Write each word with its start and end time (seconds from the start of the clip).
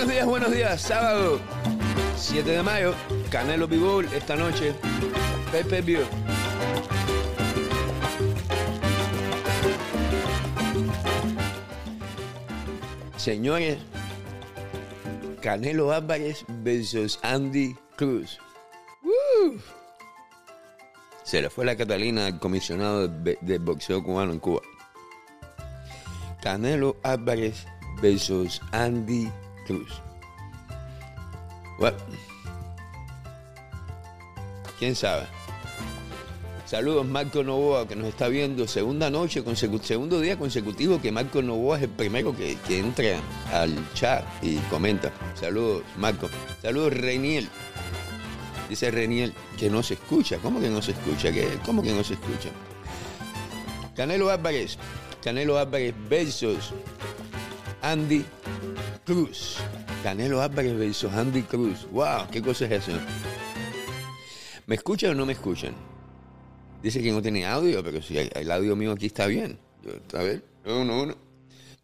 Buenos 0.00 0.14
días, 0.14 0.26
buenos 0.26 0.52
días. 0.52 0.80
Sábado 0.80 1.40
7 2.16 2.50
de 2.50 2.62
mayo, 2.62 2.94
Canelo 3.30 3.68
Bibol 3.68 4.06
esta 4.14 4.34
noche. 4.34 4.72
Pepe 5.52 5.82
View. 5.82 6.00
Señores, 13.18 13.76
Canelo 15.42 15.92
Álvarez 15.92 16.46
versus 16.48 17.18
Andy 17.20 17.76
Cruz. 17.96 18.38
¡Woo! 19.02 19.60
Se 21.24 21.42
le 21.42 21.50
fue 21.50 21.66
la 21.66 21.76
Catalina 21.76 22.24
al 22.24 22.38
comisionado 22.40 23.06
de, 23.06 23.36
de 23.42 23.58
boxeo 23.58 24.02
cubano 24.02 24.32
en 24.32 24.38
Cuba. 24.38 24.62
Canelo 26.40 26.96
Álvarez 27.02 27.66
versus 28.00 28.62
Andy 28.72 29.30
Cruz. 29.66 30.02
Bueno, 31.78 31.96
¿Quién 34.80 34.96
sabe? 34.96 35.26
Saludos 36.64 37.04
Marco 37.04 37.44
Novoa 37.44 37.86
que 37.86 37.94
nos 37.94 38.06
está 38.06 38.28
viendo. 38.28 38.66
Segunda 38.66 39.10
noche, 39.10 39.44
segundo 39.82 40.20
día 40.20 40.38
consecutivo 40.38 41.02
que 41.02 41.12
Marco 41.12 41.42
Novoa 41.42 41.76
es 41.76 41.82
el 41.82 41.90
primero 41.90 42.34
que, 42.34 42.56
que 42.66 42.78
entra 42.78 43.20
al 43.52 43.74
chat 43.92 44.24
y 44.40 44.56
comenta. 44.70 45.12
Saludos 45.34 45.82
Marco. 45.98 46.30
Saludos 46.62 46.94
Reniel. 46.94 47.46
Dice 48.70 48.90
Reniel 48.90 49.34
que 49.58 49.68
no 49.68 49.82
se 49.82 49.94
escucha. 49.94 50.38
¿Cómo 50.38 50.60
que 50.60 50.70
no 50.70 50.80
se 50.80 50.92
escucha? 50.92 51.30
¿Qué? 51.30 51.58
¿Cómo 51.66 51.82
que 51.82 51.92
no 51.92 52.02
se 52.02 52.14
escucha? 52.14 52.48
Canelo 53.94 54.30
Álvarez. 54.30 54.78
Canelo 55.22 55.58
Álvarez 55.58 55.94
versus 56.08 56.72
Andy 57.82 58.24
Cruz. 59.10 59.56
Canelo 60.04 60.40
Álvarez 60.40 60.78
versus 60.78 61.12
Andy 61.12 61.42
Cruz. 61.42 61.84
¡Wow! 61.90 62.28
¿Qué 62.30 62.40
cosa 62.40 62.66
es 62.66 62.86
eso? 62.88 62.92
¿Me 64.68 64.76
escuchan 64.76 65.10
o 65.10 65.14
no 65.16 65.26
me 65.26 65.32
escuchan? 65.32 65.74
Dice 66.80 67.02
que 67.02 67.10
no 67.10 67.20
tiene 67.20 67.44
audio, 67.44 67.82
pero 67.82 68.00
si 68.00 68.16
el 68.16 68.50
audio 68.52 68.76
mío 68.76 68.92
aquí 68.92 69.06
está 69.06 69.26
bien. 69.26 69.58
Yo, 69.82 70.16
a 70.16 70.22
ver, 70.22 70.44
uno, 70.64 71.02
uno. 71.02 71.16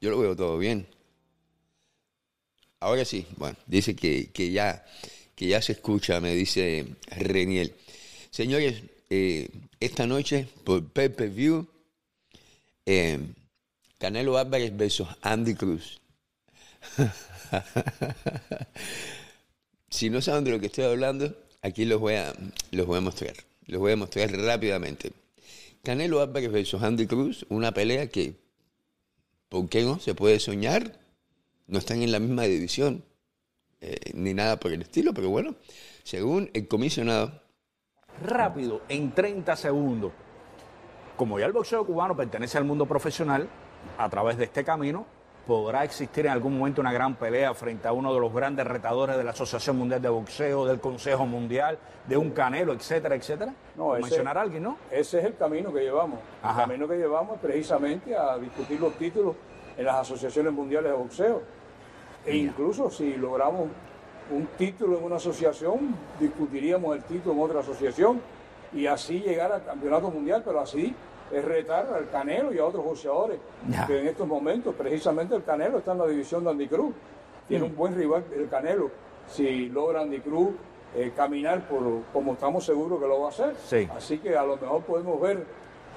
Yo 0.01 0.11
lo 0.11 0.21
veo 0.21 0.37
todo 0.37 0.57
bien. 0.57 0.87
Ahora 2.79 3.05
sí, 3.05 3.27
bueno, 3.37 3.57
dice 3.67 3.97
que, 3.97 4.31
que 4.31 4.53
ya, 4.53 4.87
que 5.35 5.49
ya 5.49 5.61
se 5.61 5.73
escucha, 5.73 6.21
me 6.21 6.33
dice 6.33 6.87
Reniel. 7.09 7.75
Señores, 8.31 8.85
eh, 9.11 9.49
esta 9.81 10.07
noche 10.07 10.47
por 10.63 10.85
Pay 10.93 11.09
View, 11.31 11.67
eh, 12.85 13.19
Canelo 13.99 14.39
Álvarez 14.39 14.77
versus 14.77 15.09
Andy 15.23 15.57
Cruz. 15.57 15.99
Si 19.91 20.11
no 20.11 20.21
saben 20.21 20.45
de 20.45 20.51
lo 20.51 20.61
que 20.61 20.67
estoy 20.67 20.85
hablando, 20.85 21.35
aquí 21.63 21.85
los 21.85 22.01
voy 22.01 22.15
a, 22.15 22.33
los 22.71 22.87
voy 22.87 22.99
a 22.99 23.01
mostrar. 23.01 23.35
Los 23.67 23.81
voy 23.81 23.93
a 23.93 23.97
mostrar 23.97 24.31
rápidamente. 24.31 25.13
Canelo 25.83 26.21
Álvarez 26.21 26.51
versus 26.51 26.83
Andy 26.83 27.07
Cruz, 27.07 27.47
una 27.49 27.73
pelea 27.73 28.09
que, 28.09 28.37
¿por 29.49 29.69
qué 29.69 29.83
no? 29.83 29.99
Se 29.99 30.15
puede 30.15 30.39
soñar. 30.41 30.99
No 31.67 31.79
están 31.79 32.03
en 32.03 32.13
la 32.13 32.21
misma 32.21 32.45
división, 32.45 33.05
eh, 33.81 34.13
ni 34.15 34.35
nada 34.35 34.61
por 34.61 34.73
el 34.73 34.83
estilo, 34.83 35.13
pero 35.13 35.31
bueno, 35.31 35.57
según 36.05 36.49
el 36.55 36.69
comisionado, 36.69 37.43
rápido, 38.23 38.83
en 38.89 39.13
30 39.13 39.57
segundos. 39.57 40.13
Como 41.17 41.39
ya 41.41 41.47
el 41.47 41.53
boxeo 41.53 41.85
cubano 41.85 42.17
pertenece 42.17 42.59
al 42.59 42.65
mundo 42.65 42.87
profesional, 42.87 43.49
a 43.99 44.09
través 44.09 44.37
de 44.37 44.45
este 44.45 44.65
camino 44.65 45.07
podrá 45.47 45.85
existir 45.85 46.27
en 46.27 46.33
algún 46.33 46.59
momento 46.59 46.81
una 46.81 46.93
gran 46.93 47.15
pelea 47.15 47.55
frente 47.55 47.87
a 47.87 47.93
uno 47.93 48.13
de 48.13 48.19
los 48.21 48.33
grandes 48.35 48.67
retadores 48.67 49.17
de 49.17 49.23
la 49.25 49.31
Asociación 49.31 49.77
Mundial 49.79 50.03
de 50.03 50.09
Boxeo, 50.09 50.67
del 50.67 50.81
Consejo 50.81 51.25
Mundial, 51.27 51.79
de 52.07 52.17
un 52.17 52.31
Canelo, 52.31 52.73
etcétera, 52.73 53.15
etcétera. 53.15 53.55
No, 53.77 53.95
ese- 53.95 54.03
mencionar 54.03 54.39
a 54.39 54.41
alguien, 54.43 54.65
¿no? 54.65 54.77
Ese 54.91 55.21
es 55.21 55.25
el 55.25 55.37
camino 55.37 55.73
que 55.73 55.81
llevamos. 55.81 56.19
Ajá. 56.43 56.63
El 56.63 56.69
camino 56.69 56.89
que 56.89 56.97
llevamos 56.97 57.37
es 57.37 57.41
precisamente 57.43 58.17
a 58.17 58.37
discutir 58.39 58.81
los 58.81 58.95
títulos 58.95 59.37
en 59.77 59.85
las 59.85 59.97
asociaciones 59.97 60.53
mundiales 60.53 60.91
de 60.91 60.97
boxeo. 60.97 61.43
E 62.25 62.37
incluso 62.37 62.91
si 62.91 63.15
logramos 63.15 63.69
un 64.33 64.47
título 64.59 64.99
en 64.99 65.05
una 65.05 65.17
asociación, 65.17 65.95
discutiríamos 66.19 66.97
el 66.97 67.05
título 67.05 67.35
en 67.37 67.41
otra 67.43 67.61
asociación 67.61 68.21
y 68.73 68.87
así 68.89 69.21
llegar 69.21 69.53
al 69.53 69.65
campeonato 69.65 70.11
mundial, 70.11 70.43
pero 70.45 70.59
así 70.59 70.93
es 71.33 71.45
retar 71.45 71.87
al 71.93 72.09
Canelo 72.11 72.53
y 72.55 72.59
a 72.59 72.65
otros 72.67 72.85
boxeadores. 72.85 73.39
Ya. 73.71 73.87
Que 73.87 74.01
en 74.01 74.09
estos 74.09 74.27
momentos, 74.27 74.75
precisamente 74.75 75.35
el 75.35 75.45
Canelo 75.45 75.79
está 75.79 75.93
en 75.93 75.99
la 75.99 76.07
división 76.07 76.45
de 76.45 76.51
Andy 76.51 76.69
Cruz. 76.69 76.95
Tiene 77.49 77.65
un 77.65 77.75
buen 77.77 77.95
rival 77.95 78.25
el 78.37 78.49
Canelo. 78.49 78.91
Si 79.29 79.69
logra 79.69 80.03
Andy 80.03 80.21
Cruz 80.21 80.51
eh, 80.95 81.13
caminar 81.17 81.69
por 81.69 82.03
como 82.13 82.35
estamos 82.35 82.65
seguros 82.65 83.01
que 83.01 83.07
lo 83.09 83.21
va 83.21 83.27
a 83.27 83.31
hacer. 83.31 83.55
Sí. 83.69 83.89
Así 83.95 84.19
que 84.19 84.37
a 84.37 84.45
lo 84.45 84.57
mejor 84.57 84.83
podemos 84.85 85.21
ver 85.21 85.45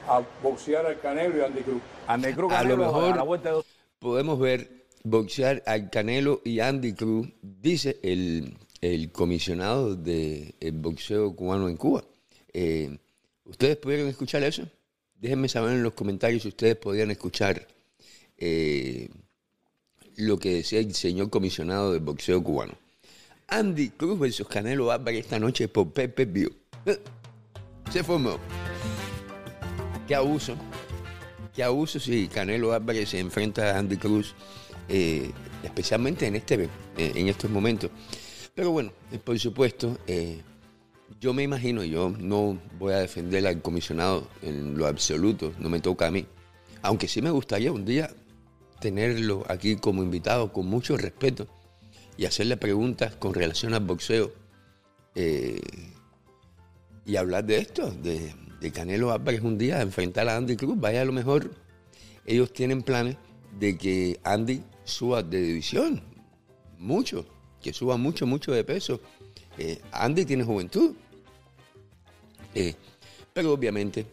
a 0.08 0.22
boxear 0.42 0.86
al 0.86 1.00
Canelo 1.00 1.38
y 1.38 1.42
a 1.42 1.46
Andy 1.46 1.62
Cruz. 1.62 1.82
Andy 2.08 2.34
Cruz, 2.34 2.52
A 2.54 2.64
lo 2.64 2.70
Canelo, 2.70 2.78
mejor- 2.86 3.14
a 3.14 3.16
la 3.16 3.24
vuelta 3.24 3.50
de 3.50 3.56
dos- 3.56 3.66
podemos 4.00 4.40
ver 4.40 4.70
boxear 5.04 5.62
al 5.66 5.90
Canelo 5.90 6.42
y 6.44 6.60
Andy 6.60 6.94
Cruz, 6.94 7.30
dice 7.42 8.00
el, 8.04 8.58
el 8.82 9.12
comisionado 9.12 9.96
del 9.96 10.54
boxeo 10.74 11.36
cubano 11.36 11.70
en 11.70 11.78
Cuba. 11.78 12.04
Eh, 12.54 12.98
¿Ustedes 13.46 13.78
pudieron 13.78 14.08
escuchar 14.08 14.44
eso? 14.44 14.64
Déjenme 15.20 15.50
saber 15.50 15.74
en 15.74 15.84
los 15.84 15.94
comentarios 15.94 16.44
si 16.44 16.48
ustedes 16.48 16.78
podían 16.78 17.12
escuchar 17.12 17.68
eh, 18.38 19.10
lo 20.16 20.40
que 20.40 20.56
decía 20.56 20.80
el 20.80 20.94
señor 20.96 21.30
comisionado 21.30 21.92
del 21.92 22.02
boxeo 22.02 22.42
cubano. 22.42 22.74
Andy 23.48 23.90
Cruz 23.90 24.18
versus 24.18 24.48
Canelo 24.48 24.92
Álvarez 24.92 25.26
esta 25.26 25.40
noche 25.40 25.68
por 25.68 25.92
Pepe 25.92 26.26
View. 26.26 26.52
Se 27.92 28.04
formó. 28.04 28.38
Qué 30.08 30.16
abuso. 30.16 30.56
Qué 31.54 31.64
abuso 31.64 32.00
si 32.00 32.28
Canelo 32.28 32.72
Álvarez 32.72 33.10
se 33.10 33.20
enfrenta 33.20 33.76
a 33.76 33.80
Andy 33.80 33.98
Cruz, 33.98 34.36
eh, 34.88 35.32
especialmente 35.64 36.28
en, 36.28 36.36
este, 36.36 36.64
eh, 36.64 37.12
en 37.16 37.28
estos 37.28 37.50
momentos. 37.50 37.92
Pero 38.56 38.72
bueno, 38.72 38.92
eh, 39.12 39.20
por 39.20 39.38
supuesto, 39.40 39.98
eh, 40.08 40.42
yo 41.20 41.34
me 41.34 41.44
imagino, 41.44 41.84
yo 41.84 42.14
no 42.20 42.60
voy 42.78 42.94
a 42.94 43.00
defender 43.00 43.46
al 43.48 43.62
comisionado 43.62 44.28
en 44.42 44.78
lo 44.78 44.88
absoluto, 44.88 45.54
no 45.60 45.70
me 45.70 45.80
toca 45.80 46.08
a 46.08 46.12
mí. 46.12 46.26
Aunque 46.82 47.08
sí 47.08 47.22
me 47.22 47.32
gustaría 47.32 47.72
un 47.72 47.86
día 47.86 48.10
tenerlo 48.80 49.44
aquí 49.50 49.76
como 49.76 50.04
invitado 50.04 50.54
con 50.54 50.66
mucho 50.66 50.98
respeto 50.98 51.48
y 52.18 52.26
hacerle 52.26 52.58
preguntas 52.58 53.16
con 53.16 53.34
relación 53.34 53.74
al 53.74 53.86
boxeo 53.86 54.32
eh, 55.16 55.60
y 57.06 57.16
hablar 57.16 57.46
de 57.46 57.58
esto, 57.58 57.92
de, 57.92 58.34
de 58.60 58.72
Canelo 58.72 59.12
Álvarez 59.12 59.42
un 59.42 59.58
día, 59.58 59.82
enfrentar 59.82 60.30
a 60.30 60.38
Andy 60.38 60.56
Cruz. 60.56 60.80
Vaya, 60.80 61.02
a 61.02 61.06
lo 61.06 61.12
mejor 61.12 61.52
ellos 62.26 62.54
tienen 62.54 62.82
planes 62.82 63.18
de 63.60 63.78
que 63.78 64.20
Andy 64.24 64.64
suba 64.84 65.24
de 65.24 65.42
división, 65.42 66.02
mucho, 66.78 67.26
que 67.62 67.74
suba 67.74 67.98
mucho, 67.98 68.26
mucho 68.26 68.52
de 68.52 68.64
peso. 68.64 69.02
Eh, 69.58 69.82
Andy 69.92 70.26
tiene 70.26 70.44
juventud, 70.44 70.96
Eh, 72.60 72.76
pero 73.32 73.54
obviamente, 73.54 74.06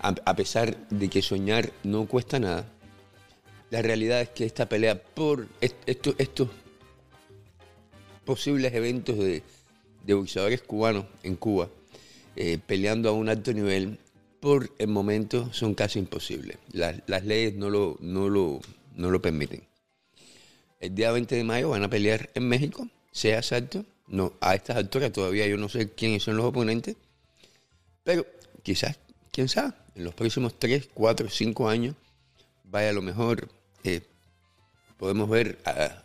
a, 0.00 0.34
pesar 0.34 0.88
de 0.88 1.10
que 1.10 1.20
soñar 1.20 1.70
no 1.84 2.06
cuesta 2.06 2.38
nada, 2.38 2.64
la 3.70 3.82
realidad 3.82 4.22
es 4.22 4.30
que 4.30 4.46
esta 4.46 4.66
pelea 4.66 5.02
por 5.02 5.46
est- 5.60 5.76
esto- 5.86 6.14
estos 6.16 6.48
posibles 8.24 8.72
eventos 8.72 9.18
de, 9.18 9.42
de 10.06 10.14
boxeadores 10.14 10.62
cubanos 10.62 11.04
en 11.22 11.36
Cuba, 11.36 11.68
eh, 12.34 12.58
peleando 12.66 13.10
a 13.10 13.12
un 13.12 13.28
alto 13.28 13.52
nivel, 13.52 13.98
por 14.40 14.72
el 14.78 14.88
momento 14.88 15.52
son 15.52 15.74
casi 15.74 15.98
imposibles. 15.98 16.56
Las, 16.72 17.24
leyes 17.26 17.54
no 17.56 17.68
lo, 17.68 17.98
no, 18.00 18.30
lo, 18.30 18.60
no 18.96 19.10
lo 19.10 19.20
permiten. 19.20 19.64
El 20.80 20.94
día 20.94 21.12
20 21.12 21.36
de 21.36 21.44
mayo 21.44 21.68
van 21.68 21.82
a 21.82 21.90
pelear 21.90 22.30
en 22.34 22.48
México, 22.48 22.88
sea 23.12 23.36
exacto. 23.36 23.84
No, 24.08 24.32
a 24.40 24.54
estas 24.54 24.76
alturas 24.78 25.12
todavía 25.12 25.46
yo 25.46 25.58
no 25.58 25.68
sé 25.68 25.90
quiénes 25.90 26.22
son 26.22 26.36
los 26.38 26.46
oponentes, 26.46 26.96
pero 28.04 28.26
quizás, 28.62 28.98
quién 29.30 29.48
sabe, 29.48 29.74
en 29.94 30.04
los 30.04 30.14
próximos 30.14 30.58
3, 30.58 30.88
4, 30.94 31.28
5 31.28 31.68
años, 31.68 31.94
vaya 32.64 32.90
a 32.90 32.92
lo 32.92 33.02
mejor, 33.02 33.48
eh, 33.84 34.02
podemos 34.98 35.28
ver 35.28 35.58
a, 35.64 36.02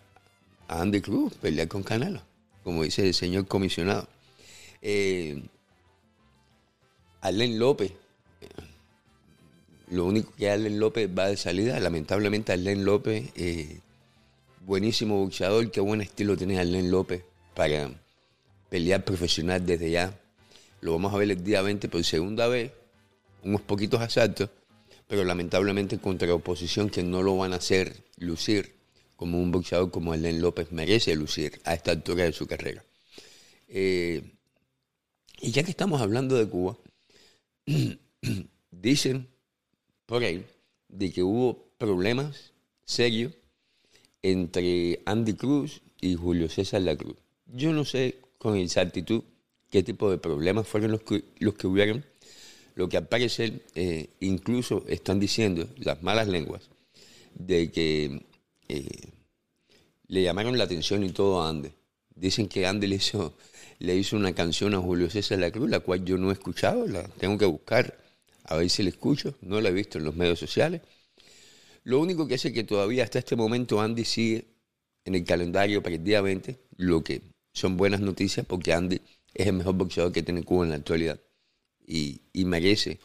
Andy 0.68 1.02
Cruz 1.02 1.34
pelear 1.36 1.68
con 1.68 1.84
Canelo, 1.84 2.22
como 2.64 2.84
dice 2.84 3.08
el 3.08 3.14
señor 3.14 3.48
comisionado. 3.48 4.08
Eh, 4.82 5.42
Arlen 7.22 7.58
López, 7.58 7.94
lo 9.90 10.06
único 10.06 10.34
que 10.36 10.50
Arlen 10.50 10.80
López 10.80 11.10
va 11.18 11.28
de 11.28 11.38
salida, 11.38 11.80
lamentablemente 11.80 12.52
Arlen 12.52 12.84
López, 12.84 13.30
eh, 13.36 13.80
buenísimo 14.66 15.20
boxeador, 15.24 15.72
qué 15.72 15.80
buen 15.80 16.02
estilo 16.02 16.36
tiene 16.36 16.60
Arlen 16.60 16.92
López 16.92 17.24
para 17.56 17.90
pelear 18.70 19.06
profesional 19.06 19.66
desde 19.66 19.90
ya. 19.92 20.14
Lo 20.82 20.94
vamos 20.94 21.14
a 21.14 21.18
ver 21.18 21.32
el 21.32 21.44
día 21.44 21.62
20 21.62 21.90
por 21.90 22.04
segunda 22.04 22.48
vez, 22.48 22.72
unos 23.44 23.62
poquitos 23.62 24.02
asaltos, 24.02 24.50
pero 25.08 25.24
lamentablemente 25.24 25.98
contra 25.98 26.34
oposición 26.34 26.90
que 26.90 27.04
no 27.04 27.24
lo 27.24 27.38
van 27.38 27.54
a 27.54 27.58
hacer 27.58 28.04
lucir 28.18 28.76
como 29.16 29.42
un 29.42 29.52
boxeador 29.52 29.90
como 29.90 30.14
Elen 30.14 30.42
López 30.42 30.72
merece 30.72 31.16
lucir 31.16 31.60
a 31.64 31.74
esta 31.74 31.92
altura 31.92 32.26
de 32.26 32.34
su 32.34 32.46
carrera. 32.46 32.86
Eh, 33.68 34.22
y 35.42 35.52
ya 35.52 35.64
que 35.64 35.72
estamos 35.72 36.02
hablando 36.02 36.36
de 36.36 36.48
Cuba, 36.48 36.78
dicen 38.72 39.28
por 40.06 40.24
ahí 40.24 40.46
de 40.88 41.12
que 41.12 41.24
hubo 41.24 41.72
problemas 41.78 42.54
serios 42.86 43.34
entre 44.22 45.02
Andy 45.06 45.34
Cruz 45.34 45.82
y 46.00 46.16
Julio 46.16 46.50
César 46.50 46.82
La 46.82 46.96
Cruz. 46.96 47.18
Yo 47.46 47.74
no 47.74 47.86
sé 47.86 48.20
con 48.38 48.56
exactitud 48.56 49.24
qué 49.70 49.84
tipo 49.84 50.10
de 50.10 50.18
problemas 50.18 50.68
fueron 50.68 50.92
los 50.92 51.02
que, 51.02 51.24
los 51.40 51.54
que 51.56 51.68
hubieron. 51.68 52.06
Lo 52.76 52.88
que 52.90 52.98
al 52.98 53.08
eh, 53.12 54.10
incluso 54.20 54.86
están 54.88 55.20
diciendo 55.20 55.68
las 55.78 56.04
malas 56.04 56.28
lenguas 56.28 56.70
de 57.34 57.72
que 57.72 58.22
eh, 58.68 59.12
le 60.08 60.22
llamaron 60.22 60.58
la 60.58 60.66
atención 60.66 61.04
y 61.04 61.10
todo 61.10 61.42
a 61.42 61.50
Andy. 61.50 61.70
Dicen 62.16 62.48
que 62.48 62.68
Andy 62.68 62.88
le 62.88 62.96
hizo, 62.98 63.36
le 63.80 63.96
hizo 63.96 64.16
una 64.16 64.34
canción 64.34 64.76
a 64.76 64.80
Julio 64.80 65.10
César 65.10 65.40
La 65.40 65.52
Cruz, 65.52 65.70
la 65.70 65.80
cual 65.80 66.06
yo 66.06 66.18
no 66.18 66.30
he 66.30 66.34
escuchado, 66.34 66.88
la 66.88 67.04
tengo 67.08 67.38
que 67.38 67.46
buscar 67.46 67.98
a 68.44 68.56
ver 68.56 68.70
si 68.70 68.84
la 68.84 68.90
escucho, 68.90 69.36
no 69.42 69.60
la 69.60 69.70
he 69.70 69.74
visto 69.74 69.98
en 69.98 70.06
los 70.06 70.16
medios 70.16 70.40
sociales. 70.40 70.82
Lo 71.84 72.00
único 72.00 72.28
que 72.28 72.38
sé 72.38 72.50
es 72.50 72.54
que 72.54 72.64
todavía 72.64 73.04
hasta 73.04 73.20
este 73.20 73.36
momento 73.36 73.82
Andy 73.82 74.06
sigue 74.06 74.46
en 75.06 75.16
el 75.16 75.24
calendario 75.24 75.82
para 75.82 75.96
el 75.96 76.04
día 76.04 76.22
20, 76.22 76.58
lo 76.78 77.04
que 77.04 77.22
son 77.54 77.78
buenas 77.78 78.02
noticias 78.02 78.46
porque 78.46 78.74
Andy 78.74 79.02
es 79.38 79.48
el 79.48 79.54
mejor 79.54 79.76
boxeador 79.76 80.12
que 80.12 80.24
tiene 80.24 80.44
Cuba 80.44 80.64
en 80.64 80.72
la 80.72 80.78
actualidad 80.78 81.20
y, 81.86 82.22
merece 82.46 83.00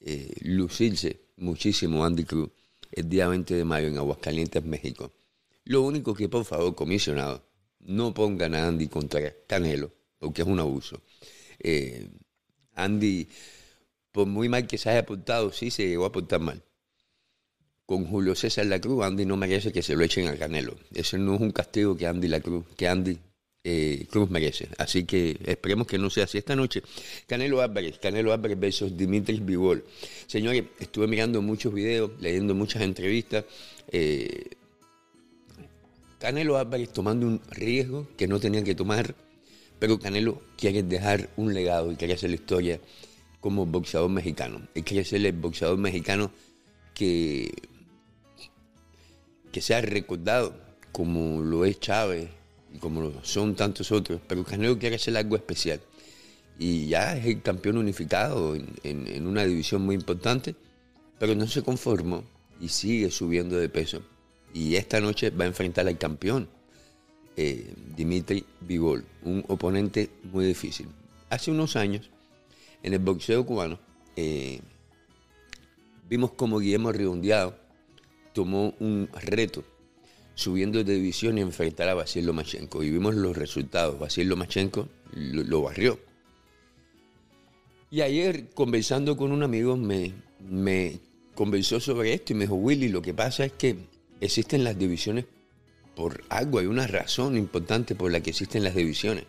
eh, 0.00 0.32
lucirse 0.42 1.20
muchísimo 1.36 2.04
Andy 2.04 2.24
Cruz 2.24 2.50
el 2.92 3.08
día 3.08 3.28
20 3.28 3.54
de 3.54 3.64
mayo 3.64 3.88
en 3.88 3.96
Aguascalientes, 3.96 4.64
México. 4.64 5.12
Lo 5.64 5.82
único 5.82 6.14
que, 6.14 6.28
por 6.28 6.44
favor, 6.44 6.74
comisionado, 6.74 7.44
no 7.80 8.12
pongan 8.12 8.54
a 8.54 8.66
Andy 8.66 8.88
contra 8.88 9.32
Canelo, 9.46 9.92
porque 10.18 10.42
es 10.42 10.48
un 10.48 10.60
abuso. 10.60 11.00
Eh, 11.58 12.08
Andy, 12.74 13.28
por 14.12 14.26
muy 14.26 14.48
mal 14.48 14.66
que 14.66 14.76
se 14.76 14.90
haya 14.90 15.00
apuntado, 15.00 15.52
sí 15.52 15.70
se 15.70 15.86
llegó 15.86 16.04
a 16.04 16.08
apuntar 16.08 16.40
mal 16.40 16.62
con 17.90 18.06
Julio 18.06 18.36
César 18.36 18.66
La 18.66 18.80
Cruz, 18.80 19.04
Andy 19.04 19.26
no 19.26 19.36
merece 19.36 19.72
que 19.72 19.82
se 19.82 19.96
lo 19.96 20.04
echen 20.04 20.28
al 20.28 20.38
Canelo. 20.38 20.76
Ese 20.94 21.18
no 21.18 21.34
es 21.34 21.40
un 21.40 21.50
castigo 21.50 21.96
que 21.96 22.06
Andy 22.06 22.28
La 22.28 22.38
Cruz, 22.38 22.64
que 22.76 22.86
Andy 22.86 23.18
eh, 23.64 24.06
Cruz 24.10 24.30
merece. 24.30 24.68
Así 24.78 25.04
que 25.04 25.38
esperemos 25.44 25.86
que 25.86 25.98
no 25.98 26.10
sea 26.10 26.24
así 26.24 26.38
esta 26.38 26.56
noche. 26.56 26.82
Canelo 27.26 27.60
Álvarez, 27.60 27.98
Canelo 27.98 28.32
Álvarez 28.32 28.58
versus 28.58 28.96
Dimitri 28.96 29.38
Vivol. 29.40 29.84
Señores, 30.26 30.64
estuve 30.78 31.06
mirando 31.06 31.42
muchos 31.42 31.72
videos, 31.72 32.12
leyendo 32.20 32.54
muchas 32.54 32.82
entrevistas. 32.82 33.44
Eh, 33.88 34.50
Canelo 36.18 36.56
Álvarez 36.56 36.92
tomando 36.92 37.26
un 37.26 37.40
riesgo 37.50 38.08
que 38.16 38.26
no 38.26 38.40
tenía 38.40 38.62
que 38.64 38.74
tomar, 38.74 39.14
pero 39.78 39.98
Canelo 39.98 40.42
quiere 40.56 40.82
dejar 40.82 41.30
un 41.36 41.54
legado 41.54 41.92
y 41.92 41.96
quiere 41.96 42.14
hacer 42.14 42.30
la 42.30 42.36
historia 42.36 42.80
como 43.40 43.66
boxeador 43.66 44.10
mexicano. 44.10 44.60
Él 44.74 44.84
quiere 44.84 45.04
ser 45.04 45.24
el 45.24 45.32
boxeador 45.32 45.78
mexicano 45.78 46.30
que 46.94 47.50
que 49.52 49.60
sea 49.60 49.80
recordado 49.80 50.54
como 50.92 51.42
lo 51.42 51.64
es 51.64 51.80
Chávez 51.80 52.28
como 52.78 53.12
son 53.24 53.54
tantos 53.56 53.90
otros, 53.90 54.20
pero 54.26 54.44
Canelo 54.44 54.78
quiere 54.78 54.96
hacer 54.96 55.16
algo 55.16 55.36
especial. 55.36 55.80
Y 56.58 56.86
ya 56.86 57.16
es 57.16 57.26
el 57.26 57.42
campeón 57.42 57.78
unificado 57.78 58.54
en, 58.54 59.26
una 59.26 59.44
división 59.44 59.82
muy 59.82 59.94
importante, 59.94 60.54
pero 61.18 61.34
no 61.34 61.46
se 61.46 61.62
conformó 61.62 62.22
y 62.60 62.68
sigue 62.68 63.10
subiendo 63.10 63.56
de 63.56 63.68
peso. 63.68 64.02
Y 64.52 64.76
esta 64.76 65.00
noche 65.00 65.30
va 65.30 65.44
a 65.44 65.48
enfrentar 65.48 65.88
al 65.88 65.96
campeón, 65.96 66.48
eh, 67.36 67.72
Dimitri 67.96 68.44
Bivol, 68.60 69.04
un 69.22 69.44
oponente 69.48 70.10
muy 70.32 70.44
difícil. 70.44 70.88
Hace 71.30 71.50
unos 71.50 71.76
años, 71.76 72.10
en 72.82 72.92
el 72.92 72.98
boxeo 72.98 73.46
cubano, 73.46 73.78
eh, 74.16 74.60
vimos 76.08 76.32
como 76.32 76.58
Guillermo 76.58 76.92
Redondeado 76.92 77.56
tomó 78.32 78.74
un 78.80 79.08
reto 79.12 79.64
subiendo 80.40 80.82
de 80.82 80.94
división 80.94 81.36
y 81.36 81.42
enfrentar 81.42 81.88
a 81.88 81.94
Basil 81.94 82.24
Lomachenko. 82.24 82.82
Y 82.82 82.90
vimos 82.90 83.14
los 83.14 83.36
resultados. 83.36 83.98
Basil 83.98 84.26
Lomachenko 84.26 84.88
lo, 85.12 85.62
barrió. 85.62 86.00
Y 87.90 88.00
ayer, 88.00 88.48
conversando 88.54 89.16
con 89.16 89.32
un 89.32 89.42
amigo, 89.42 89.76
me, 89.76 90.14
me 90.48 90.98
convenció 91.34 91.78
sobre 91.78 92.14
esto 92.14 92.32
y 92.32 92.36
me 92.36 92.44
dijo, 92.44 92.54
Willy, 92.54 92.88
lo 92.88 93.02
que 93.02 93.12
pasa 93.12 93.44
es 93.44 93.52
que 93.52 93.76
existen 94.20 94.64
las 94.64 94.78
divisiones 94.78 95.26
por 95.94 96.22
algo, 96.30 96.60
hay 96.60 96.66
una 96.66 96.86
razón 96.86 97.36
importante 97.36 97.94
por 97.94 98.10
la 98.10 98.20
que 98.22 98.30
existen 98.30 98.64
las 98.64 98.74
divisiones. 98.74 99.24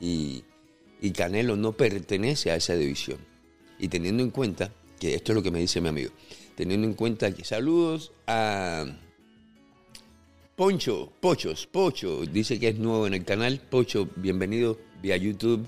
Y, 0.00 0.44
y 1.00 1.10
Canelo 1.10 1.56
no 1.56 1.72
pertenece 1.72 2.50
a 2.50 2.56
esa 2.56 2.74
división. 2.74 3.18
Y 3.78 3.88
teniendo 3.88 4.22
en 4.22 4.30
cuenta, 4.30 4.72
que 4.98 5.14
esto 5.14 5.32
es 5.32 5.36
lo 5.36 5.42
que 5.42 5.50
me 5.50 5.58
dice 5.58 5.82
mi 5.82 5.88
amigo, 5.88 6.10
teniendo 6.54 6.86
en 6.86 6.94
cuenta 6.94 7.34
que 7.34 7.44
saludos 7.44 8.12
a 8.26 8.86
Poncho, 10.56 11.10
Pochos, 11.18 11.66
Pocho, 11.66 12.26
dice 12.26 12.60
que 12.60 12.68
es 12.68 12.78
nuevo 12.78 13.06
en 13.06 13.14
el 13.14 13.24
canal. 13.24 13.58
Pocho, 13.58 14.10
bienvenido 14.16 14.78
vía 15.00 15.16
YouTube, 15.16 15.66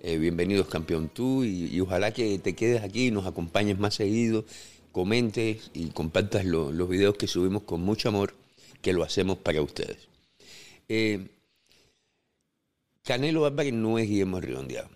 eh, 0.00 0.18
bienvenidos 0.18 0.66
campeón 0.66 1.08
tú 1.08 1.44
y, 1.44 1.80
ojalá 1.80 2.12
que 2.12 2.36
te 2.40 2.56
quedes 2.56 2.82
aquí 2.82 3.06
y 3.06 3.10
nos 3.12 3.24
acompañes 3.24 3.78
más 3.78 3.94
seguido, 3.94 4.44
comentes 4.90 5.70
y 5.74 5.90
compartas 5.90 6.44
los 6.44 6.88
videos 6.88 7.16
que 7.16 7.28
subimos 7.28 7.62
con 7.62 7.82
mucho 7.82 8.08
amor, 8.08 8.34
que 8.82 8.92
lo 8.92 9.04
hacemos 9.04 9.38
para 9.38 9.62
ustedes. 9.62 10.08
Eh, 10.88 11.28
Canelo 13.04 13.46
Álvarez 13.46 13.74
no 13.74 13.96
es 13.96 14.08
Guillermo 14.08 14.40
Redondeado. 14.40 14.90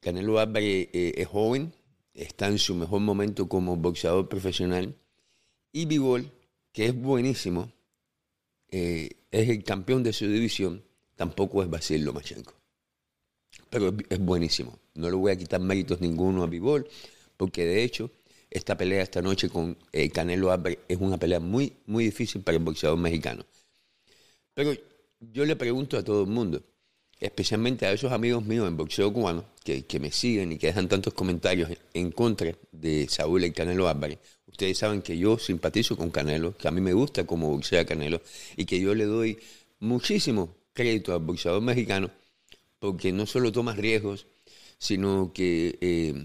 Canelo 0.00 0.38
Álvarez 0.38 0.90
eh, 0.92 1.14
es 1.16 1.26
joven, 1.28 1.72
está 2.12 2.48
en 2.48 2.58
su 2.58 2.74
mejor 2.74 3.00
momento 3.00 3.48
como 3.48 3.74
boxeador 3.76 4.28
profesional. 4.28 4.94
Y 5.72 5.86
Bivol, 5.86 6.30
que 6.72 6.84
es 6.86 6.94
buenísimo, 6.94 7.72
eh, 8.76 9.08
es 9.30 9.48
el 9.48 9.62
campeón 9.62 10.02
de 10.02 10.12
su 10.12 10.26
división, 10.26 10.82
tampoco 11.14 11.62
es 11.62 11.70
Basil 11.70 12.04
Lomachenko. 12.04 12.54
Pero 13.70 13.94
es, 14.08 14.18
buenísimo. 14.18 14.80
No 14.94 15.08
le 15.08 15.14
voy 15.14 15.30
a 15.30 15.36
quitar 15.36 15.60
méritos 15.60 16.00
ninguno 16.00 16.42
a 16.42 16.48
Bivol, 16.48 16.88
porque 17.36 17.64
de 17.64 17.84
hecho, 17.84 18.10
esta 18.50 18.76
pelea 18.76 19.00
esta 19.00 19.22
noche 19.22 19.48
con 19.48 19.78
eh, 19.92 20.10
Canelo 20.10 20.50
Álvarez 20.50 20.80
es 20.88 20.98
una 20.98 21.18
pelea 21.18 21.38
muy, 21.38 21.72
muy 21.86 22.06
difícil 22.06 22.42
para 22.42 22.58
el 22.58 22.64
boxeador 22.64 22.98
mexicano. 22.98 23.46
Pero 24.54 24.72
yo 25.20 25.44
le 25.44 25.54
pregunto 25.54 25.96
a 25.96 26.02
todo 26.02 26.22
el 26.22 26.30
mundo, 26.30 26.60
especialmente 27.20 27.86
a 27.86 27.92
esos 27.92 28.12
amigos 28.12 28.44
míos 28.44 28.68
en 28.68 28.76
boxeo 28.76 29.12
cubano 29.12 29.44
que, 29.62 29.84
me 30.00 30.10
siguen 30.10 30.52
y 30.52 30.58
que 30.58 30.68
dejan 30.68 30.88
tantos 30.88 31.14
comentarios 31.14 31.70
en 31.92 32.10
contra 32.10 32.54
de 32.70 33.06
Saúl 33.08 33.44
y 33.44 33.52
Canelo 33.52 33.88
Álvarez. 33.88 34.18
Ustedes 34.46 34.78
saben 34.78 35.02
que 35.02 35.16
yo 35.16 35.38
simpatizo 35.38 35.96
con 35.96 36.10
Canelo, 36.10 36.56
que 36.56 36.68
a 36.68 36.70
mí 36.70 36.80
me 36.80 36.92
gusta 36.92 37.26
como 37.26 37.50
boxea 37.50 37.84
Canelo 37.84 38.20
y 38.56 38.66
que 38.66 38.80
yo 38.80 38.94
le 38.94 39.04
doy 39.04 39.38
muchísimo 39.80 40.54
crédito 40.72 41.12
al 41.12 41.20
boxeador 41.20 41.62
mexicano 41.62 42.10
porque 42.78 43.12
no 43.12 43.24
solo 43.24 43.50
toma 43.50 43.74
riesgos, 43.74 44.26
sino 44.78 45.32
que 45.32 45.78
eh, 45.80 46.24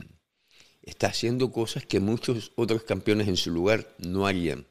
está 0.81 1.08
haciendo 1.08 1.51
cosas 1.51 1.86
que 1.86 2.01
muchos 2.01 2.51
otros 2.55 2.84
campeones 2.84 3.27
en 3.29 3.38
su 3.38 3.51
lugar 3.51 3.96
no 4.00 4.27
harían. 4.27 4.67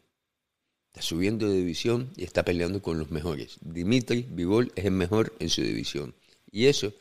Está 0.88 1.02
subiendo 1.02 1.49
de 1.49 1.57
división 1.57 2.11
y 2.16 2.25
está 2.25 2.45
peleando 2.45 2.83
con 2.83 2.99
los 2.99 3.11
mejores. 3.11 3.59
Dimitri 3.61 4.26
Bivol 4.28 4.73
es 4.75 4.87
el 4.87 4.92
mejor 4.92 5.35
en 5.38 5.50
su 5.50 5.62
división. 5.62 6.14
Y 6.50 6.66
eso 6.66 6.92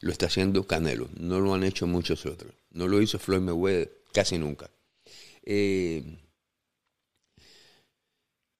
lo 0.00 0.12
está 0.12 0.26
haciendo 0.26 0.66
Canelo. 0.66 1.08
No 1.18 1.40
lo 1.40 1.54
han 1.54 1.64
hecho 1.64 1.86
muchos 1.86 2.26
otros. 2.26 2.52
No 2.70 2.86
lo 2.88 3.02
hizo 3.02 3.18
Floyd 3.18 3.40
Mayweather 3.40 3.90
casi 4.12 4.38
nunca. 4.38 4.70
Eh, 5.42 6.18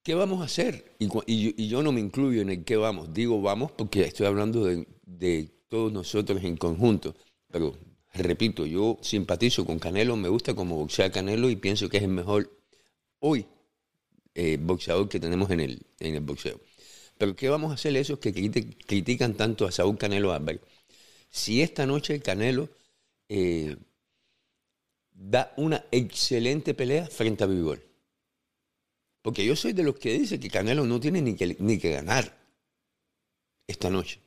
¿Qué 0.02 0.14
vamos 0.14 0.42
a 0.42 0.44
hacer? 0.44 0.96
Y, 0.98 1.68
yo 1.68 1.82
no 1.82 1.92
me 1.92 2.00
incluyo 2.00 2.42
en 2.42 2.50
el 2.50 2.64
qué 2.64 2.76
vamos. 2.76 3.14
Digo 3.14 3.40
vamos 3.40 3.72
porque 3.72 4.02
estoy 4.02 4.26
hablando 4.26 4.66
de, 4.66 4.86
de 5.06 5.50
todos 5.68 5.92
nosotros 5.92 6.44
en 6.44 6.56
conjunto. 6.56 7.14
Pero 7.50 7.78
repito, 8.12 8.66
yo 8.66 8.98
simpatizo 9.00 9.64
con 9.64 9.78
Canelo, 9.78 10.16
me 10.16 10.28
gusta 10.28 10.54
como 10.54 10.76
boxea 10.76 11.10
Canelo 11.10 11.48
y 11.48 11.56
pienso 11.56 11.88
que 11.88 11.96
es 11.98 12.02
el 12.02 12.10
mejor 12.10 12.50
hoy 13.20 13.46
eh, 14.34 14.58
boxeador 14.60 15.08
que 15.08 15.20
tenemos 15.20 15.50
en 15.50 15.60
el, 15.60 15.82
en 16.00 16.14
el 16.14 16.20
boxeo. 16.20 16.60
Pero 17.18 17.36
¿qué 17.36 17.48
vamos 17.48 17.70
a 17.70 17.74
hacer 17.74 17.96
esos 17.96 18.18
que 18.18 18.32
critican 18.86 19.34
tanto 19.34 19.66
a 19.66 19.72
Saúl 19.72 19.96
Canelo 19.96 20.32
Álvarez? 20.32 20.60
Si 21.30 21.62
esta 21.62 21.86
noche 21.86 22.14
el 22.14 22.22
Canelo 22.22 22.68
eh, 23.28 23.76
da 25.12 25.52
una 25.56 25.84
excelente 25.90 26.74
pelea 26.74 27.06
frente 27.06 27.44
a 27.44 27.46
Vivol. 27.46 27.82
Porque 29.22 29.44
yo 29.44 29.56
soy 29.56 29.72
de 29.72 29.84
los 29.84 29.96
que 29.96 30.12
dice 30.12 30.38
que 30.38 30.50
Canelo 30.50 30.84
no 30.84 31.00
tiene 31.00 31.22
ni 31.22 31.34
que, 31.34 31.56
ni 31.58 31.78
que 31.78 31.92
ganar 31.92 32.36
esta 33.66 33.88
noche. 33.88 34.20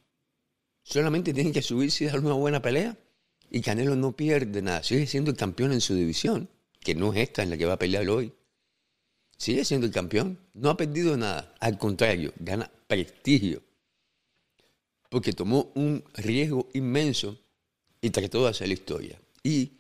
Solamente 0.82 1.34
tiene 1.34 1.52
que 1.52 1.62
subirse 1.62 2.06
y 2.06 2.08
dar 2.08 2.20
una 2.20 2.34
buena 2.34 2.62
pelea. 2.62 2.98
Y 3.52 3.62
Canelo 3.62 3.96
no 3.96 4.16
pierde 4.16 4.62
nada. 4.62 4.84
Sigue 4.84 5.06
siendo 5.06 5.32
el 5.32 5.38
campeón 5.38 5.72
en 5.74 5.82
su 5.82 5.94
división, 5.94 6.50
que 6.80 6.96
no 6.96 7.14
es 7.14 7.20
esta 7.20 7.44
en 7.44 7.52
la 7.52 7.58
que 7.58 7.66
va 7.66 7.74
a 7.74 7.80
pelear 7.80 8.10
hoy. 8.10 8.34
Sigue 9.38 9.64
siendo 9.64 9.88
el 9.88 9.94
campeón. 9.94 10.40
No 10.54 10.70
ha 10.70 10.78
perdido 10.78 11.16
nada. 11.16 11.54
Al 11.60 11.78
contrario, 11.78 12.34
gana 12.40 12.70
prestigio. 12.88 13.62
Porque 15.10 15.34
tomó 15.34 15.72
un 15.76 16.04
riesgo 16.16 16.68
inmenso 16.74 17.40
y 18.02 18.10
trató 18.10 18.44
de 18.44 18.50
hacer 18.50 18.68
la 18.68 18.74
historia. 18.74 19.22
Y 19.44 19.72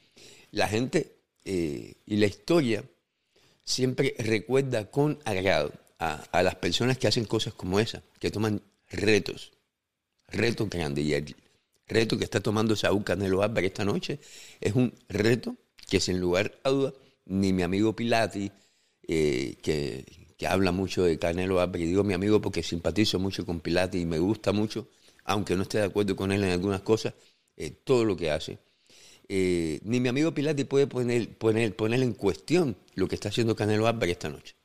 la 0.52 0.68
gente 0.68 1.18
eh, 1.44 1.96
y 2.06 2.18
la 2.18 2.26
historia 2.28 2.84
siempre 3.64 4.16
recuerda 4.20 4.90
con 4.90 5.20
agrado 5.26 5.74
a, 6.00 6.44
las 6.44 6.56
personas 6.56 6.98
que 6.98 7.08
hacen 7.08 7.26
cosas 7.26 7.54
como 7.54 7.80
esa, 7.80 8.04
que 8.20 8.32
toman 8.32 8.62
retos, 8.90 9.52
retos 10.28 10.70
grandes. 10.70 11.06
Y 11.06 11.14
el 11.14 11.36
reto 11.88 12.18
que 12.18 12.24
está 12.24 12.40
tomando 12.40 12.76
Saúl 12.76 13.04
Canelo 13.04 13.42
Álvarez 13.42 13.72
esta 13.72 13.86
noche 13.86 14.20
es 14.62 14.74
un 14.74 14.94
reto 15.10 15.56
que 15.90 16.00
sin 16.00 16.20
lugar 16.20 16.60
a 16.64 16.70
duda 16.70 16.94
ni 17.26 17.52
mi 17.54 17.64
amigo 17.64 17.96
Pilati, 17.96 18.52
eh, 19.08 19.56
que, 19.62 20.06
habla 20.48 20.72
mucho 20.72 21.04
de 21.04 21.18
Canelo 21.18 21.60
Álvarez, 21.60 21.88
digo 21.88 22.04
mi 22.04 22.14
amigo 22.14 22.42
porque 22.42 22.62
simpatizo 22.62 23.20
mucho 23.20 23.46
con 23.46 23.60
Pilati 23.60 24.00
y 24.00 24.06
me 24.06 24.20
gusta 24.20 24.52
mucho, 24.52 24.88
aunque 25.24 25.56
no 25.56 25.64
esté 25.64 25.80
de 25.80 25.86
acuerdo 25.86 26.16
con 26.16 26.32
él 26.32 26.44
en 26.44 26.52
algunas 26.52 26.82
cosas, 26.82 27.14
eh, 27.56 27.72
todo 27.72 28.06
lo 28.06 28.16
que 28.16 28.32
hace. 28.32 28.60
Eh, 29.30 29.80
ni 29.84 30.00
mi 30.00 30.10
amigo 30.10 30.34
Pilati 30.34 30.64
puede 30.66 30.88
poner, 30.88 31.30
poner, 31.38 31.76
poner 31.76 32.04
en 32.04 32.14
cuestión 32.14 32.78
lo 32.96 33.08
que 33.08 33.16
está 33.16 33.30
haciendo 33.30 33.56
Canelo 33.56 33.88
Álvarez 33.88 34.14
esta 34.14 34.30
noche. 34.30 34.56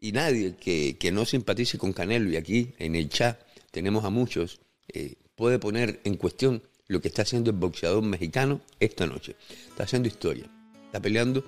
Y 0.00 0.12
nadie 0.12 0.56
que, 0.56 1.12
no 1.12 1.26
simpatice 1.26 1.76
con 1.76 1.92
Canelo, 1.92 2.30
y 2.30 2.36
aquí 2.36 2.72
en 2.78 2.94
el 2.94 3.10
chat 3.10 3.38
tenemos 3.70 4.04
a 4.04 4.10
muchos, 4.10 4.60
puede 5.34 5.58
poner 5.58 6.00
en 6.04 6.16
cuestión 6.16 6.62
lo 6.86 7.00
que 7.00 7.08
está 7.08 7.22
haciendo 7.22 7.50
el 7.50 7.56
boxeador 7.56 8.02
mexicano 8.02 8.60
esta 8.80 9.06
noche. 9.06 9.36
Está 9.68 9.84
haciendo 9.84 10.08
historia. 10.08 10.50
Está 10.86 11.00
peleando, 11.00 11.44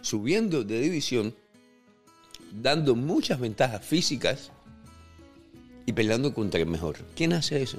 subiendo 0.00 0.64
de 0.64 0.80
división, 0.80 1.34
dando 2.52 2.94
muchas 2.94 3.40
ventajas 3.40 3.84
físicas 3.84 4.50
y 5.86 5.92
peleando 5.92 6.34
contra 6.34 6.60
el 6.60 6.66
mejor. 6.66 6.96
¿Quién 7.16 7.32
hace 7.32 7.62
eso? 7.62 7.78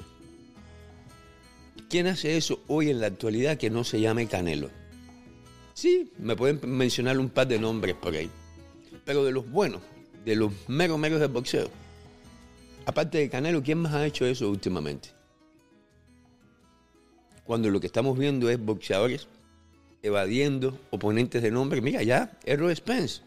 ¿Quién 1.88 2.06
hace 2.06 2.36
eso 2.36 2.62
hoy 2.68 2.90
en 2.90 3.00
la 3.00 3.08
actualidad 3.08 3.58
que 3.58 3.70
no 3.70 3.84
se 3.84 4.00
llame 4.00 4.26
Canelo? 4.26 4.70
Sí, 5.74 6.12
me 6.18 6.36
pueden 6.36 6.60
mencionar 6.76 7.18
un 7.18 7.30
par 7.30 7.48
de 7.48 7.58
nombres 7.58 7.96
por 7.96 8.14
ahí. 8.14 8.30
Pero 9.04 9.24
de 9.24 9.32
los 9.32 9.50
buenos, 9.50 9.80
de 10.24 10.36
los 10.36 10.52
meros 10.68 10.98
meros 10.98 11.20
del 11.20 11.30
boxeo. 11.30 11.68
Aparte 12.86 13.18
de 13.18 13.30
Canelo, 13.30 13.62
¿quién 13.62 13.78
más 13.78 13.94
ha 13.94 14.06
hecho 14.06 14.26
eso 14.26 14.50
últimamente? 14.50 15.10
Cuando 17.44 17.70
lo 17.70 17.80
que 17.80 17.86
estamos 17.86 18.18
viendo 18.18 18.50
es 18.50 18.64
boxeadores 18.64 19.26
evadiendo 20.02 20.78
oponentes 20.90 21.42
de 21.42 21.50
nombre. 21.50 21.80
Mira, 21.80 22.02
ya, 22.02 22.38
Errol 22.44 22.74
Spence. 22.74 23.22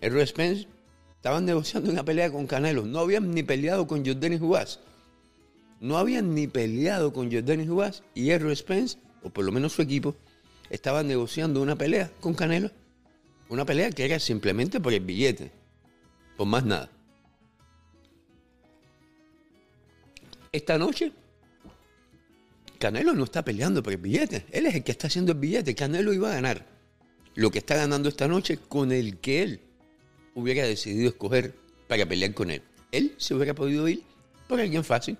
Errol 0.00 0.26
Spence 0.26 0.66
estaban 1.16 1.44
negociando 1.44 1.90
una 1.90 2.04
pelea 2.04 2.30
con 2.30 2.46
Canelo. 2.46 2.84
No 2.84 3.00
habían 3.00 3.32
ni 3.32 3.42
peleado 3.42 3.86
con 3.86 4.04
Jordan 4.04 4.38
Juárez. 4.38 4.80
No 5.80 5.98
habían 5.98 6.34
ni 6.34 6.46
peleado 6.46 7.12
con 7.12 7.32
Jordan 7.32 7.66
Juárez 7.66 8.02
y 8.14 8.30
Errol 8.30 8.56
Spence, 8.56 8.98
o 9.22 9.30
por 9.30 9.44
lo 9.44 9.52
menos 9.52 9.72
su 9.72 9.82
equipo, 9.82 10.14
estaban 10.70 11.06
negociando 11.06 11.62
una 11.62 11.76
pelea 11.76 12.10
con 12.20 12.34
Canelo. 12.34 12.70
Una 13.48 13.64
pelea 13.64 13.90
que 13.90 14.04
era 14.04 14.18
simplemente 14.18 14.80
por 14.80 14.92
el 14.92 15.00
billete 15.00 15.52
por 16.38 16.46
más 16.46 16.64
nada. 16.64 16.88
Esta 20.52 20.78
noche, 20.78 21.12
Canelo 22.78 23.14
no 23.14 23.24
está 23.24 23.44
peleando 23.44 23.82
por 23.82 23.92
el 23.92 23.98
billete. 23.98 24.46
Él 24.50 24.66
es 24.66 24.74
el 24.74 24.84
que 24.84 24.92
está 24.92 25.08
haciendo 25.08 25.32
el 25.32 25.38
billete. 25.38 25.74
Canelo 25.74 26.12
iba 26.12 26.30
a 26.30 26.34
ganar 26.34 26.66
lo 27.34 27.50
que 27.50 27.58
está 27.58 27.76
ganando 27.76 28.08
esta 28.08 28.28
noche 28.28 28.58
con 28.58 28.92
el 28.92 29.18
que 29.18 29.42
él 29.42 29.60
hubiera 30.34 30.64
decidido 30.64 31.08
escoger 31.08 31.54
para 31.86 32.06
pelear 32.06 32.34
con 32.34 32.50
él. 32.50 32.62
Él 32.92 33.14
se 33.16 33.34
hubiera 33.34 33.54
podido 33.54 33.88
ir 33.88 34.02
por 34.48 34.60
alguien 34.60 34.84
fácil. 34.84 35.18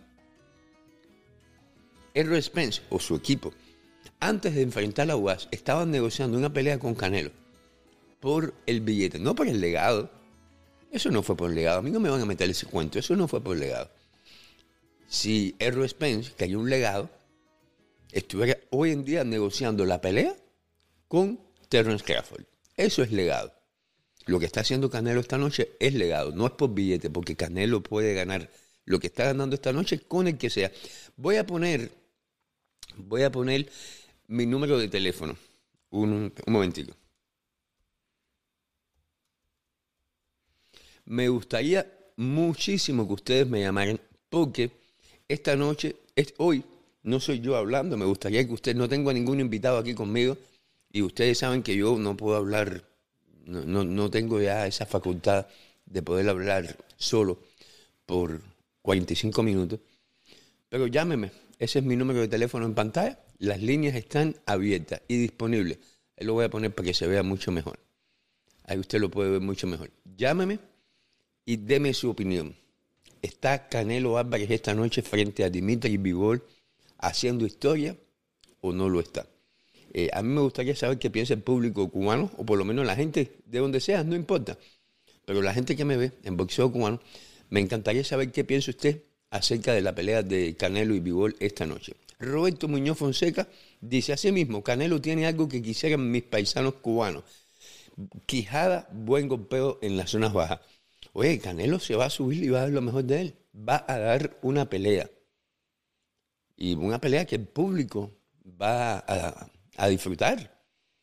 Errol 2.14 2.42
Spence 2.42 2.82
o 2.90 2.98
su 2.98 3.14
equipo, 3.14 3.52
antes 4.18 4.54
de 4.54 4.62
enfrentar 4.62 5.10
a 5.10 5.16
UAS, 5.16 5.48
estaban 5.50 5.90
negociando 5.90 6.38
una 6.38 6.52
pelea 6.52 6.78
con 6.78 6.94
Canelo 6.94 7.30
por 8.20 8.54
el 8.66 8.80
billete, 8.80 9.20
no 9.20 9.34
por 9.34 9.46
el 9.46 9.60
legado, 9.60 10.10
eso 10.90 11.10
no 11.10 11.22
fue 11.22 11.36
por 11.36 11.50
legado. 11.50 11.78
A 11.78 11.82
mí 11.82 11.90
no 11.90 12.00
me 12.00 12.08
van 12.08 12.20
a 12.20 12.26
meter 12.26 12.48
ese 12.48 12.66
cuento. 12.66 12.98
Eso 12.98 13.14
no 13.14 13.28
fue 13.28 13.42
por 13.42 13.56
legado. 13.56 13.90
Si 15.06 15.54
Errol 15.58 15.88
Spence, 15.88 16.32
que 16.34 16.44
hay 16.44 16.54
un 16.54 16.68
legado, 16.70 17.10
estuviera 18.12 18.58
hoy 18.70 18.92
en 18.92 19.04
día 19.04 19.24
negociando 19.24 19.84
la 19.84 20.00
pelea 20.00 20.34
con 21.06 21.40
Terrence 21.68 22.04
Crawford. 22.04 22.44
Eso 22.76 23.02
es 23.02 23.12
legado. 23.12 23.52
Lo 24.26 24.38
que 24.38 24.46
está 24.46 24.60
haciendo 24.60 24.90
Canelo 24.90 25.20
esta 25.20 25.38
noche 25.38 25.70
es 25.80 25.94
legado. 25.94 26.32
No 26.32 26.46
es 26.46 26.52
por 26.52 26.72
billete, 26.74 27.10
porque 27.10 27.36
Canelo 27.36 27.82
puede 27.82 28.14
ganar 28.14 28.50
lo 28.84 29.00
que 29.00 29.08
está 29.08 29.24
ganando 29.24 29.54
esta 29.54 29.72
noche 29.72 30.00
con 30.00 30.28
el 30.28 30.38
que 30.38 30.50
sea. 30.50 30.70
Voy 31.16 31.36
a 31.36 31.46
poner, 31.46 31.90
voy 32.96 33.22
a 33.22 33.32
poner 33.32 33.70
mi 34.26 34.46
número 34.46 34.78
de 34.78 34.88
teléfono. 34.88 35.36
Un, 35.90 36.32
un 36.46 36.52
momentito. 36.52 36.94
Me 41.06 41.28
gustaría 41.28 41.90
muchísimo 42.16 43.06
que 43.06 43.14
ustedes 43.14 43.46
me 43.46 43.60
llamaran 43.60 43.98
porque 44.28 44.70
esta 45.26 45.56
noche, 45.56 45.96
hoy, 46.36 46.62
no 47.08 47.20
soy 47.20 47.40
yo 47.40 47.56
hablando, 47.56 47.96
me 47.96 48.04
gustaría 48.04 48.46
que 48.46 48.52
ustedes, 48.52 48.76
no 48.76 48.88
tengo 48.88 49.10
a 49.10 49.14
ningún 49.14 49.40
invitado 49.40 49.78
aquí 49.78 49.94
conmigo 49.94 50.36
y 50.92 51.02
ustedes 51.02 51.38
saben 51.38 51.62
que 51.62 51.74
yo 51.74 51.98
no 51.98 52.16
puedo 52.16 52.36
hablar, 52.36 52.84
no, 53.46 53.84
no 53.84 54.10
tengo 54.10 54.40
ya 54.40 54.66
esa 54.66 54.84
facultad 54.84 55.46
de 55.86 56.02
poder 56.02 56.28
hablar 56.28 56.76
solo 56.96 57.38
por 58.04 58.42
45 58.82 59.42
minutos. 59.42 59.80
Pero 60.68 60.86
llámeme, 60.86 61.32
ese 61.58 61.78
es 61.78 61.84
mi 61.84 61.96
número 61.96 62.20
de 62.20 62.28
teléfono 62.28 62.66
en 62.66 62.74
pantalla, 62.74 63.18
las 63.38 63.62
líneas 63.62 63.94
están 63.94 64.36
abiertas 64.44 65.00
y 65.08 65.16
disponibles. 65.16 65.78
Ahí 66.18 66.26
lo 66.26 66.34
voy 66.34 66.44
a 66.44 66.50
poner 66.50 66.74
para 66.74 66.88
que 66.88 66.94
se 66.94 67.06
vea 67.06 67.22
mucho 67.22 67.50
mejor. 67.50 67.78
Ahí 68.64 68.78
usted 68.78 69.00
lo 69.00 69.10
puede 69.10 69.30
ver 69.30 69.40
mucho 69.40 69.66
mejor. 69.66 69.90
Llámeme 70.16 70.58
y 71.46 71.56
deme 71.56 71.94
su 71.94 72.10
opinión. 72.10 72.54
¿Está 73.22 73.68
Canelo 73.68 74.18
Álvarez 74.18 74.50
esta 74.50 74.74
noche 74.74 75.00
frente 75.00 75.42
a 75.42 75.50
Dimitri 75.50 75.96
Bigol 75.96 76.44
haciendo 76.98 77.46
historia 77.46 77.96
o 78.60 78.72
no 78.72 78.88
lo 78.88 79.00
está? 79.00 79.26
Eh, 79.92 80.10
a 80.12 80.22
mí 80.22 80.28
me 80.28 80.40
gustaría 80.40 80.76
saber 80.76 80.98
qué 80.98 81.10
piensa 81.10 81.34
el 81.34 81.42
público 81.42 81.88
cubano, 81.90 82.30
o 82.36 82.44
por 82.44 82.58
lo 82.58 82.64
menos 82.64 82.84
la 82.86 82.96
gente 82.96 83.32
de 83.46 83.58
donde 83.58 83.80
sea, 83.80 84.04
no 84.04 84.14
importa. 84.14 84.58
Pero 85.24 85.42
la 85.42 85.54
gente 85.54 85.76
que 85.76 85.84
me 85.84 85.96
ve 85.96 86.12
en 86.24 86.36
boxeo 86.36 86.70
cubano, 86.70 87.00
me 87.50 87.60
encantaría 87.60 88.04
saber 88.04 88.30
qué 88.30 88.44
piensa 88.44 88.70
usted 88.70 89.02
acerca 89.30 89.72
de 89.72 89.80
la 89.80 89.94
pelea 89.94 90.22
de 90.22 90.56
Canelo 90.56 90.94
y 90.94 91.00
Bigol 91.00 91.36
esta 91.40 91.66
noche. 91.66 91.94
Roberto 92.18 92.68
Muñoz 92.68 92.98
Fonseca 92.98 93.48
dice 93.80 94.12
así 94.12 94.32
mismo, 94.32 94.62
Canelo 94.62 95.00
tiene 95.00 95.26
algo 95.26 95.48
que 95.48 95.62
quisieran 95.62 96.10
mis 96.10 96.22
paisanos 96.22 96.74
cubanos. 96.74 97.24
Quijada, 98.26 98.88
buen 98.92 99.28
golpeo 99.28 99.78
en 99.82 99.96
las 99.96 100.10
zonas 100.10 100.32
bajas. 100.32 100.60
Oye, 101.12 101.38
Canelo 101.38 101.78
se 101.78 101.96
va 101.96 102.06
a 102.06 102.10
subir 102.10 102.44
y 102.44 102.48
va 102.48 102.58
a 102.58 102.62
dar 102.62 102.70
lo 102.70 102.82
mejor 102.82 103.04
de 103.04 103.20
él. 103.20 103.34
Va 103.56 103.84
a 103.88 103.98
dar 103.98 104.38
una 104.42 104.68
pelea. 104.68 105.10
Y 106.60 106.74
una 106.74 106.98
pelea 106.98 107.24
que 107.24 107.36
el 107.36 107.46
público 107.46 108.10
va 108.60 109.04
a, 109.06 109.88
disfrutar. 109.88 110.60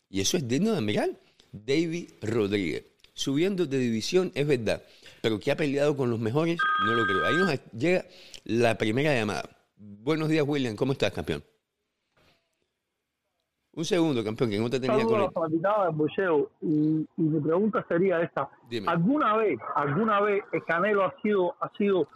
Y 0.10 0.20
eso 0.20 0.36
es 0.36 0.46
digno 0.46 0.74
de 0.74 0.82
mirar. 0.82 1.10
David 1.54 2.10
Rodríguez. 2.22 2.84
Subiendo 3.14 3.66
de 3.66 3.78
división 3.78 4.34
es 4.36 4.46
verdad. 4.46 4.84
Pero 5.22 5.40
que 5.40 5.52
ha 5.52 5.56
peleado 5.56 5.96
con 5.96 6.10
los 6.10 6.20
mejores, 6.20 6.58
no 6.86 6.94
lo 6.94 7.06
creo. 7.06 7.26
Ahí 7.26 7.36
nos 7.38 7.72
llega 7.72 8.06
la 8.44 8.78
primera 8.78 9.16
llamada. 9.16 9.50
Buenos 9.78 10.28
días, 10.28 10.46
William. 10.46 10.76
¿Cómo 10.76 10.92
estás, 10.92 11.14
campeón? 11.14 11.42
Un 13.72 13.86
segundo, 13.86 14.24
campeón, 14.26 14.50
que 14.50 14.60
no 14.60 14.70
te 14.70 14.80
tenía 14.80 15.04
con 15.06 15.22
el... 15.22 15.30
y, 16.62 17.08
y, 17.18 17.22
mi 17.22 17.40
pregunta 17.40 17.86
sería 17.88 18.22
esta. 18.22 18.50
¿Alguna 18.88 19.38
vez, 19.38 19.60
alguna 19.76 20.22
vez 20.22 20.44
el 20.52 20.64
Canelo 20.66 21.06
ha 21.06 21.14
sido, 21.22 21.56
ha 21.60 21.70
sido 21.78 22.08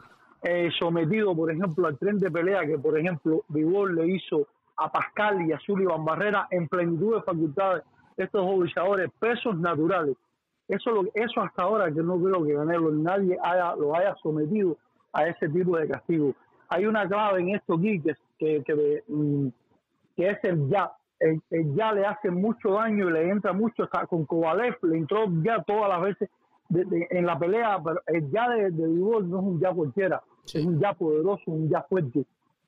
eh, 0.43 0.69
sometido, 0.77 1.36
por 1.36 1.51
ejemplo, 1.51 1.88
al 1.88 1.98
tren 1.98 2.17
de 2.19 2.31
pelea 2.31 2.65
que, 2.65 2.77
por 2.77 2.98
ejemplo, 2.98 3.43
Vivol 3.50 3.96
le 3.96 4.08
hizo 4.08 4.48
a 4.77 4.91
Pascal 4.91 5.46
y 5.46 5.51
a 5.51 5.60
Sullivan 5.60 6.05
Barrera 6.05 6.48
en 6.51 6.67
plenitud 6.67 7.15
de 7.15 7.22
facultades, 7.24 7.84
estos 8.15 8.46
boxeadores, 8.46 9.10
pesos 9.19 9.58
naturales? 9.60 10.15
Eso, 10.67 10.91
lo, 10.91 11.03
eso 11.13 11.41
hasta 11.41 11.63
ahora 11.63 11.91
que 11.91 12.01
no 12.01 12.22
creo 12.22 12.46
que 12.46 12.53
Canelo 12.53 12.91
nadie 12.91 13.38
haya, 13.43 13.75
lo 13.75 13.96
haya 13.96 14.15
sometido 14.22 14.77
a 15.13 15.27
ese 15.27 15.50
tipo 15.50 15.77
de 15.77 15.88
castigo. 15.88 16.34
Hay 16.69 16.86
una 16.86 17.08
clave 17.08 17.41
en 17.41 17.55
esto 17.55 17.74
aquí 17.74 18.00
que, 18.00 18.13
que, 18.38 18.63
que, 18.63 19.03
mm, 19.08 19.48
que 20.15 20.29
es 20.29 20.43
el 20.43 20.69
ya 20.69 20.91
ya 21.75 21.91
le 21.91 22.05
hace 22.05 22.31
mucho 22.31 22.74
daño 22.74 23.10
y 23.10 23.12
le 23.12 23.29
entra 23.29 23.53
mucho. 23.53 23.84
Está 23.84 24.05
con 24.05 24.25
Kovalev 24.25 24.77
le 24.84 24.98
entró 24.98 25.25
ya 25.43 25.62
todas 25.63 25.89
las 25.89 26.01
veces 26.01 26.29
en 26.71 27.25
la 27.25 27.38
pelea, 27.38 27.79
pero 27.83 28.01
el 28.07 28.29
ya 28.31 28.49
de, 28.49 28.71
de 28.71 28.88
no 28.88 29.17
es 29.19 29.25
un 29.25 29.59
ya 29.59 29.73
cualquiera, 29.73 30.21
es 30.45 30.65
un 30.65 30.79
ya 30.79 30.93
poderoso, 30.93 31.43
un 31.47 31.69
ya 31.69 31.81
fuerte. 31.83 32.25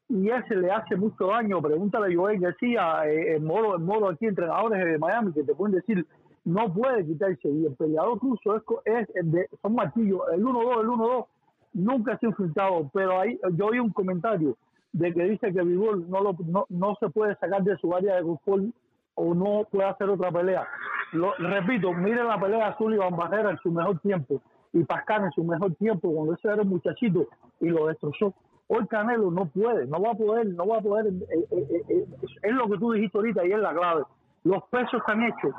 Y 0.10 0.30
ese 0.30 0.56
le 0.56 0.70
hace 0.72 0.98
mucho 0.98 1.28
daño. 1.28 1.62
Pregúntale 1.62 2.14
a 2.14 2.18
Joel 2.18 2.40
García, 2.40 3.08
eh, 3.08 3.36
en 3.38 3.46
modo, 3.46 3.78
en 3.78 3.86
modo 3.86 4.10
aquí, 4.10 4.26
entrenadores 4.26 4.84
de 4.84 4.98
Miami, 4.98 5.32
que 5.32 5.44
te 5.44 5.56
pueden 5.56 5.76
decir 5.76 6.06
no 6.44 6.74
puede 6.74 7.06
quitarse. 7.06 7.50
Y 7.50 7.66
el 7.66 7.76
peleador 7.76 8.20
ruso 8.20 8.56
es, 8.86 9.08
de, 9.14 9.48
son 9.62 9.76
martillos, 9.76 10.22
el 10.34 10.44
1-2, 10.44 10.82
el 10.82 10.88
1-2, 10.88 11.26
nunca 11.74 12.18
se 12.18 12.26
ha 12.26 12.30
enfrentado. 12.30 12.90
Pero 12.94 13.20
ahí 13.20 13.40
yo 13.54 13.68
oí 13.68 13.80
un 13.80 13.92
comentario 13.92 14.58
de 14.94 15.14
que 15.14 15.24
dice 15.24 15.54
que 15.54 15.62
Vivol 15.62 16.10
no, 16.10 16.22
lo, 16.22 16.36
no, 16.46 16.66
no 16.70 16.98
se 17.00 17.10
puede 17.10 17.36
sacar 17.36 17.64
de 17.64 17.78
su 17.78 17.96
área 17.96 18.16
de 18.16 18.24
confort 18.24 18.66
o 19.16 19.34
no 19.34 19.66
puede 19.72 19.88
hacer 19.88 20.10
otra 20.10 20.32
pelea. 20.32 20.68
Lo, 21.12 21.34
repito, 21.36 21.94
miren 21.94 22.28
la 22.28 22.40
pelea 22.40 22.70
de 22.70 22.78
Sullivan 22.78 23.16
Barrera 23.16 23.52
en 23.52 23.58
su 23.58 23.72
mejor 23.72 24.00
tiempo 24.00 24.42
y 24.74 24.84
Pascal 24.84 25.26
en 25.26 25.32
su 25.32 25.44
mejor 25.44 25.76
tiempo 25.76 26.14
cuando 26.14 26.34
ese 26.34 26.48
era 26.48 26.62
el 26.62 26.68
muchachito 26.68 27.28
y 27.60 27.70
lo 27.70 27.88
destrozó. 27.88 28.34
Hoy 28.68 28.88
Canelo 28.88 29.30
no 29.32 29.48
puede, 29.48 29.86
no 29.88 30.02
va 30.02 30.12
a 30.12 30.14
poder, 30.14 30.48
no 30.48 30.66
va 30.66 30.78
a 30.78 30.82
poder. 30.82 31.08
Eh, 31.08 31.48
eh, 31.52 31.84
eh, 31.90 32.06
es 32.42 32.54
lo 32.54 32.70
que 32.70 32.78
tú 32.78 32.94
dijiste 32.94 33.18
ahorita 33.18 33.46
y 33.46 33.52
es 33.52 33.60
la 33.60 33.74
clave. 33.74 34.04
Los 34.44 34.64
pesos 34.70 34.94
están 34.94 35.24
hechos 35.24 35.54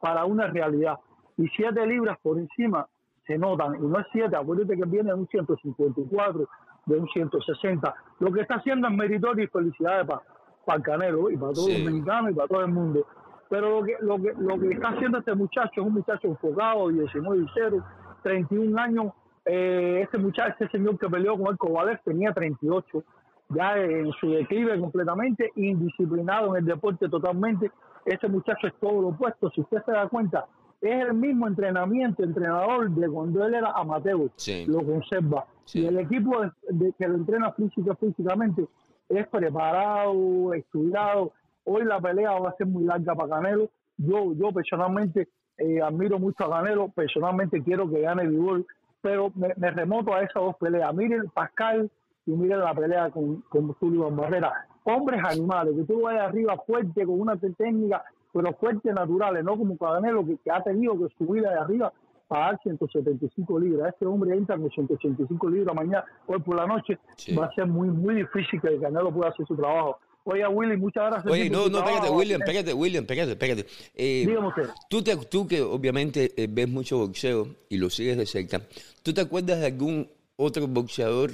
para 0.00 0.26
una 0.26 0.46
realidad 0.46 0.98
y 1.38 1.48
siete 1.48 1.86
libras 1.86 2.18
por 2.22 2.38
encima 2.38 2.86
se 3.26 3.38
notan 3.38 3.76
y 3.76 3.86
no 3.86 3.98
es 3.98 4.06
siete, 4.12 4.36
acuérdate 4.36 4.76
que 4.76 4.84
viene 4.84 5.08
de 5.08 5.14
un 5.14 5.28
154, 5.28 6.48
de 6.86 6.98
un 6.98 7.08
160. 7.08 7.94
Lo 8.18 8.32
que 8.32 8.42
está 8.42 8.56
haciendo 8.56 8.88
es 8.88 8.94
meritorio 8.94 9.44
y 9.44 9.48
felicidades 9.48 10.06
para 10.06 10.22
para 10.64 10.82
Canelo 10.82 11.30
y 11.30 11.36
para 11.36 11.52
todos 11.52 11.68
los 11.68 11.80
mexicanos 11.80 12.30
y 12.32 12.34
para 12.34 12.48
todo 12.48 12.60
el 12.60 12.72
mundo. 12.72 13.06
Pero 13.50 13.80
lo 13.80 13.84
que, 13.84 13.96
lo 14.00 14.16
que, 14.16 14.32
lo 14.38 14.58
que 14.58 14.74
está 14.74 14.90
haciendo 14.90 15.18
este 15.18 15.34
muchacho 15.34 15.80
es 15.80 15.86
un 15.86 15.92
muchacho 15.92 16.28
enfocado, 16.28 16.88
19 16.88 17.42
y 17.42 17.46
0, 17.52 17.84
31 18.22 18.80
años. 18.80 19.12
Eh, 19.44 20.02
este 20.04 20.18
muchacho, 20.18 20.52
este 20.52 20.68
señor 20.68 20.98
que 20.98 21.08
peleó 21.08 21.36
con 21.36 21.48
el 21.48 21.58
Kovalev 21.58 22.00
tenía 22.04 22.32
38, 22.32 23.02
ya 23.48 23.76
en 23.76 24.12
su 24.12 24.30
declive 24.30 24.78
completamente, 24.78 25.50
indisciplinado 25.56 26.54
en 26.54 26.62
el 26.62 26.64
deporte 26.64 27.08
totalmente. 27.08 27.72
Este 28.04 28.28
muchacho 28.28 28.68
es 28.68 28.74
todo 28.80 29.02
lo 29.02 29.08
opuesto. 29.08 29.50
Si 29.50 29.60
usted 29.60 29.82
se 29.84 29.92
da 29.92 30.08
cuenta, 30.08 30.46
es 30.80 31.04
el 31.06 31.14
mismo 31.14 31.46
entrenamiento, 31.46 32.22
entrenador 32.22 32.90
de 32.90 33.08
cuando 33.08 33.44
él 33.44 33.54
era 33.54 33.72
amateur, 33.72 34.30
lo 34.66 34.84
conserva. 34.84 35.46
Y 35.74 35.86
el 35.86 35.98
equipo 35.98 36.40
de, 36.68 36.92
que 36.98 37.08
lo 37.08 37.16
entrena 37.16 37.52
física, 37.52 37.94
físicamente 37.96 38.66
es 39.08 39.26
preparado, 39.26 40.54
estudiado. 40.54 41.32
Hoy 41.64 41.84
la 41.84 42.00
pelea 42.00 42.32
va 42.32 42.50
a 42.50 42.56
ser 42.56 42.66
muy 42.66 42.84
larga 42.84 43.14
para 43.14 43.36
Canelo. 43.36 43.70
Yo, 43.96 44.32
yo 44.34 44.52
personalmente 44.52 45.28
eh, 45.58 45.80
admiro 45.80 46.18
mucho 46.18 46.44
a 46.44 46.50
Canelo, 46.50 46.88
personalmente 46.88 47.62
quiero 47.62 47.90
que 47.90 48.00
gane 48.00 48.26
Vivol, 48.26 48.66
pero 49.00 49.32
me, 49.34 49.70
remoto 49.70 50.14
a 50.14 50.22
esas 50.22 50.42
dos 50.42 50.56
peleas. 50.56 50.94
Miren 50.94 51.28
Pascal 51.30 51.90
y 52.26 52.32
miren 52.32 52.60
la 52.60 52.74
pelea 52.74 53.10
con, 53.10 53.42
con 53.42 53.72
Julio 53.74 54.10
Barrera. 54.10 54.66
Hombres 54.84 55.22
animales, 55.24 55.74
que 55.76 55.84
tú 55.84 56.02
vayas 56.02 56.28
arriba 56.28 56.56
fuerte, 56.66 57.04
con 57.04 57.20
una 57.20 57.36
técnica, 57.36 58.02
pero 58.32 58.52
fuerte 58.54 58.92
naturales, 58.92 59.44
no 59.44 59.56
como 59.56 59.76
Canelo 59.76 60.24
que, 60.24 60.38
que 60.38 60.50
ha 60.50 60.62
tenido 60.62 60.98
que 60.98 61.14
subir 61.16 61.42
de 61.42 61.48
arriba 61.48 61.92
pagar 62.30 62.60
175 62.62 63.58
libras. 63.58 63.92
Este 63.92 64.06
hombre 64.06 64.36
entra 64.36 64.56
con 64.56 64.70
185 64.70 65.50
libras 65.50 65.74
mañana, 65.74 66.04
hoy 66.28 66.38
por 66.38 66.54
la 66.54 66.64
noche. 66.64 66.96
Va 67.36 67.46
a 67.46 67.52
ser 67.52 67.66
muy, 67.66 67.88
muy 67.88 68.14
difícil 68.14 68.60
que 68.60 68.68
el 68.68 68.80
Canelo 68.80 69.12
pueda 69.12 69.30
hacer 69.30 69.44
su 69.46 69.56
trabajo. 69.56 69.98
Oye, 70.24 70.46
Willy, 70.46 70.76
muchas 70.76 71.10
gracias. 71.10 71.32
Oye, 71.32 71.50
no, 71.50 71.68
no, 71.68 71.78
espérate, 71.78 72.10
William, 72.10 72.40
espérate, 72.40 72.74
William, 72.74 73.02
espérate, 73.04 73.32
espérate. 73.32 73.66
Eh, 73.94 74.24
Dígame 74.26 74.48
usted. 74.48 74.68
Tú, 74.88 75.02
te, 75.02 75.16
tú 75.16 75.46
que 75.46 75.62
obviamente 75.62 76.32
eh, 76.36 76.46
ves 76.50 76.68
mucho 76.68 76.98
boxeo 76.98 77.48
y 77.68 77.78
lo 77.78 77.90
sigues 77.90 78.16
de 78.16 78.26
cerca, 78.26 78.60
¿tú 79.02 79.14
te 79.14 79.22
acuerdas 79.22 79.60
de 79.60 79.66
algún 79.66 80.08
otro 80.36 80.66
boxeador 80.68 81.30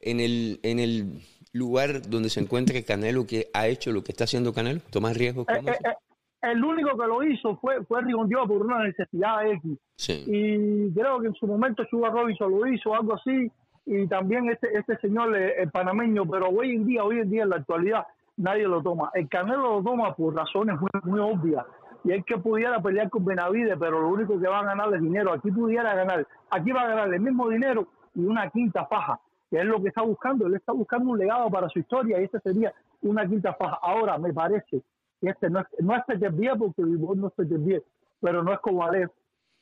en 0.00 0.20
el, 0.20 0.60
en 0.62 0.78
el 0.78 1.20
lugar 1.52 2.08
donde 2.08 2.30
se 2.30 2.40
encuentra 2.40 2.80
Canelo 2.82 3.26
que 3.26 3.48
ha 3.52 3.68
hecho 3.68 3.92
lo 3.92 4.02
que 4.02 4.12
está 4.12 4.24
haciendo 4.24 4.52
Canelo? 4.52 4.80
¿Tomás 4.90 5.16
riesgos 5.16 5.46
eh, 5.48 5.60
eh, 5.66 5.94
el 6.42 6.62
único 6.62 6.96
que 6.96 7.06
lo 7.06 7.22
hizo 7.24 7.56
fue, 7.56 7.84
fue 7.84 8.02
Rigondeó 8.02 8.46
por 8.46 8.64
una 8.64 8.84
necesidad 8.84 9.46
X. 9.46 9.78
Y 10.26 10.90
creo 10.92 11.20
que 11.20 11.28
en 11.28 11.34
su 11.34 11.46
momento 11.46 11.84
Sugar 11.90 12.12
Robinson 12.12 12.50
lo 12.50 12.66
hizo, 12.66 12.94
algo 12.94 13.14
así, 13.14 13.50
y 13.86 14.06
también 14.08 14.50
este, 14.50 14.76
este 14.76 14.96
señor 14.98 15.34
el 15.34 15.70
panameño, 15.70 16.26
pero 16.26 16.48
hoy 16.48 16.74
en 16.74 16.84
día, 16.84 17.04
hoy 17.04 17.20
en 17.20 17.30
día 17.30 17.44
en 17.44 17.50
la 17.50 17.56
actualidad, 17.56 18.06
nadie 18.36 18.66
lo 18.66 18.82
toma. 18.82 19.10
El 19.14 19.28
Canelo 19.28 19.76
lo 19.76 19.82
toma 19.82 20.14
por 20.14 20.34
razones 20.34 20.78
muy, 20.78 20.90
muy 21.04 21.20
obvias. 21.20 21.64
Y 22.04 22.12
es 22.12 22.24
que 22.24 22.36
pudiera 22.38 22.80
pelear 22.80 23.08
con 23.10 23.24
Benavides, 23.24 23.76
pero 23.78 24.00
lo 24.00 24.08
único 24.08 24.38
que 24.38 24.46
va 24.46 24.60
a 24.60 24.64
ganar 24.64 24.92
es 24.94 25.00
dinero. 25.00 25.32
Aquí 25.32 25.50
pudiera 25.50 25.94
ganar, 25.94 26.26
aquí 26.50 26.70
va 26.72 26.82
a 26.82 26.88
ganar 26.88 27.14
el 27.14 27.20
mismo 27.20 27.48
dinero 27.48 27.88
y 28.14 28.24
una 28.24 28.50
quinta 28.50 28.86
faja, 28.86 29.18
que 29.50 29.58
es 29.58 29.64
lo 29.64 29.80
que 29.82 29.88
está 29.88 30.02
buscando. 30.02 30.46
Él 30.46 30.54
está 30.54 30.72
buscando 30.72 31.10
un 31.10 31.18
legado 31.18 31.50
para 31.50 31.68
su 31.68 31.78
historia 31.78 32.20
y 32.20 32.24
esta 32.24 32.40
sería 32.40 32.72
una 33.02 33.26
quinta 33.26 33.54
faja. 33.54 33.78
Ahora, 33.82 34.18
me 34.18 34.32
parece 34.32 34.82
este 35.20 35.48
no 35.50 35.60
es, 35.60 35.66
no 35.80 35.94
es 35.96 36.04
Peter 36.06 36.32
porque 36.58 36.84
Vivol 36.84 37.20
no 37.20 37.28
es 37.28 37.32
Peter 37.34 37.82
pero 38.20 38.42
no 38.42 38.52
es 38.52 38.60
Kovalev. 38.60 39.10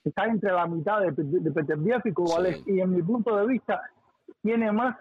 Está 0.05 0.27
entre 0.27 0.53
la 0.53 0.67
mitad 0.67 1.01
de, 1.01 1.13
de 1.13 2.01
y 2.05 2.13
Kovalev. 2.13 2.57
Y 2.67 2.81
en 2.81 2.91
mi 2.91 3.03
punto 3.03 3.37
de 3.37 3.47
vista, 3.47 3.81
tiene 4.43 4.73
más. 4.73 4.97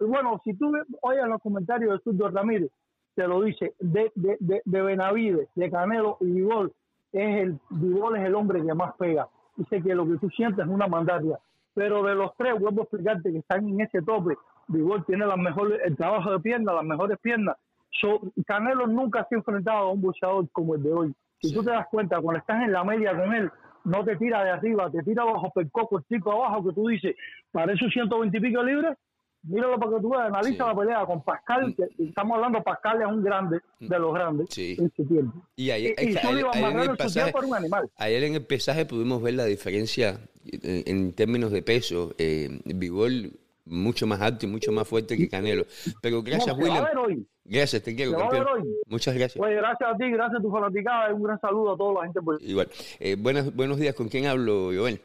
bueno, 0.00 0.40
si 0.44 0.54
tú 0.54 0.72
oyes 1.02 1.26
los 1.26 1.40
comentarios 1.40 1.92
de 1.92 2.02
Surdo 2.02 2.30
Ramírez, 2.30 2.70
te 3.14 3.26
lo 3.26 3.42
dice, 3.42 3.74
de, 3.80 4.12
de, 4.14 4.36
de, 4.40 4.62
de 4.64 4.82
Benavides, 4.82 5.48
de 5.54 5.70
Canelo 5.70 6.18
y 6.20 6.32
Vivol, 6.32 6.72
es 7.12 7.42
el, 7.42 7.58
Vivol 7.70 8.16
es 8.16 8.26
el 8.26 8.34
hombre 8.34 8.64
que 8.64 8.74
más 8.74 8.94
pega. 8.96 9.28
Dice 9.56 9.82
que 9.82 9.94
lo 9.94 10.06
que 10.06 10.18
tú 10.18 10.28
sientes 10.30 10.64
es 10.64 10.70
una 10.70 10.86
mandaria. 10.86 11.38
Pero 11.74 12.02
de 12.02 12.14
los 12.14 12.34
tres, 12.36 12.58
vuelvo 12.60 12.80
a 12.80 12.84
explicarte 12.84 13.32
que 13.32 13.38
están 13.38 13.66
en 13.68 13.80
ese 13.80 14.02
tope. 14.02 14.36
Vivol 14.68 15.04
tiene 15.06 15.26
las 15.26 15.38
mejores, 15.38 15.80
el 15.84 15.96
trabajo 15.96 16.30
de 16.30 16.40
piernas, 16.40 16.74
las 16.74 16.84
mejores 16.84 17.18
piernas, 17.20 17.56
Canelo 18.46 18.86
nunca 18.86 19.26
se 19.28 19.34
ha 19.34 19.38
enfrentado 19.38 19.78
a 19.78 19.92
un 19.92 20.02
boxeador 20.02 20.48
como 20.50 20.74
el 20.74 20.82
de 20.82 20.92
hoy. 20.92 21.14
Si 21.40 21.52
tú 21.52 21.62
te 21.62 21.70
das 21.70 21.86
cuenta, 21.90 22.20
cuando 22.20 22.40
estás 22.40 22.62
en 22.62 22.72
la 22.72 22.84
media 22.84 23.16
con 23.16 23.34
él, 23.34 23.50
no 23.86 24.04
te 24.04 24.16
tira 24.16 24.44
de 24.44 24.50
arriba, 24.50 24.90
te 24.90 25.02
tira 25.02 25.24
bajo 25.24 25.52
coco, 25.70 25.98
el 25.98 26.04
chico 26.04 26.32
abajo, 26.32 26.64
que 26.64 26.74
tú 26.74 26.88
dices, 26.88 27.14
para 27.52 27.72
esos 27.72 27.92
120 27.92 28.36
y 28.36 28.40
pico 28.40 28.62
libres, 28.62 28.96
míralo 29.44 29.78
para 29.78 29.96
que 29.96 30.02
tú 30.02 30.10
veas, 30.10 30.26
analiza 30.26 30.66
la 30.66 30.74
pelea 30.74 31.06
con 31.06 31.22
Pascal, 31.22 31.74
que 31.76 31.88
estamos 32.02 32.34
hablando, 32.34 32.62
Pascal 32.64 33.00
es 33.00 33.06
un 33.06 33.22
grande 33.22 33.60
de 33.78 33.98
los 33.98 34.12
grandes 34.12 34.58
en 34.58 34.92
su 34.96 35.06
tiempo. 35.06 35.40
Y, 35.54 35.70
ahí, 35.70 35.94
en 35.96 36.08
el 36.08 36.96
pasaje, 36.96 37.32
un 37.44 37.54
animal. 37.54 37.88
ayer 37.96 38.24
en 38.24 38.34
el 38.34 38.44
pesaje 38.44 38.86
pudimos 38.86 39.22
ver 39.22 39.34
la 39.34 39.44
diferencia 39.44 40.18
en, 40.44 41.12
términos 41.12 41.52
de 41.52 41.62
peso. 41.62 42.12
Eh, 42.18 42.60
mucho 43.66 44.06
más 44.06 44.20
alto 44.20 44.46
y 44.46 44.48
mucho 44.48 44.72
más 44.72 44.86
fuerte 44.86 45.16
que 45.16 45.28
Canelo. 45.28 45.64
Pero 46.00 46.22
gracias, 46.22 46.56
William. 46.56 46.86
Gracias, 47.48 47.80
te 47.82 47.94
quiero, 47.94 48.10
Muchas 48.88 49.14
gracias. 49.14 49.38
Pues 49.38 49.56
gracias 49.56 49.88
a 49.88 49.96
ti, 49.96 50.10
gracias 50.10 50.40
a 50.40 50.42
tu 50.42 50.50
fanaticada. 50.50 51.14
Un 51.14 51.22
gran 51.22 51.40
saludo 51.40 51.74
a 51.74 51.76
toda 51.76 51.94
la 51.94 52.00
gente. 52.12 52.18
Igual. 52.40 52.68
Eh, 52.98 53.14
buenos, 53.18 53.54
buenos 53.54 53.78
días, 53.78 53.94
¿con 53.94 54.08
quién 54.08 54.26
hablo, 54.26 54.72
Joel? 54.76 55.00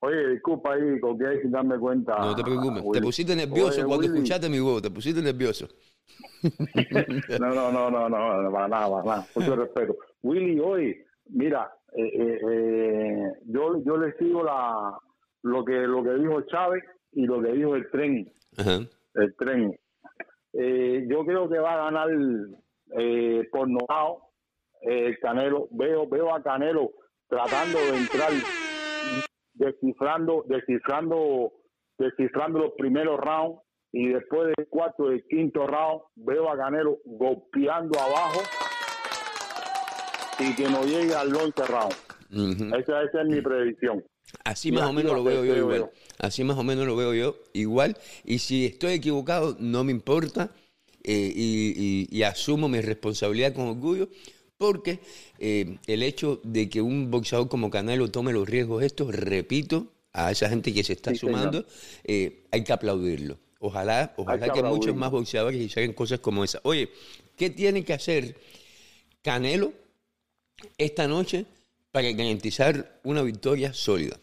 Oye, 0.00 0.28
disculpa 0.28 0.74
ahí, 0.74 1.00
con 1.00 1.18
que 1.18 1.40
sin 1.42 1.50
darme 1.50 1.78
cuenta. 1.78 2.18
No 2.18 2.34
te 2.34 2.42
preocupes. 2.42 2.82
te 2.92 3.00
pusiste 3.00 3.34
nervioso 3.34 3.86
cuando 3.86 4.06
escuchaste 4.06 4.48
mi 4.48 4.60
voz, 4.60 4.82
te 4.82 4.90
pusiste 4.90 5.22
nervioso. 5.22 5.68
no, 7.40 7.54
no, 7.54 7.72
no, 7.72 7.90
no, 7.90 8.08
no, 8.08 8.52
para 8.52 8.68
nada, 8.68 8.90
para 8.90 9.04
nada. 9.04 9.26
Mucho 9.34 9.56
respeto. 9.56 9.96
Willy, 10.22 10.60
hoy, 10.60 10.96
mira, 11.30 11.72
eh, 11.94 12.04
eh, 12.04 12.40
eh, 12.50 13.32
yo, 13.46 13.82
yo 13.84 13.96
le 13.96 14.12
sigo 14.18 14.42
la 14.42 14.98
lo 15.42 15.64
que 15.64 15.72
lo 15.72 16.02
que 16.02 16.14
dijo 16.14 16.42
Chávez 16.42 16.84
y 17.12 17.24
lo 17.24 17.40
que 17.40 17.52
dijo 17.52 17.74
el 17.76 17.90
tren. 17.90 18.32
El 19.14 19.34
tren. 19.36 19.78
Eh, 20.52 21.06
yo 21.08 21.24
creo 21.24 21.48
que 21.48 21.58
va 21.58 21.74
a 21.74 21.90
ganar 21.90 22.08
eh, 22.98 23.48
por 23.50 23.68
notado 23.68 24.22
el 24.82 25.18
Canelo. 25.18 25.68
Veo, 25.70 26.08
veo 26.08 26.34
a 26.34 26.42
Canelo 26.42 26.92
tratando 27.28 27.78
de 27.78 27.96
entrar 27.96 28.30
descifrando, 29.56 30.44
descifrando, 30.48 31.52
descifrando 31.98 32.58
los 32.60 32.72
primeros 32.76 33.18
rounds 33.20 33.60
y 33.92 34.08
después 34.08 34.52
del 34.56 34.68
cuarto 34.68 35.12
y 35.12 35.22
quinto 35.28 35.66
round 35.66 36.02
veo 36.16 36.50
a 36.50 36.56
Canelo 36.56 36.98
golpeando 37.04 37.98
abajo 37.98 38.40
y 40.38 40.54
que 40.54 40.68
no 40.68 40.82
llegue 40.84 41.14
al 41.14 41.34
once 41.34 41.64
round. 41.66 42.74
esa, 42.78 43.02
es 43.02 43.28
mi 43.28 43.40
predicción. 43.40 44.04
Así 44.44 44.72
más 44.72 44.88
o 44.88 44.92
menos 44.92 45.12
lo 45.12 45.24
veo 45.24 45.44
yo 45.44 45.56
igual. 45.56 45.90
Así 46.18 46.44
más 46.44 46.58
o 46.58 46.62
menos 46.62 46.86
lo 46.86 46.96
veo 46.96 47.14
yo 47.14 47.36
igual. 47.52 47.96
Y 48.24 48.38
si 48.38 48.66
estoy 48.66 48.94
equivocado, 48.94 49.56
no 49.58 49.84
me 49.84 49.92
importa. 49.92 50.50
Eh, 51.08 51.32
y, 52.10 52.22
asumo 52.24 52.68
mi 52.68 52.80
responsabilidad 52.80 53.54
con 53.54 53.68
orgullo 53.68 54.08
porque 54.58 55.00
eh, 55.38 55.78
el 55.86 56.02
hecho 56.02 56.40
de 56.44 56.68
que 56.68 56.80
un 56.80 57.10
boxeador 57.10 57.48
como 57.48 57.70
Canelo 57.70 58.10
tome 58.10 58.32
los 58.32 58.48
riesgos 58.48 58.82
estos, 58.82 59.14
repito, 59.14 59.88
a 60.12 60.30
esa 60.30 60.48
gente 60.48 60.72
que 60.72 60.82
se 60.82 60.94
está 60.94 61.14
sumando, 61.14 61.64
eh, 62.04 62.44
hay 62.50 62.64
que 62.64 62.72
aplaudirlo. 62.72 63.38
Ojalá, 63.58 64.14
ojalá 64.16 64.50
que, 64.50 64.62
muchos 64.62 64.94
más 64.94 65.10
boxeadores 65.10 65.60
hicieran 65.60 65.92
cosas 65.92 66.20
como 66.20 66.44
esa. 66.44 66.60
Oye, 66.62 66.90
¿Qué 67.36 67.50
tiene 67.50 67.84
que 67.84 67.92
hacer 67.92 68.34
Canelo 69.22 69.72
esta 70.78 71.06
noche 71.06 71.44
para 71.92 72.10
garantizar 72.12 72.98
una 73.04 73.22
victoria 73.22 73.74
sólida? 73.74 74.16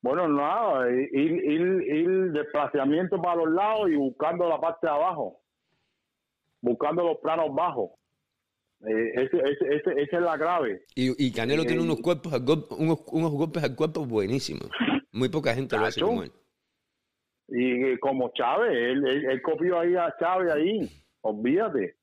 Bueno, 0.00 0.28
nada, 0.28 0.90
ir, 0.90 1.14
ir, 1.14 1.60
ir 1.82 2.32
desplazamiento 2.32 3.20
para 3.20 3.36
los 3.36 3.50
lados 3.50 3.90
y 3.90 3.96
buscando 3.96 4.48
la 4.48 4.60
parte 4.60 4.86
de 4.86 4.92
abajo, 4.92 5.40
buscando 6.60 7.04
los 7.04 7.18
planos 7.18 7.54
bajos. 7.54 7.90
Eh, 8.86 9.12
ese, 9.14 9.38
ese, 9.38 10.02
esa 10.02 10.16
es 10.16 10.22
la 10.22 10.36
clave. 10.36 10.82
Y, 10.94 11.32
Canelo 11.32 11.64
tiene 11.64 11.80
eh, 11.80 11.84
unos 11.84 12.00
cuerpos, 12.00 12.32
unos, 12.78 13.04
unos, 13.12 13.30
golpes 13.30 13.64
al 13.64 13.74
cuerpo 13.74 14.04
buenísimos. 14.04 14.68
Muy 15.12 15.28
poca 15.28 15.54
gente 15.54 15.76
lo 15.76 15.86
hace 15.86 16.00
como 16.00 16.22
él. 16.22 16.32
Y 17.48 17.96
como 17.98 18.32
Chávez, 18.34 18.72
él, 18.72 19.06
él, 19.06 19.42
copió 19.42 19.78
ahí 19.78 19.94
a 19.94 20.14
Chávez 20.18 20.52
ahí, 20.52 20.90
olvídate. 21.20 21.96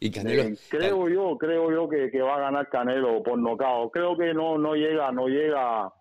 Y 0.00 0.10
Canelo, 0.10 0.42
eh, 0.42 0.56
creo 0.70 1.08
yo, 1.08 1.36
creo 1.36 1.70
yo 1.70 1.88
que, 1.88 2.10
que, 2.10 2.22
va 2.22 2.36
a 2.36 2.40
ganar 2.40 2.68
Canelo 2.68 3.22
por 3.22 3.38
nocao. 3.38 3.90
Creo 3.90 4.16
que 4.16 4.32
no, 4.32 4.58
no 4.58 4.74
llega, 4.74 5.12
no 5.12 5.28
llega 5.28 5.92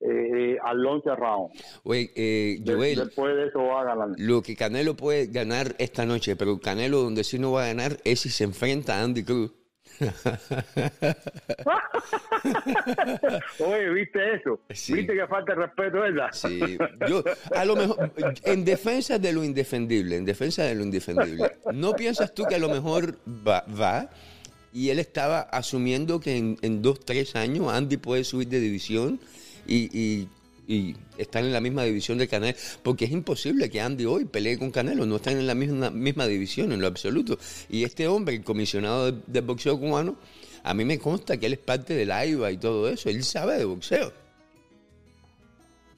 eh, 0.00 0.56
al 0.62 0.82
long 0.82 1.02
round. 1.04 1.50
Oye, 1.82 2.10
eh, 2.14 2.62
Joel, 2.66 2.96
después 2.96 3.34
de 3.36 3.46
eso 3.48 3.64
va 3.64 3.82
a 3.82 3.84
ganar. 3.84 4.08
Lo 4.18 4.42
que 4.42 4.56
Canelo 4.56 4.94
puede 4.94 5.26
ganar 5.26 5.74
esta 5.78 6.04
noche, 6.04 6.36
pero 6.36 6.58
Canelo 6.60 7.00
donde 7.00 7.24
sí 7.24 7.38
no 7.38 7.52
va 7.52 7.64
a 7.64 7.68
ganar 7.68 7.98
es 8.04 8.20
si 8.20 8.28
se 8.28 8.44
enfrenta 8.44 8.98
a 8.98 9.02
Andy 9.02 9.24
Cruz. 9.24 9.52
Oye, 13.60 13.90
¿viste 13.90 14.34
eso? 14.34 14.60
¿Viste 14.68 15.14
que 15.14 15.26
falta 15.28 15.54
respeto, 15.54 16.00
verdad? 16.00 16.28
Sí, 16.32 16.76
yo, 17.08 17.22
a 17.54 17.64
lo 17.64 17.76
mejor, 17.76 18.10
en 18.42 18.64
defensa 18.64 19.20
de 19.20 19.32
lo 19.32 19.44
indefendible, 19.44 20.16
en 20.16 20.24
defensa 20.24 20.64
de 20.64 20.74
lo 20.74 20.82
indefendible, 20.82 21.52
¿no 21.72 21.92
piensas 21.92 22.34
tú 22.34 22.44
que 22.44 22.56
a 22.56 22.58
lo 22.58 22.68
mejor 22.68 23.16
va, 23.26 23.64
va 23.80 24.10
y 24.72 24.90
él 24.90 24.98
estaba 24.98 25.40
asumiendo 25.40 26.18
que 26.18 26.36
en, 26.36 26.58
en 26.62 26.82
dos, 26.82 26.98
tres 27.00 27.36
años 27.36 27.72
Andy 27.72 27.96
puede 27.96 28.24
subir 28.24 28.48
de 28.48 28.58
división 28.58 29.20
y, 29.66 30.28
y, 30.66 30.96
están 31.18 31.44
en 31.44 31.52
la 31.52 31.60
misma 31.60 31.82
división 31.82 32.16
de 32.16 32.26
Canelo, 32.26 32.56
porque 32.82 33.04
es 33.04 33.12
imposible 33.12 33.68
que 33.68 33.80
Andy 33.80 34.06
hoy 34.06 34.24
pelee 34.24 34.58
con 34.58 34.70
Canelo, 34.70 35.04
no 35.04 35.16
están 35.16 35.36
en 35.36 35.46
la 35.46 35.54
misma, 35.54 35.90
misma 35.90 36.26
división 36.26 36.72
en 36.72 36.80
lo 36.80 36.86
absoluto. 36.86 37.36
Y 37.68 37.84
este 37.84 38.08
hombre, 38.08 38.36
el 38.36 38.44
comisionado 38.44 39.12
de, 39.12 39.40
boxeo 39.42 39.78
cubano, 39.78 40.16
a 40.62 40.72
mí 40.72 40.84
me 40.84 40.98
consta 40.98 41.36
que 41.36 41.46
él 41.46 41.52
es 41.52 41.58
parte 41.58 41.94
del 41.94 42.10
AIBA 42.10 42.52
y 42.52 42.56
todo 42.56 42.88
eso, 42.88 43.10
él 43.10 43.22
sabe 43.22 43.58
de 43.58 43.64
boxeo. 43.66 44.10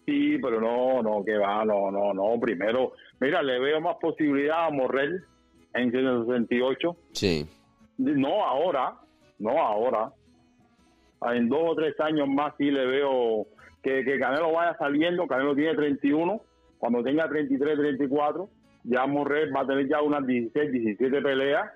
Sí, 0.07 0.39
pero 0.41 0.61
no, 0.61 1.03
no, 1.03 1.25
que 1.25 1.37
va, 1.37 1.65
no, 1.65 1.91
no, 1.91 2.15
no. 2.15 2.39
Primero, 2.41 2.93
mira, 3.21 3.43
le 3.43 3.59
veo 3.59 3.81
más 3.81 3.97
posibilidad 4.01 4.67
a 4.67 4.71
Morrell 4.71 5.25
en 5.75 5.91
168. 5.91 6.97
Sí. 7.13 7.47
No 7.99 8.45
ahora, 8.45 8.95
no 9.39 9.59
ahora. 9.59 10.13
En 11.23 11.49
dos 11.49 11.61
o 11.71 11.75
tres 11.75 11.99
años 12.01 12.29
más 12.29 12.55
sí 12.57 12.71
le 12.71 12.87
veo 12.87 13.47
que, 13.87 14.05
que 14.05 14.19
Canelo 14.19 14.53
vaya 14.53 14.77
saliendo, 14.79 15.29
Canelo 15.29 15.55
tiene 15.55 15.77
31, 15.77 16.43
cuando 16.79 17.05
tenga 17.05 17.29
33, 17.29 17.79
34, 17.79 18.49
ya 18.83 19.07
Morrell 19.07 19.55
va 19.55 19.61
a 19.61 19.67
tener 19.67 19.89
ya 19.89 20.03
unas 20.03 20.27
16, 20.27 20.73
17 20.73 21.23
peleas 21.23 21.71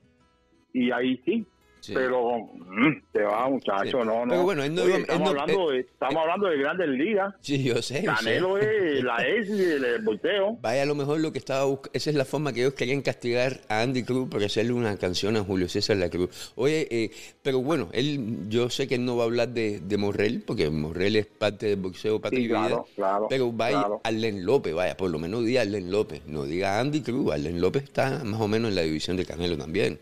y 0.73 0.91
ahí 0.91 1.19
sí, 1.25 1.47
pero 1.93 2.39
mm, 2.39 3.03
te 3.13 3.23
va, 3.23 3.49
muchacho, 3.49 4.05
no, 4.05 4.27
no. 4.27 4.43
bueno, 4.43 4.63
estamos, 4.63 5.29
hablando, 5.29 5.71
de, 5.71 5.81
estamos 5.81 6.17
hablando 6.17 6.49
de 6.49 6.59
grandes 6.59 6.89
ligas. 6.89 7.35
Sí, 7.41 7.63
yo 7.63 7.81
sé. 7.83 8.05
Canelo 8.05 8.59
es 8.59 9.03
la 9.03 9.17
ex 9.27 9.49
del 9.49 10.03
volteo. 10.03 10.59
Vaya, 10.61 10.83
a 10.83 10.87
lo 10.87 10.95
mejor 10.95 11.21
lo 11.21 11.33
que 11.33 11.39
estaba 11.39 11.65
buscando, 11.65 11.91
esa 11.95 12.11
es 12.11 12.17
la 12.17 12.25
forma 12.25 12.53
que 12.53 12.61
ellos 12.61 12.75
querían 12.75 13.03
castigar 13.03 13.61
a 13.69 13.83
Andy 13.83 14.03
Cruz 14.05 14.29
por 14.29 14.43
hacerle 14.43 14.73
una 14.73 14.97
canción 14.97 15.37
a 15.37 15.45
Julio 15.45 15.69
César 15.69 15.97
La 15.97 16.11
Cruz. 16.11 16.53
Oye, 16.57 16.87
eh, 16.91 17.11
pero 17.43 17.61
bueno, 17.61 17.89
él, 17.93 18.49
yo 18.49 18.71
sé 18.71 18.87
que 18.87 18.97
él 18.97 19.05
no 19.05 19.17
va 19.17 19.25
a 19.25 19.27
hablar 19.27 19.49
de, 19.49 19.81
de 19.81 19.97
Morrell, 19.97 20.43
porque 20.43 20.71
Morrell 20.71 21.17
es 21.17 21.27
parte 21.27 21.67
del 21.67 21.77
boxeo 21.77 22.21
patria 22.21 22.49
claro, 22.49 22.87
claro, 22.95 23.27
pero 23.29 23.53
vaya 23.53 23.87
a 24.03 24.11
Len 24.11 24.45
López, 24.45 24.75
vaya, 24.75 24.97
por 24.97 25.11
lo 25.11 25.19
menos 25.19 25.45
diga 25.45 25.65
Len 25.65 25.91
López, 25.91 26.23
no 26.27 26.45
diga 26.45 26.79
Andy 26.79 27.01
Cruz, 27.03 27.37
Len 27.39 27.61
López 27.61 27.85
está 27.85 28.23
más 28.25 28.41
o 28.41 28.49
menos 28.49 28.71
en 28.71 28.75
la 28.77 28.83
división 28.83 29.17
de 29.17 29.25
Canelo 29.25 29.57
también. 29.57 29.99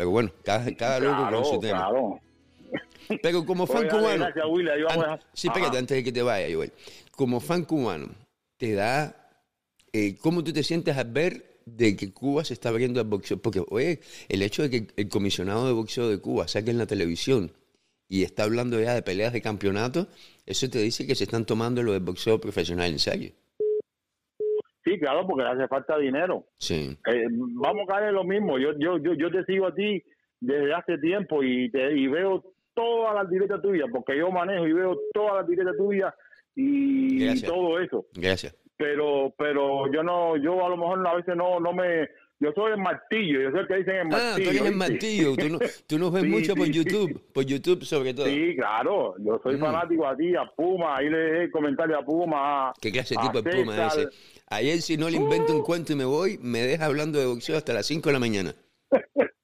Pero 0.00 0.12
bueno, 0.12 0.32
cada, 0.42 0.74
cada 0.76 0.98
loco 0.98 1.30
con 1.30 1.44
su 1.44 1.60
tema. 1.60 1.90
Pero 3.22 3.44
como 3.44 3.66
fan 3.66 3.86
cubano. 3.86 4.28
sí, 5.34 5.48
espérate, 5.48 5.76
antes 5.76 5.94
de 5.94 6.02
que 6.02 6.10
te 6.10 6.22
vaya, 6.22 6.46
Joel. 6.56 6.72
Como 7.10 7.38
fan 7.38 7.66
cubano, 7.66 8.08
te 8.56 8.72
da. 8.72 9.30
Eh, 9.92 10.16
¿Cómo 10.22 10.42
tú 10.42 10.54
te 10.54 10.62
sientes 10.62 10.96
al 10.96 11.10
ver 11.10 11.60
de 11.66 11.96
que 11.96 12.14
Cuba 12.14 12.46
se 12.46 12.54
está 12.54 12.70
abriendo 12.70 12.98
al 12.98 13.08
boxeo? 13.08 13.42
Porque, 13.42 13.62
oye, 13.68 14.00
el 14.30 14.40
hecho 14.40 14.62
de 14.62 14.70
que 14.70 14.86
el 14.96 15.10
comisionado 15.10 15.66
de 15.66 15.74
boxeo 15.74 16.08
de 16.08 16.18
Cuba 16.18 16.48
saque 16.48 16.70
en 16.70 16.78
la 16.78 16.86
televisión 16.86 17.52
y 18.08 18.22
está 18.22 18.44
hablando 18.44 18.80
ya 18.80 18.94
de 18.94 19.02
peleas 19.02 19.34
de 19.34 19.42
campeonato, 19.42 20.08
eso 20.46 20.70
te 20.70 20.78
dice 20.78 21.06
que 21.06 21.14
se 21.14 21.24
están 21.24 21.44
tomando 21.44 21.82
lo 21.82 21.92
del 21.92 22.00
boxeo 22.00 22.40
profesional 22.40 22.90
en 22.90 22.98
serio. 22.98 23.32
Sí, 24.84 24.98
claro, 24.98 25.26
porque 25.26 25.44
le 25.44 25.50
hace 25.50 25.68
falta 25.68 25.98
dinero. 25.98 26.46
Sí. 26.58 26.96
Eh, 27.06 27.26
vamos 27.30 27.82
a 27.84 27.92
caer 27.92 28.08
en 28.08 28.14
lo 28.14 28.24
mismo. 28.24 28.58
Yo, 28.58 28.72
yo, 28.78 28.98
yo, 28.98 29.12
yo 29.14 29.30
te 29.30 29.44
sigo 29.44 29.66
a 29.66 29.74
ti 29.74 30.02
desde 30.40 30.72
hace 30.72 30.98
tiempo 30.98 31.42
y, 31.42 31.70
te, 31.70 31.92
y 31.96 32.06
veo 32.06 32.42
todas 32.74 33.14
las 33.14 33.28
directas 33.28 33.60
tuyas, 33.60 33.88
porque 33.92 34.16
yo 34.16 34.30
manejo 34.30 34.66
y 34.66 34.72
veo 34.72 34.98
todas 35.12 35.36
las 35.36 35.46
directas 35.46 35.76
tuyas 35.76 36.14
y, 36.54 37.42
todo 37.42 37.78
eso. 37.78 38.06
Gracias. 38.14 38.56
Pero, 38.76 39.34
pero 39.36 39.92
yo 39.92 40.02
no, 40.02 40.36
yo 40.38 40.64
a 40.64 40.70
lo 40.70 40.78
mejor 40.78 41.06
a 41.06 41.14
veces 41.14 41.36
no, 41.36 41.60
no 41.60 41.74
me, 41.74 42.08
yo 42.40 42.52
soy 42.54 42.72
el 42.72 42.78
martillo, 42.78 43.42
yo 43.42 43.50
soy 43.50 43.60
el 43.60 43.68
que 43.68 43.76
dicen 43.76 43.96
el 43.96 44.08
martillo. 44.08 44.32
Ah, 44.32 44.34
tú 44.36 44.50
eres 44.50 44.62
el 44.62 44.76
martillo, 44.76 45.36
tú, 45.36 45.48
no, 45.50 45.58
tú 45.86 45.98
nos 45.98 46.12
ves 46.12 46.24
mucho 46.26 46.56
por 46.56 46.66
YouTube, 46.66 47.22
por 47.32 47.44
YouTube 47.44 47.84
sobre 47.84 48.14
todo. 48.14 48.26
Sí, 48.26 48.56
claro, 48.56 49.14
yo 49.18 49.38
soy 49.42 49.56
mm. 49.56 49.60
fanático 49.60 50.06
a 50.06 50.16
ti, 50.16 50.34
a 50.34 50.46
Puma, 50.56 50.96
ahí 50.96 51.10
le 51.10 51.18
dejé 51.18 51.44
el 51.44 51.50
comentario 51.50 51.98
a 51.98 52.04
Puma. 52.04 52.72
¿Qué 52.80 52.90
clase 52.90 53.14
de 53.14 53.20
tipo 53.20 53.42
de 53.42 53.50
Puma 53.50 53.86
es 53.86 53.96
ese? 53.96 54.08
Ayer 54.48 54.80
si 54.80 54.96
no 54.96 55.08
le 55.10 55.18
invento 55.18 55.54
un 55.54 55.62
cuento 55.62 55.92
y 55.92 55.96
me 55.96 56.04
voy, 56.04 56.38
me 56.40 56.60
deja 56.60 56.86
hablando 56.86 57.18
de 57.18 57.26
boxeo 57.26 57.56
hasta 57.56 57.72
las 57.74 57.86
5 57.86 58.08
de 58.08 58.12
la 58.12 58.18
mañana. 58.18 58.54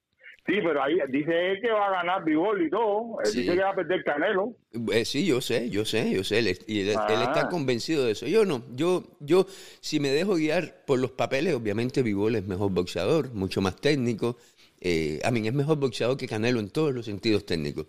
Sí, 0.47 0.55
pero 0.63 0.81
ahí 0.81 0.97
dice 1.09 1.51
él 1.51 1.61
que 1.61 1.73
va 1.73 1.89
a 1.89 1.91
ganar 1.91 2.25
Bigol 2.25 2.65
y 2.65 2.71
todo. 2.71 3.19
Él 3.25 3.33
dice 3.33 3.55
que 3.55 3.63
va 3.63 3.71
a 3.71 3.75
perder 3.75 4.05
Canelo. 4.05 4.55
Eh, 4.93 5.05
sí, 5.05 5.27
yo 5.27 5.41
sé, 5.41 5.69
yo 5.71 5.85
sé, 5.85 6.09
yo 6.11 6.23
sé. 6.23 6.39
Él, 6.39 6.59
y 6.69 6.83
él, 6.83 6.91
está 6.91 7.41
ah. 7.41 7.49
convencido 7.49 8.05
de 8.05 8.13
eso. 8.13 8.27
Yo 8.27 8.45
no. 8.45 8.63
Yo, 8.73 9.17
yo, 9.19 9.47
si 9.81 9.99
me 9.99 10.11
dejo 10.11 10.37
guiar 10.37 10.85
por 10.87 11.01
los 11.01 11.11
papeles, 11.11 11.55
obviamente 11.55 12.03
Bigol 12.03 12.37
es 12.37 12.47
mejor 12.47 12.71
boxeador, 12.71 13.33
mucho 13.35 13.61
más 13.61 13.75
técnico. 13.81 14.37
Eh, 14.81 15.21
a 15.25 15.33
mí 15.33 15.47
es 15.47 15.55
mejor 15.55 15.79
boxeador 15.79 16.17
que 16.17 16.29
Canelo 16.29 16.61
en 16.61 16.71
todos 16.71 16.95
los 16.95 17.07
sentidos 17.07 17.45
técnicos. 17.45 17.87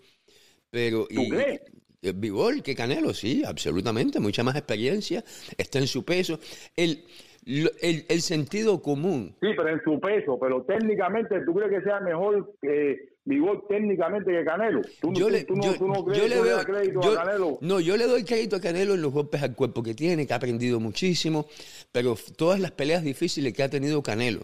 Pero, 0.70 1.06
¿Tú 1.06 1.22
y, 1.22 1.28
crees? 1.28 1.60
Bigol 2.00 2.62
que 2.64 2.74
Canelo, 2.74 3.14
sí, 3.14 3.44
absolutamente, 3.44 4.18
mucha 4.18 4.42
más 4.42 4.56
experiencia, 4.56 5.24
está 5.56 5.78
en 5.78 5.86
su 5.86 6.04
peso. 6.04 6.40
El, 6.74 7.04
el, 7.48 8.04
el, 8.08 8.20
sentido 8.20 8.82
común. 8.82 9.34
Sí, 9.40 9.48
pero 9.56 9.68
en 9.70 9.82
su 9.82 9.98
peso, 9.98 10.38
pero 10.38 10.62
técnicamente, 10.64 11.40
¿tú 11.46 11.54
crees 11.54 11.70
que 11.70 11.82
sea 11.82 12.00
mejor 12.00 12.54
que 12.60 13.16
Bigol 13.24 13.64
técnicamente 13.68 14.30
que 14.30 14.44
Canelo? 14.44 14.82
¿Tú, 15.00 15.12
yo 15.14 15.30
le, 15.30 15.46
no, 15.48 16.04
crees 16.04 16.28
le 16.28 16.36
doy 16.36 16.64
crédito 16.64 17.00
a 17.00 17.24
Canelo? 17.24 17.58
No, 17.62 17.80
yo 17.80 17.96
le 17.96 18.06
doy 18.06 18.24
crédito 18.24 18.56
a 18.56 18.60
Canelo 18.60 18.94
en 18.94 19.02
los 19.02 19.12
golpes 19.12 19.42
al 19.42 19.54
cuerpo 19.54 19.82
que 19.82 19.94
tiene, 19.94 20.26
que 20.26 20.32
ha 20.34 20.36
aprendido 20.36 20.78
muchísimo, 20.78 21.46
pero 21.90 22.16
todas 22.36 22.60
las 22.60 22.72
peleas 22.72 23.02
difíciles 23.02 23.54
que 23.54 23.62
ha 23.62 23.70
tenido 23.70 24.02
Canelo 24.02 24.42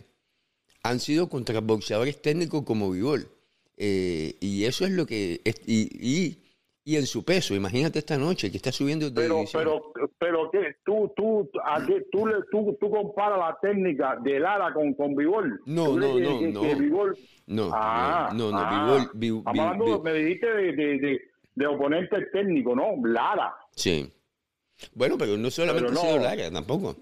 han 0.83 0.99
sido 0.99 1.29
contra 1.29 1.61
boxeadores 1.61 2.21
técnicos 2.23 2.62
como 2.64 2.90
Bigol. 2.90 3.29
Eh, 3.77 4.37
y 4.40 4.64
eso 4.64 4.85
es 4.85 4.93
lo 4.93 5.05
que... 5.05 5.40
y, 5.67 5.88
y 6.01 6.43
y 6.85 6.97
en 6.97 7.07
su 7.07 7.25
peso. 7.25 7.55
Imagínate 7.55 7.99
esta 7.99 8.18
noche 8.18 8.51
que 8.51 8.59
está 8.59 8.70
subiendo 8.70 9.09
de 9.09 9.14
pero, 9.14 9.44
Pero, 9.53 9.92
pero 10.18 10.51
¿qué? 10.51 10.77
¿Tú, 10.85 11.11
tú, 11.16 11.51
a 11.64 11.85
qué, 11.85 12.07
tú, 12.12 12.29
tú, 12.51 12.77
tú, 12.79 12.90
comparas 12.90 13.38
la 13.38 13.59
técnica 13.61 14.16
de 14.23 14.38
Lara 14.38 14.73
con, 14.75 14.92
con 14.94 15.16
Bigol. 15.16 15.61
No, 15.64 15.97
no, 15.97 16.18
no, 16.18 16.40
no. 16.40 17.14
no. 17.47 17.70
Ah, 17.73 18.31
no, 18.35 18.51
no, 18.51 18.59
ah. 18.59 19.11
Bigol, 19.14 20.03
me 20.03 20.12
dijiste 20.12 20.47
de, 20.47 20.73
de, 20.73 21.20
de, 21.55 21.66
oponente 21.66 22.27
técnico, 22.33 22.77
¿no? 22.77 22.94
Lara. 23.03 23.55
Sí. 23.70 24.12
Bueno, 24.94 25.16
pero 25.16 25.37
no 25.38 25.51
solamente 25.51 25.92
ha 25.92 25.97
sido 25.97 26.18
Lara, 26.18 26.51
tampoco. 26.51 26.97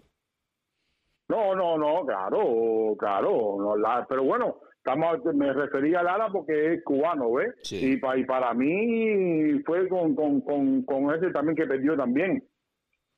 No, 1.29 1.57
no, 1.57 1.79
no, 1.79 2.05
claro, 2.05 2.95
claro. 2.99 3.57
No, 3.59 3.77
la, 3.77 4.07
pero 4.07 4.23
bueno, 4.23 4.59
Estamos, 4.85 5.21
me 5.37 5.53
refería 5.53 6.01
a 6.01 6.03
Lara 6.03 6.29
porque 6.33 6.75
es 6.75 6.83
cubano, 6.83 7.33
¿ves? 7.35 7.55
Y, 7.71 7.92
y, 7.92 7.97
para 7.99 8.53
mí 8.53 9.61
fue 9.64 9.88
con, 9.88 10.16
con, 10.16 10.40
con, 10.83 11.14
ese 11.14 11.31
también 11.31 11.55
que 11.55 11.66
perdió 11.66 11.97
también. 11.97 12.45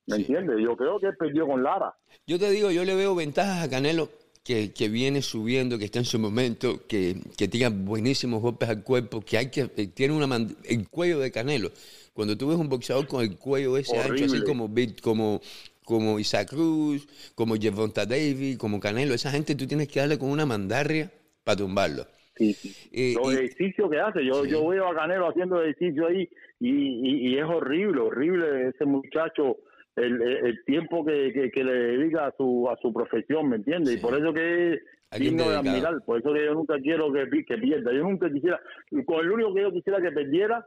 ¿Me 0.07 0.17
entiendes? 0.17 0.57
Yo 0.63 0.77
creo 0.77 1.01
que 1.01 1.11
perdió 1.19 1.47
con 1.47 1.63
Lara. 1.63 1.95
Yo 2.27 2.39
te 2.39 2.51
digo, 2.51 2.71
yo 2.71 2.85
le 2.85 2.95
veo 2.95 3.15
ventajas 3.15 3.65
a 3.65 3.71
Canelo 3.71 4.11
que, 4.43 4.75
que 4.75 4.91
viene 4.91 5.23
subiendo, 5.23 5.79
que 5.79 5.87
está 5.87 6.01
en 6.01 6.05
su 6.05 6.19
momento, 6.19 6.83
que, 6.87 7.17
que 7.35 7.49
tiene 7.49 7.75
buenísimos 7.75 8.43
golpes 8.43 8.69
al 8.69 8.83
cuerpo, 8.83 9.23
que 9.23 9.39
hay 9.39 9.51
que 9.51 9.71
eh, 9.75 9.87
tiene 9.87 10.13
una 10.13 10.37
el 10.65 10.89
cuello 10.91 11.19
de 11.19 11.31
Canelo. 11.31 11.71
Cuando 12.13 12.37
tú 12.37 12.49
ves 12.49 12.59
un 12.59 12.69
boxeador 12.69 13.07
con 13.07 13.23
el 13.23 13.39
cuello 13.39 13.79
ese 13.79 13.99
ancho, 13.99 14.27
así 14.27 14.45
como, 14.45 14.71
como, 15.01 15.41
como 15.83 16.19
Isaac 16.19 16.51
Cruz, 16.51 17.09
como 17.35 17.57
Jevonta 17.57 18.05
Davis, 18.05 18.59
como 18.59 18.79
Canelo, 18.81 19.15
esa 19.15 19.31
gente 19.31 19.55
tú 19.55 19.67
tienes 19.67 19.89
que 19.89 20.01
darle 20.01 20.19
con 20.19 20.29
una 20.29 20.45
mandarria 20.45 21.11
para 21.45 21.57
tumbarlo. 21.57 22.05
Sí, 22.37 22.57
eh, 22.93 23.15
Los 23.17 23.33
ejercicios 23.33 23.89
que 23.89 24.01
hace, 24.01 24.25
yo, 24.25 24.45
yo 24.45 24.67
veo 24.67 24.89
a 24.89 24.95
Canelo 24.95 25.29
haciendo 25.29 25.63
ejercicio 25.63 26.09
ahí 26.09 26.29
y, 26.59 27.29
y, 27.29 27.39
es 27.39 27.45
horrible, 27.45 28.01
horrible 28.01 28.71
ese 28.71 28.85
muchacho, 28.85 29.59
el, 29.95 30.21
el 30.21 30.65
tiempo 30.65 31.05
que, 31.05 31.51
que, 31.55 31.63
le 31.63 31.73
dedica 31.73 32.27
a 32.27 32.33
su, 32.37 32.69
a 32.69 32.77
su 32.79 32.93
profesión, 32.93 33.49
¿me 33.49 33.57
entiendes? 33.57 33.97
Y 33.97 33.99
por 33.99 34.19
eso 34.19 34.33
que 34.33 34.73
es 34.73 34.81
digno 35.17 35.49
de 35.49 35.57
admirar, 35.57 36.03
por 36.05 36.19
eso 36.19 36.33
que 36.33 36.45
yo 36.45 36.55
nunca 36.55 36.75
quiero 36.81 37.13
que, 37.13 37.45
que 37.45 37.59
pierda, 37.59 37.93
yo 37.93 38.03
nunca 38.03 38.29
quisiera, 38.33 38.61
con 39.07 39.21
el 39.21 39.31
único 39.31 39.55
que 39.55 39.63
yo 39.63 39.73
quisiera 39.73 40.01
que 40.01 40.11
perdiera 40.11 40.67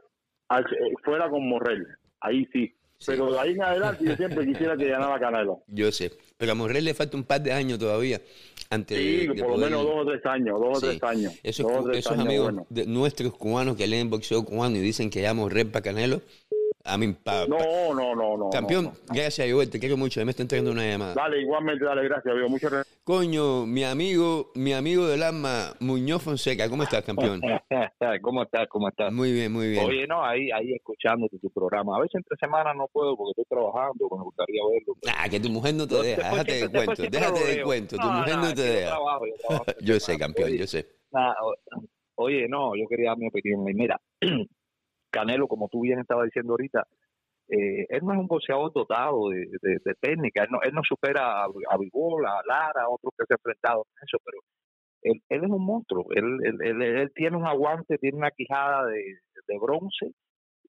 eh, 0.50 0.94
fuera 1.04 1.28
con 1.28 1.46
Morrell, 1.46 1.86
ahí 2.20 2.46
sí, 2.50 2.74
pero 3.06 3.32
de 3.32 3.38
ahí 3.38 3.52
en 3.52 3.62
adelante 3.62 4.04
yo 4.04 4.16
siempre 4.16 4.46
quisiera 4.46 4.76
que 4.76 4.88
ganara 4.88 5.18
Canelo. 5.18 5.62
Yo 5.68 5.92
sé, 5.92 6.12
pero 6.36 6.52
a 6.52 6.54
Morrell 6.54 6.84
le 6.84 6.94
falta 6.94 7.16
un 7.16 7.24
par 7.24 7.42
de 7.42 7.52
años 7.52 7.78
todavía. 7.78 8.20
Antes 8.70 8.98
sí, 8.98 9.28
por 9.40 9.50
lo 9.50 9.56
menos 9.56 9.82
dos 9.82 9.94
o 9.96 10.04
tres 10.04 10.26
años, 10.26 10.60
dos 10.60 10.78
o 10.78 10.80
tres 10.80 11.02
años. 11.02 11.32
Esos, 11.42 11.66
amigos 12.12 12.54
de 12.68 12.86
nuestros 12.86 13.34
cubanos 13.34 13.76
que 13.76 13.86
leen 13.86 14.10
boxeo 14.10 14.44
cubano 14.44 14.76
y 14.76 14.80
dicen 14.80 15.08
que 15.08 15.22
llamo 15.22 15.42
Morrell 15.42 15.70
para 15.70 15.82
Canelo, 15.82 16.20
a 16.88 16.98
mí, 16.98 17.14
no, 17.48 17.94
no, 17.94 18.14
no, 18.14 18.36
no. 18.36 18.50
Campeón, 18.50 18.92
gracias, 19.08 19.50
Joel, 19.50 19.70
te 19.70 19.78
quiero 19.78 19.96
mucho. 19.96 20.24
Me 20.24 20.30
está 20.30 20.42
entrando 20.42 20.72
una 20.72 20.86
llamada. 20.86 21.14
Dale, 21.14 21.40
igualmente, 21.40 21.84
dale, 21.84 22.04
gracias, 22.04 22.32
amigo. 22.32 22.48
Muchas 22.48 22.70
gracias. 22.72 22.98
Coño, 23.04 23.66
mi 23.66 23.84
amigo, 23.84 24.50
mi 24.54 24.72
amigo 24.72 25.06
del 25.06 25.22
alma, 25.22 25.72
Muñoz 25.80 26.22
Fonseca, 26.22 26.68
¿cómo 26.68 26.82
estás, 26.82 27.04
campeón? 27.04 27.40
¿Cómo 28.22 28.42
estás? 28.42 28.68
¿Cómo 28.68 28.88
estás? 28.88 29.12
Muy 29.12 29.32
bien, 29.32 29.52
muy 29.52 29.70
bien. 29.70 29.84
Oye, 29.84 30.06
no, 30.06 30.24
ahí, 30.24 30.50
ahí 30.50 30.74
escuchándote 30.74 31.38
tu 31.38 31.50
programa. 31.50 31.96
A 31.96 32.00
veces 32.00 32.16
entre 32.16 32.36
semanas 32.36 32.74
no 32.76 32.86
puedo 32.92 33.16
porque 33.16 33.40
estoy 33.40 33.44
trabajando, 33.56 34.08
me 34.10 34.24
gustaría 34.24 34.60
verlo. 34.70 34.94
Ah, 35.16 35.28
que 35.28 35.40
tu 35.40 35.50
mujer 35.50 35.74
no 35.74 35.86
te 35.86 36.02
deja, 36.02 36.30
déjate 36.30 36.52
de 36.52 36.70
cuento, 36.70 37.02
déjate 37.02 37.56
de 37.56 37.62
cuento, 37.62 37.96
tu 37.96 38.06
mujer 38.06 38.36
no, 38.36 38.54
te 38.54 38.62
deja. 38.62 38.98
Yo, 39.80 40.00
sé, 40.00 40.18
campeón, 40.18 40.50
yo 40.50 40.66
sé. 40.66 40.86
oye, 42.16 42.46
no, 42.48 42.76
yo 42.76 42.86
quería 42.88 43.10
dar 43.10 43.18
mi 43.18 43.28
opinión. 43.28 43.64
Mira, 43.64 44.00
Canelo, 45.10 45.48
como 45.48 45.68
tú 45.68 45.82
bien 45.82 45.98
estabas 45.98 46.26
diciendo 46.26 46.52
ahorita, 46.52 46.86
eh, 47.48 47.86
él 47.88 48.00
no 48.02 48.12
es 48.12 48.18
un 48.18 48.26
boxeador 48.26 48.72
dotado 48.72 49.30
de, 49.30 49.94
técnica, 50.00 50.42
él 50.42 50.50
no, 50.50 50.60
él 50.62 50.72
no 50.74 50.82
supera 50.84 51.42
a, 51.42 51.44
a 51.44 51.46
a 51.46 52.42
Lara, 52.46 52.82
a 52.82 52.88
otros 52.90 53.12
que 53.16 53.24
se 53.26 53.34
han 53.34 53.38
enfrentado 53.38 53.86
en 53.86 54.04
eso, 54.06 54.18
pero 54.24 54.38
él, 55.02 55.22
él 55.28 55.44
es 55.44 55.50
un 55.50 55.64
monstruo, 55.64 56.06
él, 56.14 56.38
él, 56.44 56.82
él, 56.82 57.12
tiene 57.14 57.36
un 57.36 57.46
aguante, 57.46 57.96
tiene 57.98 58.18
una 58.18 58.30
quijada 58.30 58.86
de, 58.86 59.58
bronce 59.58 60.12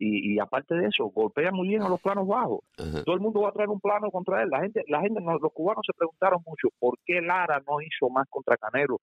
y, 0.01 0.39
aparte 0.39 0.75
de 0.75 0.87
eso, 0.87 1.11
golpea 1.13 1.51
muy 1.51 1.67
bien 1.67 1.81
a 1.81 1.89
los 1.89 1.99
planos 1.99 2.25
bajos. 2.25 2.61
Todo 3.03 3.15
el 3.15 3.19
mundo 3.19 3.41
va 3.41 3.49
a 3.49 3.51
traer 3.51 3.67
un 3.67 3.81
plano 3.81 4.09
contra 4.09 4.41
él. 4.41 4.49
La 4.49 4.61
gente, 4.61 4.81
la 4.87 5.01
gente, 5.01 5.19
los 5.19 5.51
cubanos 5.51 5.83
se 5.85 5.91
preguntaron 5.91 6.41
mucho 6.45 6.69
por 6.79 6.97
qué 7.05 7.19
Lara 7.19 7.61
no 7.67 7.81
hizo 7.81 8.09
más 8.09 8.25
contra 8.29 8.55
Canelo 8.55 9.01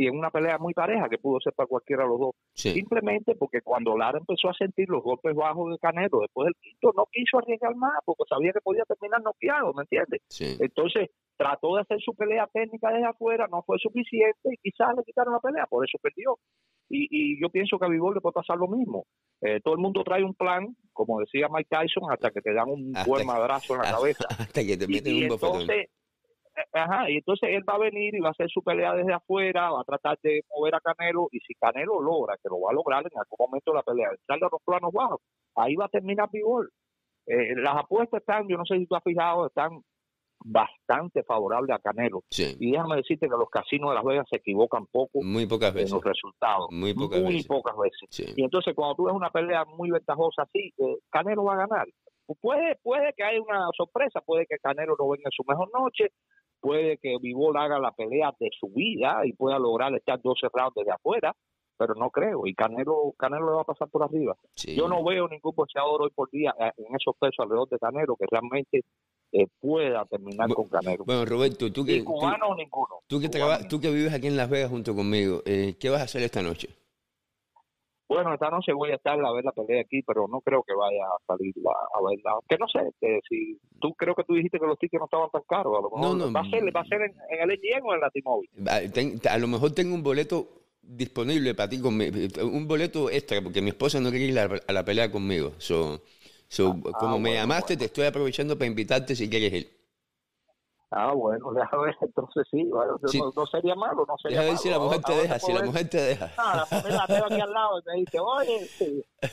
y 0.00 0.06
en 0.06 0.16
una 0.16 0.30
pelea 0.30 0.56
muy 0.56 0.72
pareja 0.72 1.10
que 1.10 1.18
pudo 1.18 1.40
ser 1.40 1.52
para 1.52 1.66
cualquiera 1.66 2.04
de 2.04 2.08
los 2.08 2.18
dos. 2.18 2.34
Simplemente 2.54 3.34
porque 3.34 3.60
cuando 3.60 3.98
Lara 3.98 4.18
empezó 4.18 4.48
a 4.48 4.54
sentir 4.54 4.88
los 4.88 5.02
golpes 5.02 5.34
bajos 5.34 5.72
de 5.72 5.78
Canelo 5.78 6.20
después 6.20 6.46
del 6.46 6.54
quinto, 6.58 6.94
no 6.96 7.04
quiso 7.12 7.36
arriesgar 7.36 7.76
más 7.76 7.98
porque 8.06 8.24
sabía 8.26 8.50
que 8.50 8.62
podía 8.62 8.82
terminar 8.84 9.20
noqueado, 9.22 9.74
¿me 9.74 9.82
entiendes? 9.82 10.22
Entonces 10.58 11.10
trató 11.36 11.76
de 11.76 11.82
hacer 11.82 12.00
su 12.00 12.14
pelea 12.14 12.48
técnica 12.50 12.90
desde 12.90 13.08
afuera, 13.08 13.46
no 13.50 13.62
fue 13.62 13.76
suficiente 13.78 14.48
y 14.50 14.70
quizás 14.70 14.88
le 14.96 15.04
quitaron 15.04 15.34
la 15.34 15.40
pelea, 15.40 15.66
por 15.66 15.86
eso 15.86 15.98
perdió. 16.00 16.38
Y, 16.88 17.06
y 17.10 17.38
yo 17.38 17.50
pienso 17.50 17.78
que 17.78 17.84
a 17.84 17.88
Vivol 17.90 18.14
le 18.14 18.22
puede 18.22 18.32
pasar 18.32 18.56
lo 18.56 18.68
mismo. 18.68 19.04
Eh, 19.42 19.60
todo 19.62 19.74
el 19.74 19.80
mundo 19.80 20.02
trae 20.02 20.24
un 20.24 20.34
plan, 20.34 20.74
como 20.94 21.20
decía 21.20 21.48
Mike 21.50 21.68
Tyson, 21.68 22.10
hasta 22.10 22.30
que 22.30 22.40
te 22.40 22.54
dan 22.54 22.70
un 22.70 22.94
buen 23.06 23.26
madrazo 23.26 23.74
en 23.74 23.82
la 23.82 23.90
cabeza. 23.90 24.24
Hasta 24.38 24.64
que 24.64 24.78
te 24.78 24.88
meten 24.88 25.16
un 25.16 25.22
entonces, 25.24 25.88
Ajá, 26.72 27.10
y 27.10 27.16
entonces 27.16 27.50
él 27.52 27.62
va 27.68 27.74
a 27.74 27.78
venir 27.78 28.14
y 28.14 28.20
va 28.20 28.28
a 28.28 28.32
hacer 28.32 28.48
su 28.50 28.62
pelea 28.62 28.94
desde 28.94 29.12
afuera, 29.12 29.70
va 29.70 29.80
a 29.80 29.84
tratar 29.84 30.18
de 30.22 30.42
mover 30.54 30.74
a 30.74 30.80
Canelo, 30.80 31.28
y 31.32 31.40
si 31.40 31.54
Canelo 31.54 32.00
logra, 32.00 32.36
que 32.42 32.48
lo 32.48 32.60
va 32.60 32.70
a 32.70 32.74
lograr 32.74 33.02
en 33.02 33.18
algún 33.18 33.36
momento 33.38 33.72
de 33.72 33.76
la 33.76 33.82
pelea, 33.82 34.08
echarle 34.12 34.46
a 34.46 34.50
los 34.52 34.62
planos 34.64 34.92
bajos, 34.92 35.20
ahí 35.56 35.76
va 35.76 35.86
a 35.86 35.88
terminar 35.88 36.30
Pibol. 36.30 36.70
Eh, 37.26 37.54
las 37.56 37.76
apuestas 37.76 38.20
están, 38.20 38.48
yo 38.48 38.56
no 38.56 38.64
sé 38.64 38.78
si 38.78 38.86
tú 38.86 38.96
has 38.96 39.04
fijado, 39.04 39.46
están 39.46 39.82
bastante 40.44 41.22
favorables 41.22 41.74
a 41.74 41.78
Canelo. 41.78 42.22
Y 42.58 42.72
déjame 42.72 42.96
decirte 42.96 43.28
que 43.28 43.36
los 43.36 43.50
casinos 43.50 43.90
de 43.90 43.94
Las 43.94 44.04
Vegas 44.04 44.26
se 44.28 44.36
equivocan 44.36 44.86
poco 44.86 45.22
muy 45.22 45.46
pocas 45.46 45.72
veces. 45.72 45.90
en 45.90 45.96
los 45.96 46.04
resultados. 46.04 46.68
Muy 46.70 46.94
pocas 46.94 47.20
muy 47.20 47.34
veces. 47.34 47.46
Pocas 47.46 47.74
veces. 47.76 48.36
Y 48.36 48.42
entonces 48.42 48.74
cuando 48.74 48.94
tú 48.94 49.04
ves 49.04 49.14
una 49.14 49.30
pelea 49.30 49.64
muy 49.64 49.90
ventajosa 49.90 50.42
así, 50.42 50.72
eh, 50.78 50.96
Canelo 51.10 51.44
va 51.44 51.54
a 51.54 51.66
ganar. 51.66 51.86
Puede, 52.40 52.76
puede 52.82 53.12
que 53.16 53.24
haya 53.24 53.40
una 53.42 53.66
sorpresa, 53.76 54.20
puede 54.20 54.46
que 54.46 54.56
Canelo 54.58 54.94
no 54.98 55.08
venga 55.08 55.24
en 55.24 55.32
su 55.32 55.42
mejor 55.46 55.68
noche, 55.72 56.12
puede 56.60 56.98
que 56.98 57.16
Vivol 57.20 57.56
haga 57.56 57.78
la 57.78 57.92
pelea 57.92 58.34
de 58.38 58.50
su 58.58 58.68
vida 58.68 59.20
y 59.24 59.32
pueda 59.32 59.58
lograr 59.58 59.94
estar 59.94 60.20
12 60.20 60.48
rounds 60.52 60.74
desde 60.74 60.92
afuera, 60.92 61.34
pero 61.76 61.94
no 61.94 62.10
creo. 62.10 62.46
Y 62.46 62.54
Canelo, 62.54 63.14
Canelo 63.18 63.46
le 63.46 63.52
va 63.56 63.62
a 63.62 63.64
pasar 63.64 63.88
por 63.88 64.02
arriba. 64.02 64.36
Yo 64.66 64.88
no 64.88 65.02
veo 65.02 65.28
ningún 65.28 65.54
boxeador 65.54 66.02
hoy 66.02 66.10
por 66.14 66.30
día 66.30 66.54
eh, 66.60 66.72
en 66.76 66.94
esos 66.94 67.16
pesos 67.18 67.36
alrededor 67.38 67.68
de 67.68 67.78
Canelo 67.78 68.16
que 68.16 68.26
realmente 68.30 68.84
eh, 69.32 69.46
pueda 69.60 70.04
terminar 70.04 70.52
con 70.52 70.68
Canelo. 70.68 71.04
Bueno, 71.04 71.24
Roberto, 71.24 71.72
tú 71.72 71.84
que, 71.84 72.04
cubano 72.04 72.54
ninguno. 72.54 73.00
Tú 73.06 73.20
que, 73.20 73.28
tú 73.68 73.80
que 73.80 73.90
vives 73.90 74.12
aquí 74.12 74.26
en 74.26 74.36
Las 74.36 74.50
Vegas 74.50 74.70
junto 74.70 74.94
conmigo, 74.94 75.42
eh, 75.46 75.76
¿qué 75.80 75.88
vas 75.88 76.00
a 76.00 76.04
hacer 76.04 76.22
esta 76.22 76.42
noche? 76.42 76.68
Bueno, 78.10 78.34
esta 78.34 78.50
noche 78.50 78.72
voy 78.72 78.90
a 78.90 78.96
estar 78.96 79.24
a 79.24 79.32
ver 79.32 79.44
la 79.44 79.52
pelea 79.52 79.82
aquí, 79.82 80.02
pero 80.02 80.26
no 80.26 80.40
creo 80.40 80.64
que 80.64 80.74
vaya 80.74 81.04
a 81.04 81.24
salir 81.28 81.54
a 81.64 82.02
verla. 82.02 82.40
Que 82.48 82.56
no 82.58 82.66
sé, 82.66 82.80
si 83.28 83.56
tú 83.80 83.94
creo 83.94 84.16
que 84.16 84.24
tú 84.24 84.34
dijiste 84.34 84.58
que 84.58 84.66
los 84.66 84.76
tickets 84.80 84.98
no 84.98 85.04
estaban 85.04 85.30
tan 85.30 85.42
caros. 85.48 85.78
A 85.78 85.80
lo 85.80 85.90
mejor 85.90 86.00
no, 86.00 86.26
no, 86.26 86.32
va 86.32 86.40
a 86.40 86.50
ser, 86.50 86.64
va 86.74 86.80
a 86.80 86.86
ser 86.86 87.02
en, 87.02 87.14
el 87.30 87.50
EGN 87.52 87.82
o 87.84 87.94
en 87.94 88.00
la 88.00 88.10
T-Mobile. 88.10 88.50
A, 89.30 89.38
lo 89.38 89.46
mejor 89.46 89.70
tengo 89.76 89.94
un 89.94 90.02
boleto 90.02 90.48
disponible 90.82 91.54
para 91.54 91.68
ti, 91.68 91.80
un 91.80 92.66
boleto 92.66 93.08
extra, 93.10 93.40
porque 93.40 93.62
mi 93.62 93.68
esposa 93.68 94.00
no 94.00 94.10
quería 94.10 94.26
ir 94.26 94.38
a, 94.40 94.72
la 94.72 94.84
pelea 94.84 95.08
conmigo. 95.12 95.52
So, 95.58 96.02
so, 96.48 96.74
ah, 96.92 96.98
como 96.98 97.20
me 97.20 97.34
llamaste, 97.34 97.76
te 97.76 97.84
estoy 97.84 98.06
aprovechando 98.06 98.58
para 98.58 98.66
invitarte 98.66 99.14
si 99.14 99.30
quieres 99.30 99.52
ir. 99.52 99.79
Ah, 100.90 101.12
bueno, 101.12 101.52
déjame 101.54 101.84
ver, 101.86 101.96
entonces 102.00 102.46
sí, 102.50 102.64
bueno, 102.64 102.98
No, 103.36 103.46
sería 103.46 103.74
malo, 103.74 104.04
no 104.06 104.18
sería 104.18 104.38
Déjame 104.38 104.50
ver 104.50 104.58
si 104.58 104.70
la 104.70 104.78
mujer 104.78 105.00
te 105.02 105.12
deja, 105.12 105.38
si 105.38 105.52
la 105.52 105.62
mujer 105.62 105.88
te 105.88 105.98
deja. 105.98 106.32
Ah, 106.38 106.66
la 106.70 106.76
mujer 106.76 106.92
la 106.92 107.06
tengo 107.06 107.26
aquí 107.26 107.40
al 107.40 107.52
lado 107.52 107.78
y 107.78 107.82
me 107.86 108.00
dice, 108.00 108.18
oye, 108.18 108.70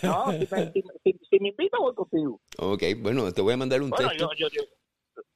no, 0.04 0.32
si 0.32 0.48
me, 0.52 0.72
si, 0.72 1.20
si, 1.30 1.40
me 1.40 1.50
invita 1.50 1.78
voy 1.80 1.96
contigo. 1.96 2.40
Ok, 2.60 2.84
bueno, 3.00 3.32
te 3.32 3.42
voy 3.42 3.54
a 3.54 3.58
mandar 3.58 3.82
un 3.82 3.90
bueno, 3.90 4.10
texto. 4.10 4.30
Yo, 4.38 4.48
yo, 4.50 4.64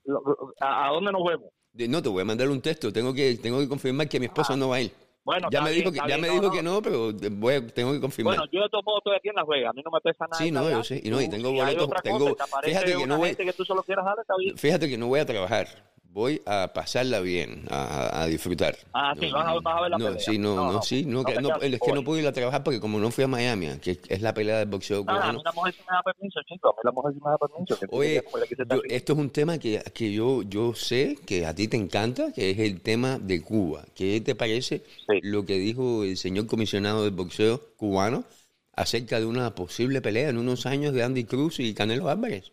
yo, 0.05 0.21
¿a, 0.59 0.87
¿A 0.87 0.91
dónde 0.91 1.11
nos 1.11 1.23
vemos? 1.23 1.49
No, 1.73 2.01
te 2.01 2.09
voy 2.09 2.21
a 2.21 2.25
mandar 2.25 2.49
un 2.49 2.61
texto, 2.61 2.91
tengo 2.93 3.13
que, 3.13 3.37
tengo 3.37 3.59
que 3.59 3.69
confirmar 3.69 4.07
que 4.07 4.19
mi 4.19 4.25
esposa 4.27 4.53
ah. 4.53 4.57
no 4.57 4.69
va 4.69 4.75
a 4.75 4.81
ir. 4.81 4.91
Bueno, 5.23 5.49
ya 5.51 5.61
me 5.61 5.69
dijo 5.71 5.91
que, 5.91 5.99
ya 6.07 6.17
me 6.17 6.29
dijo 6.29 6.51
que 6.51 6.63
no, 6.63 6.81
pero 6.81 7.11
voy 7.13 7.61
tengo 7.73 7.93
que 7.93 8.01
confirmar. 8.01 8.37
Bueno, 8.37 8.51
yo 8.51 8.63
de 8.63 8.69
todos 8.69 8.83
modos 8.83 9.01
estoy 9.01 9.15
aquí 9.15 9.29
en 9.29 9.35
Las 9.35 9.47
Vegas, 9.47 9.69
a 9.69 9.73
mí 9.73 9.81
no 9.83 9.91
me 9.91 10.01
pesa 10.01 10.25
nada. 10.25 10.43
Sí, 10.43 10.51
no, 10.51 10.69
yo 10.69 10.83
sé, 10.83 10.99
y 11.03 11.09
no, 11.09 11.21
y 11.21 11.29
tengo 11.29 11.51
boletos, 11.51 11.89
tengo, 12.03 12.35
fíjate 12.63 12.95
que 12.95 13.07
no 13.07 13.17
voy, 13.17 13.35
que 13.35 13.53
tú 13.53 13.63
solo 13.63 13.83
quieras 13.83 14.05
darle, 14.05 14.21
está 14.21 14.33
bien. 14.37 14.57
Fíjate 14.57 14.89
que 14.89 14.97
no 14.97 15.07
voy 15.07 15.19
a 15.19 15.25
trabajar 15.25 15.67
voy 16.13 16.41
a 16.45 16.71
pasarla 16.73 17.21
bien, 17.21 17.63
a, 17.69 18.21
a 18.21 18.27
disfrutar. 18.27 18.75
Ah, 18.93 19.13
sí, 19.17 19.31
vas, 19.31 19.45
a, 19.45 19.51
a, 19.51 19.81
ver 19.81 19.91
la 19.91 19.97
no, 19.97 20.05
pelea. 20.05 20.19
Sí, 20.19 20.37
no, 20.37 20.71
no, 20.71 20.81
sí, 20.81 21.05
no, 21.05 21.23
que, 21.23 21.33
es 21.33 21.79
que 21.79 21.93
no 21.93 22.03
puedo 22.03 22.19
ir 22.19 22.27
a 22.27 22.33
trabajar 22.33 22.63
porque 22.63 22.79
como 22.79 22.99
no 22.99 23.11
fui 23.11 23.23
a 23.23 23.27
Miami, 23.27 23.69
que 23.81 23.99
es 24.07 24.21
la 24.21 24.33
pelea 24.33 24.59
del 24.59 24.67
boxeo 24.67 25.01
cubano. 25.01 25.21
Ah, 25.21 25.29
a 25.29 25.33
mí 25.33 25.41
la 25.43 25.51
mujer 25.53 25.73
sí 25.73 25.81
me 25.89 25.95
da 25.95 26.03
permiso, 26.03 26.39
chico, 26.45 26.69
a 26.69 26.71
mí 26.73 26.79
la 26.83 26.91
mujer 26.91 27.13
sí 27.13 27.19
me 27.23 27.31
da 27.31 27.37
permiso. 27.37 27.77
Oye, 27.91 28.23
yo, 28.69 28.81
esto 28.89 29.13
es 29.13 29.19
un 29.19 29.29
tema 29.29 29.57
que, 29.57 29.81
que 29.93 30.11
yo, 30.11 30.43
yo 30.43 30.75
sé 30.75 31.17
que 31.25 31.45
a 31.45 31.55
ti 31.55 31.67
te 31.67 31.77
encanta, 31.77 32.33
que 32.33 32.51
es 32.51 32.59
el 32.59 32.81
tema 32.81 33.17
de 33.17 33.41
Cuba. 33.41 33.85
¿Qué 33.95 34.21
te 34.21 34.35
parece 34.35 34.83
lo 35.21 35.45
que 35.45 35.57
dijo 35.57 36.03
el 36.03 36.17
señor 36.17 36.47
comisionado 36.47 37.03
del 37.03 37.11
boxeo 37.11 37.61
cubano 37.77 38.25
acerca 38.73 39.19
de 39.19 39.25
una 39.25 39.55
posible 39.55 40.01
pelea 40.01 40.29
en 40.29 40.37
unos 40.37 40.65
años 40.65 40.93
de 40.93 41.03
Andy 41.03 41.23
Cruz 41.23 41.59
y 41.59 41.73
Canelo 41.73 42.09
Álvarez? 42.09 42.51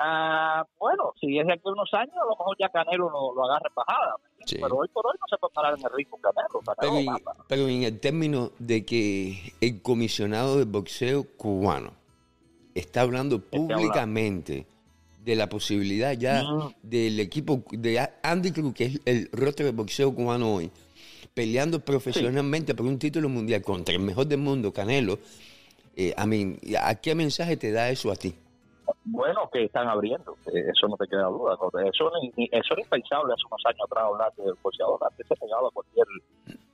Ah, 0.00 0.64
bueno, 0.78 1.12
si 1.20 1.38
es 1.38 1.46
de 1.46 1.54
aquí 1.54 1.62
unos 1.64 1.92
años, 1.92 2.14
a 2.14 2.24
lo 2.24 2.30
mejor 2.30 2.56
ya 2.58 2.68
Canelo 2.68 3.10
lo, 3.10 3.34
lo 3.34 3.44
agarra 3.46 3.68
bajada. 3.74 4.14
Pero 4.48 4.76
hoy 4.76 4.88
por 4.92 5.04
hoy 5.06 5.14
no 5.20 5.26
se 5.28 5.36
puede 5.38 5.52
parar 5.52 5.74
en 5.76 5.84
el 5.84 5.92
ritmo 5.92 6.18
Canelo. 6.20 7.36
pero, 7.48 7.68
en, 7.68 7.82
el 7.82 7.98
término 7.98 8.52
de 8.60 8.86
que 8.86 9.54
el 9.60 9.82
comisionado 9.82 10.58
de 10.58 10.64
boxeo 10.64 11.26
cubano 11.36 11.92
está 12.76 13.00
hablando 13.00 13.40
públicamente 13.40 14.66
de 15.24 15.34
la 15.34 15.48
posibilidad 15.48 16.12
ya 16.12 16.44
mm. 16.44 16.74
del 16.82 17.18
equipo 17.18 17.64
de 17.72 18.08
Andy 18.22 18.52
Cruz, 18.52 18.74
que 18.74 18.84
es 18.84 19.00
el 19.04 19.28
rostro 19.32 19.66
de 19.66 19.72
boxeo 19.72 20.14
cubano 20.14 20.54
hoy, 20.54 20.70
peleando 21.34 21.80
profesionalmente 21.80 22.72
por 22.76 22.86
un 22.86 23.00
título 23.00 23.28
mundial 23.28 23.62
contra 23.62 23.96
el 23.96 24.00
mejor 24.00 24.26
del 24.26 24.38
mundo, 24.38 24.72
Canelo. 24.72 25.18
Eh, 25.96 26.14
¿A 26.16 26.94
qué 26.94 27.16
mensaje 27.16 27.56
te 27.56 27.72
da 27.72 27.90
eso 27.90 28.12
a 28.12 28.14
ti? 28.14 28.32
Bueno 29.10 29.48
que 29.52 29.64
están 29.64 29.88
abriendo, 29.88 30.36
eso 30.46 30.88
no 30.88 30.96
te 30.96 31.06
queda 31.06 31.26
duda. 31.26 31.56
Eso, 31.84 32.10
ni, 32.36 32.48
eso 32.50 32.74
era 32.74 32.82
impensable 32.82 33.32
hace 33.32 33.42
unos 33.46 33.62
años 33.66 33.80
atrás 33.86 34.04
hablar 34.04 34.32
del 34.36 34.54
boxeador. 34.62 34.98
Antes 35.02 35.26
se 35.26 35.36
pegaba 35.36 35.70
cualquier, 35.70 36.06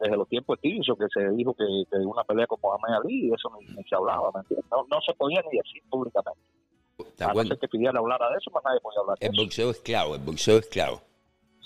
desde 0.00 0.16
los 0.16 0.28
tiempos 0.28 0.58
de 0.60 0.70
que 0.70 1.06
se 1.12 1.30
dijo 1.30 1.54
que, 1.54 1.64
una 1.98 2.24
pelea 2.24 2.46
con 2.46 2.58
Mohamed 2.62 2.94
Ali, 3.02 3.32
eso 3.32 3.50
ni, 3.58 3.82
se 3.84 3.94
hablaba, 3.94 4.30
No, 4.70 4.86
no 4.90 5.00
se 5.00 5.14
podía 5.14 5.40
ni 5.42 5.58
decir 5.58 5.82
públicamente. 5.88 6.42
A 7.20 7.32
no 7.32 7.42
ser 7.42 7.58
que 7.58 7.68
pidiera 7.68 7.98
hablar 7.98 8.20
de 8.20 8.38
eso, 8.38 8.50
más 8.50 8.62
nadie 8.64 8.80
podía 8.80 9.00
hablar 9.00 9.18
de 9.18 9.26
el 9.26 9.32
eso. 9.32 9.40
El 9.40 9.46
boxeo 9.46 9.70
es 9.70 9.80
claro, 9.80 10.14
el 10.14 10.22
boxeo 10.22 10.58
es 10.58 10.68
claro. 10.68 11.00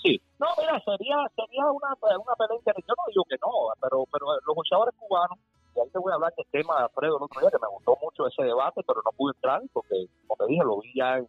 Sí, 0.01 0.19
no, 0.39 0.47
mira, 0.57 0.79
sería, 0.79 1.17
sería 1.35 1.65
una, 1.69 1.91
una 1.91 2.35
pelea 2.35 2.57
interesante. 2.57 2.87
Yo 2.87 2.95
no 2.95 3.03
digo 3.09 3.23
que 3.27 3.35
no, 3.41 3.51
pero, 3.81 4.05
pero 4.11 4.25
los 4.45 4.55
boxeadores 4.55 4.95
cubanos, 4.95 5.37
y 5.79 5.81
ahí 5.81 5.89
te 5.91 5.99
voy 5.99 6.11
a 6.11 6.15
hablar 6.15 6.33
del 6.35 6.45
tema 6.51 6.75
de 6.75 6.83
Alfredo 6.83 7.17
el 7.17 7.23
otro 7.23 7.39
día, 7.39 7.49
que 7.51 7.59
me 7.61 7.71
gustó 7.71 7.97
mucho 8.01 8.27
ese 8.27 8.43
debate, 8.43 8.81
pero 8.85 9.01
no 9.03 9.11
pude 9.15 9.33
entrar 9.35 9.61
porque, 9.71 10.07
como 10.27 10.35
te 10.35 10.51
dije, 10.51 10.63
lo 10.63 10.79
vi 10.81 10.91
ya 10.93 11.17
en, 11.17 11.27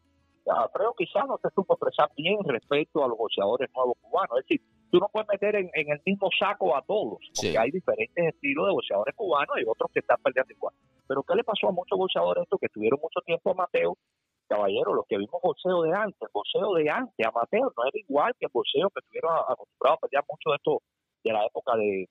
Alfredo 0.50 0.94
quizás 0.96 1.26
no 1.28 1.38
se 1.38 1.50
supo 1.54 1.74
expresar 1.74 2.10
bien 2.16 2.38
respecto 2.44 3.04
a 3.04 3.08
los 3.08 3.16
boxeadores 3.16 3.70
nuevos 3.76 3.94
cubanos. 4.00 4.38
Es 4.38 4.46
decir, 4.46 4.60
tú 4.90 4.98
no 4.98 5.08
puedes 5.12 5.28
meter 5.28 5.54
en, 5.54 5.70
el 5.72 6.00
mismo 6.04 6.28
saco 6.36 6.74
a 6.74 6.82
todos, 6.82 7.18
porque 7.34 7.56
hay 7.56 7.70
diferentes 7.70 8.34
estilos 8.34 8.66
de 8.66 8.72
boxeadores 8.72 9.14
cubanos 9.14 9.56
y 9.60 9.68
otros 9.68 9.90
que 9.92 10.00
están 10.00 10.18
peleando 10.24 10.52
igual. 10.52 10.74
Pero 11.06 11.22
¿qué 11.22 11.34
le 11.36 11.44
pasó 11.44 11.68
a 11.68 11.72
muchos 11.72 11.96
boxeadores 11.96 12.42
estos 12.42 12.58
que 12.58 12.66
estuvieron 12.66 12.98
mucho 13.00 13.20
tiempo 13.20 13.50
a 13.50 13.54
Mateo? 13.54 13.96
Caballero, 14.48 14.94
los 14.94 15.06
que 15.06 15.18
vimos 15.18 15.40
boxeo 15.40 15.82
de 15.82 15.92
antes, 15.94 16.20
el 16.20 16.28
boxeo 16.32 16.74
de 16.74 16.90
antes, 16.90 17.26
Mateo 17.32 17.72
no 17.76 17.84
era 17.84 17.94
igual 17.94 18.34
que 18.40 18.46
el 18.46 18.52
boxeo 18.52 18.90
que 18.90 18.98
estuvieron 18.98 19.30
acostumbrados 19.46 19.98
a 20.02 20.06
pelear 20.08 20.24
mucho 20.28 20.50
de 20.50 20.56
esto 20.56 20.82
de 21.22 21.32
la 21.32 21.44
época 21.44 21.76
de, 21.76 22.06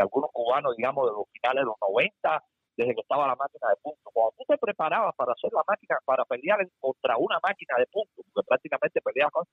algunos 0.00 0.30
cubanos, 0.32 0.76
digamos, 0.76 1.06
de 1.06 1.12
los 1.12 1.26
finales 1.32 1.62
de 1.62 1.66
los 1.66 1.76
90, 1.80 2.44
desde 2.76 2.94
que 2.94 3.00
estaba 3.00 3.26
la 3.26 3.36
máquina 3.36 3.68
de 3.68 3.76
puntos. 3.82 4.12
Cuando 4.12 4.32
tú 4.38 4.44
te 4.48 4.58
preparabas 4.58 5.14
para 5.16 5.32
hacer 5.32 5.50
la 5.52 5.62
máquina, 5.66 5.98
para 6.04 6.24
pelear 6.24 6.58
contra 6.78 7.16
una 7.18 7.38
máquina 7.42 7.74
de 7.78 7.86
puntos, 7.86 8.24
porque 8.32 8.46
prácticamente 8.46 9.00
peleabas 9.00 9.32
con 9.32 9.44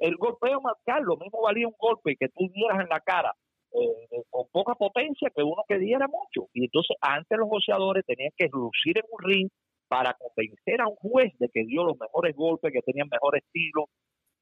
el 0.00 0.16
golpeo 0.16 0.60
marcar, 0.60 1.02
lo 1.02 1.16
mismo 1.16 1.40
valía 1.42 1.68
un 1.68 1.76
golpe 1.78 2.16
que 2.18 2.28
tú 2.28 2.50
dieras 2.52 2.80
en 2.80 2.88
la 2.88 3.00
cara 3.00 3.32
eh, 3.74 4.22
con 4.30 4.46
poca 4.52 4.74
potencia 4.74 5.30
que 5.34 5.42
uno 5.42 5.62
que 5.66 5.78
diera 5.78 6.06
mucho. 6.06 6.48
Y 6.52 6.64
entonces 6.64 6.96
antes 7.00 7.38
los 7.38 7.48
boxeadores 7.48 8.04
tenían 8.06 8.30
que 8.36 8.48
lucir 8.52 8.98
en 8.98 9.04
un 9.10 9.18
ring 9.22 9.48
para 9.88 10.14
convencer 10.14 10.80
a 10.80 10.88
un 10.88 10.96
juez 10.96 11.32
de 11.38 11.48
que 11.48 11.64
dio 11.64 11.84
los 11.84 11.98
mejores 11.98 12.34
golpes, 12.36 12.72
que 12.72 12.82
tenían 12.82 13.08
mejor 13.10 13.36
estilo. 13.36 13.86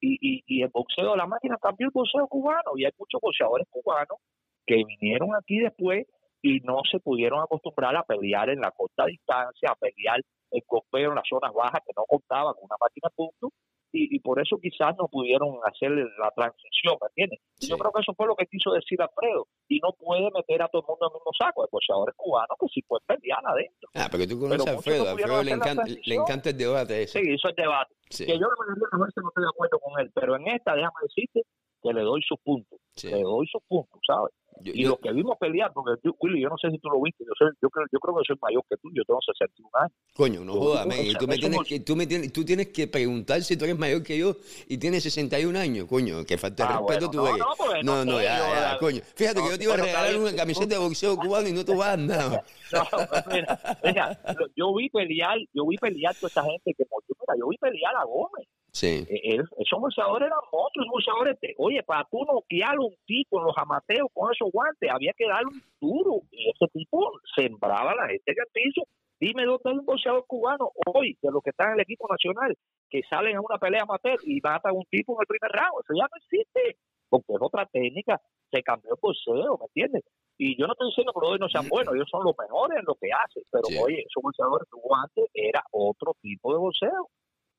Y, 0.05 0.43
y, 0.47 0.63
el 0.63 0.69
boxeo 0.69 1.15
la 1.15 1.27
máquina 1.27 1.57
cambió 1.63 1.87
el 1.87 1.93
boxeo 1.95 2.27
cubano. 2.27 2.73
Y 2.77 2.85
hay 2.85 2.91
muchos 2.99 3.21
boxeadores 3.21 3.69
cubanos 3.71 4.19
que 4.67 4.83
vinieron 4.85 5.35
aquí 5.37 5.59
después 5.61 6.07
y 6.43 6.59
no 6.61 6.81
se 6.91 6.99
pudieron 6.99 7.41
acostumbrar 7.41 7.95
a 7.97 8.03
pelear 8.03 8.51
en 8.51 8.61
la 8.61 8.73
corta 8.73 9.07
distancia, 9.07 9.71
a 9.71 9.77
pelear 9.77 10.21
el 10.51 10.63
golpeo 10.67 11.11
en 11.11 11.15
las 11.15 11.29
zonas 11.29 11.53
bajas 11.55 11.81
que 11.87 11.93
no 11.97 12.05
contaban 12.05 12.55
con 12.55 12.65
una 12.65 12.77
máquina 12.81 13.09
de 13.17 13.49
puntos 13.93 14.11
y, 14.11 14.19
por 14.21 14.41
eso 14.41 14.59
quizás 14.61 14.95
no 14.99 15.09
pudieron 15.09 15.59
hacer 15.65 15.91
la 15.91 16.31
transición, 16.35 16.97
¿me 17.01 17.09
entiendes? 17.09 17.41
Yo 17.61 17.77
creo 17.77 17.93
que 17.93 18.01
eso 18.01 18.15
fue 18.15 18.27
lo 18.27 18.35
que 18.35 18.47
quiso 18.47 18.73
decir 18.73 19.01
Alfredo, 19.01 19.47
y 19.69 19.79
no 19.81 19.93
puede 19.93 20.31
meter 20.35 20.63
a 20.63 20.69
todo 20.69 20.83
el 20.83 20.89
mundo 20.89 21.07
en 21.07 21.11
el 21.13 21.21
mismo 21.21 21.33
saco, 21.39 21.69
pues 21.71 21.85
ahora 21.91 22.11
es 22.11 22.17
cubano 22.17 22.55
que 22.59 22.67
sí 22.69 22.83
puede 22.83 23.03
pelear 23.07 23.41
adentro. 23.45 23.89
Ah, 23.95 24.09
porque 24.11 24.27
tú 24.27 24.39
conoces 24.39 24.67
a 24.67 24.71
Alfredo, 24.71 25.09
a 25.09 25.11
Alfredo 25.13 25.43
le 25.43 25.51
encanta, 25.53 25.85
le 25.87 26.15
encanta 26.15 26.51
el 26.51 26.59
debate 26.59 27.03
ese. 27.03 27.21
Sí, 27.21 27.33
eso 27.33 27.49
es 27.49 27.57
debate. 27.57 27.95
Que 28.09 28.39
yo 28.39 28.47
no 28.47 29.07
estoy 29.07 29.25
de 29.43 29.49
acuerdo 29.49 29.79
con 29.79 30.01
él, 30.01 30.11
pero 30.15 30.37
en 30.37 30.49
esta 30.49 30.75
déjame 30.75 30.93
decirte 31.03 31.43
que 31.83 31.93
le 31.93 32.03
doy 32.03 32.23
sus 32.23 32.39
puntos, 32.41 32.79
le 33.03 33.23
doy 33.23 33.47
sus 33.47 33.63
puntos, 33.67 34.01
¿sabes? 34.07 34.33
Y 34.65 34.85
los 34.85 34.99
que 34.99 35.13
vimos 35.13 35.37
pelear, 35.39 35.73
porque 35.73 36.09
Willy, 36.21 36.43
yo 36.43 36.49
no 36.49 36.57
sé 36.57 36.71
si 36.71 36.79
tú 36.79 36.89
lo 36.89 37.01
viste, 37.01 37.25
yo, 37.25 37.33
yo, 37.61 37.71
creo, 37.71 37.87
yo 37.91 37.99
creo 37.99 38.17
que 38.17 38.23
soy 38.27 38.37
mayor 38.41 38.63
que 38.69 38.77
tú, 38.77 38.91
yo 38.95 39.03
tengo 39.05 39.21
61 39.21 39.71
años. 39.75 39.93
Coño, 40.15 40.45
no 40.45 40.55
jodas, 40.55 40.87
tú, 41.19 41.27
me 41.27 41.39
tienes 41.39 41.61
que, 41.67 41.81
tú, 41.81 41.97
me 41.97 42.07
tienes, 42.07 42.33
tú 42.33 42.45
tienes 42.45 42.69
que 42.69 42.87
preguntar 42.87 43.43
si 43.43 43.57
tú 43.57 43.65
eres 43.65 43.79
mayor 43.79 44.03
que 44.03 44.19
yo 44.19 44.37
y 44.69 44.79
tienes 44.79 45.03
61 45.03 45.59
años, 45.59 45.87
coño, 45.89 46.25
que 46.25 46.39
falta 46.39 46.67
de 46.67 46.75
ah, 46.75 46.79
respeto 46.79 47.11
tú 47.11 47.27
eres. 47.27 47.43
No, 47.85 48.05
no, 48.05 48.23
ya, 48.23 48.39
ya, 48.73 48.79
coño. 48.79 49.01
Fíjate 49.15 49.43
que 49.43 49.51
yo 49.51 49.59
te 49.59 49.65
iba 49.65 49.75
a 49.75 49.79
regalar 49.79 50.17
una 50.17 50.35
camiseta 50.35 50.75
de 50.75 50.79
boxeo 50.79 51.17
cubano 51.17 51.49
y 51.49 51.53
no 51.53 51.65
te 51.65 51.75
vas 51.75 51.95
a 51.95 51.97
nada. 51.97 52.45
No, 52.73 52.85
mira, 53.33 53.61
mira, 53.85 54.19
yo 54.57 54.75
vi 54.75 54.89
pelear, 54.89 55.39
yo 55.53 55.67
vi 55.67 55.77
pelear 55.77 56.15
toda 56.15 56.29
esa 56.29 56.43
gente 56.45 56.73
que 56.75 56.85
mira, 56.85 57.35
yo 57.39 57.49
vi 57.49 57.57
pelear 57.59 57.95
a 57.97 58.05
Gómez. 58.05 58.49
Sí. 58.73 59.05
Eh, 59.07 59.37
esos 59.37 59.81
boxeadores 59.81 60.27
eran 60.29 60.39
monstruos, 60.51 60.89
boxeadores. 60.89 61.37
oye, 61.59 61.83
para 61.83 62.05
tú 62.11 62.25
noquear 62.25 62.79
un 62.79 62.95
tipo 63.05 63.39
en 63.39 63.45
los 63.45 63.57
amateos 63.59 64.09
con 64.15 64.33
esos 64.33 64.51
guantes, 64.51 64.91
había 64.91 65.13
que 65.13 65.29
darle 65.29 65.49
un 65.53 65.63
duro. 65.79 66.23
Y 66.31 66.51
ese 66.51 66.67
tipo 66.73 67.13
sembraba 67.37 67.93
a 67.93 67.95
la 67.95 68.09
gente 68.09 68.33
en 68.33 68.37
el 68.39 68.51
piso. 68.53 68.83
Dime 69.21 69.45
dónde 69.45 69.71
hay 69.71 69.77
un 69.77 69.85
boxeador 69.85 70.25
cubano 70.27 70.73
hoy, 70.87 71.17
de 71.21 71.31
los 71.31 71.43
que 71.43 71.51
están 71.51 71.69
en 71.69 71.75
el 71.75 71.81
equipo 71.83 72.09
nacional, 72.11 72.57
que 72.89 73.03
salen 73.09 73.37
a 73.37 73.41
una 73.41 73.59
pelea 73.59 73.83
amateur 73.83 74.19
y 74.25 74.41
matan 74.41 74.73
a 74.73 74.75
un 74.75 74.85
tipo 74.91 75.13
en 75.13 75.19
el 75.21 75.27
primer 75.27 75.53
round. 75.53 75.85
Eso 75.85 75.93
ya 75.95 76.09
no 76.09 76.17
existe. 76.17 76.79
Porque 77.11 77.35
es 77.35 77.43
otra 77.43 77.67
técnica. 77.67 78.21
Se 78.51 78.63
cambió 78.63 78.95
el 78.95 78.99
boxeo, 79.01 79.59
¿me 79.59 79.67
entiendes? 79.67 80.03
Y 80.39 80.59
yo 80.59 80.67
no 80.67 80.73
estoy 80.73 80.89
diciendo 80.89 81.13
que 81.13 81.21
los 81.21 81.39
no 81.39 81.49
sean 81.49 81.69
buenos, 81.69 81.95
ellos 81.95 82.09
son 82.11 82.25
los 82.25 82.35
mejores 82.39 82.79
en 82.79 82.85
lo 82.87 82.95
que 82.95 83.13
hacen. 83.13 83.45
Pero 83.53 83.85
oye, 83.85 84.01
esos 84.01 84.23
boxeadores 84.23 84.67
que 84.67 84.81
antes 84.81 85.25
era 85.35 85.63
otro 85.71 86.17
tipo 86.23 86.53
de 86.53 86.59
boxeo 86.59 87.09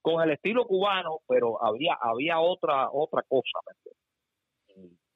con 0.04 0.22
el 0.22 0.32
estilo 0.32 0.68
cubano, 0.68 1.22
pero 1.28 1.64
había 1.64 1.98
había 2.00 2.40
otra 2.40 2.90
otra 2.92 3.24
cosa. 3.28 3.60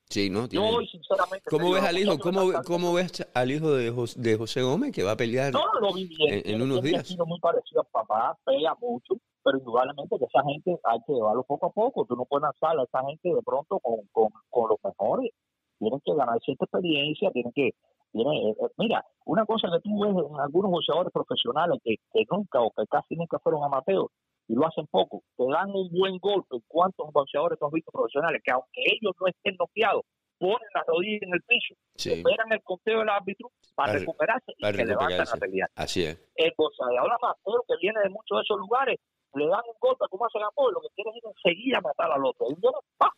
Sí, 0.10 0.30
¿no? 0.30 0.48
Yo, 0.48 0.80
sinceramente, 0.90 1.50
¿Cómo 1.50 1.72
ves 1.72 1.84
al 1.84 1.98
hijo? 1.98 2.18
¿Cómo, 2.18 2.54
¿Cómo, 2.66 2.94
ves 2.94 3.30
al 3.34 3.52
hijo 3.52 3.74
de 3.74 3.92
José, 3.92 4.22
de 4.22 4.38
José 4.38 4.62
Gómez 4.62 4.94
que 4.94 5.04
va 5.04 5.12
a 5.12 5.18
pelear 5.18 5.52
no, 5.52 5.66
lo 5.82 5.94
vi 5.94 6.08
bien. 6.08 6.44
en, 6.46 6.62
unos 6.62 6.82
días? 6.82 7.14
muy 7.28 7.40
parecido 7.42 7.82
a 7.82 7.84
papá, 7.84 8.38
pelea 8.46 8.74
mucho, 8.80 9.16
pero 9.44 9.58
indudablemente 9.58 10.18
que 10.18 10.24
esa 10.24 10.44
gente 10.46 10.80
hay 10.86 11.00
que 11.06 11.12
llevarlo 11.12 11.44
poco 11.44 11.66
a 11.66 11.72
poco. 11.72 12.06
Tú 12.06 12.16
no 12.16 12.24
puedes 12.24 12.44
lanzar 12.44 12.80
a 12.80 12.84
esa 12.84 13.06
gente 13.06 13.28
de 13.28 13.42
pronto 13.44 13.80
con, 13.80 14.00
con, 14.14 14.30
con 14.50 14.70
los 14.70 14.78
mejores. 14.82 15.32
Tienen 15.78 16.00
que 16.00 16.16
ganar 16.16 16.40
cierta 16.40 16.64
experiencia, 16.64 17.30
tienen 17.32 17.52
que 17.52 17.74
eh, 18.14 18.50
eh, 18.50 18.68
mira, 18.78 19.06
una 19.26 19.46
cosa 19.46 19.68
que 19.72 19.82
tú 19.82 20.00
ves 20.00 20.32
en 20.32 20.40
algunos 20.40 20.72
boxeadores 20.72 21.12
profesionales 21.12 21.80
que, 21.84 21.98
que 22.14 22.26
nunca 22.32 22.62
o 22.62 22.72
que 22.72 22.86
casi 22.88 23.16
nunca 23.16 23.40
fueron 23.40 23.64
amateos, 23.64 24.08
y 24.48 24.56
lo 24.56 24.66
hacen 24.66 24.88
poco, 24.88 25.24
te 25.36 25.44
dan 25.52 25.70
un 25.72 25.90
buen 25.92 26.18
golpe. 26.20 26.58
¿Cuántos 26.68 27.12
boxeadores 27.12 27.60
has 27.62 27.72
visto 27.72 27.92
profesionales 27.92 28.42
que 28.44 28.52
aunque 28.52 28.82
ellos 28.86 29.14
no 29.20 29.28
estén 29.28 29.56
noqueados, 29.60 30.04
ponen 30.40 30.68
la 30.74 30.84
rodilla 30.88 31.20
en 31.22 31.34
el 31.34 31.42
piso, 31.42 31.74
esperan 31.96 32.52
el 32.52 32.62
conteo 32.64 33.00
del 33.00 33.10
árbitro 33.10 33.52
para, 33.76 33.94
recuperarse 33.94 34.54
y 34.58 34.66
se 34.66 34.86
levantan 34.86 35.28
a 35.28 35.38
pelear? 35.38 35.70
Así 35.76 36.04
es. 36.04 36.18
El 36.36 36.54
boxeador 36.56 37.12
amateur 37.12 37.62
que 37.68 37.76
viene 37.82 38.00
de 38.02 38.10
muchos 38.10 38.38
de 38.38 38.42
esos 38.44 38.58
lugares 38.60 39.00
le 39.34 39.48
dan 39.48 39.62
un 39.68 39.76
golpe 39.80 40.06
como 40.10 40.26
hacen 40.26 40.42
a 40.42 40.50
lo 40.72 40.82
que 40.82 40.88
quieren 40.96 41.14
es 41.16 41.24
enseguida 41.24 41.82
matar 41.82 42.12
al 42.12 42.26
otro. 42.26 42.48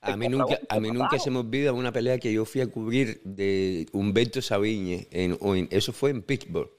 A 0.02 0.18
mí 0.18 0.28
nunca, 0.28 0.60
a 0.70 0.80
mí 0.80 0.92
nunca 0.92 1.20
se 1.20 1.30
me 1.30 1.40
olvida 1.40 1.72
una 1.72 1.92
pelea 1.92 2.18
que 2.18 2.34
yo 2.34 2.46
fui 2.46 2.62
a 2.62 2.72
cubrir 2.72 3.22
de 3.24 3.86
Humberto 3.94 4.42
Sabiñe, 4.42 5.08
en, 5.12 5.38
eso 5.72 5.94
fue 5.94 6.10
en 6.10 6.24
Pittsburgh. 6.24 6.72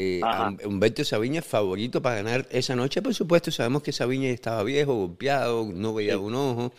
Eh, 0.00 0.20
Humberto 0.64 1.04
Sabiña 1.04 1.42
favorito 1.42 2.00
para 2.00 2.22
ganar 2.22 2.46
esa 2.52 2.76
noche, 2.76 3.02
por 3.02 3.14
supuesto, 3.14 3.50
sabemos 3.50 3.82
que 3.82 3.90
Sabiña 3.90 4.28
estaba 4.28 4.62
viejo, 4.62 4.94
golpeado, 4.94 5.68
no 5.74 5.92
veía 5.92 6.16
un 6.16 6.36
ojo. 6.36 6.72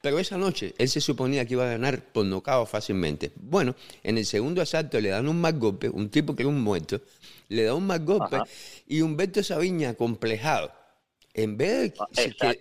Pero 0.00 0.20
esa 0.20 0.38
noche 0.38 0.72
él 0.78 0.88
se 0.88 1.00
suponía 1.00 1.44
que 1.44 1.54
iba 1.54 1.64
a 1.64 1.72
ganar 1.72 2.00
por 2.00 2.24
nocao 2.24 2.64
fácilmente. 2.66 3.32
Bueno, 3.34 3.74
en 4.04 4.18
el 4.18 4.24
segundo 4.24 4.62
asalto 4.62 5.00
le 5.00 5.08
dan 5.08 5.26
un 5.26 5.40
más 5.40 5.58
golpe, 5.58 5.88
un 5.88 6.10
tipo 6.10 6.36
que 6.36 6.44
era 6.44 6.48
un 6.48 6.62
muerto, 6.62 7.00
le 7.48 7.64
da 7.64 7.74
un 7.74 7.88
más 7.88 8.04
golpe 8.04 8.38
y 8.86 9.00
Humberto 9.02 9.42
Sabiña, 9.42 9.94
complejado, 9.94 10.70
en 11.34 11.56
vez 11.56 11.92
de 11.92 11.94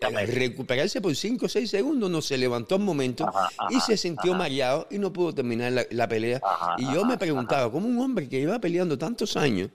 ah, 0.01 0.26
recuperarse 0.26 1.01
por 1.01 1.16
5 1.16 1.45
o 1.45 1.49
6 1.49 1.70
segundos, 1.70 2.10
no 2.10 2.24
se 2.24 2.36
levantó 2.36 2.78
un 2.78 2.86
momento 2.86 3.32
y 3.70 3.80
se 3.80 3.95
sintió 3.95 4.34
mareado 4.34 4.88
y 4.89 4.97
no 4.97 5.14
pudo 5.14 5.36
terminar 5.36 5.86
la, 5.91 6.07
pelea. 6.07 6.41
y 6.80 6.91
yo 6.91 7.05
me 7.05 7.20
preguntaba, 7.20 7.72
¿cómo 7.72 7.88
un 7.88 7.99
hombre 7.99 8.28
que 8.28 8.39
iba 8.39 8.60
peleando 8.60 8.97
tantos 8.97 9.38
años 9.38 9.70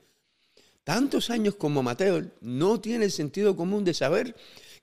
tantos 0.84 1.30
años 1.30 1.56
como 1.56 1.80
amateur, 1.80 2.24
no 2.40 2.80
tiene 2.80 3.06
el 3.06 3.10
sentido 3.10 3.56
común 3.56 3.84
de 3.84 3.94
saber 3.94 4.34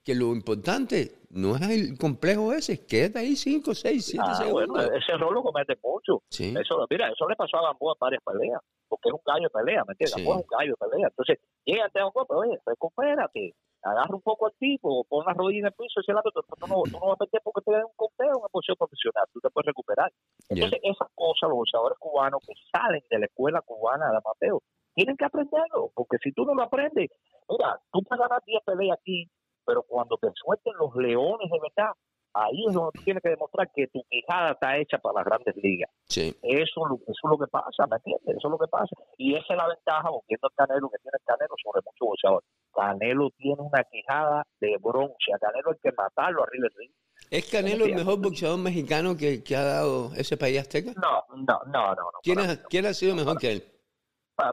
que 0.03 0.15
lo 0.15 0.33
importante 0.33 1.21
no 1.29 1.55
es 1.55 1.61
el 1.61 1.97
complejo 1.97 2.51
ese, 2.53 2.85
queda 2.85 3.19
ahí 3.19 3.35
5, 3.35 3.73
6, 3.73 4.05
7 4.05 4.25
segundos. 4.35 4.89
ese 4.95 5.13
error 5.13 5.31
lo 5.31 5.43
comete 5.43 5.77
mucho. 5.81 6.23
Eso, 6.29 6.87
mira, 6.89 7.09
eso 7.09 7.29
le 7.29 7.35
pasó 7.35 7.57
a 7.57 7.67
Gamboa 7.67 7.95
varias 7.99 8.21
peleas, 8.23 8.59
porque 8.89 9.09
es 9.09 9.13
un 9.13 9.21
gallo 9.25 9.43
de 9.43 9.49
pelea, 9.49 9.83
¿me 9.85 9.93
entiendes? 9.93 10.15
Gamboa 10.17 10.37
es 10.37 10.41
un 10.41 10.57
gallo 10.57 10.73
de 10.73 10.87
pelea. 10.87 11.07
Entonces, 11.07 11.39
llega 11.65 11.85
a 11.85 12.05
un 12.05 12.11
golpe, 12.13 12.33
oye, 12.33 12.59
recupérate, 12.65 13.53
agarra 13.83 14.15
un 14.15 14.21
poco 14.21 14.47
al 14.47 14.53
tipo, 14.59 15.05
pon 15.05 15.23
la 15.25 15.33
rodilla 15.33 15.59
en 15.59 15.65
el 15.67 15.73
piso, 15.73 16.01
ese 16.01 16.13
lado, 16.13 16.31
tú, 16.33 16.41
no, 16.67 16.81
tú 16.83 16.97
no 16.99 17.07
vas 17.07 17.15
a 17.15 17.23
perder 17.23 17.41
porque 17.43 17.61
te 17.61 17.71
den 17.71 17.85
un 17.85 17.95
conteo 17.95 18.27
en 18.27 18.37
una 18.41 18.49
posición 18.49 18.77
profesional, 18.77 19.25
tú 19.31 19.39
te 19.39 19.49
puedes 19.51 19.67
recuperar. 19.67 20.11
Entonces, 20.49 20.79
esas 20.81 21.07
cosas, 21.13 21.47
los 21.47 21.61
boxeadores 21.61 21.97
cubanos 21.99 22.41
que 22.45 22.53
salen 22.73 23.03
de 23.09 23.19
la 23.19 23.25
escuela 23.25 23.61
cubana 23.61 24.09
de 24.09 24.19
Mateo, 24.25 24.61
tienen 25.01 25.17
que 25.17 25.25
aprenderlo, 25.25 25.91
porque 25.95 26.17
si 26.23 26.31
tú 26.31 26.45
no 26.45 26.53
lo 26.53 26.63
aprendes, 26.63 27.09
mira, 27.49 27.79
tú 27.91 28.03
puedes 28.03 28.21
ganar 28.21 28.41
10 28.45 28.61
peleas 28.63 28.97
aquí, 28.99 29.27
pero 29.65 29.81
cuando 29.83 30.15
te 30.17 30.27
suelten 30.35 30.73
los 30.77 30.95
leones 30.95 31.49
de 31.49 31.59
verdad, 31.59 31.91
ahí 32.33 32.65
es 32.67 32.73
donde 32.73 32.91
tú 32.93 33.03
tienes 33.03 33.23
que 33.23 33.29
demostrar 33.29 33.69
que 33.73 33.87
tu 33.87 34.03
quijada 34.09 34.51
está 34.51 34.77
hecha 34.77 34.99
para 34.99 35.15
las 35.19 35.25
grandes 35.25 35.55
ligas. 35.57 35.89
Sí. 36.05 36.35
Eso, 36.43 36.81
eso 36.85 37.21
es 37.23 37.29
lo 37.29 37.37
que 37.37 37.47
pasa, 37.47 37.87
¿me 37.89 37.97
entiendes? 37.97 38.37
Eso 38.37 38.47
es 38.47 38.51
lo 38.51 38.59
que 38.59 38.67
pasa. 38.67 38.95
Y 39.17 39.33
esa 39.33 39.53
es 39.53 39.57
la 39.57 39.67
ventaja, 39.67 40.09
volviendo 40.09 40.47
al 40.47 40.67
Canelo, 40.67 40.89
que 40.89 40.97
tiene 40.99 41.17
el 41.19 41.25
Canelo 41.25 41.55
sobre 41.63 41.81
muchos 41.83 42.07
boxeadores. 42.07 42.49
Canelo 42.73 43.29
tiene 43.37 43.61
una 43.61 43.83
quijada 43.83 44.45
de 44.59 44.77
bronce. 44.79 45.33
A 45.33 45.39
Canelo 45.39 45.71
hay 45.71 45.79
que 45.81 45.91
matarlo 45.91 46.43
arriba 46.43 46.67
del 46.69 46.77
ring. 46.77 46.91
¿Es 47.29 47.49
Canelo 47.49 47.85
el 47.85 47.95
mejor 47.95 48.19
boxeador 48.21 48.59
mexicano 48.59 49.15
que, 49.15 49.43
que, 49.43 49.55
ha 49.55 49.63
dado 49.63 50.11
ese 50.15 50.37
país 50.37 50.59
azteca? 50.59 50.93
No, 50.95 51.23
no, 51.37 51.59
no, 51.67 51.95
no. 51.95 52.11
¿Quién, 52.21 52.39
ha, 52.39 52.61
¿quién 52.69 52.85
ha 52.85 52.93
sido 52.93 53.15
mejor 53.15 53.37
que 53.37 53.51
él? 53.51 53.70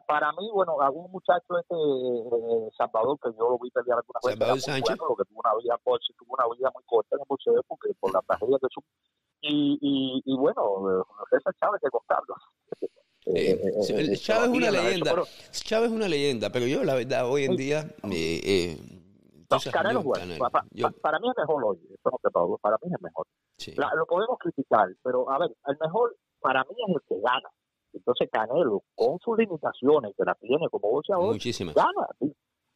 Para 0.06 0.32
mí, 0.32 0.50
bueno, 0.52 0.80
algún 0.80 1.10
muchacho 1.10 1.58
este 1.58 1.74
eh, 1.74 2.70
Salvador, 2.76 3.18
que 3.22 3.30
yo 3.38 3.50
lo 3.50 3.58
vi 3.58 3.70
pelear 3.70 3.98
alguna 3.98 4.20
vez, 4.24 4.38
Salvador 4.38 4.60
Sánchez. 4.60 4.96
Bueno, 4.98 5.16
que 5.16 5.24
tuvo 5.24 5.40
una 5.40 5.54
vida, 5.56 5.80
tuvo 5.84 6.34
una 6.34 6.56
vida 6.56 6.70
muy 6.74 6.84
corta 6.84 7.16
en 7.16 7.20
el 7.20 7.26
boxeo 7.28 7.62
porque 7.66 7.90
por 8.00 8.12
la 8.12 8.20
tragedia 8.22 8.58
de 8.60 8.68
su... 8.70 8.82
Y, 9.40 9.78
y, 9.80 10.22
y 10.24 10.36
bueno, 10.36 11.04
César 11.30 11.54
Chávez 11.60 11.80
que 11.80 11.90
contarlo. 11.90 12.34
Eh, 13.34 14.16
Chávez 14.16 14.50
es 14.50 14.56
una 14.56 14.70
leyenda. 14.70 15.22
Chávez 15.52 15.90
es 15.90 15.96
una 15.96 16.08
leyenda, 16.08 16.50
pero 16.50 16.66
yo 16.66 16.82
la 16.82 16.94
verdad 16.94 17.30
hoy 17.30 17.44
en 17.44 17.56
día 17.56 17.94
eh, 18.10 18.40
eh, 18.44 18.98
Canelo 19.70 20.02
bueno. 20.02 20.34
Para, 20.38 21.18
mí 21.18 21.28
es 21.28 21.36
mejor 21.36 21.64
hoy, 21.64 21.78
para 22.60 22.78
mí 22.82 22.90
es 22.94 23.02
mejor. 23.02 23.26
lo 23.96 24.06
podemos 24.06 24.38
criticar, 24.38 24.88
pero 25.02 25.30
a 25.30 25.38
ver, 25.38 25.50
el 25.66 25.76
mejor 25.80 26.16
para 26.40 26.64
mí 26.64 26.74
es 26.86 26.94
el 26.94 27.02
que 27.08 27.20
gana. 27.22 27.48
Entonces 27.98 28.28
Canelo, 28.32 28.82
con 28.94 29.18
sus 29.18 29.36
limitaciones, 29.38 30.14
que 30.16 30.24
la 30.24 30.34
tiene 30.34 30.68
como 30.70 30.90
boxeador, 30.90 31.36
gana. 31.74 32.08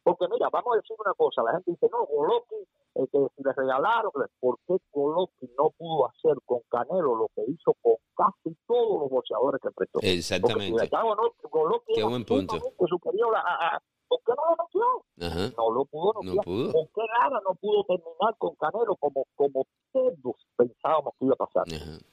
Porque 0.03 0.25
mira, 0.29 0.49
vamos 0.51 0.73
a 0.73 0.75
decir 0.77 0.97
una 0.99 1.13
cosa, 1.13 1.41
la 1.43 1.53
gente 1.53 1.71
dice, 1.71 1.87
no, 1.89 2.05
Golovkin, 2.05 2.59
eh, 2.95 3.07
que 3.09 3.27
si 3.35 3.43
le 3.43 3.53
regalaron, 3.53 4.11
¿por 4.39 4.59
qué 4.67 4.75
Golovkin 4.91 5.49
no 5.57 5.69
pudo 5.77 6.09
hacer 6.09 6.35
con 6.45 6.59
Canelo 6.69 7.15
lo 7.15 7.29
que 7.33 7.43
hizo 7.47 7.73
con 7.81 7.95
casi 8.13 8.55
todos 8.67 8.99
los 8.99 9.09
boxeadores 9.09 9.61
que 9.61 9.71
prestó? 9.71 9.99
Exactamente. 10.01 10.71
Porque 10.71 10.87
si 10.87 10.95
no, 10.95 11.49
Golovkin 11.49 11.95
Qué 11.95 12.03
buen 12.03 12.25
punto. 12.25 12.59
superior 12.85 13.33
a, 13.37 13.79
¿Por 13.79 13.92
qué 14.25 14.33
no 14.35 14.43
lo 14.49 14.55
noqueó? 14.55 15.53
No 15.57 15.71
lo 15.71 15.85
pudo 15.85 16.13
noquear. 16.13 16.35
No 16.35 16.41
pudo. 16.43 16.71
¿Por 16.71 16.87
qué 16.87 17.01
Lara 17.19 17.41
no 17.43 17.55
pudo 17.55 17.83
terminar 17.85 18.35
con 18.37 18.55
Canelo 18.55 18.95
como, 18.97 19.25
como 19.35 19.65
todos 19.91 20.35
pensábamos 20.55 21.13
que 21.19 21.25
iba 21.25 21.33
a 21.33 21.45
pasar? 21.45 21.63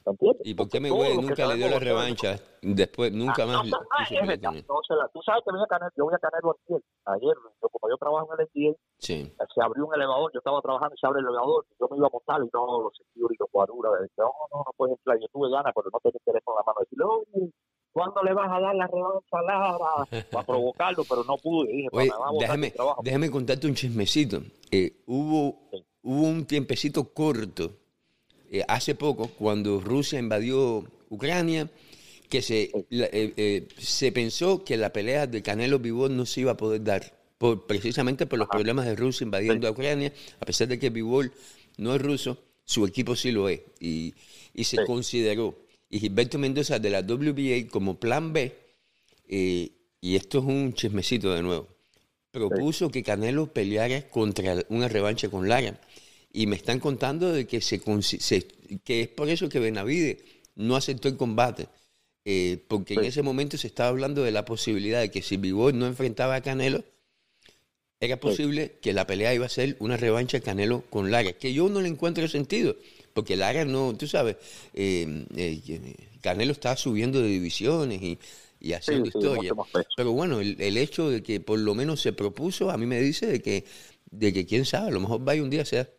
¿Entiendes? 0.07 0.47
¿Y 0.47 0.55
por 0.55 0.69
qué 0.69 0.81
me 0.81 0.91
güey 0.91 1.17
nunca 1.17 1.47
le 1.47 1.55
dio 1.57 1.69
la 1.69 1.79
revancha? 1.79 2.37
Después, 2.63 3.13
nunca 3.13 3.45
ah, 3.45 3.47
más. 3.47 3.67
No, 3.67 3.79
ah, 3.91 4.05
no, 4.11 4.81
se 4.87 4.95
la, 4.95 5.09
tú 5.09 5.21
sabes 5.25 5.43
que 5.45 5.51
voy 5.51 5.63
a 5.63 5.67
Canelo, 5.67 5.91
yo 5.97 6.05
voy 6.05 6.15
a 6.15 6.19
Canelo 6.19 6.57
ayer, 6.69 6.83
ayer 7.07 7.37
yo, 7.63 7.69
como 7.69 7.91
yo 7.91 7.97
trabajo 7.97 8.29
en 8.35 8.41
el 8.41 8.49
NDA, 8.53 8.77
sí. 8.99 9.33
se 9.55 9.63
abrió 9.63 9.87
un 9.87 9.95
elevador, 9.95 10.31
yo 10.35 10.39
estaba 10.39 10.61
trabajando 10.61 10.95
y 10.95 10.99
se 10.99 11.07
abre 11.07 11.21
el 11.21 11.27
elevador, 11.27 11.65
yo 11.81 11.89
me 11.91 11.97
iba 11.97 12.07
a 12.07 12.11
montar 12.13 12.43
y 12.45 12.51
no, 12.53 12.83
los 12.83 12.97
security, 12.97 13.37
los 13.41 13.49
cuadruras, 13.51 13.93
no, 14.19 14.25
no, 14.53 14.59
no 14.59 14.73
puedes 14.77 14.97
entrar, 14.99 15.19
yo 15.19 15.27
tuve 15.33 15.51
ganas, 15.51 15.73
pero 15.75 15.89
no 15.91 15.99
tenía 16.01 16.21
el 16.21 16.25
teléfono 16.25 16.57
en 16.57 16.61
la 16.61 16.65
mano, 16.69 16.81
decirle, 16.85 17.53
¿Cuándo 17.93 18.23
le 18.23 18.33
vas 18.35 18.51
a 18.51 18.61
dar 18.61 18.75
la 18.75 18.87
revancha 18.87 19.43
Lara? 19.47 19.77
Para 20.31 20.47
provocarlo, 20.47 21.05
pero 21.05 21.25
no 21.25 21.37
pude. 21.37 21.73
Dije, 21.73 21.89
Oye, 21.93 22.11
déjame, 22.39 22.73
déjame 23.03 23.31
contarte 23.31 23.67
un 23.67 23.75
chismecito. 23.75 24.43
Eh, 24.71 25.03
hubo, 25.07 25.59
hubo 26.03 26.23
un 26.23 26.45
tiempecito 26.45 27.13
corto, 27.13 27.73
eh, 28.51 28.65
hace 28.69 28.95
poco, 28.95 29.29
cuando 29.29 29.81
Rusia 29.81 30.19
invadió 30.19 30.85
Ucrania, 31.09 31.69
que 32.29 32.43
se, 32.43 32.71
eh, 32.91 33.69
se 33.77 34.13
pensó 34.13 34.65
que 34.65 34.77
la 34.77 34.93
pelea 34.93 35.27
de 35.27 35.43
Canelo 35.43 35.81
Vivol 35.81 36.17
no 36.17 36.27
se 36.27 36.43
iba 36.43 36.53
a 36.53 36.57
poder 36.57 36.85
dar, 36.85 37.13
por, 37.39 37.67
precisamente 37.67 38.27
por 38.27 38.39
los 38.39 38.49
problemas 38.49 38.87
de 38.87 38.95
Rusia 38.95 39.25
invadiendo 39.25 39.67
a 39.67 39.73
Ucrania, 39.73 40.13
a 40.39 40.47
pesar 40.47 40.69
de 40.69 40.79
que 40.79 40.91
Vivol 40.91 41.33
no 41.77 41.95
es 41.95 42.01
ruso, 42.01 42.39
su 42.65 42.87
equipo 42.87 43.17
sí 43.17 43.33
lo 43.33 43.49
es, 43.49 43.63
y, 43.81 44.15
y 44.55 44.63
se 44.63 44.85
consideró 44.85 45.57
y 45.91 45.99
Gilberto 45.99 46.39
Mendoza 46.39 46.79
de 46.79 46.89
la 46.89 47.01
WBA 47.01 47.69
como 47.69 47.99
plan 47.99 48.33
B, 48.33 48.57
eh, 49.29 49.73
y 50.01 50.17
esto 50.17 50.39
es 50.39 50.45
un 50.45 50.73
chismecito 50.73 51.35
de 51.35 51.43
nuevo, 51.43 51.69
propuso 52.31 52.91
que 52.91 53.03
Canelo 53.03 53.53
peleara 53.53 54.09
contra 54.09 54.57
una 54.69 54.89
revancha 54.89 55.29
con 55.29 55.49
Lara. 55.49 55.81
Y 56.33 56.47
me 56.47 56.55
están 56.55 56.79
contando 56.79 57.33
de 57.33 57.47
que, 57.47 57.61
se, 57.61 57.81
que 58.85 59.01
es 59.01 59.09
por 59.09 59.29
eso 59.29 59.49
que 59.49 59.59
Benavide 59.59 60.25
no 60.55 60.77
aceptó 60.77 61.09
el 61.09 61.17
combate. 61.17 61.67
Eh, 62.25 62.63
porque 62.69 62.95
en 62.95 63.05
ese 63.05 63.23
momento 63.23 63.57
se 63.57 63.67
estaba 63.67 63.89
hablando 63.89 64.23
de 64.23 64.31
la 64.31 64.45
posibilidad 64.45 65.01
de 65.01 65.11
que 65.11 65.23
si 65.23 65.39
Vivor 65.39 65.75
no 65.75 65.87
enfrentaba 65.87 66.37
a 66.37 66.41
Canelo, 66.43 66.85
era 67.99 68.21
posible 68.21 68.79
que 68.81 68.93
la 68.93 69.07
pelea 69.07 69.35
iba 69.35 69.47
a 69.47 69.51
ser 69.51 69.77
una 69.81 69.97
revancha 69.97 70.41
Canelo 70.41 70.83
con 70.91 71.11
Lara, 71.11 71.33
que 71.33 71.53
yo 71.53 71.69
no 71.69 71.81
le 71.81 71.89
encuentro 71.89 72.29
sentido, 72.29 72.77
porque 73.21 73.37
Lara 73.37 73.67
no, 73.67 73.93
tú 73.99 74.07
sabes, 74.07 74.37
eh, 74.73 75.27
eh, 75.37 75.95
Canelo 76.23 76.53
está 76.53 76.75
subiendo 76.75 77.21
de 77.21 77.27
divisiones 77.27 78.01
y, 78.01 78.73
haciendo 78.73 79.09
historia. 79.09 79.53
Pero 79.95 80.13
bueno, 80.13 80.41
el, 80.41 80.77
hecho 80.79 81.11
de 81.11 81.23
que 81.23 81.39
por 81.39 81.59
lo 81.59 81.75
menos 81.75 82.01
se 82.01 82.15
propuso, 82.15 82.71
a 82.71 82.79
mí 82.79 82.87
me 82.87 82.99
dice 82.99 83.27
de 83.27 83.43
que, 83.43 83.67
de 84.11 84.33
que 84.33 84.47
quién 84.47 84.65
sabe, 84.65 84.89
a 84.89 84.93
lo 84.93 85.01
mejor 85.01 85.23
vaya 85.23 85.43
un 85.43 85.51
día 85.51 85.61
a 85.61 85.67
ser. 85.67 85.99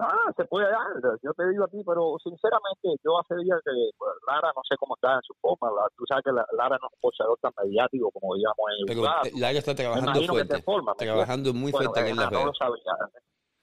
Ah, 0.00 0.32
se 0.36 0.44
puede 0.46 0.66
dar, 0.68 1.18
yo 1.22 1.32
te 1.34 1.48
digo 1.50 1.62
a 1.62 1.68
ti, 1.68 1.84
pero 1.86 2.16
sinceramente 2.24 2.88
yo 3.04 3.20
hace 3.20 3.36
días 3.44 3.60
que 3.64 3.70
pues, 3.96 4.10
Lara 4.26 4.50
no 4.56 4.62
sé 4.68 4.74
cómo 4.76 4.96
está 4.96 5.14
en 5.14 5.22
su 5.22 5.34
forma, 5.40 5.68
tú 5.96 6.04
sabes 6.08 6.24
que 6.24 6.32
Lara 6.32 6.78
no 6.80 6.88
es 6.88 6.92
un 6.94 7.00
boxeador 7.00 7.38
tan 7.40 7.52
mediático 7.62 8.10
como 8.10 8.34
digamos 8.34 8.58
en 8.72 8.80
el 8.80 8.86
Pero 8.86 9.38
Lara 9.38 9.58
está 9.58 9.74
trabajando 9.76 10.20
fuerte, 10.22 10.64
trabajando 10.98 11.54
muy 11.54 11.70
fuerte 11.70 12.08
en 12.08 12.16
la 12.16 12.28
no 12.28 12.46
lo 12.46 12.54
sabía. 12.54 12.96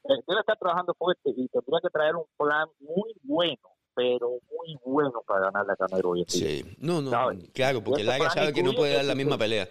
Debe 0.03 0.39
estar 0.39 0.57
trabajando 0.57 0.93
fuerte 0.93 1.29
y 1.35 1.47
tendría 1.49 1.79
que 1.81 1.89
traer 1.89 2.15
un 2.15 2.25
plan 2.37 2.67
muy 2.79 3.13
bueno 3.23 3.59
pero 3.93 4.29
muy 4.51 4.77
bueno 4.85 5.23
para 5.25 5.45
ganar 5.45 5.65
la 5.65 5.75
Canelo 5.75 6.09
hoy 6.11 6.19
en 6.19 6.27
día. 6.27 6.47
Sí, 6.47 6.75
no, 6.77 7.01
no, 7.01 7.11
claro, 7.51 7.83
porque 7.83 8.03
Lara 8.03 8.29
sabe 8.29 8.53
que 8.53 8.61
no 8.61 8.73
puede 8.73 8.93
dar 8.93 9.05
la 9.05 9.15
misma 9.15 9.39
pelea 9.39 9.67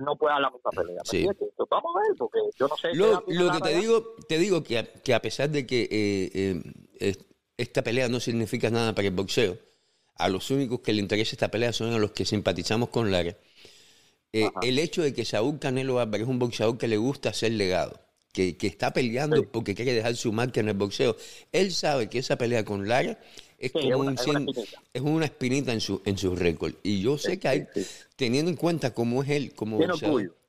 no 0.00 0.16
puede 0.16 0.34
dar 0.34 0.42
la 0.42 0.50
misma 0.50 0.70
pelea. 0.70 1.00
Sí. 1.04 1.26
Vamos 1.70 1.92
a 1.96 2.00
ver, 2.00 2.16
porque 2.18 2.38
yo 2.58 2.68
no 2.68 2.76
sé. 2.76 2.94
Lo, 2.94 3.24
lo 3.26 3.52
que 3.52 3.60
te 3.60 3.74
digo, 3.74 4.14
te 4.28 4.38
digo 4.38 4.62
que 4.62 4.78
a, 4.78 4.84
que 4.84 5.14
a 5.14 5.22
pesar 5.22 5.50
de 5.50 5.66
que 5.66 5.82
eh, 5.90 6.62
eh, 7.00 7.14
esta 7.56 7.82
pelea 7.82 8.08
no 8.08 8.20
significa 8.20 8.70
nada 8.70 8.94
para 8.94 9.08
el 9.08 9.14
boxeo, 9.14 9.56
a 10.16 10.28
los 10.28 10.50
únicos 10.50 10.80
que 10.80 10.92
le 10.92 11.00
interesa 11.00 11.32
esta 11.32 11.50
pelea 11.50 11.72
son 11.72 11.92
a 11.92 11.98
los 11.98 12.12
que 12.12 12.24
simpatizamos 12.24 12.90
con 12.90 13.10
Lara. 13.10 13.36
Eh, 14.32 14.48
el 14.62 14.78
hecho 14.78 15.02
de 15.02 15.12
que 15.12 15.24
Saúl 15.24 15.58
Canelo 15.58 15.98
Álvarez 15.98 16.22
es 16.22 16.28
un 16.28 16.38
boxeador 16.38 16.78
que 16.78 16.86
le 16.86 16.96
gusta 16.96 17.32
ser 17.32 17.52
legado, 17.52 18.00
que, 18.32 18.56
que 18.56 18.66
está 18.66 18.92
peleando 18.92 19.44
porque 19.50 19.74
quiere 19.74 19.94
dejar 19.94 20.16
su 20.16 20.32
marca 20.32 20.60
en 20.60 20.68
el 20.68 20.76
boxeo, 20.76 21.16
él 21.52 21.72
sabe 21.72 22.08
que 22.08 22.18
esa 22.18 22.36
pelea 22.36 22.64
con 22.64 22.88
Lara 22.88 23.18
es 23.60 23.72
como 23.72 23.98
un 23.98 24.16
es 24.92 25.02
una 25.02 25.24
espinita. 25.26 25.72
en 25.72 25.80
su 25.80 26.00
en 26.04 26.16
su 26.16 26.34
récord. 26.34 26.72
Y 26.82 27.02
yo 27.02 27.18
sé 27.18 27.38
que 27.38 27.48
hay 27.48 27.66
teniendo 28.16 28.50
en 28.50 28.56
cuenta 28.56 28.94
cómo 28.94 29.22
es 29.22 29.28
él 29.28 29.54
como 29.54 29.78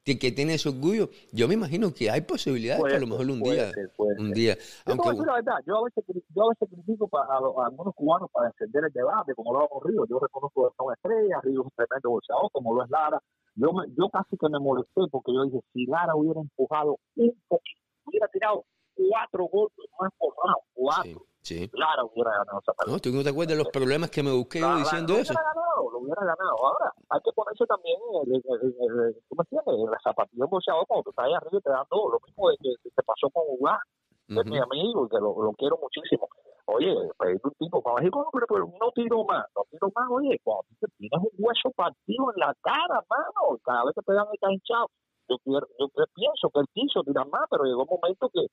que 0.04 0.32
tiene 0.32 0.56
ese 0.56 0.68
orgullo 0.70 1.10
yo 1.32 1.48
me 1.48 1.54
imagino 1.54 1.94
que 1.94 2.10
hay 2.10 2.22
posibilidades 2.22 2.84
que 2.84 2.96
a 2.96 3.00
lo 3.00 3.08
mejor 3.08 3.30
un 3.30 3.42
día 3.44 3.72
un 4.18 4.32
día 4.32 4.56
yo 4.56 4.94
aunque, 4.94 5.10
decir 5.12 5.26
la 5.26 5.34
verdad 5.36 5.54
yo 5.66 5.78
a 5.78 5.84
veces 5.84 6.04
yo 6.36 6.44
a 6.44 6.50
veces 6.50 6.68
critico 6.70 7.10
a, 7.16 7.68
algunos 7.68 7.94
cubanos 7.94 8.30
para 8.32 8.48
encender 8.48 8.86
el 8.86 8.92
debate 8.92 9.36
como 9.36 9.54
lo 9.54 9.60
hago 9.60 9.82
Río 9.86 10.06
yo 10.10 10.20
reconozco 10.20 10.70
que 10.70 10.76
son 10.76 10.94
estrellas 10.94 11.40
Río 11.44 11.62
es 11.62 11.66
un 11.66 11.72
tremendo 11.76 12.10
boxeador 12.10 12.52
como 12.52 12.74
lo 12.74 12.84
es 12.84 12.90
Lara 12.90 13.22
yo 13.56 13.74
me, 13.74 13.86
yo 13.98 14.10
casi 14.10 14.38
que 14.38 14.50
me 14.50 14.60
molesté 14.60 15.02
porque 15.12 15.34
yo 15.34 15.44
dije 15.46 15.60
si 15.74 15.86
Lara 15.86 16.16
hubiera 16.16 16.42
empujado 16.42 16.98
un 17.16 17.42
poquito 17.48 17.82
hubiera 18.06 18.28
tirado 18.28 18.66
cuatro 18.96 19.46
golpes 19.46 19.86
más 20.00 20.12
por 20.18 20.34
cuatro 20.74 21.26
Sí. 21.42 21.68
Claro, 21.70 22.12
hubiera 22.14 22.30
ganado 22.38 22.60
esa 22.62 22.72
pelea. 22.74 22.94
No, 22.94 23.02
¿tú 23.02 23.10
no 23.10 23.24
te 23.24 23.30
acuerdas 23.30 23.58
de 23.58 23.64
los 23.64 23.74
problemas 23.74 24.12
que 24.12 24.22
me 24.22 24.32
busqué 24.32 24.60
yo 24.60 24.78
diciendo 24.78 25.18
eso? 25.18 25.34
Lo 25.34 25.42
hubiera 25.42 25.50
ganado, 25.50 25.92
lo 25.92 25.98
hubiera 25.98 26.22
ganado. 26.22 26.56
Ahora, 26.62 26.94
hay 27.10 27.20
que 27.26 27.32
ponerse 27.34 27.66
también, 27.66 27.98
el, 28.14 28.34
el, 28.38 28.76
el, 28.78 29.16
¿cómo 29.28 29.44
se 29.50 29.56
llama? 29.56 29.90
La 29.90 30.00
zapatilla 30.04 30.46
boxeador 30.46 30.86
cuando 30.86 31.04
tú 31.04 31.10
estás 31.10 31.26
ahí 31.26 31.34
arriba 31.34 31.58
y 31.58 31.62
te 31.62 31.70
dan 31.72 31.86
todo. 31.90 32.12
Lo 32.12 32.20
mismo 32.22 32.50
de 32.50 32.58
que, 32.62 32.90
te 32.94 33.02
pasó 33.02 33.28
con 33.34 33.44
Uga, 33.58 33.82
que 34.28 34.40
es 34.40 34.46
mi 34.46 34.60
amigo 34.60 35.08
y 35.08 35.10
que 35.10 35.18
lo, 35.18 35.34
lo 35.42 35.52
quiero 35.54 35.80
muchísimo. 35.82 36.30
Oye, 36.66 36.96
pues 37.18 37.40
un 37.44 37.52
tipo 37.60 37.82
para 37.82 37.98
México, 37.98 38.30
pero, 38.32 38.72
no 38.80 38.92
tiro 38.94 39.24
más, 39.26 39.46
no 39.56 39.64
tiro 39.70 39.92
más, 39.96 40.08
oye, 40.10 40.40
cuando 40.44 40.64
tienes 40.98 41.20
un 41.20 41.32
hueso 41.38 41.72
partido 41.76 42.32
en 42.34 42.40
la 42.40 42.54
cara, 42.62 43.04
mano, 43.10 43.58
cada 43.64 43.86
vez 43.86 43.96
que 43.96 44.02
te 44.02 44.14
dan 44.14 44.28
el 44.32 44.52
hinchado. 44.52 44.88
Yo, 45.28 45.38
yo 45.46 45.88
pienso 46.14 46.50
que 46.54 46.60
él 46.60 46.66
quiso 46.74 47.04
tirar 47.04 47.28
más, 47.28 47.48
pero 47.50 47.64
llegó 47.64 47.84
un 47.84 48.00
momento 48.02 48.30
que 48.34 48.48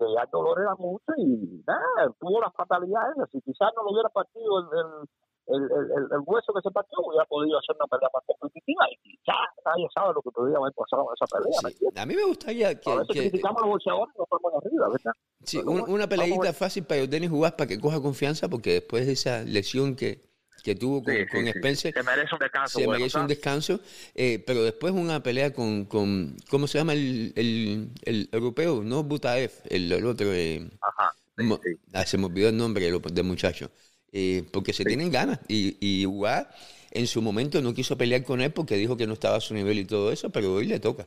ya 0.00 0.22
el 0.22 0.30
dolor 0.30 0.60
era 0.60 0.74
mucho 0.76 1.12
y 1.16 1.62
nada, 1.66 2.12
tuvo 2.18 2.40
las 2.40 2.52
fatalidades. 2.54 3.16
Si 3.30 3.40
quizás 3.42 3.70
no 3.76 3.84
lo 3.84 3.92
hubiera 3.92 4.08
partido 4.08 4.58
el, 4.60 5.08
el, 5.48 5.62
el, 5.62 6.20
hueso 6.24 6.52
que 6.52 6.60
se 6.62 6.70
partió, 6.70 6.98
hubiera 7.04 7.24
podido 7.26 7.58
hacer 7.58 7.74
una 7.76 7.86
pelea 7.86 8.08
más 8.14 8.22
competitiva 8.26 8.84
y 8.90 8.96
quizás 9.02 9.36
nadie 9.64 9.88
sabe 9.94 10.14
lo 10.14 10.22
que 10.22 10.30
podría 10.30 10.56
haber 10.58 10.72
pasado 10.72 11.06
en 11.08 11.14
esa 11.14 11.26
pelea. 11.26 12.02
A 12.02 12.06
mí 12.06 12.14
me 12.14 12.24
gustaría 12.24 12.80
que. 12.80 12.90
A 12.90 12.96
veces 12.96 13.14
que, 13.14 13.30
criticamos 13.30 13.62
a 13.62 13.66
los 13.66 13.70
boxeadores 13.74 14.14
y 14.14 14.18
nos 14.18 14.28
ponemos 14.28 14.64
arriba, 14.64 14.88
¿verdad? 14.88 15.12
Sí, 15.44 15.58
una 15.58 16.08
peleita 16.08 16.52
fácil 16.52 16.84
para 16.84 17.06
Denis 17.06 17.30
jugar 17.30 17.56
para 17.56 17.68
que 17.68 17.80
coja 17.80 18.00
confianza, 18.00 18.48
porque 18.48 18.74
después 18.74 19.06
de 19.06 19.12
esa 19.12 19.42
lesión 19.42 19.96
que 19.96 20.32
que 20.62 20.76
tuvo 20.76 21.02
con, 21.02 21.14
con 21.26 21.48
Spencer. 21.48 21.92
Se 21.92 22.02
merece 22.04 22.34
un 22.34 22.38
descanso. 22.38 22.78
Se 22.78 22.86
merece 22.86 23.18
un 23.18 23.26
descanso, 23.26 23.80
eh, 24.14 24.42
pero 24.46 24.62
después 24.62 24.92
una 24.92 25.20
pelea 25.20 25.52
con, 25.52 25.86
con 25.86 26.36
¿cómo 26.48 26.68
se 26.68 26.78
llama 26.78 26.92
el, 26.92 27.32
el, 27.34 27.90
el 28.02 28.28
europeo? 28.30 28.82
No 28.84 29.02
Butaev, 29.02 29.50
el, 29.68 29.90
el 29.90 30.06
otro. 30.06 30.32
Eh, 30.32 30.70
Ajá. 30.80 31.12
Ah, 31.92 32.04
se 32.04 32.18
me 32.18 32.26
olvidó 32.26 32.48
el 32.48 32.56
nombre 32.56 32.90
del 32.90 33.24
muchacho. 33.24 33.70
Eh, 34.12 34.44
porque 34.52 34.72
se 34.72 34.84
tienen 34.84 35.10
ganas. 35.10 35.40
Y, 35.48 35.78
y 35.80 36.06
Uga 36.06 36.50
en 36.92 37.06
su 37.06 37.22
momento 37.22 37.62
no 37.62 37.72
quiso 37.72 37.96
pelear 37.96 38.22
con 38.22 38.40
él 38.40 38.52
porque 38.52 38.76
dijo 38.76 38.96
que 38.96 39.06
no 39.06 39.14
estaba 39.14 39.36
a 39.36 39.40
su 39.40 39.54
nivel 39.54 39.78
y 39.78 39.86
todo 39.86 40.12
eso, 40.12 40.30
pero 40.30 40.52
hoy 40.52 40.66
le 40.66 40.78
toca. 40.78 41.06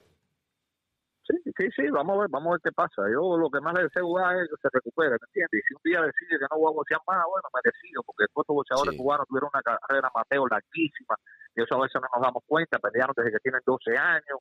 Sí, 1.26 1.38
sí, 1.58 1.66
sí, 1.76 1.90
vamos 1.90 2.18
a 2.18 2.20
ver, 2.22 2.30
vamos 2.30 2.50
a 2.50 2.52
ver 2.54 2.62
qué 2.64 2.72
pasa. 2.72 3.02
Yo 3.10 3.38
lo 3.38 3.50
que 3.50 3.62
más 3.62 3.74
le 3.74 3.84
deseo 3.84 4.06
jugar 4.06 4.38
es 4.38 4.50
que 4.50 4.58
se 4.62 4.70
recupere, 4.74 5.18
¿me 5.18 5.26
entiendes? 5.26 5.58
Y 5.58 5.62
si 5.66 5.74
un 5.74 5.82
día 5.86 6.02
decide 6.02 6.38
que 6.38 6.46
no 6.50 6.58
voy 6.58 6.70
a 6.70 6.78
boxear 6.78 7.02
más, 7.06 7.26
bueno, 7.30 7.50
merecido, 7.54 8.02
porque 8.06 8.26
estos 8.26 8.46
boxeadores 8.46 8.98
cubanos 8.98 9.26
tuvieron 9.28 9.50
una 9.54 9.62
carrera 9.62 10.10
Mateo 10.14 10.46
larguísima, 10.48 11.16
y 11.56 11.62
eso 11.62 11.76
a 11.78 11.82
veces 11.82 12.02
no 12.02 12.10
nos 12.14 12.22
damos 12.22 12.44
cuenta, 12.46 12.78
pelearon 12.78 13.14
desde 13.18 13.32
que 13.32 13.42
tienen 13.42 13.62
12 13.66 13.98
años, 13.98 14.38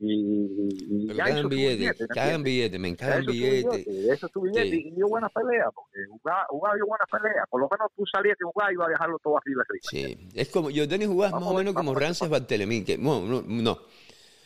y, 0.00 1.08
y 1.10 1.16
cagan 1.16 1.48
billetes, 1.48 2.06
cagan 2.14 2.42
billetes, 2.42 2.78
me 2.78 2.94
cagan 2.96 3.26
billetes. 3.26 3.86
Eso 3.86 4.26
es 4.26 4.32
tu 4.32 4.42
billete, 4.42 4.76
y 4.76 4.90
dio 4.92 5.08
buena 5.08 5.28
pelea, 5.28 5.70
porque 5.74 5.98
jugaba, 6.08 6.74
dio 6.76 6.86
buena 6.86 7.04
pelea. 7.10 7.44
Por 7.50 7.60
lo 7.60 7.68
menos 7.70 7.90
tú 7.96 8.04
salías 8.06 8.36
que 8.38 8.44
jugaba 8.44 8.70
y 8.70 8.74
iba 8.74 8.86
a 8.86 8.88
dejarlo 8.88 9.18
todo 9.18 9.36
arriba. 9.38 9.64
Sí, 9.82 10.28
es 10.34 10.48
como, 10.50 10.70
yo 10.70 10.86
Denis 10.86 11.08
jugaba 11.08 11.40
más 11.40 11.48
o 11.48 11.54
menos 11.54 11.74
como 11.74 11.94
Rances 11.94 12.28
Bartelemí, 12.28 12.84
que 12.84 12.96
no, 12.96 13.22
no, 13.22 13.42
no, 13.42 13.78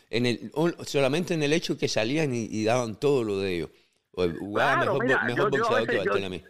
en 0.08 0.26
el, 0.26 0.52
solamente 0.86 1.34
en 1.34 1.42
el 1.42 1.52
hecho 1.52 1.76
que 1.76 1.88
salían 1.88 2.30
y, 2.32 2.64
daban 2.64 2.98
todo 2.98 3.22
lo 3.24 3.38
de 3.38 3.56
ellos. 3.56 3.70
Jugaba 4.12 4.84
mejor, 4.84 5.04
mejor 5.24 5.50
boxeador 5.50 5.86
que 5.86 5.96
Bartelemí 5.98 6.42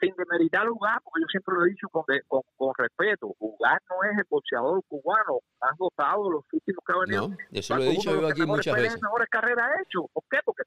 sin 0.00 0.14
demeritar 0.16 0.66
jugar, 0.68 1.00
porque 1.02 1.20
yo 1.22 1.26
siempre 1.28 1.54
lo 1.54 1.66
he 1.66 1.70
dicho 1.70 1.88
con, 1.88 2.04
con, 2.28 2.42
con, 2.56 2.72
respeto, 2.76 3.34
jugar 3.38 3.80
no 3.90 4.10
es 4.10 4.18
el 4.18 4.24
boxeador 4.28 4.82
cubano 4.88 5.40
más 5.60 5.76
dotado 5.78 6.30
los 6.30 6.44
últimos 6.52 6.84
que 6.86 6.92
ha 6.92 6.98
venido. 6.98 7.28
No, 7.28 7.36
eso 7.52 7.76
lo 7.76 7.82
he 7.82 7.90
dicho 7.90 8.20
yo 8.20 8.28
aquí 8.28 8.46
muchas 8.46 8.74
veces. 8.74 9.02
mejores 9.02 9.28
carreras 9.28 9.70
hecho. 9.82 10.06
¿Por 10.12 10.24
qué? 10.30 10.38
Porque 10.44 10.62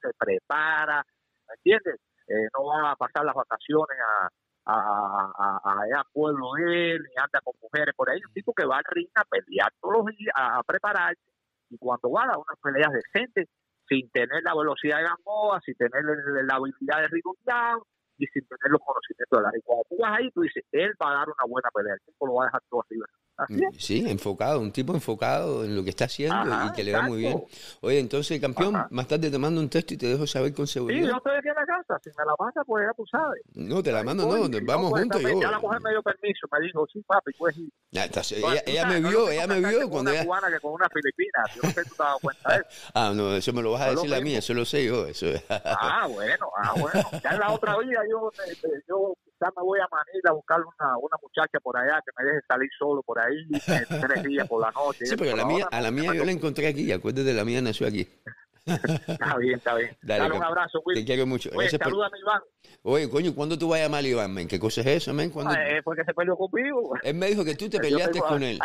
se 0.00 0.10
prepara, 0.18 1.04
¿me 1.48 1.54
entiendes? 1.54 2.00
Eh, 2.28 2.48
no 2.56 2.66
va 2.66 2.92
a 2.92 2.96
pasar 2.96 3.24
las 3.24 3.34
vacaciones 3.34 3.98
a, 3.98 4.28
a, 4.66 4.74
a, 4.74 5.60
a, 5.64 6.00
a 6.00 6.04
pueblo 6.12 6.52
de 6.56 6.92
él, 6.92 7.02
ni 7.02 7.22
anda 7.22 7.40
con 7.42 7.54
mujeres 7.60 7.94
por 7.96 8.10
ahí. 8.10 8.20
Un 8.26 8.32
tipo 8.32 8.52
que 8.54 8.64
va 8.64 8.78
al 8.78 8.84
ring 8.88 9.08
a 9.14 9.24
pelear 9.24 9.72
todos 9.80 9.96
los 9.98 10.06
días, 10.06 10.32
a, 10.34 10.62
prepararse, 10.62 11.20
y 11.70 11.78
cuando 11.78 12.10
va 12.10 12.24
a 12.24 12.26
dar 12.28 12.36
unas 12.36 12.58
peleas 12.62 12.92
decentes, 12.92 13.48
sin 13.88 14.08
tener 14.10 14.42
la 14.42 14.54
velocidad 14.54 14.98
de 14.98 15.04
Gamboa, 15.04 15.60
sin 15.60 15.74
tener 15.74 16.04
la 16.04 16.54
habilidad 16.54 17.00
de 17.00 17.08
Rigo 17.08 17.34
y 18.22 18.26
sin 18.28 18.46
tener 18.46 18.70
los 18.70 18.80
conocimientos 18.86 19.34
de 19.36 19.42
la 19.42 19.50
Y 19.58 19.62
cuando 19.62 19.84
tú 19.90 19.96
vas 19.98 20.18
ahí, 20.18 20.30
tú 20.30 20.42
dices, 20.42 20.62
él 20.70 20.94
va 21.02 21.10
a 21.10 21.14
dar 21.18 21.26
una 21.26 21.44
buena 21.48 21.68
pelea, 21.74 21.94
el 21.94 22.00
tipo 22.06 22.26
lo 22.26 22.34
va 22.34 22.44
a 22.44 22.46
dejar 22.46 22.62
todo 22.70 22.82
así. 23.36 23.54
Mm, 23.54 23.72
sí, 23.78 24.04
enfocado, 24.08 24.60
un 24.60 24.72
tipo 24.72 24.94
enfocado 24.94 25.64
en 25.64 25.76
lo 25.76 25.84
que 25.84 25.90
está 25.90 26.04
haciendo 26.06 26.66
y 26.66 26.72
que 26.72 26.84
le 26.84 26.92
va 26.92 27.02
muy 27.02 27.18
bien. 27.18 27.44
Oye, 27.80 27.98
entonces, 27.98 28.40
campeón, 28.40 28.86
más 28.90 29.08
tarde 29.08 29.30
te 29.30 29.38
mando 29.38 29.60
un 29.60 29.68
texto 29.68 29.94
y 29.94 29.96
te 29.96 30.06
dejo 30.06 30.26
saber 30.26 30.54
con 30.54 30.66
seguridad. 30.66 31.02
Sí, 31.02 31.08
yo 31.08 31.16
estoy 31.16 31.36
aquí 31.36 31.48
en 31.48 31.54
la 31.54 31.66
casa, 31.66 32.00
si 32.02 32.10
me 32.10 32.24
la 32.24 32.34
manda, 32.38 32.64
pues 32.64 32.86
ya 32.86 32.94
tú 32.94 33.06
sabes. 33.06 33.42
No, 33.54 33.82
te 33.82 33.92
la 33.92 34.02
mando, 34.02 34.24
no, 34.24 34.48
vamos 34.64 34.90
pues, 34.90 35.02
juntos. 35.02 35.22
Yo, 35.22 35.40
ya 35.40 35.50
la 35.50 35.58
mujer 35.58 35.80
me 35.80 35.90
dio 35.90 36.02
permiso, 36.02 36.46
me 36.52 36.66
dijo, 36.66 36.86
sí, 36.92 37.02
papi, 37.06 37.32
pues 37.38 37.56
ir. 37.56 37.70
ella, 37.92 38.62
ella 38.66 38.86
me 38.86 39.00
vio, 39.00 39.30
ella 39.30 39.46
me 39.46 39.60
vio 39.60 39.88
cuando 39.88 40.10
una 40.10 40.20
ella... 40.20 40.24
cubana 40.24 40.50
que 40.50 40.60
con 40.60 40.72
una 40.72 40.88
filipina, 40.88 41.42
yo 41.54 41.62
no 41.62 41.70
sé 41.70 41.84
si 41.84 41.90
tú 41.90 41.96
te 41.96 42.02
has 42.02 42.08
dado 42.08 42.18
cuenta 42.20 42.52
de 42.52 42.56
eso. 42.56 42.68
Ah, 42.94 43.12
no, 43.14 43.34
eso 43.34 43.52
me 43.52 43.62
lo 43.62 43.72
vas 43.72 43.82
a 43.82 43.90
decir 43.90 44.14
a 44.14 44.20
mí, 44.20 44.34
eso 44.34 44.54
lo 44.54 44.64
sé 44.64 44.84
yo. 44.84 45.06
Eso. 45.06 45.26
ah, 45.48 46.06
bueno, 46.08 46.50
ah, 46.62 46.74
bueno. 46.78 47.08
Ya 47.22 47.30
en 47.30 47.40
la 47.40 47.52
otra 47.52 47.78
vida 47.78 48.00
yo, 48.08 48.30
yo 48.88 49.14
me 49.56 49.62
voy 49.62 49.80
a 49.80 49.88
Manila 49.90 50.30
a 50.30 50.32
buscar 50.32 50.60
una, 50.60 50.98
una 50.98 51.16
muchacha 51.22 51.58
por 51.60 51.76
allá 51.76 52.00
que 52.04 52.12
me 52.16 52.30
deje 52.30 52.44
salir 52.46 52.70
solo 52.78 53.02
por 53.02 53.18
ahí 53.18 53.48
tres 54.00 54.22
días 54.22 54.48
por 54.48 54.60
la 54.60 54.70
noche. 54.70 55.06
Sí, 55.06 55.16
pero 55.16 55.36
la 55.36 55.44
mía, 55.44 55.66
a 55.70 55.80
la 55.80 55.90
mía 55.90 56.14
yo 56.14 56.24
la 56.24 56.32
encontré 56.32 56.68
aquí, 56.68 56.90
acuérdate, 56.92 57.32
la 57.32 57.44
mía 57.44 57.60
nació 57.60 57.86
aquí. 57.86 58.08
está 58.64 59.36
bien, 59.38 59.56
está 59.56 59.74
bien. 59.74 59.96
Dale, 60.02 60.36
un 60.36 60.42
abrazo, 60.42 60.80
Will. 60.84 60.98
Te 60.98 61.04
quiero 61.04 61.26
mucho. 61.26 61.50
Oye, 61.54 61.68
saluda 61.68 62.06
a 62.06 62.18
Iván. 62.18 62.42
Oye, 62.82 63.10
coño, 63.10 63.34
¿cuándo 63.34 63.58
tú 63.58 63.68
vas 63.68 63.80
a 63.80 63.84
llamar 63.84 64.04
a 64.04 64.08
Iván, 64.08 64.32
men? 64.32 64.48
¿Qué 64.48 64.58
cosa 64.58 64.82
es 64.82 64.86
eso, 64.86 65.12
men? 65.12 65.30
¿Cuándo... 65.30 65.52
Ah, 65.52 65.80
porque 65.84 66.04
se 66.04 66.14
peleó 66.14 66.36
conmigo. 66.36 66.94
Él 67.02 67.14
me 67.14 67.26
dijo 67.26 67.44
que 67.44 67.54
tú 67.54 67.68
te 67.68 67.80
peleaste 67.80 68.20
con 68.20 68.42
él. 68.42 68.58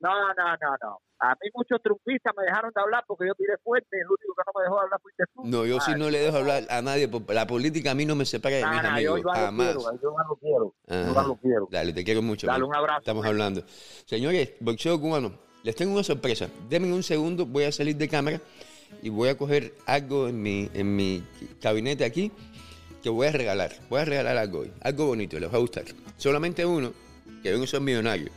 No, 0.00 0.10
no, 0.10 0.34
no, 0.34 0.76
no. 0.82 1.00
A 1.20 1.30
mí 1.30 1.50
muchos 1.52 1.82
trumpistas 1.82 2.32
me 2.36 2.44
dejaron 2.44 2.70
de 2.74 2.80
hablar 2.80 3.04
porque 3.06 3.26
yo 3.26 3.34
tiré 3.34 3.56
fuerte. 3.64 3.98
El 3.98 4.06
único 4.06 4.34
que 4.36 4.42
no 4.46 4.52
me 4.54 4.62
dejó 4.62 4.80
hablar 4.80 5.00
fuiste 5.00 5.24
tú. 5.34 5.42
No, 5.44 5.66
yo 5.66 5.80
sí 5.80 5.92
no 5.96 6.10
le 6.10 6.20
dejo 6.20 6.36
hablar 6.36 6.64
a 6.70 6.80
nadie. 6.80 7.10
La 7.28 7.46
política 7.46 7.90
a 7.90 7.94
mí 7.94 8.06
no 8.06 8.14
me 8.14 8.24
separa 8.24 8.56
de 8.56 8.66
mis 8.66 8.84
amigos. 8.84 9.22
Yo 9.22 9.30
Jamás. 9.30 9.74
Lo 9.74 9.80
quiero, 9.80 10.00
yo 10.00 10.10
no 10.10 10.28
lo 10.28 10.36
quiero. 10.36 10.74
Yo 10.86 11.22
no 11.22 11.28
lo 11.28 11.36
quiero. 11.36 11.68
Dale, 11.70 11.92
te 11.92 12.04
quiero 12.04 12.22
mucho. 12.22 12.46
Dale 12.46 12.64
un 12.64 12.74
abrazo. 12.74 13.00
Estamos 13.00 13.26
hablando. 13.26 13.64
Señores, 14.06 14.54
boxeo 14.60 15.00
cubano, 15.00 15.32
les 15.64 15.74
tengo 15.74 15.92
una 15.92 16.04
sorpresa. 16.04 16.48
Denme 16.68 16.92
un 16.92 17.02
segundo, 17.02 17.46
voy 17.46 17.64
a 17.64 17.72
salir 17.72 17.96
de 17.96 18.08
cámara 18.08 18.40
y 19.02 19.08
voy 19.08 19.28
a 19.28 19.36
coger 19.36 19.74
algo 19.86 20.28
en 20.28 20.40
mi, 20.40 20.70
en 20.72 20.94
mi 20.94 21.24
gabinete 21.60 22.04
aquí 22.04 22.32
que 23.02 23.10
voy 23.10 23.26
a 23.26 23.32
regalar. 23.32 23.72
Voy 23.88 24.00
a 24.00 24.04
regalar 24.04 24.36
algo 24.36 24.60
hoy. 24.60 24.72
Algo 24.80 25.06
bonito, 25.06 25.38
les 25.38 25.52
va 25.52 25.56
a 25.56 25.60
gustar. 25.60 25.84
Solamente 26.16 26.64
uno, 26.64 26.92
que 27.42 27.52
ven 27.52 27.66
son 27.66 27.84
millonarios. 27.84 28.30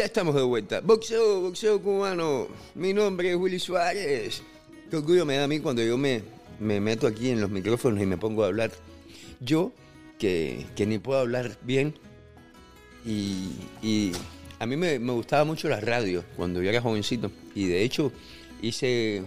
Ya 0.00 0.06
estamos 0.06 0.34
de 0.34 0.40
vuelta. 0.40 0.80
Boxeo, 0.80 1.42
boxeo 1.42 1.78
cubano. 1.82 2.48
Mi 2.74 2.94
nombre 2.94 3.32
es 3.32 3.36
Willy 3.36 3.58
Suárez. 3.58 4.42
Qué 4.88 4.96
orgullo 4.96 5.26
me 5.26 5.36
da 5.36 5.44
a 5.44 5.46
mí 5.46 5.60
cuando 5.60 5.82
yo 5.82 5.98
me, 5.98 6.22
me 6.58 6.80
meto 6.80 7.06
aquí 7.06 7.28
en 7.28 7.38
los 7.38 7.50
micrófonos 7.50 8.02
y 8.02 8.06
me 8.06 8.16
pongo 8.16 8.42
a 8.42 8.46
hablar. 8.46 8.70
Yo, 9.40 9.72
que, 10.18 10.64
que 10.74 10.86
ni 10.86 10.98
puedo 10.98 11.20
hablar 11.20 11.58
bien, 11.60 11.92
y, 13.04 13.50
y 13.82 14.12
a 14.58 14.64
mí 14.64 14.74
me, 14.78 14.98
me, 14.98 15.12
gustaba 15.12 15.44
mucho 15.44 15.68
la 15.68 15.80
radio 15.80 16.24
cuando 16.34 16.62
yo 16.62 16.70
era 16.70 16.80
jovencito. 16.80 17.30
Y 17.54 17.66
de 17.66 17.82
hecho 17.82 18.10
hice 18.62 19.22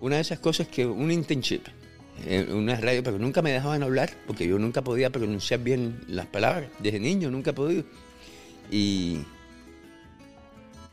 una 0.00 0.16
de 0.16 0.22
esas 0.22 0.40
cosas 0.40 0.66
que 0.66 0.84
un 0.84 1.12
internship 1.12 1.62
en 2.26 2.52
una 2.52 2.74
radio, 2.74 3.04
pero 3.04 3.20
nunca 3.20 3.40
me 3.40 3.52
dejaban 3.52 3.84
hablar 3.84 4.10
porque 4.26 4.48
yo 4.48 4.58
nunca 4.58 4.82
podía 4.82 5.10
pronunciar 5.10 5.60
bien 5.60 6.00
las 6.08 6.26
palabras. 6.26 6.70
Desde 6.80 6.98
niño 6.98 7.30
nunca 7.30 7.50
he 7.50 7.54
podido. 7.54 7.84
Y 8.68 9.20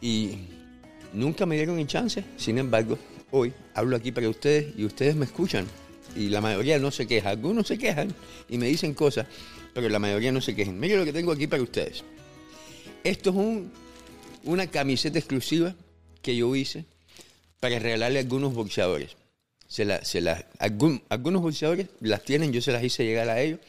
y 0.03 0.37
nunca 1.13 1.45
me 1.45 1.55
dieron 1.55 1.79
el 1.79 1.87
chance. 1.87 2.25
Sin 2.35 2.57
embargo, 2.57 2.99
hoy 3.31 3.53
hablo 3.73 3.95
aquí 3.95 4.11
para 4.11 4.27
ustedes 4.27 4.73
y 4.77 4.83
ustedes 4.83 5.15
me 5.15 5.23
escuchan. 5.23 5.65
Y 6.13 6.27
la 6.27 6.41
mayoría 6.41 6.77
no 6.77 6.91
se 6.91 7.07
queja. 7.07 7.29
Algunos 7.29 7.67
se 7.67 7.77
quejan 7.77 8.13
y 8.49 8.57
me 8.57 8.67
dicen 8.67 8.93
cosas, 8.93 9.27
pero 9.73 9.87
la 9.87 9.99
mayoría 9.99 10.33
no 10.33 10.41
se 10.41 10.53
quejan. 10.55 10.77
Miren 10.77 10.99
lo 10.99 11.05
que 11.05 11.13
tengo 11.13 11.31
aquí 11.31 11.47
para 11.47 11.63
ustedes. 11.63 12.03
Esto 13.05 13.29
es 13.29 13.35
un, 13.37 13.71
una 14.43 14.67
camiseta 14.67 15.17
exclusiva 15.17 15.73
que 16.21 16.35
yo 16.35 16.53
hice 16.53 16.83
para 17.61 17.79
regalarle 17.79 18.19
a 18.19 18.23
algunos 18.23 18.53
boxeadores. 18.53 19.11
Se 19.69 19.85
la, 19.85 20.03
se 20.03 20.19
la, 20.19 20.45
algunos 20.59 21.41
boxeadores 21.41 21.87
las 22.01 22.25
tienen, 22.25 22.51
yo 22.51 22.61
se 22.61 22.73
las 22.73 22.83
hice 22.83 23.05
llegar 23.05 23.29
a 23.29 23.39
ellos. 23.41 23.61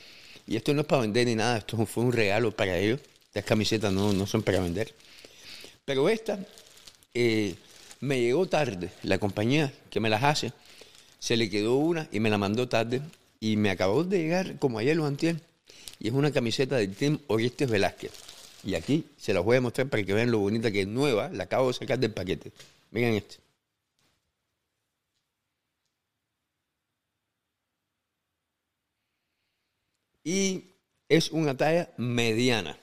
Y 0.48 0.56
esto 0.56 0.74
no 0.74 0.80
es 0.80 0.86
para 0.88 1.02
vender 1.02 1.28
ni 1.28 1.36
nada, 1.36 1.58
esto 1.58 1.86
fue 1.86 2.02
un 2.02 2.12
regalo 2.12 2.50
para 2.50 2.76
ellos. 2.76 2.98
Las 3.34 3.44
camisetas 3.44 3.92
no, 3.92 4.12
no 4.12 4.26
son 4.26 4.42
para 4.42 4.58
vender. 4.58 4.92
Pero 5.84 6.08
esta 6.08 6.38
eh, 7.12 7.56
me 8.00 8.20
llegó 8.20 8.46
tarde. 8.46 8.90
La 9.02 9.18
compañía 9.18 9.72
que 9.90 10.00
me 10.00 10.10
las 10.10 10.22
hace 10.22 10.52
se 11.18 11.36
le 11.36 11.50
quedó 11.50 11.76
una 11.76 12.08
y 12.12 12.20
me 12.20 12.30
la 12.30 12.38
mandó 12.38 12.68
tarde. 12.68 13.02
Y 13.40 13.56
me 13.56 13.70
acabó 13.70 14.04
de 14.04 14.18
llegar 14.18 14.58
como 14.58 14.78
ayer 14.78 14.96
lo 14.96 15.06
antier. 15.06 15.40
Y 15.98 16.08
es 16.08 16.14
una 16.14 16.32
camiseta 16.32 16.76
del 16.76 16.94
Team 16.96 17.20
Orestes 17.28 17.70
Velázquez. 17.70 18.12
Y 18.64 18.74
aquí 18.74 19.06
se 19.18 19.34
las 19.34 19.44
voy 19.44 19.58
a 19.58 19.60
mostrar 19.60 19.88
para 19.88 20.02
que 20.02 20.14
vean 20.14 20.30
lo 20.30 20.38
bonita 20.38 20.70
que 20.70 20.82
es 20.82 20.88
nueva. 20.88 21.28
La 21.30 21.44
acabo 21.44 21.68
de 21.68 21.74
sacar 21.74 21.98
del 21.98 22.12
paquete. 22.12 22.52
Miren 22.90 23.14
este. 23.14 23.36
Y 30.24 30.64
es 31.08 31.30
una 31.30 31.56
talla 31.56 31.90
mediana. 31.98 32.78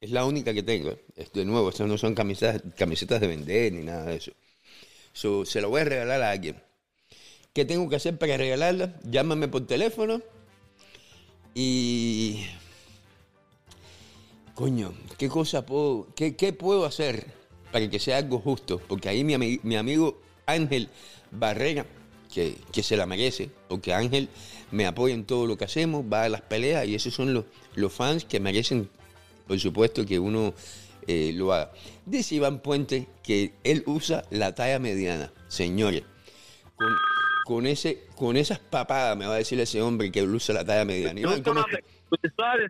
Es 0.00 0.10
la 0.10 0.24
única 0.24 0.52
que 0.52 0.62
tengo. 0.62 0.98
De 1.32 1.44
nuevo, 1.44 1.70
estas 1.70 1.88
no 1.88 1.96
son 1.96 2.14
camisetas, 2.14 2.62
camisetas 2.76 3.20
de 3.20 3.26
vender 3.26 3.72
ni 3.72 3.82
nada 3.82 4.04
de 4.04 4.16
eso. 4.16 4.32
se 5.44 5.60
lo 5.60 5.70
voy 5.70 5.80
a 5.80 5.84
regalar 5.84 6.22
a 6.22 6.30
alguien. 6.30 6.62
¿Qué 7.52 7.64
tengo 7.64 7.88
que 7.88 7.96
hacer 7.96 8.18
para 8.18 8.36
regalarla? 8.36 9.00
Llámame 9.04 9.48
por 9.48 9.66
teléfono 9.66 10.20
y... 11.54 12.44
Coño, 14.54 14.94
¿qué 15.18 15.28
cosa 15.28 15.64
puedo, 15.64 16.08
qué, 16.14 16.32
puedo 16.52 16.86
hacer 16.86 17.26
para 17.72 17.88
que 17.88 17.98
sea 17.98 18.18
algo 18.18 18.38
justo? 18.38 18.78
Porque 18.78 19.08
ahí 19.08 19.22
mi, 19.22 19.58
mi 19.62 19.76
amigo 19.76 20.20
Ángel 20.46 20.88
Barrera, 21.30 21.86
que, 22.32 22.56
que, 22.72 22.82
se 22.82 22.96
la 22.96 23.04
merece, 23.06 23.50
porque 23.68 23.92
Ángel 23.92 24.28
me 24.70 24.86
apoya 24.86 25.14
en 25.14 25.24
todo 25.24 25.46
lo 25.46 25.58
que 25.58 25.64
hacemos, 25.64 26.04
va 26.10 26.24
a 26.24 26.28
las 26.30 26.40
peleas 26.40 26.86
y 26.86 26.94
esos 26.94 27.14
son 27.14 27.34
los, 27.34 27.44
los 27.74 27.92
fans 27.92 28.24
que 28.24 28.40
merecen 28.40 28.88
por 29.46 29.58
supuesto 29.58 30.04
que 30.04 30.18
uno 30.18 30.54
eh, 31.06 31.32
lo 31.34 31.52
haga. 31.52 31.72
Dice 32.04 32.34
Iván 32.34 32.60
Puente 32.60 33.06
que 33.22 33.54
él 33.64 33.82
usa 33.86 34.24
la 34.30 34.54
talla 34.54 34.78
mediana. 34.78 35.32
Señores, 35.48 36.02
con 36.76 36.88
con 37.46 37.64
ese, 37.64 38.06
con 38.16 38.36
esas 38.36 38.58
papadas, 38.58 39.16
me 39.16 39.24
va 39.24 39.34
a 39.34 39.38
decir 39.38 39.58
ese 39.60 39.80
hombre 39.80 40.10
que 40.10 40.20
usa 40.24 40.52
la 40.52 40.64
talla 40.64 40.84
mediana. 40.84 41.20
Yo 41.20 41.30
uso 41.30 41.54
la, 41.54 41.64
pues, 42.08 42.20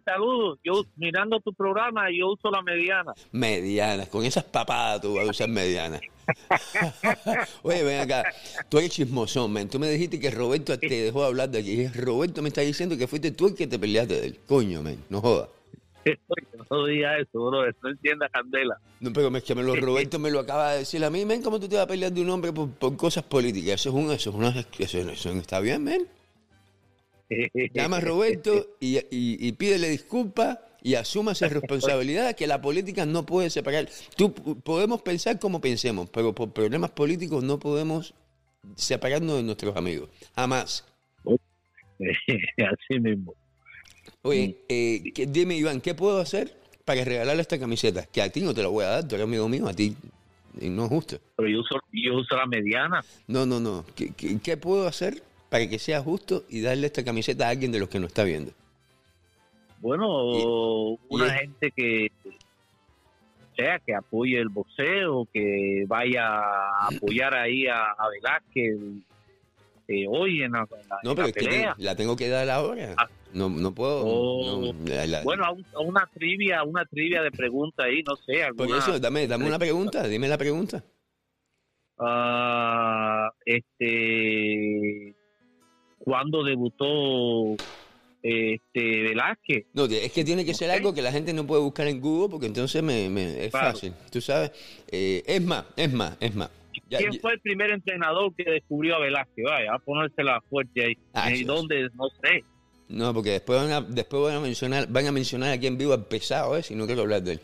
saludos. 0.04 0.58
Yo 0.62 0.84
mirando 0.96 1.40
tu 1.40 1.54
programa, 1.54 2.08
yo 2.10 2.32
uso 2.32 2.50
la 2.50 2.60
mediana. 2.60 3.14
Medianas, 3.32 4.08
con 4.08 4.26
esas 4.26 4.44
papadas 4.44 5.00
tú 5.00 5.14
vas 5.14 5.26
a 5.26 5.30
usar 5.30 5.48
medianas. 5.48 6.02
Oye, 7.62 7.84
ven 7.84 8.00
acá, 8.00 8.24
tú 8.68 8.76
eres 8.76 8.90
chismosón, 8.90 9.50
man. 9.50 9.66
Tú 9.70 9.78
me 9.78 9.88
dijiste 9.88 10.20
que 10.20 10.30
Roberto 10.30 10.78
te 10.78 11.04
dejó 11.04 11.24
hablar 11.24 11.48
de 11.48 11.60
aquí. 11.60 11.86
Roberto 11.88 12.42
me 12.42 12.48
está 12.48 12.60
diciendo 12.60 12.98
que 12.98 13.06
fuiste 13.06 13.30
tú 13.30 13.46
el 13.46 13.54
que 13.54 13.66
te 13.66 13.78
peleaste 13.78 14.20
de 14.20 14.26
él. 14.26 14.40
Coño, 14.46 14.82
man, 14.82 15.02
no 15.08 15.22
jodas. 15.22 15.48
No 16.70 16.86
diga 16.86 17.18
eso, 17.18 17.46
bro, 17.46 17.64
no 17.82 17.90
entienda 17.90 18.28
candela. 18.28 18.78
No, 19.00 19.12
pero 19.12 19.34
es 19.36 19.42
que 19.42 19.54
me 19.54 19.62
lo, 19.62 19.76
Roberto 19.76 20.18
me 20.18 20.30
lo 20.30 20.40
acaba 20.40 20.72
de 20.72 20.78
decir 20.80 21.04
a 21.04 21.10
mí, 21.10 21.24
men, 21.24 21.42
¿cómo 21.42 21.60
tú 21.60 21.68
te 21.68 21.76
vas 21.76 21.84
a 21.84 21.88
pelear 21.88 22.12
de 22.12 22.20
un 22.20 22.30
hombre 22.30 22.52
por, 22.52 22.96
cosas 22.96 23.24
políticas? 23.24 23.80
Eso 23.80 23.90
es 23.90 23.94
un, 23.94 24.10
eso 24.12 24.30
es 24.30 24.36
una, 24.36 24.48
eso, 24.78 24.98
eso 24.98 25.30
está 25.32 25.60
bien, 25.60 25.84
men. 25.84 26.06
Llama 27.74 27.96
a 27.96 28.00
Roberto 28.00 28.76
y, 28.78 28.98
y, 29.10 29.52
pídele 29.52 29.88
disculpas 29.88 30.58
y 30.82 30.94
asuma 30.94 31.32
esa 31.32 31.48
responsabilidad 31.48 32.36
que 32.36 32.46
la 32.46 32.60
política 32.60 33.04
no 33.04 33.26
puede 33.26 33.50
separar. 33.50 33.88
Tú, 34.16 34.32
podemos 34.32 35.02
pensar 35.02 35.38
como 35.40 35.60
pensemos, 35.60 36.08
pero 36.10 36.32
por 36.32 36.52
problemas 36.52 36.90
políticos 36.90 37.42
no 37.42 37.58
podemos 37.58 38.14
separarnos 38.76 39.38
de 39.38 39.42
nuestros 39.42 39.76
amigos. 39.76 40.08
Jamás. 40.36 40.86
Así 41.98 43.00
mismo. 43.00 43.34
Oye, 44.26 44.48
mm. 44.48 44.54
eh, 44.68 45.26
dime, 45.28 45.56
Iván, 45.56 45.80
¿qué 45.80 45.94
puedo 45.94 46.18
hacer 46.18 46.52
para 46.84 47.04
regalarle 47.04 47.42
esta 47.42 47.58
camiseta? 47.58 48.06
Que 48.06 48.22
a 48.22 48.30
ti 48.30 48.40
no 48.40 48.52
te 48.52 48.62
la 48.62 48.68
voy 48.68 48.84
a 48.84 48.88
dar, 48.88 49.08
tú 49.08 49.14
eres 49.14 49.24
amigo 49.24 49.48
mío, 49.48 49.68
a 49.68 49.72
ti 49.72 49.96
no 50.60 50.84
es 50.84 50.88
justo. 50.88 51.18
Pero 51.36 51.48
yo 51.48 51.60
uso, 51.60 51.80
yo 51.92 52.16
uso 52.16 52.36
la 52.36 52.46
mediana. 52.46 53.04
No, 53.28 53.46
no, 53.46 53.60
no. 53.60 53.84
¿Qué, 53.94 54.56
puedo 54.56 54.88
hacer 54.88 55.22
para 55.48 55.68
que 55.68 55.78
sea 55.78 56.02
justo 56.02 56.44
y 56.48 56.60
darle 56.60 56.86
esta 56.86 57.04
camiseta 57.04 57.46
a 57.46 57.50
alguien 57.50 57.70
de 57.70 57.78
los 57.78 57.88
que 57.88 58.00
nos 58.00 58.08
está 58.08 58.24
viendo? 58.24 58.52
Bueno, 59.80 60.98
una 61.08 61.30
gente 61.34 61.70
que 61.70 62.10
sea 63.54 63.78
que 63.78 63.94
apoye 63.94 64.38
el 64.38 64.48
boxeo, 64.48 65.28
que 65.32 65.84
vaya 65.86 66.26
a 66.26 66.88
apoyar 66.96 67.34
ahí 67.36 67.68
a, 67.68 67.92
a 67.92 68.08
Velázquez 68.10 68.76
hoy 70.08 70.42
en 70.42 70.52
la, 70.52 70.66
no, 71.02 71.14
pero 71.14 71.28
es 71.28 71.34
que 71.34 71.68
la 71.78 71.94
tengo 71.94 72.16
que 72.16 72.28
dar 72.28 72.48
ahora. 72.50 72.94
Ah. 72.96 73.08
No, 73.32 73.50
no 73.50 73.74
puedo. 73.74 74.02
Oh. 74.04 74.72
bueno, 75.24 75.44
a, 75.44 75.80
una 75.80 76.08
trivia, 76.12 76.62
una 76.64 76.86
trivia 76.86 77.22
de 77.22 77.30
preguntas 77.30 77.84
ahí, 77.84 78.02
no 78.02 78.16
sé. 78.16 78.42
Alguna, 78.42 78.68
Por 78.68 78.78
eso, 78.78 78.98
dame, 78.98 79.26
dame 79.26 79.46
una 79.46 79.58
pregunta, 79.58 80.08
dime 80.08 80.26
la 80.26 80.38
pregunta. 80.38 80.82
Uh, 81.98 83.30
este, 83.44 85.14
¿cuándo 85.98 86.44
debutó 86.44 87.56
este 88.22 89.02
Velázquez? 89.02 89.66
No, 89.74 89.84
es 89.84 90.12
que 90.12 90.24
tiene 90.24 90.44
que 90.44 90.54
ser 90.54 90.70
algo 90.70 90.94
que 90.94 91.02
la 91.02 91.12
gente 91.12 91.32
no 91.32 91.46
puede 91.46 91.62
buscar 91.62 91.88
en 91.88 92.00
Google 92.00 92.30
porque 92.30 92.46
entonces 92.46 92.82
me, 92.82 93.08
me 93.10 93.44
es 93.46 93.52
fácil. 93.52 93.92
Tú 94.10 94.20
sabes, 94.20 94.50
eh, 94.90 95.22
es 95.26 95.42
más, 95.42 95.64
es 95.76 95.92
más, 95.92 96.16
es 96.20 96.34
más. 96.34 96.50
¿Quién 96.88 97.20
fue 97.20 97.32
el 97.32 97.40
primer 97.40 97.70
entrenador 97.70 98.32
que 98.34 98.44
descubrió 98.44 98.96
a 98.96 99.00
Velázquez? 99.00 99.44
Vaya, 99.44 99.74
a 99.74 99.78
ponérsela 99.78 100.40
fuerte 100.48 100.84
ahí. 100.84 100.98
Ah, 101.12 101.32
¿Y 101.32 101.42
dónde? 101.44 101.88
No 101.94 102.08
sé. 102.22 102.44
No, 102.88 103.12
porque 103.12 103.30
después 103.30 103.60
van 103.60 103.72
a, 103.72 103.80
después 103.80 104.22
van 104.22 104.36
a 104.36 104.40
mencionar, 104.40 104.86
van 104.88 105.06
a 105.06 105.12
mencionar 105.12 105.52
aquí 105.52 105.66
en 105.66 105.76
vivo 105.76 105.92
al 105.92 106.06
pesado, 106.06 106.56
¿eh? 106.56 106.62
Si 106.62 106.74
no 106.76 106.86
quiero 106.86 107.02
hablar 107.02 107.22
de 107.22 107.32
él. 107.32 107.40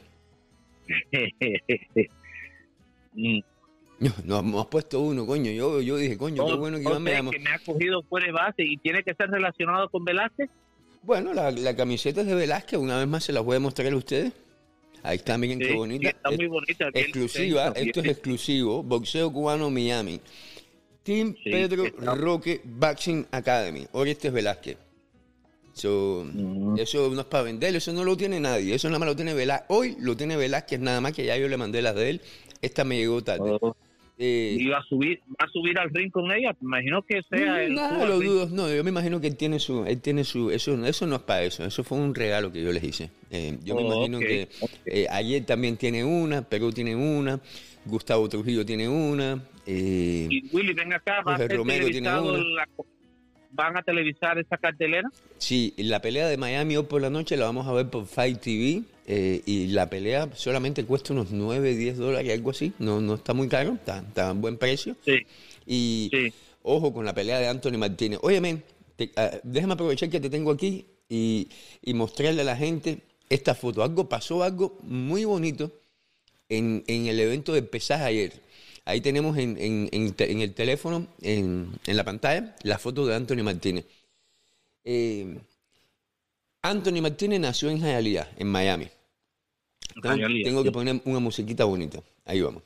no, 4.25 4.43
no, 4.43 4.61
has 4.61 4.67
puesto 4.67 5.01
uno, 5.01 5.27
coño. 5.27 5.51
Yo, 5.51 5.81
yo 5.81 5.97
dije, 5.97 6.17
coño, 6.17 6.47
qué 6.47 6.55
bueno 6.55 6.77
que 6.77 6.85
Iván 6.85 7.03
me 7.03 7.31
que 7.31 7.39
me 7.41 7.51
ha 7.51 7.59
cogido 7.59 8.03
fuera 8.05 8.27
de 8.27 8.33
base 8.33 8.63
y 8.63 8.77
tiene 8.77 9.03
que 9.03 9.15
ser 9.15 9.31
relacionado 9.31 9.89
con 9.89 10.05
Velázquez. 10.05 10.49
Bueno, 11.03 11.35
la, 11.35 11.51
la 11.51 11.75
camiseta 11.75 12.21
es 12.21 12.29
de 12.29 12.37
Velázquez, 12.37 12.79
una 12.79 12.99
vez 12.99 13.09
más 13.09 13.25
se 13.25 13.33
la 13.33 13.41
voy 13.41 13.57
a 13.57 13.61
mostrar 13.61 13.93
a 13.93 13.97
ustedes. 13.97 14.33
Ahí 15.03 15.17
está, 15.17 15.37
miren 15.37 15.59
qué 15.59 15.73
bonita. 15.75 16.11
Está 16.11 16.31
muy 16.31 16.47
bonita. 16.47 16.89
Exclusiva, 16.95 17.73
esto 17.75 18.01
es 18.01 18.07
exclusivo. 18.07 18.83
Boxeo 18.83 19.33
cubano 19.33 19.71
Miami. 19.71 20.21
Team 21.03 21.35
Pedro 21.43 21.85
Roque 21.99 22.61
Boxing 22.65 23.27
Academy. 23.33 23.87
Orestes 23.93 24.33
Velázquez. 24.33 24.77
Mm. 25.85 26.79
Eso 26.79 27.11
no 27.11 27.21
es 27.23 27.27
para 27.27 27.45
vender, 27.45 27.75
eso 27.75 27.93
no 27.93 28.05
lo 28.05 28.17
tiene 28.17 28.39
nadie. 28.39 28.75
Eso 28.75 28.89
nada 28.89 28.99
más 29.01 29.09
lo 29.09 29.17
tiene 29.17 29.35
Velázquez. 29.35 29.67
Hoy 29.71 29.97
lo 29.99 30.17
tiene 30.17 30.37
Velázquez 30.37 30.79
nada 30.81 31.01
más 31.01 31.13
que 31.13 31.25
ya 31.25 31.37
yo 31.37 31.49
le 31.49 31.57
mandé 31.57 31.83
las 31.83 31.95
de 31.95 32.11
él. 32.11 32.21
Esta 32.61 32.85
me 32.85 32.97
llegó 32.97 33.23
tarde. 33.23 33.59
Oh. 33.61 33.77
Eh, 34.25 34.57
¿Y 34.57 34.69
va 34.69 34.79
a 34.79 34.85
subir, 34.85 35.21
va 35.31 35.47
a 35.47 35.49
subir 35.49 35.77
al 35.81 35.91
ring 35.91 36.09
con 36.09 36.31
ella? 36.31 36.55
Me 36.61 36.79
imagino 36.79 37.03
que 37.03 37.23
sea 37.29 37.65
el 37.65 37.75
No, 37.75 38.07
lo 38.07 38.21
dudo, 38.21 38.49
no, 38.53 38.73
yo 38.73 38.85
me 38.85 38.91
imagino 38.91 39.21
que 39.21 39.27
él 39.27 39.37
tiene 39.37 39.59
su, 39.59 39.85
él 39.85 40.01
tiene 40.01 40.23
su, 40.23 40.53
eso, 40.53 40.87
eso 40.87 41.07
no 41.09 41.17
es 41.17 41.23
para 41.23 41.43
eso, 41.43 41.65
eso 41.65 41.83
fue 41.83 41.99
un 41.99 42.15
regalo 42.15 42.53
que 42.53 42.63
yo 42.63 42.71
les 42.71 42.85
hice. 42.85 43.11
Eh, 43.33 43.59
yo 43.65 43.75
me 43.75 43.83
oh, 43.83 43.87
imagino 43.87 44.21
que 44.21 44.49
eh, 44.87 45.09
ayer 45.11 45.45
también 45.45 45.77
tiene 45.77 46.05
una, 46.05 46.43
Perú 46.43 46.71
tiene 46.71 46.95
una, 46.95 47.41
Gustavo 47.85 48.29
Trujillo 48.29 48.65
tiene 48.65 48.89
una. 48.89 49.43
y 49.67 50.49
Willy, 50.53 50.73
ven 50.73 50.93
acá, 50.93 51.21
va 51.27 51.35
a 51.35 51.49
Romero 51.49 51.89
tiene 51.89 52.09
una. 52.17 52.69
¿Van 53.55 53.77
a 53.77 53.83
televisar 53.83 54.39
esa 54.39 54.57
cartelera? 54.57 55.11
Sí, 55.37 55.75
la 55.77 56.01
pelea 56.01 56.27
de 56.27 56.39
Miami 56.39 56.77
hoy 56.77 56.85
por 56.85 57.03
la 57.03 57.11
noche 57.11 57.37
la 57.37 57.45
vamos 57.45 57.67
a 57.67 57.73
ver 57.73 57.89
por 57.91 58.07
Fight 58.07 58.41
TV. 58.41 58.83
Eh, 59.07 59.43
y 59.45 59.67
la 59.69 59.91
pelea 59.91 60.29
solamente 60.35 60.85
cuesta 60.85 61.13
unos 61.13 61.33
9, 61.33 61.75
10 61.75 61.99
dólares, 61.99 62.33
algo 62.33 62.51
así. 62.51 62.73
No, 62.79 63.01
no 63.01 63.15
está 63.15 63.35
muy 63.35 63.49
caro, 63.49 63.75
está, 63.75 63.99
está 63.99 64.31
a 64.31 64.33
buen 64.33 64.57
precio. 64.57 64.97
Sí. 65.05 65.19
Y 65.67 66.11
ojo 66.63 66.95
con 66.95 67.05
la 67.05 67.15
pelea 67.15 67.39
de 67.41 67.49
Anthony 67.49 67.77
Martínez. 67.79 68.21
Oye, 68.23 68.41
men, 68.41 68.63
ah, 69.17 69.33
déjame 69.43 69.75
aprovechar 69.75 70.09
que 70.09 70.21
te 70.21 70.31
tengo 70.31 70.51
aquí 70.51 70.87
y, 71.09 71.49
y, 71.83 71.93
mostrarle 71.93 72.41
a 72.41 72.45
la 72.45 72.57
gente 72.57 73.01
esta 73.29 73.55
foto. 73.55 73.83
Algo 73.83 74.09
pasó, 74.09 74.43
algo 74.43 74.79
muy 74.83 75.27
bonito 75.27 75.73
en, 76.49 76.85
en 76.87 77.07
el 77.07 77.21
evento 77.21 77.53
de 77.53 77.63
pesaje 77.63 78.05
ayer. 78.05 78.33
Ahí 78.85 79.01
tenemos 79.01 79.37
en, 79.39 79.57
el 79.93 80.55
teléfono, 80.55 81.07
en, 81.21 81.73
la 81.87 82.05
pantalla, 82.05 82.57
la 82.63 82.79
foto 82.79 83.07
de 83.07 83.15
Anthony 83.15 83.45
Martínez. 83.45 83.87
Eh, 84.85 85.39
Anthony 86.63 87.01
Martínez 87.01 87.41
nació 87.41 87.71
en 87.71 87.79
Hialeah, 87.79 88.29
en 88.37 88.49
Miami. 88.49 88.89
Tengo, 90.43 90.65
que 90.65 90.73
poner 90.73 91.01
una 91.05 91.21
musiquita 91.21 91.65
bonita. 91.65 92.01
Ahí 92.25 92.41
vamos. 92.41 92.63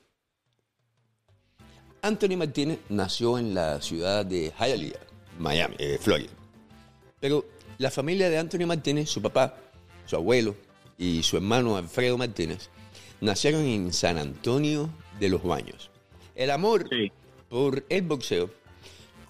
Anthony 2.00 2.36
Martínez 2.36 2.78
nació 2.88 3.38
en 3.38 3.52
la 3.52 3.82
ciudad 3.82 4.24
de 4.24 4.52
Hialeah, 4.58 5.00
Miami, 5.38 5.76
eh, 5.78 5.98
Florida. 6.00 6.30
Pero 7.20 7.44
la 7.78 7.90
familia 7.90 8.30
de 8.30 8.38
Anthony 8.38 8.66
Martínez, 8.66 9.10
su 9.10 9.20
papá, 9.20 9.56
su 10.06 10.16
abuelo 10.16 10.56
y 10.96 11.22
su 11.22 11.36
hermano 11.36 11.76
Alfredo 11.76 12.16
Martínez, 12.16 12.70
nacieron 13.20 13.62
en 13.64 13.92
San 13.92 14.16
Antonio 14.16 14.88
de 15.18 15.28
los 15.28 15.42
Baños. 15.42 15.90
El 16.36 16.50
amor 16.50 16.88
por 17.48 17.84
el 17.88 18.02
boxeo 18.02 18.50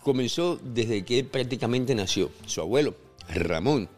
comenzó 0.03 0.59
desde 0.63 1.05
que 1.05 1.23
prácticamente 1.23 1.95
nació. 1.95 2.31
Su 2.47 2.61
abuelo, 2.61 2.95
Ramón, 3.29 3.89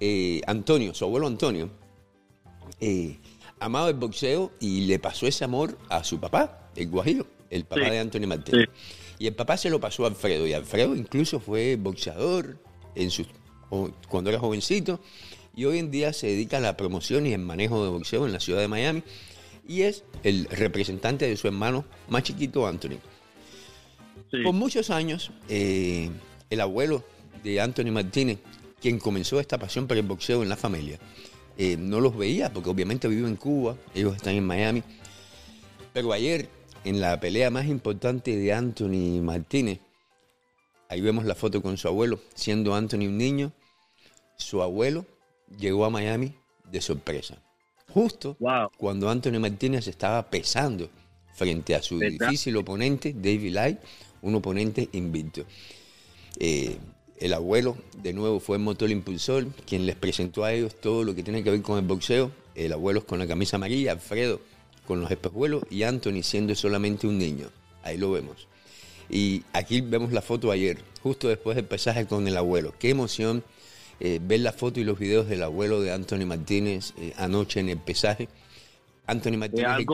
eh, 0.00 0.40
Antonio, 0.46 0.94
su 0.94 1.04
abuelo 1.04 1.26
Antonio, 1.26 1.70
eh, 2.80 3.18
amaba 3.60 3.90
el 3.90 3.96
boxeo 3.96 4.52
y 4.60 4.86
le 4.86 4.98
pasó 4.98 5.26
ese 5.26 5.44
amor 5.44 5.76
a 5.90 6.02
su 6.04 6.18
papá, 6.18 6.70
el 6.74 6.88
Guajiro, 6.88 7.26
el 7.50 7.64
papá 7.64 7.90
de 7.90 7.98
Antonio 7.98 8.28
Martínez. 8.28 8.68
Y 9.18 9.26
el 9.26 9.34
papá 9.34 9.58
se 9.58 9.68
lo 9.68 9.78
pasó 9.78 10.04
a 10.04 10.08
Alfredo, 10.08 10.46
y 10.46 10.54
Alfredo 10.54 10.96
incluso 10.96 11.40
fue 11.40 11.76
boxeador 11.76 12.56
en 12.94 13.10
su, 13.10 13.26
cuando 14.08 14.30
era 14.30 14.38
jovencito, 14.38 15.00
y 15.54 15.64
hoy 15.64 15.78
en 15.78 15.90
día 15.90 16.12
se 16.12 16.28
dedica 16.28 16.58
a 16.58 16.60
la 16.60 16.76
promoción 16.76 17.26
y 17.26 17.32
el 17.32 17.40
manejo 17.40 17.82
de 17.84 17.90
boxeo 17.90 18.26
en 18.26 18.32
la 18.32 18.40
ciudad 18.40 18.60
de 18.60 18.68
Miami 18.68 19.02
y 19.68 19.82
es 19.82 20.02
el 20.24 20.46
representante 20.46 21.28
de 21.28 21.36
su 21.36 21.46
hermano 21.46 21.84
más 22.08 22.24
chiquito, 22.24 22.66
Anthony. 22.66 22.98
Por 24.42 24.54
muchos 24.54 24.90
años, 24.90 25.30
eh, 25.48 26.10
el 26.50 26.60
abuelo 26.60 27.04
de 27.44 27.60
Anthony 27.60 27.92
Martínez, 27.92 28.38
quien 28.80 28.98
comenzó 28.98 29.38
esta 29.38 29.58
pasión 29.58 29.86
por 29.86 29.96
el 29.96 30.06
boxeo 30.06 30.42
en 30.42 30.48
la 30.48 30.56
familia, 30.56 30.98
eh, 31.56 31.76
no 31.78 32.00
los 32.00 32.16
veía 32.16 32.52
porque 32.52 32.70
obviamente 32.70 33.08
vive 33.08 33.28
en 33.28 33.36
Cuba, 33.36 33.76
ellos 33.94 34.16
están 34.16 34.34
en 34.34 34.46
Miami. 34.46 34.82
Pero 35.92 36.12
ayer, 36.12 36.48
en 36.84 37.00
la 37.00 37.20
pelea 37.20 37.50
más 37.50 37.66
importante 37.66 38.36
de 38.36 38.52
Anthony 38.52 39.20
Martínez, 39.22 39.80
ahí 40.88 41.00
vemos 41.02 41.26
la 41.26 41.34
foto 41.34 41.60
con 41.60 41.76
su 41.76 41.88
abuelo, 41.88 42.20
siendo 42.34 42.74
Anthony 42.74 43.06
un 43.06 43.18
niño, 43.18 43.52
su 44.36 44.62
abuelo 44.62 45.04
llegó 45.58 45.84
a 45.84 45.90
Miami 45.90 46.34
de 46.70 46.80
sorpresa 46.80 47.42
justo 47.92 48.36
cuando 48.76 49.10
Antonio 49.10 49.40
Martínez 49.40 49.86
estaba 49.88 50.28
pesando 50.28 50.88
frente 51.34 51.74
a 51.74 51.82
su 51.82 51.98
difícil 51.98 52.56
oponente, 52.56 53.12
David 53.12 53.52
Light, 53.52 53.78
un 54.22 54.34
oponente 54.34 54.88
invicto. 54.92 55.44
Eh, 56.38 56.76
el 57.18 57.32
abuelo, 57.32 57.76
de 58.02 58.12
nuevo, 58.12 58.40
fue 58.40 58.56
el 58.56 58.62
motor 58.62 58.90
impulsor, 58.90 59.46
quien 59.66 59.86
les 59.86 59.96
presentó 59.96 60.44
a 60.44 60.52
ellos 60.52 60.80
todo 60.80 61.04
lo 61.04 61.14
que 61.14 61.22
tiene 61.22 61.42
que 61.42 61.50
ver 61.50 61.62
con 61.62 61.78
el 61.78 61.84
boxeo. 61.84 62.30
El 62.54 62.72
abuelo 62.72 63.06
con 63.06 63.20
la 63.20 63.26
camisa 63.26 63.56
amarilla, 63.56 63.92
Alfredo 63.92 64.40
con 64.88 65.02
los 65.02 65.10
espejuelos 65.10 65.64
y 65.70 65.82
Anthony 65.82 66.22
siendo 66.22 66.54
solamente 66.54 67.06
un 67.06 67.18
niño. 67.18 67.50
Ahí 67.82 67.98
lo 67.98 68.10
vemos. 68.10 68.48
Y 69.10 69.44
aquí 69.52 69.82
vemos 69.82 70.12
la 70.12 70.22
foto 70.22 70.50
ayer, 70.50 70.78
justo 71.02 71.28
después 71.28 71.56
del 71.56 71.66
pesaje 71.66 72.06
con 72.06 72.26
el 72.26 72.36
abuelo. 72.36 72.74
Qué 72.78 72.88
emoción 72.88 73.44
eh, 74.00 74.20
ver 74.22 74.40
la 74.40 74.52
foto 74.52 74.80
y 74.80 74.84
los 74.84 74.98
videos 74.98 75.28
del 75.28 75.42
abuelo 75.42 75.80
de 75.80 75.92
Anthony 75.92 76.26
Martínez 76.26 76.92
eh, 76.98 77.12
anoche 77.16 77.60
en 77.60 77.68
el 77.68 77.78
pesaje. 77.78 78.28
Anthony 79.06 79.36
Martínez. 79.38 79.86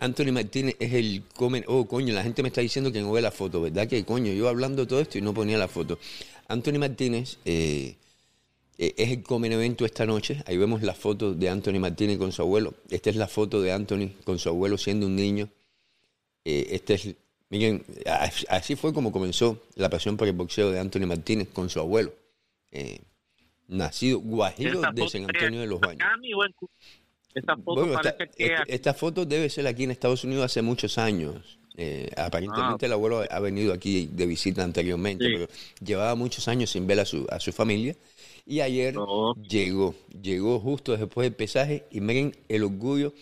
Anthony 0.00 0.32
Martínez 0.32 0.76
es 0.78 0.92
el 0.92 1.22
comen. 1.34 1.64
Oh, 1.66 1.86
coño, 1.86 2.12
la 2.14 2.22
gente 2.22 2.42
me 2.42 2.48
está 2.48 2.60
diciendo 2.60 2.92
que 2.92 3.00
no 3.00 3.12
ve 3.12 3.22
la 3.22 3.30
foto, 3.30 3.62
¿verdad? 3.62 3.88
Que 3.88 4.04
coño, 4.04 4.32
yo 4.32 4.48
hablando 4.48 4.86
todo 4.86 5.00
esto 5.00 5.18
y 5.18 5.22
no 5.22 5.32
ponía 5.32 5.58
la 5.58 5.68
foto. 5.68 5.98
Anthony 6.48 6.78
Martínez 6.78 7.38
eh, 7.44 7.96
eh, 8.78 8.94
es 8.96 9.10
el 9.10 9.22
comen 9.22 9.52
evento 9.52 9.84
esta 9.84 10.04
noche. 10.06 10.42
Ahí 10.46 10.56
vemos 10.56 10.82
la 10.82 10.94
foto 10.94 11.34
de 11.34 11.48
Anthony 11.48 11.80
Martínez 11.80 12.18
con 12.18 12.32
su 12.32 12.42
abuelo. 12.42 12.74
Esta 12.90 13.10
es 13.10 13.16
la 13.16 13.28
foto 13.28 13.62
de 13.62 13.72
Anthony 13.72 14.10
con 14.24 14.38
su 14.38 14.48
abuelo 14.48 14.76
siendo 14.78 15.06
un 15.06 15.16
niño. 15.16 15.48
Este 16.44 16.94
es, 16.94 17.08
miren, 17.50 17.84
así 18.48 18.76
fue 18.76 18.92
como 18.92 19.12
comenzó 19.12 19.62
la 19.74 19.90
pasión 19.90 20.16
por 20.16 20.28
el 20.28 20.34
boxeo 20.34 20.70
de 20.70 20.80
Anthony 20.80 21.06
Martínez 21.06 21.48
con 21.52 21.68
su 21.70 21.80
abuelo. 21.80 22.12
nacido 23.68 24.20
guajiro 24.20 24.80
de 24.92 25.08
San 25.08 25.24
Antonio 25.24 25.60
de 25.60 25.66
los 25.66 25.80
Baños. 25.80 26.06
Esta 27.36 27.54
foto 27.54 28.00
esta, 28.66 28.94
foto 28.94 29.26
debe 29.26 29.50
ser 29.50 29.66
aquí 29.66 29.84
en 29.84 29.90
Estados 29.90 30.24
Unidos 30.24 30.46
hace 30.46 30.62
muchos 30.62 30.96
años. 30.96 31.58
Eh, 31.76 32.08
aparentemente 32.16 32.86
ah. 32.86 32.88
el 32.88 32.92
abuelo 32.94 33.22
ha 33.30 33.40
venido 33.40 33.74
aquí 33.74 34.08
de 34.10 34.26
visita 34.26 34.64
anteriormente, 34.64 35.26
pero 35.26 35.46
llevaba 35.84 36.14
muchos 36.14 36.48
años 36.48 36.70
sin 36.70 36.86
ver 36.86 37.00
a 37.00 37.04
su, 37.04 37.26
a 37.30 37.38
su 37.38 37.52
familia. 37.52 37.94
Y 38.46 38.60
ayer 38.60 38.94
llegó, 39.50 39.94
llegó 40.22 40.60
justo 40.60 40.96
después 40.96 41.26
del 41.26 41.34
pesaje 41.34 41.84
y 41.90 42.00
miren 42.00 42.34
el 42.48 42.62
orgullo 42.62 43.12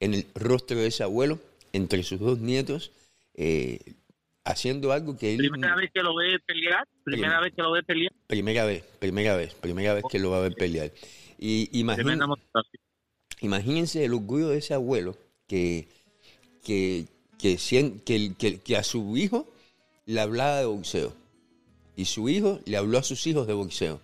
en 0.00 0.14
el 0.14 0.26
rostro 0.34 0.78
de 0.78 0.86
ese 0.86 1.02
abuelo, 1.02 1.38
entre 1.74 2.02
sus 2.02 2.20
dos 2.20 2.38
nietos, 2.38 2.92
eh, 3.34 3.78
haciendo 4.44 4.92
algo 4.92 5.16
que 5.16 5.34
él... 5.34 5.38
¿Primera 5.38 5.76
vez 5.76 5.90
que 5.92 6.02
lo 6.02 6.14
ve 6.14 6.38
pelear? 6.46 6.86
¿Primera 7.04 7.40
vez 7.40 7.52
que 7.54 7.62
lo 7.62 7.72
ve 7.72 7.82
pelear? 7.82 8.12
Primera 8.26 8.64
vez, 8.64 8.84
primera 8.98 9.36
vez, 9.36 9.54
primera 9.54 9.94
vez 9.94 10.04
que 10.10 10.18
lo 10.18 10.30
va 10.30 10.38
a 10.38 10.40
ver 10.40 10.54
pelear. 10.54 10.92
Y 11.38 11.68
Imagínense 13.40 14.04
el 14.04 14.14
orgullo 14.14 14.48
de 14.48 14.58
ese 14.58 14.74
abuelo 14.74 15.16
que, 15.46 15.86
que, 16.64 17.06
que, 17.38 17.58
que, 18.64 18.76
a 18.76 18.82
su 18.82 19.16
hijo 19.16 19.46
le 20.06 20.20
hablaba 20.20 20.60
de 20.60 20.66
boxeo. 20.66 21.12
Y 21.96 22.06
su 22.06 22.28
hijo 22.28 22.60
le 22.64 22.76
habló 22.76 22.98
a 22.98 23.02
sus 23.02 23.26
hijos 23.26 23.46
de 23.46 23.52
boxeo. 23.52 24.00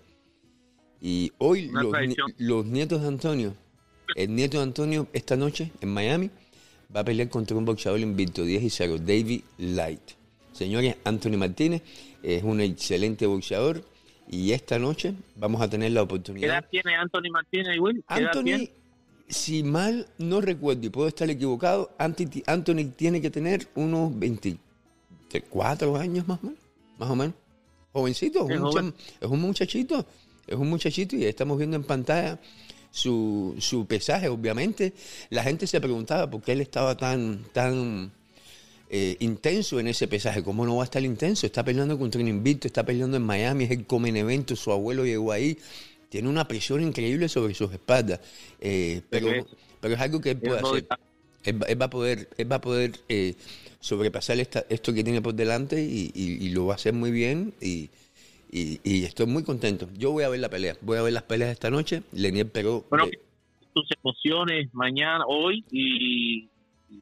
Y 1.01 1.33
hoy 1.39 1.70
los, 2.39 2.66
nietos 2.66 3.01
de 3.01 3.09
Antonio, 3.09 3.57
el 4.14 4.35
nieto 4.35 4.59
de 4.59 4.64
Antonio 4.64 5.09
esta 5.12 5.37
noche 5.37 5.72
en 5.81 5.89
Miami, 5.95 6.31
va 6.95 7.01
a 7.01 7.05
pelear 7.05 7.28
contra 7.28 7.57
un 7.57 7.64
boxeador 7.64 8.01
invicto 8.01 8.45
10 8.45 8.62
y 8.62 8.70
0, 8.70 8.99
David 8.99 9.43
Light. 9.59 10.12
Señores, 10.53 10.97
Anthony 11.05 11.36
Martínez 11.36 11.82
es 12.22 12.43
un 12.43 12.61
excelente 12.61 13.26
boxeador 13.26 13.84
y 14.28 14.53
esta 14.53 14.78
noche 14.78 15.14
vamos 15.36 15.61
a 15.62 15.68
tener 15.68 15.93
la 15.93 16.03
oportunidad. 16.03 16.47
¿Qué 16.47 16.53
edad 16.53 16.68
tiene 16.70 16.97
Anthony 16.97 17.30
Martínez, 17.32 17.78
Will? 17.78 18.05
Anthony 18.07 18.68
si 19.30 19.62
mal 19.62 20.09
no 20.18 20.41
recuerdo, 20.41 20.86
y 20.86 20.91
puedo 20.91 21.09
estar 21.09 21.30
equivocado, 21.30 21.91
Anthony 21.99 22.91
tiene 22.97 23.22
que 23.22 23.30
tener 23.30 23.68
unos 23.76 24.18
24 24.18 25.97
años 25.97 26.26
más 26.26 26.41
o 26.43 26.47
menos. 26.47 26.61
Más 26.99 27.11
o 27.11 27.16
menos. 27.16 27.34
Jovencito, 27.93 28.49
es 28.51 28.61
un, 28.61 28.95
es 29.20 29.28
un 29.28 29.41
muchachito. 29.41 30.05
Es 30.47 30.57
un 30.57 30.68
muchachito 30.68 31.16
y 31.16 31.24
estamos 31.24 31.59
viendo 31.59 31.76
en 31.76 31.84
pantalla 31.84 32.38
su, 32.91 33.55
su 33.59 33.86
pesaje, 33.86 34.28
obviamente. 34.28 34.93
La 35.30 35.43
gente 35.43 35.66
se 35.66 35.80
preguntaba 35.80 36.28
por 36.30 36.43
qué 36.43 36.53
él 36.53 36.61
estaba 36.61 36.97
tan, 36.97 37.45
tan 37.53 38.11
eh, 38.88 39.16
intenso 39.20 39.80
en 39.80 39.88
ese 39.88 40.09
pesaje. 40.09 40.43
¿Cómo 40.43 40.66
no 40.66 40.76
va 40.76 40.82
a 40.82 40.84
estar 40.84 41.03
intenso? 41.03 41.47
Está 41.47 41.64
peleando 41.64 41.99
contra 41.99 42.20
un 42.20 42.28
invicto, 42.28 42.66
está 42.66 42.84
peleando 42.84 43.16
en 43.16 43.22
Miami, 43.22 43.64
es 43.64 43.70
el 43.70 43.86
Comen 43.86 44.16
Evento, 44.16 44.57
su 44.57 44.72
abuelo 44.72 45.05
llegó 45.05 45.32
ahí 45.32 45.59
tiene 46.11 46.28
una 46.28 46.47
presión 46.47 46.82
increíble 46.82 47.28
sobre 47.28 47.55
sus 47.55 47.72
espaldas. 47.72 48.20
Eh, 48.61 49.01
pero, 49.09 49.47
pero 49.80 49.95
es 49.95 50.01
algo 50.01 50.20
que 50.20 50.32
él 50.32 50.38
puede 50.38 50.59
hacer. 50.59 50.86
Él, 51.45 51.80
va 51.80 51.86
a 51.86 51.91
poder, 51.91 52.28
él 52.36 52.53
va 52.53 52.57
a 52.57 52.61
poder 52.61 53.01
eh, 53.09 53.34
sobrepasar 53.78 54.38
esta, 54.41 54.66
esto 54.68 54.93
que 54.93 55.03
tiene 55.03 55.22
por 55.22 55.34
delante 55.34 55.80
y, 55.80 56.51
lo 56.51 56.66
va 56.66 56.74
a 56.74 56.76
hacer 56.76 56.93
muy 56.93 57.12
bien. 57.12 57.55
Y, 57.62 57.88
estoy 58.51 59.27
muy 59.27 59.43
contento. 59.45 59.89
Yo 59.97 60.13
voy 60.13 60.25
a 60.25 60.29
ver 60.29 60.41
la 60.41 60.49
pelea. 60.49 60.77
Voy 60.81 60.99
a 60.99 61.03
ver 61.03 61.13
las 61.13 61.23
peleas 61.25 61.51
esta 61.51 61.71
noche. 61.71 62.03
Lenier 62.13 62.51
pero 62.51 62.85
Bueno, 62.91 63.07
tus 63.73 63.89
emociones 64.03 64.69
mañana, 64.73 65.25
hoy 65.27 65.65
y 65.71 66.49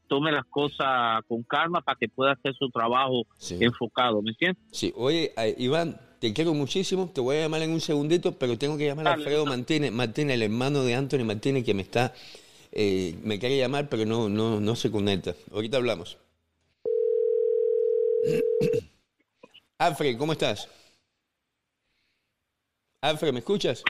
tome 0.06 0.32
las 0.32 0.44
cosas 0.46 1.22
con 1.26 1.42
calma 1.42 1.80
para 1.80 1.96
que 1.98 2.08
pueda 2.08 2.32
hacer 2.32 2.54
su 2.54 2.68
trabajo 2.70 3.26
enfocado, 3.60 4.22
¿me 4.22 4.30
entiendes? 4.30 4.62
Sí, 4.70 4.92
oye, 4.96 5.32
eh, 5.36 5.54
Iván, 5.58 5.98
te 6.20 6.32
quiero 6.32 6.54
muchísimo, 6.54 7.10
te 7.12 7.20
voy 7.20 7.36
a 7.36 7.42
llamar 7.42 7.62
en 7.62 7.70
un 7.70 7.80
segundito, 7.80 8.32
pero 8.32 8.58
tengo 8.58 8.76
que 8.76 8.86
llamar 8.86 9.08
a 9.08 9.14
Alfredo 9.14 9.46
Martínez, 9.46 9.92
Martínez, 9.92 10.34
el 10.34 10.42
hermano 10.42 10.82
de 10.84 10.94
Anthony 10.94 11.24
Martínez, 11.24 11.64
que 11.64 11.74
me 11.74 11.82
está, 11.82 12.12
eh, 12.72 13.18
me 13.22 13.38
quiere 13.38 13.56
llamar, 13.56 13.88
pero 13.88 14.04
no, 14.04 14.28
no, 14.28 14.60
no 14.60 14.76
se 14.76 14.90
conecta. 14.90 15.34
Ahorita 15.52 15.78
hablamos. 15.78 16.18
Alfred, 19.78 20.18
¿cómo 20.18 20.32
estás? 20.32 20.68
Alfred, 23.00 23.32
¿me 23.32 23.38
escuchas? 23.38 23.84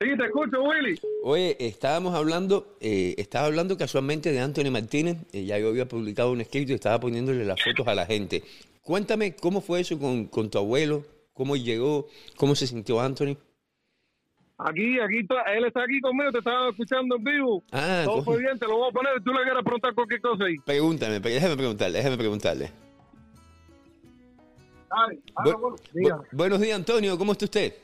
Sí, 0.00 0.08
te 0.16 0.24
escucho, 0.26 0.62
Willy. 0.62 1.00
Oye, 1.22 1.56
estábamos 1.58 2.14
hablando, 2.14 2.76
eh, 2.80 3.14
estaba 3.16 3.46
hablando 3.46 3.78
casualmente 3.78 4.30
de 4.30 4.40
Anthony 4.40 4.70
Martínez, 4.70 5.16
eh, 5.32 5.44
ya 5.46 5.58
yo 5.58 5.68
había 5.68 5.88
publicado 5.88 6.32
un 6.32 6.42
escrito 6.42 6.72
y 6.72 6.74
estaba 6.74 7.00
poniéndole 7.00 7.44
las 7.46 7.62
fotos 7.62 7.86
a 7.88 7.94
la 7.94 8.04
gente. 8.04 8.42
Cuéntame 8.82 9.34
cómo 9.34 9.62
fue 9.62 9.80
eso 9.80 9.98
con, 9.98 10.26
con 10.26 10.50
tu 10.50 10.58
abuelo, 10.58 11.04
cómo 11.32 11.56
llegó, 11.56 12.06
cómo 12.36 12.54
se 12.54 12.66
sintió 12.66 13.00
Anthony. 13.00 13.38
Aquí, 14.58 15.00
aquí, 15.00 15.26
él 15.56 15.64
está 15.64 15.82
aquí 15.82 16.00
conmigo, 16.00 16.30
te 16.30 16.38
estaba 16.38 16.68
escuchando 16.68 17.16
en 17.16 17.24
vivo. 17.24 17.64
Ah, 17.72 18.02
Todo 18.04 18.22
fue 18.22 18.38
bien, 18.38 18.58
te 18.58 18.66
lo 18.66 18.76
voy 18.76 18.90
a 18.90 18.92
poner. 18.92 19.22
Tú 19.24 19.32
le 19.32 19.42
quieres 19.42 19.64
preguntar 19.64 19.94
cualquier 19.94 20.20
cosa 20.20 20.44
ahí. 20.44 20.56
Pregúntame, 20.58 21.20
déjame 21.20 21.56
preguntarle, 21.56 21.98
déjame 21.98 22.18
preguntarle. 22.18 22.70
buenos 26.32 26.60
días, 26.60 26.76
Antonio, 26.76 27.16
¿cómo 27.16 27.32
está 27.32 27.46
usted? 27.46 27.74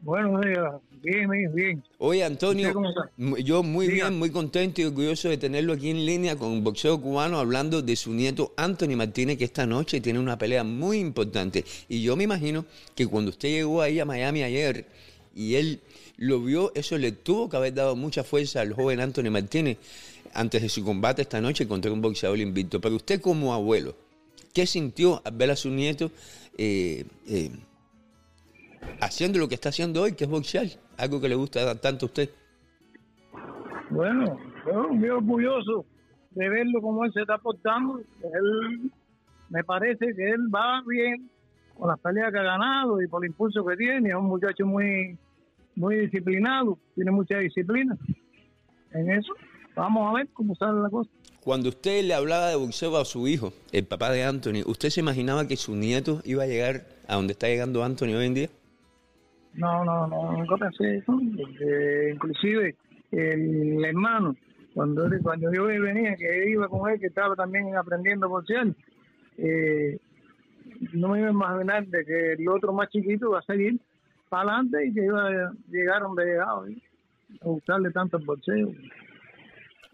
Buenos 0.00 0.40
días, 0.40 0.74
bien, 1.02 1.30
bien, 1.30 1.54
bien. 1.54 1.84
Oye, 1.98 2.24
Antonio, 2.24 2.74
yo 3.16 3.62
muy 3.62 3.86
bien, 3.86 4.18
muy 4.18 4.30
contento 4.30 4.80
y 4.80 4.84
orgulloso 4.84 5.28
de 5.28 5.38
tenerlo 5.38 5.72
aquí 5.74 5.90
en 5.90 6.04
línea 6.04 6.36
con 6.36 6.64
Boxeo 6.64 7.00
Cubano 7.00 7.38
hablando 7.38 7.82
de 7.82 7.94
su 7.94 8.12
nieto 8.12 8.52
Anthony 8.56 8.96
Martínez, 8.96 9.38
que 9.38 9.44
esta 9.44 9.64
noche 9.64 10.00
tiene 10.00 10.18
una 10.18 10.36
pelea 10.36 10.64
muy 10.64 10.98
importante. 10.98 11.64
Y 11.88 12.02
yo 12.02 12.16
me 12.16 12.24
imagino 12.24 12.64
que 12.94 13.06
cuando 13.06 13.30
usted 13.30 13.48
llegó 13.48 13.80
ahí 13.80 14.00
a 14.00 14.04
Miami 14.04 14.42
ayer 14.42 14.86
y 15.34 15.54
él 15.54 15.80
lo 16.16 16.40
vio, 16.40 16.72
eso 16.74 16.98
le 16.98 17.12
tuvo 17.12 17.48
que 17.48 17.56
haber 17.56 17.74
dado 17.74 17.96
mucha 17.96 18.24
fuerza 18.24 18.60
al 18.60 18.72
joven 18.72 19.00
Anthony 19.00 19.30
Martínez 19.30 19.78
antes 20.34 20.62
de 20.62 20.68
su 20.68 20.84
combate 20.84 21.22
esta 21.22 21.40
noche 21.40 21.66
contra 21.66 21.92
un 21.92 22.00
boxeador 22.00 22.38
invicto. 22.38 22.80
Pero 22.80 22.96
usted 22.96 23.20
como 23.20 23.54
abuelo, 23.54 23.94
¿qué 24.52 24.66
sintió 24.66 25.22
al 25.24 25.36
ver 25.36 25.52
a 25.52 25.56
su 25.56 25.70
nieto? 25.70 26.10
Eh, 26.58 27.04
eh, 27.28 27.50
haciendo 29.00 29.38
lo 29.38 29.48
que 29.48 29.54
está 29.54 29.70
haciendo 29.70 30.02
hoy, 30.02 30.12
que 30.12 30.24
es 30.24 30.30
boxear, 30.30 30.66
algo 30.96 31.20
que 31.20 31.28
le 31.28 31.34
gusta 31.34 31.74
tanto 31.80 32.06
a 32.06 32.08
usted. 32.08 32.30
Bueno, 33.90 34.38
yo 34.66 34.88
muy 34.88 35.08
orgulloso 35.08 35.84
de 36.30 36.48
verlo 36.48 36.80
como 36.80 37.04
él 37.04 37.12
se 37.12 37.20
está 37.20 37.38
portando. 37.38 37.98
Él, 37.98 38.90
me 39.50 39.62
parece 39.64 40.14
que 40.14 40.30
él 40.30 40.48
va 40.54 40.82
bien 40.86 41.28
con 41.76 41.88
las 41.88 42.00
peleas 42.00 42.32
que 42.32 42.38
ha 42.38 42.42
ganado 42.42 43.02
y 43.02 43.08
por 43.08 43.24
el 43.24 43.30
impulso 43.30 43.64
que 43.64 43.76
tiene. 43.76 44.10
Es 44.10 44.14
un 44.14 44.26
muchacho 44.26 44.64
muy, 44.64 45.18
muy 45.76 45.96
disciplinado, 45.96 46.78
tiene 46.94 47.10
mucha 47.10 47.38
disciplina 47.38 47.96
en 48.92 49.10
eso. 49.10 49.32
Vamos 49.74 50.10
a 50.10 50.14
ver 50.18 50.28
cómo 50.32 50.54
sale 50.54 50.80
la 50.80 50.90
cosa. 50.90 51.10
Cuando 51.40 51.70
usted 51.70 52.04
le 52.04 52.14
hablaba 52.14 52.48
de 52.48 52.56
boxeo 52.56 52.96
a 52.96 53.04
su 53.04 53.26
hijo, 53.26 53.52
el 53.72 53.84
papá 53.84 54.10
de 54.10 54.22
Anthony, 54.22 54.62
¿usted 54.64 54.90
se 54.90 55.00
imaginaba 55.00 55.48
que 55.48 55.56
su 55.56 55.74
nieto 55.74 56.20
iba 56.24 56.44
a 56.44 56.46
llegar 56.46 56.86
a 57.08 57.16
donde 57.16 57.32
está 57.32 57.48
llegando 57.48 57.82
Anthony 57.82 58.14
hoy 58.14 58.26
en 58.26 58.34
día? 58.34 58.48
No, 59.54 59.84
no, 59.84 60.06
no, 60.06 60.32
nunca 60.32 60.56
pensé 60.56 60.96
eso. 60.96 61.18
inclusive 62.12 62.74
el 63.10 63.84
hermano, 63.84 64.34
cuando, 64.74 65.08
cuando 65.22 65.52
yo 65.52 65.64
venía, 65.64 66.16
que 66.16 66.48
iba 66.50 66.68
con 66.68 66.90
él, 66.90 66.98
que 66.98 67.08
estaba 67.08 67.36
también 67.36 67.76
aprendiendo 67.76 68.28
por 68.28 68.44
eh, 69.38 69.98
no 70.92 71.08
me 71.08 71.18
iba 71.18 71.28
a 71.28 71.32
imaginar 71.32 71.86
de 71.86 72.04
que 72.04 72.32
el 72.34 72.48
otro 72.48 72.72
más 72.72 72.88
chiquito 72.90 73.30
va 73.30 73.40
a 73.40 73.42
seguir 73.42 73.78
para 74.28 74.54
adelante 74.54 74.86
y 74.86 74.94
que 74.94 75.04
iba 75.04 75.26
a 75.26 75.52
llegar 75.68 76.02
donde 76.02 76.24
llegaba, 76.24 76.68
¿eh? 76.68 76.76
a 77.40 77.44
gustarle 77.44 77.90
tanto 77.90 78.16
el 78.16 78.24
boxeo. 78.24 78.72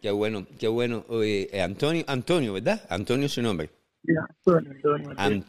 Qué 0.00 0.10
bueno, 0.10 0.46
qué 0.58 0.68
bueno. 0.68 1.04
Oye, 1.08 1.48
eh, 1.52 1.62
Antonio, 1.62 2.04
Antonio, 2.06 2.52
¿verdad? 2.52 2.80
Antonio 2.88 3.26
es 3.26 3.32
su 3.32 3.42
nombre. 3.42 3.70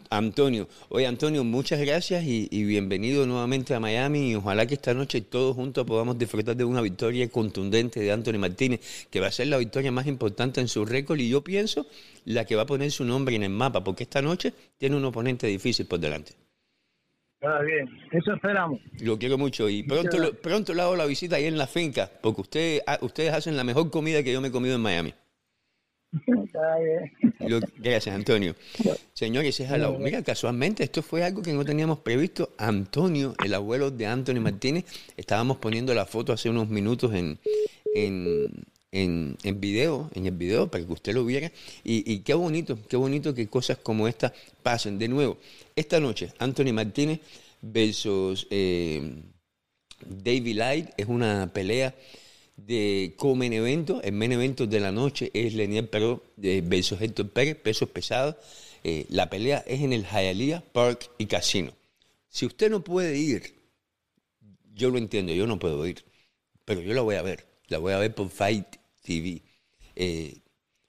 Antonio, 0.09 0.67
Oye, 0.89 1.07
Antonio, 1.07 1.43
muchas 1.43 1.79
gracias 1.79 2.23
y, 2.25 2.65
bienvenido 2.65 3.25
nuevamente 3.25 3.73
a 3.73 3.79
Miami. 3.79 4.31
Y 4.31 4.35
ojalá 4.35 4.65
que 4.65 4.73
esta 4.75 4.93
noche 4.93 5.21
todos 5.21 5.55
juntos 5.55 5.85
podamos 5.85 6.17
disfrutar 6.17 6.55
de 6.55 6.63
una 6.63 6.81
victoria 6.81 7.29
contundente 7.29 7.99
de 7.99 8.11
Anthony 8.11 8.37
Martínez, 8.37 9.07
que 9.09 9.19
va 9.19 9.27
a 9.27 9.31
ser 9.31 9.47
la 9.47 9.57
victoria 9.57 9.91
más 9.91 10.07
importante 10.07 10.61
en 10.61 10.67
su 10.67 10.85
récord 10.85 11.19
y 11.19 11.29
yo 11.29 11.43
pienso 11.43 11.87
la 12.25 12.45
que 12.45 12.55
va 12.55 12.63
a 12.63 12.65
poner 12.65 12.91
su 12.91 13.05
nombre 13.05 13.35
en 13.35 13.43
el 13.43 13.49
mapa, 13.49 13.83
porque 13.83 14.03
esta 14.03 14.21
noche 14.21 14.53
tiene 14.77 14.95
un 14.95 15.05
oponente 15.05 15.47
difícil 15.47 15.85
por 15.85 15.99
delante. 15.99 16.33
Está 17.41 17.61
bien, 17.61 17.87
eso 18.11 18.33
esperamos. 18.33 18.81
Lo 19.01 19.17
quiero 19.17 19.37
mucho 19.37 19.69
y 19.69 19.83
pronto, 19.83 20.17
pronto 20.43 20.73
le 20.73 20.81
hago 20.81 20.97
la 20.97 21.05
visita 21.05 21.37
ahí 21.37 21.45
en 21.45 21.57
la 21.57 21.67
finca, 21.67 22.11
porque 22.21 22.41
usted, 22.41 22.81
ah, 22.85 22.97
ustedes 23.01 23.31
hacen 23.31 23.55
la 23.55 23.63
mejor 23.63 23.89
comida 23.89 24.21
que 24.23 24.33
yo 24.33 24.41
me 24.41 24.49
he 24.49 24.51
comido 24.51 24.75
en 24.75 24.81
Miami. 24.81 25.13
Gracias, 27.77 28.15
Antonio. 28.15 28.55
Señores, 29.13 29.59
es 29.59 29.69
lado. 29.69 29.97
Mira, 29.99 30.23
casualmente 30.23 30.83
esto 30.83 31.01
fue 31.01 31.23
algo 31.23 31.41
que 31.41 31.53
no 31.53 31.63
teníamos 31.63 31.99
previsto. 31.99 32.51
Antonio, 32.57 33.35
el 33.43 33.53
abuelo 33.53 33.91
de 33.91 34.07
Antonio 34.07 34.41
Martínez, 34.41 34.85
estábamos 35.17 35.57
poniendo 35.57 35.93
la 35.93 36.05
foto 36.05 36.33
hace 36.33 36.49
unos 36.49 36.69
minutos 36.69 37.13
en, 37.13 37.39
en, 37.93 39.37
en, 39.43 39.59
video, 39.59 40.09
en 40.15 40.25
el 40.25 40.35
video, 40.35 40.69
para 40.69 40.85
que 40.85 40.91
usted 40.91 41.13
lo 41.13 41.25
viera. 41.25 41.51
Y, 41.83 42.19
qué 42.19 42.33
bonito, 42.33 42.77
qué 42.87 42.97
bonito 42.97 43.33
que 43.33 43.47
cosas 43.47 43.77
como 43.77 44.07
esta 44.07 44.33
pasen. 44.63 44.97
De 44.97 45.07
nuevo, 45.07 45.37
esta 45.75 45.99
noche, 45.99 46.33
Anthony 46.39 46.73
Martínez 46.73 47.19
versus 47.61 48.47
eh, 48.49 49.21
David 50.05 50.55
Light 50.55 50.89
es 50.97 51.07
una 51.07 51.51
pelea 51.53 51.93
de 52.65 53.13
Comen 53.17 53.53
Evento. 53.53 54.01
El 54.03 54.13
main 54.13 54.31
evento 54.31 54.67
de 54.67 54.79
la 54.79 54.91
noche 54.91 55.31
es 55.33 55.53
Lenier 55.53 55.89
Peró 55.89 56.23
versus 56.37 57.01
Héctor 57.01 57.29
Pérez, 57.29 57.55
pesos 57.55 57.89
pesados. 57.89 58.35
Eh, 58.83 59.05
la 59.09 59.29
pelea 59.29 59.63
es 59.67 59.81
en 59.81 59.93
el 59.93 60.05
Hialeah 60.05 60.61
Park 60.71 61.11
y 61.17 61.25
Casino. 61.25 61.73
Si 62.29 62.45
usted 62.45 62.69
no 62.69 62.83
puede 62.83 63.17
ir, 63.17 63.55
yo 64.73 64.89
lo 64.89 64.97
entiendo, 64.97 65.33
yo 65.33 65.47
no 65.47 65.59
puedo 65.59 65.85
ir, 65.85 66.03
pero 66.65 66.81
yo 66.81 66.93
la 66.93 67.01
voy 67.01 67.15
a 67.15 67.21
ver. 67.21 67.45
La 67.67 67.77
voy 67.77 67.93
a 67.93 67.99
ver 67.99 68.15
por 68.15 68.29
Fight 68.29 68.65
TV. 69.01 69.41
Eh, 69.95 70.37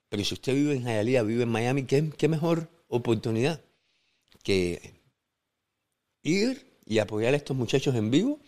pero 0.08 0.24
si 0.24 0.34
usted 0.34 0.54
vive 0.54 0.74
en 0.74 0.84
Hialeah, 0.84 1.22
vive 1.22 1.42
en 1.42 1.48
Miami, 1.48 1.84
¿qué, 1.84 2.10
qué 2.16 2.28
mejor 2.28 2.68
oportunidad 2.88 3.62
que 4.42 4.94
ir 6.22 6.66
y 6.86 6.98
apoyar 6.98 7.34
a 7.34 7.36
estos 7.36 7.56
muchachos 7.56 7.94
en 7.94 8.10
vivo 8.10 8.40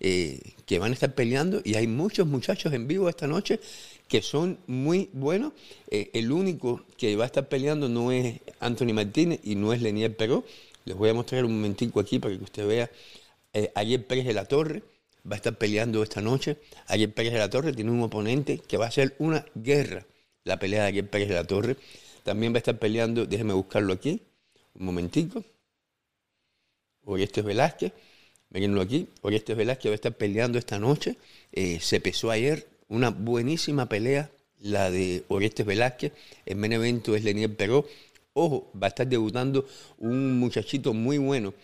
eh, 0.00 0.54
que 0.64 0.78
van 0.78 0.92
a 0.92 0.94
estar 0.94 1.14
peleando 1.14 1.60
y 1.62 1.74
hay 1.74 1.86
muchos 1.86 2.26
muchachos 2.26 2.72
en 2.72 2.88
vivo 2.88 3.08
esta 3.08 3.26
noche 3.26 3.60
que 4.08 4.22
son 4.22 4.58
muy 4.66 5.10
buenos. 5.12 5.52
Eh, 5.88 6.10
el 6.14 6.32
único 6.32 6.84
que 6.96 7.14
va 7.16 7.24
a 7.24 7.26
estar 7.26 7.48
peleando 7.48 7.88
no 7.88 8.10
es 8.10 8.40
Anthony 8.58 8.94
Martínez 8.94 9.40
y 9.44 9.54
no 9.54 9.72
es 9.72 9.82
Lenier 9.82 10.16
Peró. 10.16 10.44
Les 10.84 10.96
voy 10.96 11.10
a 11.10 11.14
mostrar 11.14 11.44
un 11.44 11.54
momentico 11.54 12.00
aquí 12.00 12.18
para 12.18 12.36
que 12.36 12.42
usted 12.42 12.66
vea. 12.66 12.90
Eh, 13.52 13.70
Ariel 13.74 14.04
Pérez 14.04 14.26
de 14.26 14.32
la 14.32 14.46
Torre 14.46 14.82
va 15.30 15.34
a 15.34 15.36
estar 15.36 15.56
peleando 15.56 16.02
esta 16.02 16.20
noche. 16.20 16.56
Ariel 16.86 17.12
Pérez 17.12 17.34
de 17.34 17.38
la 17.38 17.50
Torre 17.50 17.72
tiene 17.72 17.90
un 17.90 18.02
oponente 18.02 18.58
que 18.58 18.78
va 18.78 18.86
a 18.86 18.90
ser 18.90 19.14
una 19.18 19.44
guerra, 19.54 20.06
la 20.44 20.58
pelea 20.58 20.82
de 20.82 20.88
Ariel 20.88 21.08
Pérez 21.08 21.28
de 21.28 21.34
la 21.34 21.44
Torre. 21.44 21.76
También 22.24 22.52
va 22.52 22.56
a 22.56 22.58
estar 22.58 22.78
peleando, 22.78 23.26
déjeme 23.26 23.52
buscarlo 23.52 23.92
aquí, 23.92 24.22
un 24.74 24.86
momentico. 24.86 25.44
Orestes 27.04 27.44
Velázquez 27.44 27.92
Mírenlo 28.50 28.80
aquí. 28.80 29.08
Orestes 29.22 29.56
Velázquez 29.56 29.90
va 29.90 29.94
a 29.94 29.94
estar 29.94 30.12
peleando 30.12 30.58
esta 30.58 30.78
noche. 30.78 31.16
Eh, 31.52 31.78
se 31.80 32.00
pesó 32.00 32.30
ayer 32.30 32.66
una 32.88 33.10
buenísima 33.10 33.88
pelea, 33.88 34.30
la 34.60 34.90
de 34.90 35.24
Orestes 35.28 35.64
Velázquez. 35.64 36.12
El 36.46 36.56
main 36.56 36.72
evento 36.72 37.14
es 37.14 37.24
Leniel 37.24 37.54
Peró. 37.54 37.86
Ojo, 38.32 38.70
va 38.80 38.86
a 38.86 38.88
estar 38.88 39.06
debutando 39.06 39.66
un 39.98 40.38
muchachito 40.38 40.92
muy 40.92 41.18
bueno 41.18 41.54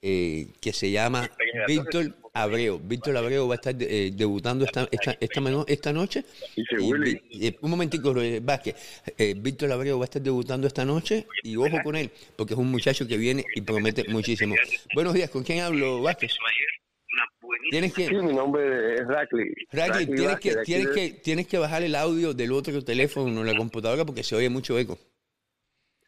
eh, 0.00 0.48
que 0.60 0.72
se 0.72 0.90
llama 0.90 1.30
Víctor 1.66 2.14
Abreu. 2.32 2.80
Víctor 2.82 3.16
Abreu 3.16 3.46
va 3.46 3.54
a 3.54 3.56
estar 3.56 3.74
eh, 3.78 4.10
debutando 4.14 4.64
esta, 4.64 4.88
esta, 4.90 5.16
esta, 5.20 5.92
noche. 5.92 6.24
Eh, 6.56 7.56
un 7.60 7.70
momentico, 7.70 8.14
Vázquez. 8.42 8.74
Víctor 9.36 9.72
Abreu 9.72 9.98
va 9.98 10.04
a 10.04 10.10
estar 10.10 10.22
debutando 10.22 10.66
esta 10.66 10.84
noche 10.84 11.26
y 11.42 11.56
ojo 11.56 11.76
con 11.84 11.96
él, 11.96 12.10
porque 12.36 12.54
es 12.54 12.58
un 12.58 12.70
muchacho 12.70 13.06
que 13.06 13.16
viene 13.16 13.44
y 13.54 13.60
promete 13.60 14.04
muchísimo. 14.08 14.54
Buenos 14.94 15.14
días, 15.14 15.30
¿con 15.30 15.42
quién 15.42 15.60
hablo, 15.60 16.02
Vázquez? 16.02 16.32
Tienes 17.70 17.94
que, 17.94 18.08
sí, 18.08 18.14
mi 18.14 18.34
nombre 18.34 18.94
es 18.94 19.06
Rackley. 19.06 19.52
Rackley, 19.72 20.06
tienes, 20.06 20.40
que, 20.40 20.56
tienes, 20.64 20.88
que, 20.88 21.10
tienes 21.10 21.46
que 21.46 21.58
bajar 21.58 21.82
el 21.82 21.94
audio 21.94 22.34
del 22.34 22.52
otro 22.52 22.82
teléfono 22.84 23.40
en 23.40 23.46
la 23.46 23.56
computadora 23.56 24.04
porque 24.04 24.22
se 24.22 24.36
oye 24.36 24.48
mucho 24.48 24.78
eco. 24.78 24.98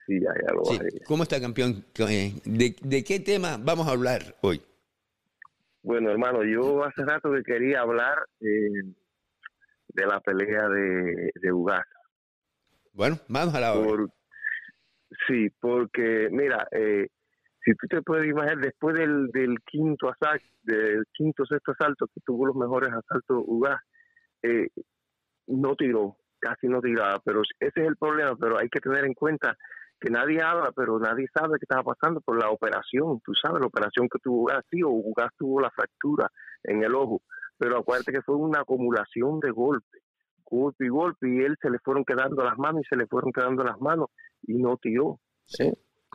Sí, 0.06 0.20
ya, 0.20 0.30
ya 0.46 0.52
lo 0.52 0.62
¿Cómo 1.06 1.22
está, 1.22 1.40
campeón? 1.40 1.84
Eh, 1.98 2.34
¿De, 2.44 3.04
qué 3.04 3.20
tema 3.20 3.58
vamos 3.58 3.88
a 3.88 3.92
hablar 3.92 4.36
hoy? 4.42 4.60
Bueno, 5.84 6.10
hermano, 6.10 6.42
yo 6.42 6.82
hace 6.82 7.04
rato 7.04 7.30
que 7.30 7.42
quería 7.42 7.82
hablar 7.82 8.26
eh, 8.40 8.94
de 9.88 10.06
la 10.06 10.18
pelea 10.20 10.66
de, 10.66 11.30
de 11.34 11.52
Bueno, 12.94 13.18
vamos 13.28 13.54
a 13.54 13.60
la 13.60 13.74
hora. 13.74 14.06
sí, 15.28 15.50
porque, 15.60 16.28
mira, 16.32 16.66
eh, 16.70 17.08
si 17.62 17.74
tú 17.74 17.86
te 17.86 18.00
puedes 18.00 18.26
imaginar, 18.26 18.56
después 18.60 18.96
del, 18.96 19.28
del 19.28 19.56
quinto 19.66 20.08
asalto, 20.08 20.46
del 20.62 21.04
quinto 21.12 21.44
sexto 21.44 21.72
asalto, 21.72 22.06
que 22.06 22.22
tuvo 22.24 22.46
los 22.46 22.56
mejores 22.56 22.88
asaltos 22.90 23.44
Ugas, 23.46 23.78
no 25.48 25.76
tiró, 25.76 26.16
casi 26.38 26.66
no 26.66 26.80
tiraba, 26.80 27.20
pero 27.22 27.42
ese 27.60 27.80
es 27.82 27.86
el 27.88 27.96
problema, 27.96 28.34
pero 28.36 28.58
hay 28.58 28.70
que 28.70 28.80
tener 28.80 29.04
en 29.04 29.12
cuenta 29.12 29.54
que 30.00 30.10
nadie 30.10 30.42
habla, 30.42 30.72
pero 30.74 30.98
nadie 30.98 31.26
sabe 31.32 31.58
qué 31.58 31.64
estaba 31.64 31.94
pasando 31.94 32.20
por 32.20 32.38
la 32.38 32.50
operación. 32.50 33.20
Tú 33.24 33.32
sabes, 33.34 33.60
la 33.60 33.66
operación 33.66 34.08
que 34.08 34.18
tuvo 34.18 34.46
Gas, 34.46 34.64
sí, 34.70 34.82
o 34.84 34.92
Gas 35.16 35.30
tuvo 35.38 35.60
la 35.60 35.70
fractura 35.70 36.30
en 36.62 36.82
el 36.82 36.94
ojo, 36.94 37.22
pero 37.58 37.78
acuérdate 37.78 38.12
que 38.12 38.22
fue 38.22 38.36
una 38.36 38.60
acumulación 38.60 39.40
de 39.40 39.50
golpes, 39.50 40.02
golpe 40.44 40.86
y 40.86 40.88
golpe, 40.88 41.28
y 41.28 41.40
él 41.40 41.56
se 41.60 41.70
le 41.70 41.78
fueron 41.78 42.04
quedando 42.04 42.42
las 42.44 42.58
manos 42.58 42.82
y 42.82 42.88
se 42.88 42.96
le 42.96 43.06
fueron 43.06 43.32
quedando 43.32 43.64
las 43.64 43.80
manos 43.80 44.08
y 44.42 44.54
no 44.54 44.76
tiró. 44.76 45.20
¿eh? 45.58 45.72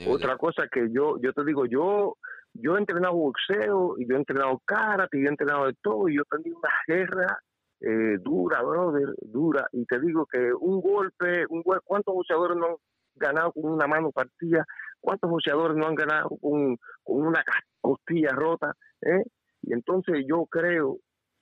Otra 0.07 0.37
cosa 0.37 0.67
que 0.71 0.89
yo, 0.91 1.17
yo 1.21 1.33
te 1.33 1.43
digo, 1.43 1.65
yo 1.65 2.15
yo 2.53 2.75
he 2.75 2.79
entrenado 2.79 3.13
boxeo 3.13 3.95
y 3.97 4.07
yo 4.07 4.15
he 4.15 4.19
entrenado 4.19 4.61
karate 4.65 5.17
y 5.17 5.21
yo 5.21 5.27
he 5.27 5.31
entrenado 5.31 5.65
de 5.67 5.73
todo 5.81 6.09
y 6.09 6.15
yo 6.15 6.23
he 6.23 6.37
tenido 6.37 6.57
una 6.57 6.69
guerra 6.87 7.39
eh, 7.81 8.17
dura, 8.21 8.61
brother, 8.61 9.13
dura. 9.21 9.67
Y 9.71 9.85
te 9.85 9.99
digo 9.99 10.25
que 10.25 10.51
un 10.53 10.81
golpe, 10.81 11.45
un 11.49 11.63
¿cuántos 11.63 12.13
boxeadores 12.13 12.57
no 12.57 12.79
ganado 13.19 13.51
con 13.51 13.71
una 13.71 13.87
mano 13.87 14.11
partida? 14.11 14.65
¿Cuántos 14.99 15.29
boxeadores 15.29 15.77
no 15.77 15.87
han 15.87 15.95
ganado 15.95 16.29
con, 16.41 16.77
con 17.03 17.27
una 17.27 17.43
costilla 17.79 18.29
rota? 18.31 18.73
¿eh? 19.01 19.23
Y 19.61 19.73
entonces 19.73 20.25
yo 20.27 20.45
creo 20.45 20.97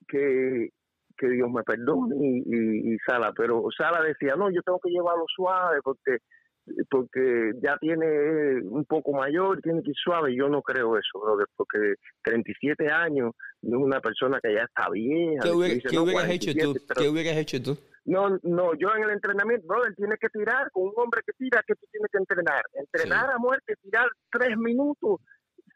que, 0.07 0.69
que 1.17 1.29
Dios 1.29 1.49
me 1.49 1.63
perdone 1.63 2.15
y, 2.19 2.93
y, 2.93 2.97
Sala, 3.05 3.33
pero 3.35 3.65
Sala 3.75 4.01
decía, 4.01 4.35
no, 4.35 4.49
yo 4.51 4.61
tengo 4.63 4.79
que 4.79 4.89
llevarlo 4.89 5.25
suave 5.27 5.79
porque 5.83 6.17
porque 6.89 7.51
ya 7.61 7.77
tiene 7.77 8.61
un 8.63 8.85
poco 8.85 9.13
mayor, 9.13 9.61
tiene 9.61 9.81
que 9.83 9.91
ir 9.91 9.95
suave. 9.95 10.35
Yo 10.35 10.49
no 10.49 10.61
creo 10.61 10.97
eso, 10.97 11.19
porque 11.55 11.95
37 12.23 12.91
años 12.91 13.33
no 13.61 13.77
es 13.77 13.83
una 13.83 13.99
persona 13.99 14.39
que 14.41 14.53
ya 14.53 14.63
está 14.63 14.89
vieja. 14.89 15.43
¿Qué, 15.43 15.51
hubieras 15.51 15.77
hecho 16.29 16.53
tú? 16.53 16.75
¿Qué 16.95 17.09
hubieras 17.09 17.37
hecho 17.37 17.61
tú? 17.61 17.77
No, 18.05 18.39
no, 18.43 18.73
yo 18.75 18.87
en 18.95 19.03
el 19.03 19.09
entrenamiento, 19.11 19.67
brother, 19.67 19.93
tienes 19.95 20.17
que 20.19 20.29
tirar 20.29 20.71
con 20.71 20.83
un 20.83 20.93
hombre 20.95 21.21
que 21.25 21.33
tira, 21.37 21.61
que 21.67 21.75
tú 21.75 21.85
tienes 21.91 22.09
que 22.09 22.17
entrenar. 22.17 22.63
Entrenar 22.73 23.29
a 23.31 23.37
muerte, 23.37 23.75
tirar 23.83 24.07
tres 24.31 24.57
minutos, 24.57 25.19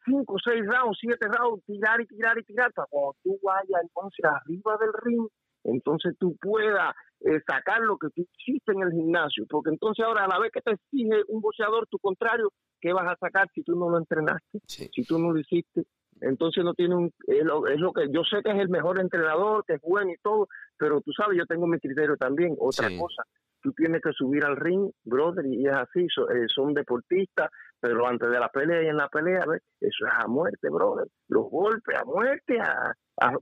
cinco, 0.06 0.38
seis 0.42 0.62
rounds, 0.66 0.98
siete 1.02 1.28
rounds, 1.28 1.62
tirar 1.66 2.00
y 2.00 2.08
tirar 2.08 2.38
y 2.38 2.44
tirar, 2.44 2.72
para 2.72 2.88
cuando 2.90 3.16
tú 3.22 3.38
vayas 3.44 3.82
entonces 3.84 4.24
arriba 4.24 4.78
del 4.80 4.94
ring, 5.04 5.28
entonces 5.64 6.16
tú 6.20 6.36
puedas 6.42 6.94
eh, 7.22 7.40
sacar 7.48 7.82
lo 7.82 7.98
que 7.98 8.10
tú 8.10 8.26
hiciste 8.38 8.72
en 8.72 8.82
el 8.82 8.92
gimnasio, 8.92 9.46
porque 9.50 9.70
entonces 9.70 10.06
ahora 10.06 10.26
a 10.26 10.28
la 10.28 10.40
vez 10.40 10.52
que 10.52 10.62
te 10.62 10.72
exige 10.72 11.24
un 11.28 11.42
boxeador, 11.42 11.88
tu 11.88 12.00
contrario, 12.00 12.52
¿qué 12.80 12.94
vas 12.94 13.08
a 13.08 13.18
sacar 13.18 13.48
si 13.54 13.64
tú 13.64 13.76
no 13.76 13.90
lo 13.90 13.98
entrenaste? 13.98 14.60
Si 14.66 15.04
tú 15.04 15.20
no 15.20 15.32
lo 15.32 15.40
hiciste. 15.40 15.84
Entonces 16.20 16.64
no 16.64 16.76
tiene 16.76 16.96
un 16.96 17.12
es 17.26 17.44
lo, 17.44 17.66
es 17.68 17.80
lo, 17.80 17.94
que 17.94 18.08
yo 18.12 18.22
sé 18.24 18.44
que 18.44 18.52
es 18.52 18.60
el 18.60 18.70
mejor 18.70 19.00
entrenador 19.00 19.66
que 19.66 19.74
es 19.74 19.82
bueno 19.82 20.12
y 20.12 20.18
todo 20.22 20.48
pero 20.78 21.02
tú 21.02 21.12
sabes 21.14 21.36
yo 21.36 21.48
tengo 21.48 21.66
mi 21.66 21.80
criterio 21.80 22.16
también. 22.16 22.56
Otra 22.60 22.90
cosa 22.96 23.24
tú 23.62 23.72
tienes 23.74 24.02
que 24.02 24.12
subir 24.12 24.44
al 24.44 24.58
ring 24.58 24.92
brother 25.04 25.46
y 25.46 25.66
es 25.66 25.74
así 25.74 26.02
eh, 26.02 26.48
son 26.54 26.74
deportistas 26.74 27.50
pero 27.82 28.08
antes 28.08 28.30
de 28.30 28.40
la 28.40 28.50
pelea 28.50 28.84
y 28.84 28.88
en 28.88 28.98
la 28.98 29.10
pelea 29.10 29.44
eso 29.80 30.06
es 30.06 30.14
a 30.14 30.28
muerte 30.28 30.70
brother 30.70 31.08
los 31.28 31.50
golpes 31.50 31.98
a 31.98 32.06
muerte 32.06 32.60
a, 32.60 32.96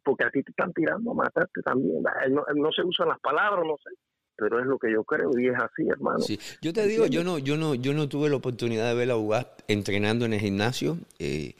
porque 0.03 0.25
a 0.25 0.31
ti 0.31 0.41
te 0.41 0.51
están 0.51 0.73
tirando 0.73 1.11
a 1.11 1.13
matarte 1.13 1.61
también 1.61 2.01
no, 2.29 2.45
no 2.55 2.71
se 2.71 2.83
usan 2.83 3.09
las 3.09 3.19
palabras 3.19 3.65
no 3.65 3.75
sé 3.83 3.91
pero 4.39 4.59
es 4.59 4.65
lo 4.65 4.79
que 4.79 4.91
yo 4.91 5.03
creo 5.03 5.31
y 5.37 5.47
es 5.47 5.55
así, 5.55 5.87
hermano. 5.89 6.19
Sí. 6.19 6.39
Yo 6.61 6.71
te 6.71 6.87
digo, 6.87 7.05
yo 7.07 7.23
no, 7.23 7.37
yo 7.37 7.57
no, 7.57 7.75
yo 7.75 7.93
no 7.93 8.07
tuve 8.07 8.29
la 8.29 8.37
oportunidad 8.37 8.87
de 8.87 8.95
ver 8.95 9.11
a 9.11 9.15
jugar 9.15 9.55
entrenando 9.67 10.25
en 10.25 10.33
el 10.33 10.39
gimnasio. 10.39 10.97
Eh, 11.19 11.55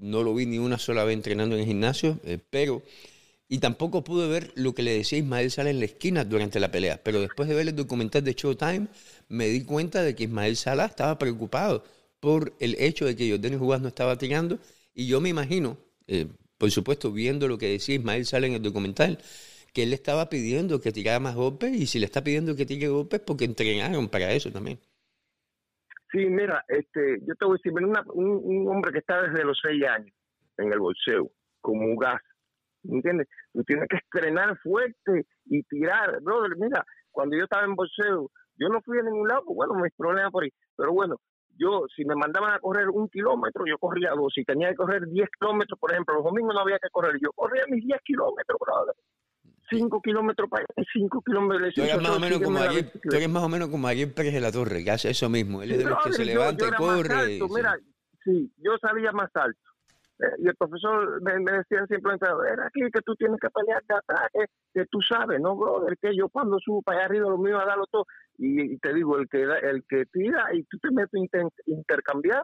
no 0.00 0.22
lo 0.22 0.34
vi 0.34 0.46
ni 0.46 0.58
una 0.58 0.78
sola 0.78 1.04
vez 1.04 1.14
entrenando 1.14 1.54
en 1.54 1.60
el 1.60 1.66
gimnasio, 1.66 2.18
eh, 2.24 2.38
pero 2.50 2.82
Y 3.46 3.58
tampoco 3.58 4.02
pude 4.02 4.26
ver 4.26 4.52
lo 4.56 4.74
que 4.74 4.82
le 4.82 4.96
decía 4.96 5.18
Ismael 5.18 5.50
Sala 5.50 5.70
en 5.70 5.78
la 5.78 5.84
esquina 5.84 6.24
durante 6.24 6.58
la 6.58 6.70
pelea. 6.72 7.00
Pero 7.04 7.20
después 7.20 7.48
de 7.48 7.54
ver 7.54 7.68
el 7.68 7.76
documental 7.76 8.24
de 8.24 8.32
Showtime, 8.32 8.88
me 9.28 9.46
di 9.46 9.64
cuenta 9.64 10.02
de 10.02 10.16
que 10.16 10.24
Ismael 10.24 10.56
Sala 10.56 10.86
estaba 10.86 11.18
preocupado 11.18 11.84
por 12.24 12.54
el 12.58 12.74
hecho 12.78 13.04
de 13.04 13.14
que 13.14 13.30
Jordan 13.30 13.58
Jugas 13.58 13.80
no 13.80 13.88
estaba 13.88 14.16
tirando. 14.16 14.58
Y 14.94 15.06
yo 15.06 15.20
me 15.20 15.28
imagino, 15.28 15.76
eh, 16.06 16.26
por 16.58 16.70
supuesto, 16.70 17.12
viendo 17.12 17.46
lo 17.46 17.58
que 17.58 17.68
decía 17.68 17.94
Ismael 17.94 18.24
Sala 18.24 18.46
en 18.46 18.54
el 18.54 18.62
documental, 18.62 19.18
que 19.74 19.82
él 19.82 19.92
estaba 19.92 20.28
pidiendo 20.28 20.80
que 20.80 20.92
tirara 20.92 21.20
más 21.20 21.34
golpes 21.34 21.72
y 21.72 21.86
si 21.86 21.98
le 21.98 22.06
está 22.06 22.22
pidiendo 22.22 22.56
que 22.56 22.64
tire 22.64 22.88
golpes 22.88 23.20
porque 23.20 23.44
entrenaron 23.44 24.08
para 24.08 24.32
eso 24.32 24.50
también. 24.50 24.78
Sí, 26.10 26.26
mira, 26.26 26.64
este, 26.68 27.18
yo 27.26 27.34
te 27.34 27.44
voy 27.44 27.56
a 27.56 27.60
decir, 27.62 27.72
un, 28.14 28.68
hombre 28.68 28.92
que 28.92 29.00
está 29.00 29.20
desde 29.22 29.44
los 29.44 29.58
seis 29.60 29.84
años 29.84 30.14
en 30.58 30.72
el 30.72 30.78
bolseo, 30.78 31.28
como 31.60 31.84
un 31.86 31.96
gas, 31.96 32.22
¿entiendes? 32.84 33.26
Tú 33.52 33.64
tienes 33.64 33.88
que 33.88 33.96
estrenar 33.96 34.56
fuerte 34.58 35.26
y 35.46 35.62
tirar, 35.64 36.20
brother, 36.22 36.56
mira, 36.56 36.84
cuando 37.10 37.36
yo 37.36 37.44
estaba 37.44 37.64
en 37.64 37.74
bolseo, 37.74 38.30
yo 38.56 38.68
no 38.68 38.80
fui 38.82 38.98
a 38.98 39.02
ningún 39.02 39.26
lado, 39.26 39.42
pues 39.44 39.56
bueno, 39.56 39.74
mis 39.74 39.92
problemas 39.96 40.30
por 40.30 40.44
ahí, 40.44 40.52
pero 40.76 40.92
bueno, 40.92 41.16
yo, 41.56 41.84
si 41.94 42.04
me 42.04 42.14
mandaban 42.14 42.52
a 42.54 42.58
correr 42.58 42.88
un 42.88 43.08
kilómetro, 43.08 43.64
yo 43.66 43.78
corría 43.78 44.10
dos, 44.10 44.32
si 44.34 44.44
tenía 44.44 44.70
que 44.70 44.76
correr 44.76 45.06
diez 45.08 45.28
kilómetros, 45.38 45.78
por 45.78 45.92
ejemplo, 45.92 46.14
los 46.14 46.24
domingos 46.24 46.54
no 46.54 46.60
había 46.60 46.78
que 46.78 46.90
correr, 46.90 47.16
yo 47.20 47.30
corría 47.32 47.64
mis 47.68 47.84
diez 47.84 48.00
kilómetros, 48.04 48.58
brother. 48.58 48.94
5 49.70 50.00
kilómetros 50.02 50.48
para 50.50 50.64
5 50.92 51.22
kilómetros. 51.22 51.74
Tú 51.74 51.82
eres, 51.82 52.00
más 52.00 52.16
o 52.16 52.20
menos 52.20 52.40
como 52.40 52.58
alguien, 52.58 52.90
tú 53.02 53.16
eres 53.16 53.28
más 53.28 53.42
o 53.42 53.48
menos 53.48 53.68
como 53.68 53.88
Pérez 53.88 54.34
de 54.34 54.40
la 54.40 54.52
Torre, 54.52 54.84
que 54.84 54.90
hace 54.90 55.10
eso 55.10 55.28
mismo. 55.28 55.62
Él 55.62 55.72
es 55.72 55.78
de 55.78 55.84
los 55.84 56.02
que 56.04 56.12
se 56.12 56.24
levanta 56.24 56.68
y 56.68 56.70
corre. 56.72 57.40
Mira, 57.48 57.76
sí, 58.22 58.52
yo 58.58 58.72
salía 58.80 59.10
más 59.12 59.30
alto. 59.34 59.58
Eh, 60.20 60.36
y 60.38 60.48
el 60.48 60.54
profesor 60.56 61.20
me, 61.22 61.32
decía 61.32 61.84
simplemente, 61.88 62.26
era 62.50 62.66
aquí 62.66 62.80
que 62.92 63.00
tú 63.04 63.14
tienes 63.16 63.38
que 63.40 63.50
pelear 63.50 63.82
de 63.88 63.94
ataque, 63.94 64.46
que 64.72 64.86
tú 64.86 65.00
sabes, 65.00 65.40
¿no, 65.40 65.56
brother? 65.56 65.96
Que 66.00 66.16
yo 66.16 66.28
cuando 66.28 66.58
subo 66.60 66.82
para 66.82 66.98
allá 66.98 67.06
arriba 67.06 67.30
lo 67.30 67.38
mío 67.38 67.58
a 67.58 67.66
darlo 67.66 67.86
todo. 67.90 68.06
Y, 68.38 68.78
te 68.78 68.94
digo, 68.94 69.18
el 69.18 69.28
que 69.28 69.42
el 69.42 69.84
que 69.88 70.04
tira 70.12 70.48
y 70.52 70.62
tú 70.64 70.78
te 70.78 70.90
metes 70.90 71.20
a 71.34 71.48
intercambiar, 71.66 72.42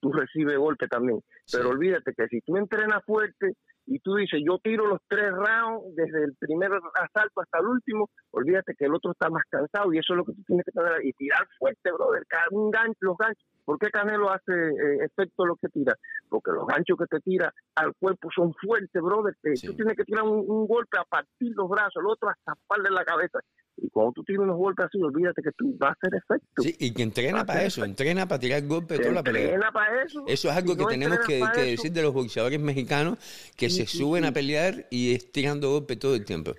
tú 0.00 0.12
recibes 0.12 0.56
golpe 0.56 0.86
también. 0.86 1.20
Pero 1.50 1.70
olvídate 1.70 2.12
que 2.16 2.26
si 2.28 2.40
tú 2.42 2.56
entrenas 2.56 3.04
fuerte 3.04 3.54
y 3.86 3.98
tú 4.00 4.14
dices, 4.16 4.40
yo 4.44 4.58
tiro 4.58 4.86
los 4.86 5.00
tres 5.08 5.32
rounds 5.32 5.94
desde 5.96 6.24
el 6.24 6.36
primer 6.38 6.70
asalto 6.72 7.40
hasta 7.40 7.58
el 7.58 7.66
último, 7.66 8.10
olvídate 8.30 8.74
que 8.78 8.84
el 8.84 8.94
otro 8.94 9.12
está 9.12 9.30
más 9.30 9.42
cansado 9.48 9.92
y 9.92 9.98
eso 9.98 10.12
es 10.12 10.18
lo 10.18 10.24
que 10.24 10.34
tú 10.34 10.42
tienes 10.46 10.64
que 10.64 10.72
tener 10.72 11.04
y 11.04 11.12
tirar 11.14 11.46
fuerte, 11.58 11.90
brother, 11.90 12.22
un 12.52 12.70
gancho, 12.70 12.98
los 13.00 13.16
ganchos. 13.16 13.44
¿Por 13.68 13.78
qué 13.78 13.90
Canelo 13.90 14.30
hace 14.30 14.50
eh, 14.50 15.04
efecto 15.04 15.44
lo 15.44 15.54
que 15.56 15.68
tira? 15.68 15.94
Porque 16.30 16.52
los 16.52 16.66
ganchos 16.66 16.96
que 16.96 17.04
te 17.04 17.20
tira 17.20 17.52
al 17.74 17.92
cuerpo 18.00 18.30
son 18.34 18.54
fuertes, 18.54 19.02
brother. 19.02 19.36
Tú 19.42 19.74
tienes 19.74 19.94
que 19.94 20.04
tirar 20.04 20.24
un, 20.24 20.66
golpe 20.66 20.96
a 20.96 21.04
partir 21.04 21.52
los 21.54 21.68
brazos, 21.68 21.96
el 21.96 22.06
otro 22.06 22.30
hasta 22.30 22.54
de 22.82 22.90
la 22.90 23.04
cabeza. 23.04 23.40
Y 23.76 23.90
cuando 23.90 24.12
tú 24.12 24.24
tienes 24.24 24.44
unos 24.44 24.56
golpes 24.56 24.86
así, 24.86 25.02
olvídate 25.02 25.42
que 25.42 25.52
tú 25.52 25.76
vas 25.76 25.90
a 25.90 25.92
hacer 25.92 26.14
efecto. 26.14 26.62
Sí, 26.62 26.76
y 26.78 26.94
que 26.94 27.02
entrena 27.02 27.44
para 27.44 27.62
eso, 27.64 27.84
entrena 27.84 28.26
para 28.26 28.38
tirar 28.38 28.62
golpes 28.66 29.02
toda 29.02 29.12
la 29.12 29.22
pelea. 29.22 29.42
Entrena 29.42 29.70
para 29.70 30.02
eso. 30.02 30.24
Eso 30.26 30.48
es 30.48 30.56
algo 30.56 30.74
que 30.74 30.86
tenemos 30.86 31.18
que, 31.26 31.44
decir 31.54 31.92
de 31.92 32.02
los 32.02 32.14
boxeadores 32.14 32.58
mexicanos 32.58 33.18
que 33.54 33.68
se 33.68 33.84
suben 33.84 34.24
a 34.24 34.32
pelear 34.32 34.86
y 34.90 35.14
estirando 35.14 35.72
golpes 35.72 35.98
todo 35.98 36.14
el 36.14 36.24
tiempo. 36.24 36.52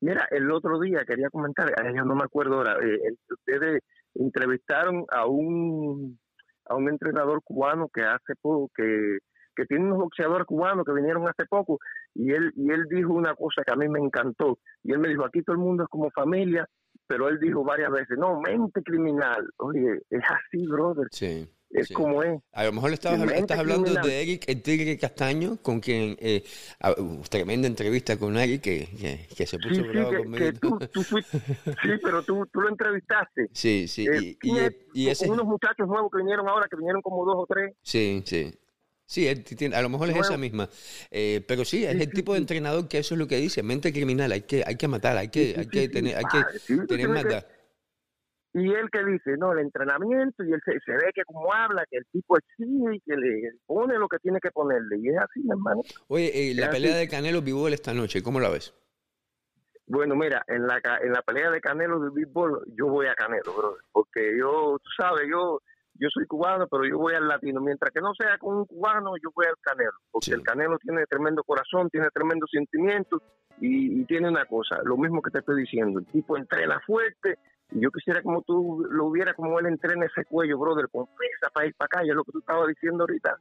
Mira, 0.00 0.26
el 0.30 0.50
otro 0.50 0.80
día 0.80 1.04
quería 1.06 1.28
comentar, 1.28 1.70
yo 1.94 2.04
no 2.06 2.14
me 2.14 2.24
acuerdo 2.24 2.54
ahora, 2.54 2.78
eh, 2.82 3.14
ustedes 3.28 3.82
entrevistaron 4.14 5.04
a 5.10 5.26
un 5.26 6.18
a 6.66 6.76
un 6.76 6.88
entrenador 6.88 7.42
cubano 7.42 7.88
que 7.92 8.02
hace 8.02 8.34
poco 8.40 8.70
que 8.74 9.18
que 9.54 9.66
tiene 9.66 9.84
unos 9.84 9.98
boxeadores 9.98 10.46
cubanos 10.46 10.84
que 10.84 10.94
vinieron 10.94 11.28
hace 11.28 11.44
poco 11.46 11.78
y 12.14 12.32
él 12.32 12.52
y 12.56 12.70
él 12.70 12.86
dijo 12.88 13.12
una 13.12 13.34
cosa 13.34 13.62
que 13.66 13.72
a 13.72 13.76
mí 13.76 13.88
me 13.88 14.00
encantó 14.00 14.58
y 14.82 14.92
él 14.92 14.98
me 14.98 15.08
dijo 15.08 15.24
aquí 15.24 15.42
todo 15.42 15.54
el 15.54 15.62
mundo 15.62 15.82
es 15.84 15.88
como 15.88 16.10
familia 16.10 16.66
pero 17.06 17.28
él 17.28 17.38
dijo 17.38 17.64
varias 17.64 17.90
veces 17.90 18.16
no 18.18 18.40
mente 18.40 18.82
criminal 18.82 19.46
oye 19.58 20.00
es 20.08 20.22
así 20.24 20.66
brother. 20.66 21.08
Sí 21.10 21.48
es 21.72 21.90
como 21.90 22.22
es. 22.22 22.40
A 22.52 22.64
lo 22.64 22.72
mejor 22.72 22.92
estás 22.92 23.18
hablando 23.58 23.92
de 23.92 24.22
Eric 24.22 24.44
el 24.48 24.62
Tigre 24.62 24.98
Castaño, 24.98 25.58
con 25.62 25.80
quien, 25.80 26.16
eh, 26.20 26.44
tremenda 27.28 27.66
entrevista 27.66 28.16
con 28.16 28.36
Eric 28.36 28.62
que, 28.62 29.26
que, 29.36 29.46
se 29.46 29.58
puso 29.58 29.82
bravo 29.84 30.16
conmigo. 30.18 30.78
sí, 31.82 31.90
pero 32.02 32.22
tú, 32.22 32.46
tú 32.52 32.60
lo 32.60 32.68
entrevistaste. 32.68 33.48
Sí, 33.52 33.88
sí. 33.88 34.06
Eh, 34.06 34.36
y, 34.42 35.04
y, 35.04 35.08
ese... 35.08 35.30
Unos 35.30 35.46
muchachos 35.46 35.88
nuevos 35.88 36.10
que 36.10 36.18
vinieron 36.18 36.48
ahora, 36.48 36.66
que 36.70 36.76
vinieron 36.76 37.00
como 37.02 37.24
dos 37.24 37.36
o 37.38 37.46
tres. 37.46 37.74
Sí, 37.82 38.22
sí. 38.26 38.52
Sí, 39.12 39.28
a 39.28 39.82
lo 39.82 39.88
mejor 39.90 40.08
es 40.08 40.16
esa 40.16 40.38
misma. 40.38 40.70
Eh, 41.10 41.44
pero 41.46 41.66
sí, 41.66 41.84
es 41.84 42.00
el 42.00 42.10
tipo 42.10 42.32
de 42.32 42.38
entrenador 42.38 42.88
que 42.88 42.96
eso 42.96 43.14
es 43.14 43.18
lo 43.18 43.28
que 43.28 43.36
dice, 43.36 43.62
mente 43.62 43.92
criminal, 43.92 44.32
hay 44.32 44.40
que, 44.40 44.64
hay 44.66 44.76
que 44.76 44.88
matar, 44.88 45.18
hay 45.18 45.28
que, 45.28 45.54
hay 45.58 45.66
que 45.66 45.88
tener, 45.90 46.16
hay 46.16 46.24
que 46.66 46.76
tener 46.86 47.08
maldad. 47.10 47.44
Y 48.54 48.70
él 48.70 48.90
que 48.90 49.04
dice, 49.04 49.36
no, 49.38 49.52
el 49.52 49.60
entrenamiento, 49.60 50.44
y 50.44 50.52
él 50.52 50.60
se, 50.64 50.92
ve 50.92 51.10
que 51.14 51.24
como 51.24 51.52
habla, 51.52 51.84
que 51.90 51.98
el 51.98 52.06
tipo 52.12 52.36
exige 52.36 52.96
y 52.96 53.00
que 53.00 53.16
le 53.16 53.52
pone 53.66 53.98
lo 53.98 54.08
que 54.08 54.18
tiene 54.18 54.40
que 54.40 54.50
ponerle. 54.50 54.98
Y 54.98 55.08
es 55.08 55.16
así, 55.18 55.40
hermano. 55.48 55.80
Oye, 56.08 56.50
eh, 56.50 56.54
la 56.54 56.70
pelea 56.70 56.96
de 56.96 57.08
Canelo 57.08 57.40
Bivol 57.40 57.72
esta 57.72 57.94
noche, 57.94 58.22
¿cómo 58.22 58.40
la 58.40 58.50
ves? 58.50 58.74
Bueno, 59.86 60.14
mira, 60.16 60.44
en 60.48 60.66
la, 60.66 60.80
en 61.02 61.12
la 61.12 61.22
pelea 61.22 61.50
de 61.50 61.60
Canelo 61.60 61.98
de 62.00 62.10
Bivol, 62.10 62.62
yo 62.76 62.88
voy 62.88 63.06
a 63.06 63.14
Canelo, 63.14 63.54
bro. 63.56 63.76
Porque 63.90 64.36
yo, 64.38 64.78
tú 64.82 64.90
sabes, 64.98 65.26
yo 65.30 65.60
yo 65.94 66.08
soy 66.12 66.26
cubano, 66.26 66.66
pero 66.68 66.84
yo 66.84 66.98
voy 66.98 67.14
al 67.14 67.28
latino. 67.28 67.60
Mientras 67.60 67.92
que 67.92 68.00
no 68.00 68.12
sea 68.14 68.38
con 68.38 68.56
un 68.56 68.66
cubano, 68.66 69.12
yo 69.22 69.30
voy 69.34 69.46
al 69.46 69.56
Canelo. 69.60 69.92
Porque 70.10 70.32
el 70.32 70.42
Canelo 70.42 70.78
tiene 70.78 71.04
tremendo 71.06 71.44
corazón, 71.44 71.90
tiene 71.90 72.08
tremendo 72.12 72.46
sentimiento 72.50 73.22
y, 73.60 74.04
tiene 74.06 74.28
una 74.28 74.44
cosa, 74.46 74.80
lo 74.84 74.96
mismo 74.96 75.22
que 75.22 75.30
te 75.30 75.38
estoy 75.38 75.60
diciendo. 75.60 76.00
El 76.00 76.06
tipo 76.06 76.36
entrena 76.36 76.80
fuerte. 76.86 77.38
Yo 77.74 77.90
quisiera 77.90 78.22
como 78.22 78.42
tú 78.42 78.86
lo 78.90 79.06
hubiera, 79.06 79.34
como 79.34 79.58
él 79.58 79.66
entrena 79.66 80.06
ese 80.06 80.24
cuello, 80.24 80.58
brother, 80.58 80.88
con 80.90 81.06
prisa 81.06 81.50
para 81.52 81.66
ir 81.66 81.74
para 81.74 81.86
acá. 81.86 82.02
es 82.02 82.14
lo 82.14 82.24
que 82.24 82.32
tú 82.32 82.38
estabas 82.38 82.68
diciendo 82.68 83.04
ahorita. 83.04 83.38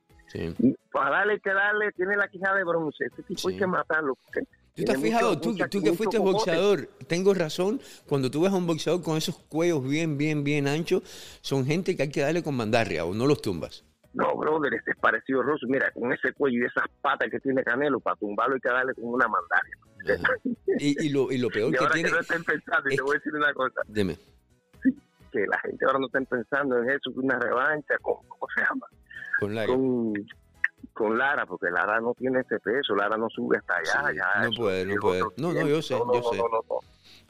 Para 0.92 1.10
darle 1.10 1.40
que 1.40 1.54
darle, 1.54 1.92
tiene 1.94 2.16
la 2.16 2.28
quijada 2.28 2.58
de 2.58 2.64
bronce. 2.64 3.06
Ese 3.06 3.24
tipo 3.24 3.50
hay 3.50 3.58
que 3.58 3.68
matarlo. 3.68 4.18
¿Tú 4.74 4.86
te 4.86 4.92
has 4.92 5.02
fijado? 5.02 5.40
tú, 5.40 5.56
que 5.56 5.94
fuiste 5.94 6.18
boxeador, 6.18 6.88
tengo 7.08 7.34
razón. 7.34 7.82
Cuando 8.08 8.32
tú 8.32 8.42
ves 8.42 8.54
a 8.54 8.56
un 8.56 8.68
boxeador 8.68 9.04
con 9.04 9.18
esos 9.18 9.38
cuellos 9.38 9.84
bien, 9.88 10.18
bien, 10.18 10.44
bien 10.44 10.68
anchos, 10.68 11.04
son 11.42 11.66
gente 11.66 11.96
que 11.96 12.04
hay 12.04 12.10
que 12.10 12.22
darle 12.22 12.42
con 12.42 12.56
mandarria 12.56 13.04
o 13.06 13.14
no 13.14 13.28
los 13.28 13.42
tumbas. 13.42 13.84
No, 14.14 14.36
brother, 14.36 14.74
este 14.74 14.92
es 14.92 14.98
parecido 14.98 15.42
Rosso. 15.42 15.66
Mira, 15.68 15.92
con 15.92 16.12
ese 16.12 16.34
cuello 16.34 16.64
y 16.64 16.66
esas 16.66 16.86
patas 17.02 17.30
que 17.30 17.40
tiene 17.40 17.64
Canelo, 17.64 18.00
para 18.00 18.16
tumbarlo 18.18 18.56
hay 18.56 18.62
que 18.62 18.70
darle 18.70 18.94
con 18.94 19.06
una 19.06 19.28
mandarria. 19.28 19.78
Y, 20.80 21.06
y, 21.06 21.10
lo, 21.10 21.32
y 21.32 21.38
lo 21.38 21.50
peor 21.50 21.70
y 21.70 21.72
que 21.74 21.80
ahora 21.80 21.94
tiene. 21.94 22.10
Que 22.10 22.16
no 22.16 22.22
estén 22.22 22.44
pensando, 22.44 22.90
y 22.90 22.96
te 22.96 23.02
voy 23.02 23.16
a 23.16 23.20
decir 23.20 23.36
una 23.36 23.54
cosa. 23.54 23.82
Dime. 23.88 24.18
que 25.32 25.46
la 25.48 25.60
gente 25.60 25.86
ahora 25.86 26.00
no 26.00 26.08
está 26.08 26.22
pensando 26.22 26.78
en 26.78 26.90
eso, 26.90 27.12
una 27.16 27.40
revancha, 27.40 27.96
con, 28.02 28.16
¿cómo 28.28 28.48
se 28.56 28.62
llama? 28.62 28.88
Con 29.40 29.56
la 29.56 29.66
con 30.94 31.18
Lara, 31.18 31.46
porque 31.46 31.70
Lara 31.72 32.00
no 32.00 32.14
tiene 32.14 32.42
ese 32.42 32.60
peso, 32.60 32.96
Lara 32.96 33.18
no 33.18 33.30
sube 33.30 33.58
hasta 33.58 33.76
allá. 33.78 34.14
ya, 34.14 34.44
no 34.44 34.52
puede, 34.56 34.86
no 34.86 34.96
puede. 35.00 35.22
No, 35.38 35.54
no, 35.54 35.68
yo 35.68 35.82
sé, 35.82 35.96
yo 35.96 36.24
sé. 36.24 36.42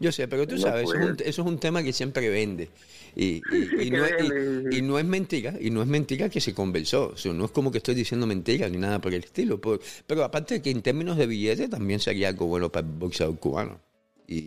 Yo 0.02 0.12
sé, 0.12 0.28
pero 0.28 0.47
tú 0.47 0.58
sabes, 0.58 0.89
eso 0.89 0.95
es, 0.95 1.06
un, 1.06 1.12
eso 1.12 1.41
es, 1.43 1.47
un, 1.47 1.60
tema 1.60 1.84
que 1.84 1.93
siempre 1.93 2.28
vende. 2.30 2.70
Y, 3.16 3.41
y, 3.80 3.91
no, 3.91 4.04
es, 4.04 4.74
y, 4.74 4.82
no, 4.82 4.97
es 4.97 5.06
mentira, 5.06 5.54
y 5.60 5.70
no 5.70 5.84
es 5.84 5.88
mentira 5.88 6.28
que 6.28 6.41
se 6.41 6.56
conversó. 6.56 7.10
O 7.10 7.18
sea, 7.18 7.32
no 7.34 7.45
es 7.45 7.52
como 7.52 7.72
que 7.72 7.78
estoy 7.78 7.93
diciendo 7.93 8.26
mentira 8.26 8.68
ni 8.68 8.78
nada 8.78 8.99
por 8.99 9.14
el 9.14 9.24
estilo. 9.24 9.62
pero 9.62 10.24
aparte 10.24 10.56
de 10.56 10.62
que 10.64 10.72
en 10.72 10.82
términos 10.82 11.18
de 11.18 11.28
billete 11.28 11.70
también 11.70 11.99
sería 11.99 12.30
algo 12.30 12.47
bueno 12.47 12.70
para 12.72 12.88
el 12.88 12.93
boxeador 12.93 13.38
cubano. 13.38 13.80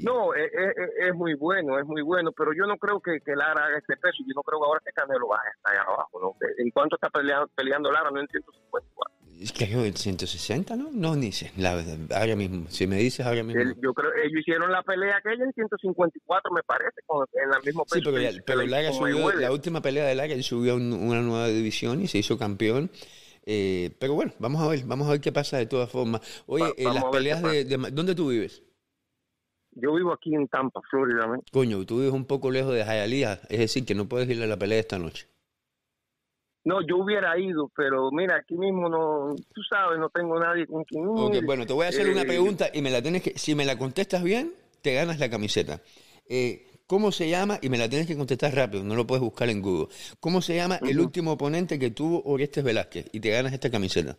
No, 0.03 0.35
es, 0.35 0.51
es, 0.99 1.15
muy 1.15 1.35
bueno, 1.35 1.79
es 1.79 1.85
muy 1.85 2.01
bueno, 2.01 2.33
pero 2.33 2.53
yo 2.55 2.65
no 2.67 2.79
creo 2.79 3.01
que, 3.01 3.21
que 3.21 3.37
Lara 3.37 3.67
haga 3.67 3.79
este 3.79 3.97
peso. 3.99 4.25
Yo 4.27 4.33
no 4.35 4.43
creo 4.43 4.59
que 4.59 4.65
ahora 4.65 4.81
que 4.85 4.93
Canelo 4.93 5.29
baje 5.29 5.49
hasta 5.55 5.71
allá 5.71 5.83
abajo. 5.83 6.21
¿no? 6.21 6.37
¿En 6.59 6.71
cuánto 6.71 6.97
está 6.97 7.11
peleando, 7.11 7.49
peleando 7.55 7.93
Lara? 7.93 8.11
No 8.11 8.19
en 8.19 8.27
154. 8.29 9.24
Creo 9.57 9.85
en 9.85 9.97
160, 9.97 10.77
¿no? 10.77 10.91
No, 10.93 11.17
ni 11.17 11.33
sé. 11.33 11.53
La, 11.57 11.83
ahora 12.15 12.37
mismo, 12.37 12.67
si 12.69 12.87
me 12.87 12.97
dices 12.97 13.27
ahora 13.27 13.43
mismo. 13.43 13.63
yo 13.83 13.93
creo 13.93 14.11
ellos 14.15 14.41
hicieron 14.41 14.71
la 14.71 14.83
pelea 14.83 15.17
aquella 15.17 15.45
en 15.45 15.53
154, 15.53 16.53
me 16.53 16.63
parece, 16.63 17.01
en 17.35 17.51
la 17.51 17.59
misma. 17.61 17.83
Sí, 17.87 18.01
pero, 18.47 18.67
Lara 18.67 18.93
subió, 18.93 19.33
la 19.33 19.53
última 19.53 19.83
pelea 19.83 20.07
de 20.07 20.15
Lara, 20.15 20.33
él 20.33 20.43
subió 20.43 20.73
a 20.73 20.77
una 20.77 21.21
nueva 21.21 21.49
división 21.49 22.01
y 22.01 22.09
se 22.09 22.19
hizo 22.19 22.39
campeón. 22.39 22.91
Eh, 23.47 23.95
pero 23.99 24.15
bueno, 24.15 24.33
vamos 24.39 24.63
a 24.63 24.69
ver, 24.69 24.85
vamos 24.87 25.07
a 25.07 25.13
ver 25.13 25.21
qué 25.21 25.33
pasa 25.33 25.59
de 25.59 25.67
todas 25.67 25.91
formas. 25.91 26.45
Oye, 26.47 26.73
eh, 26.79 26.85
las 26.85 27.05
peleas 27.05 27.43
de, 27.43 27.65
de, 27.65 27.77
¿Dónde 27.93 28.15
tú 28.15 28.29
vives? 28.29 28.63
Yo 29.73 29.95
vivo 29.95 30.13
aquí 30.13 30.35
en 30.35 30.47
Tampa, 30.49 30.81
Florida. 30.89 31.27
Coño, 31.53 31.85
tú 31.85 31.99
vives 31.99 32.13
un 32.13 32.27
poco 32.27 32.51
lejos 32.51 32.73
de 32.75 32.85
Hialeah, 32.85 33.41
es 33.49 33.59
decir, 33.59 33.85
que 33.85 33.95
no 33.95 34.09
puedes 34.09 34.29
ir 34.31 34.43
a 34.43 34.47
la 34.47 34.57
pelea 34.57 34.79
esta 34.79 34.99
noche. 34.99 35.29
No, 36.65 36.81
yo 36.81 36.97
hubiera 36.97 37.39
ido, 37.39 37.71
pero 37.77 38.11
mira, 38.11 38.37
aquí 38.37 38.57
mismo 38.57 38.89
no, 38.89 39.35
tú 39.53 39.63
sabes, 39.69 39.99
no 39.99 40.09
tengo 40.09 40.39
nadie 40.41 40.67
con 40.67 40.83
quien 40.85 41.05
ir. 41.35 41.45
bueno, 41.45 41.67
te 41.67 41.75
voy 41.75 41.85
a 41.85 41.91
hacer 41.91 42.09
una 42.09 42.23
eh, 42.23 42.27
pregunta 42.27 42.69
y 42.73 42.81
me 42.81 42.91
la 42.91 43.03
tienes 43.03 43.23
que, 43.23 43.39
si 43.39 43.55
me 43.55 43.67
la 43.67 43.77
contestas 43.77 44.23
bien, 44.23 44.55
te 44.81 44.95
ganas 44.95 45.19
la 45.19 45.29
camiseta. 45.29 45.83
Eh, 46.27 46.67
¿Cómo 46.87 47.13
se 47.13 47.29
llama? 47.29 47.59
Y 47.61 47.69
me 47.69 47.79
la 47.79 47.89
tienes 47.89 48.07
que 48.07 48.17
contestar 48.17 48.55
rápido, 48.55 48.83
no 48.83 48.95
lo 48.95 49.07
puedes 49.07 49.23
buscar 49.23 49.49
en 49.51 49.61
Google. 49.61 49.89
¿Cómo 50.21 50.41
se 50.41 50.57
llama 50.57 50.79
el 50.83 51.01
último 51.01 51.33
oponente 51.33 51.79
que 51.79 51.91
tuvo 51.91 52.23
Orestes 52.25 52.65
Velázquez? 52.65 53.09
Y 53.13 53.21
te 53.21 53.31
ganas 53.31 53.53
esta 53.53 53.71
camiseta. 53.71 54.17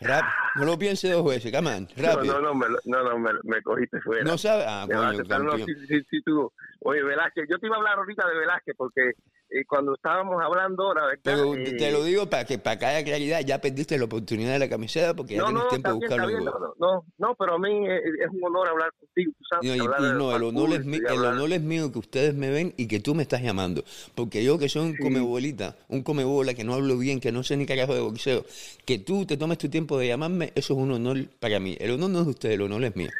Rap, 0.00 0.24
no 0.56 0.64
lo 0.64 0.78
piense 0.78 1.10
dos 1.10 1.24
veces, 1.24 1.52
come 1.54 1.76
on, 1.76 1.88
rápido. 1.96 2.40
No, 2.40 2.40
no, 2.40 2.54
me, 2.54 2.66
no, 2.86 3.02
no, 3.04 3.18
me, 3.18 3.30
me 3.44 3.62
cogiste 3.62 4.00
fuera. 4.00 4.24
No 4.24 4.38
sabes, 4.38 4.64
ah, 4.66 4.86
coño, 4.86 5.42
no, 5.42 5.58
sí, 5.58 5.74
sí, 5.86 6.00
sí, 6.08 6.22
tú. 6.22 6.50
Oye, 6.80 7.02
Velázquez, 7.02 7.44
yo 7.48 7.58
te 7.58 7.66
iba 7.66 7.76
a 7.76 7.78
hablar 7.80 7.98
ahorita 7.98 8.26
de 8.26 8.38
Velázquez 8.38 8.74
porque 8.78 9.12
eh, 9.50 9.64
cuando 9.66 9.94
estábamos 9.94 10.40
hablando 10.42 10.84
ahora, 10.84 11.06
¿verdad? 11.06 11.20
Pero 11.22 11.54
Eh, 11.54 11.76
te 11.76 11.90
lo 11.90 12.04
digo 12.04 12.28
para 12.30 12.44
que 12.44 12.58
para 12.58 12.78
que 12.78 12.86
haya 12.86 13.04
claridad, 13.04 13.40
ya 13.44 13.60
perdiste 13.60 13.98
la 13.98 14.04
oportunidad 14.04 14.52
de 14.52 14.58
la 14.60 14.68
camiseta 14.68 15.14
porque 15.14 15.34
ya 15.34 15.40
no, 15.40 15.46
tienes 15.46 15.62
no, 15.64 15.68
tiempo 15.70 15.88
de 15.90 15.94
buscarlo. 15.96 16.26
bien, 16.28 16.44
no, 16.44 16.74
no, 16.78 17.04
no, 17.18 17.34
pero 17.34 17.54
a 17.54 17.58
mí 17.58 17.86
eh, 17.88 18.00
es 18.24 18.28
un 18.30 18.44
honor 18.44 18.68
hablar 18.68 18.90
contigo, 18.98 19.32
tú 19.36 19.44
sabes. 19.50 19.68
No, 19.68 19.76
y, 19.76 19.80
hablar 19.80 20.00
y 20.00 20.04
de 20.04 20.12
no, 20.14 20.36
el 20.36 20.42
honor, 20.44 20.72
es 20.74 20.84
mi- 20.86 20.96
el 20.98 21.24
honor 21.24 21.52
es 21.52 21.60
mío 21.62 21.92
que 21.92 21.98
ustedes 21.98 22.34
me 22.34 22.50
ven 22.50 22.72
y 22.76 22.86
que 22.88 23.00
tú 23.00 23.14
me 23.14 23.22
estás 23.22 23.42
llamando. 23.42 23.82
Porque 24.14 24.42
yo 24.44 24.58
que 24.58 24.68
soy 24.68 24.82
un 24.90 24.96
comebolita, 24.96 25.76
un 25.88 26.02
comebola, 26.02 26.54
que 26.54 26.64
no 26.64 26.74
hablo 26.74 26.96
bien, 26.96 27.20
que 27.20 27.32
no 27.32 27.42
sé 27.42 27.56
ni 27.56 27.66
carajo 27.66 27.94
de 27.94 28.00
boxeo, 28.00 28.44
que 28.86 28.98
tú 28.98 29.26
te 29.26 29.36
tomes 29.36 29.58
tu 29.58 29.68
tiempo 29.68 29.98
de 29.98 30.06
llamarme, 30.08 30.52
eso 30.54 30.74
es 30.74 30.78
un 30.80 30.92
honor 30.92 31.16
para 31.40 31.58
mí. 31.60 31.76
El 31.80 31.90
honor 31.92 32.10
no 32.10 32.18
es 32.20 32.24
de 32.26 32.30
ustedes, 32.30 32.54
el 32.54 32.62
honor 32.62 32.84
es 32.84 32.96
mío. 32.96 33.10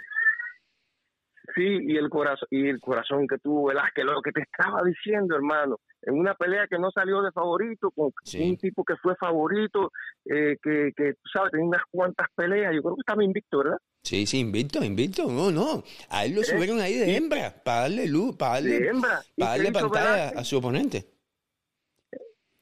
Sí, 1.54 1.64
y 1.66 1.96
el 1.96 2.08
corazón, 2.08 2.46
y 2.50 2.68
el 2.68 2.78
corazón 2.80 3.26
que 3.26 3.36
tuvo 3.38 3.68
Velázquez, 3.68 4.04
lo 4.04 4.22
que 4.22 4.30
te 4.30 4.42
estaba 4.42 4.82
diciendo, 4.84 5.34
hermano, 5.34 5.78
en 6.03 6.18
una 6.18 6.34
pelea 6.34 6.66
que 6.66 6.78
no 6.78 6.90
salió 6.90 7.20
de 7.22 7.30
favorito, 7.32 7.90
con 7.90 8.12
un 8.38 8.57
tipo 8.57 8.84
que 8.84 8.96
fue 8.96 9.14
favorito, 9.16 9.92
eh, 10.24 10.57
que, 10.62 10.92
que, 10.96 11.14
tú 11.14 11.28
sabes, 11.32 11.53
tenía 11.53 11.66
unas 11.66 11.82
cuantas 11.90 12.26
peleas, 12.34 12.74
yo 12.74 12.82
creo 12.82 12.94
que 12.96 13.01
estaba 13.01 13.22
invicto, 13.24 13.59
¿verdad? 13.59 13.78
Sí, 14.03 14.26
sí, 14.26 14.40
invicto, 14.40 14.82
invicto. 14.82 15.26
No, 15.30 15.51
no. 15.51 15.82
A 16.09 16.24
él 16.24 16.34
lo 16.34 16.42
subieron 16.42 16.80
ahí 16.80 16.94
de 16.98 17.16
hembra, 17.16 17.53
para 17.62 17.82
darle 17.82 18.07
luz, 18.07 18.34
para 18.36 18.55
darle, 18.55 18.80
De 18.80 18.88
hembra. 18.88 19.20
¿Y 19.36 19.40
para 19.42 19.51
darle 19.57 19.72
pantalla 19.72 20.11
Velázquez? 20.12 20.38
a 20.38 20.44
su 20.44 20.57
oponente. 20.59 21.05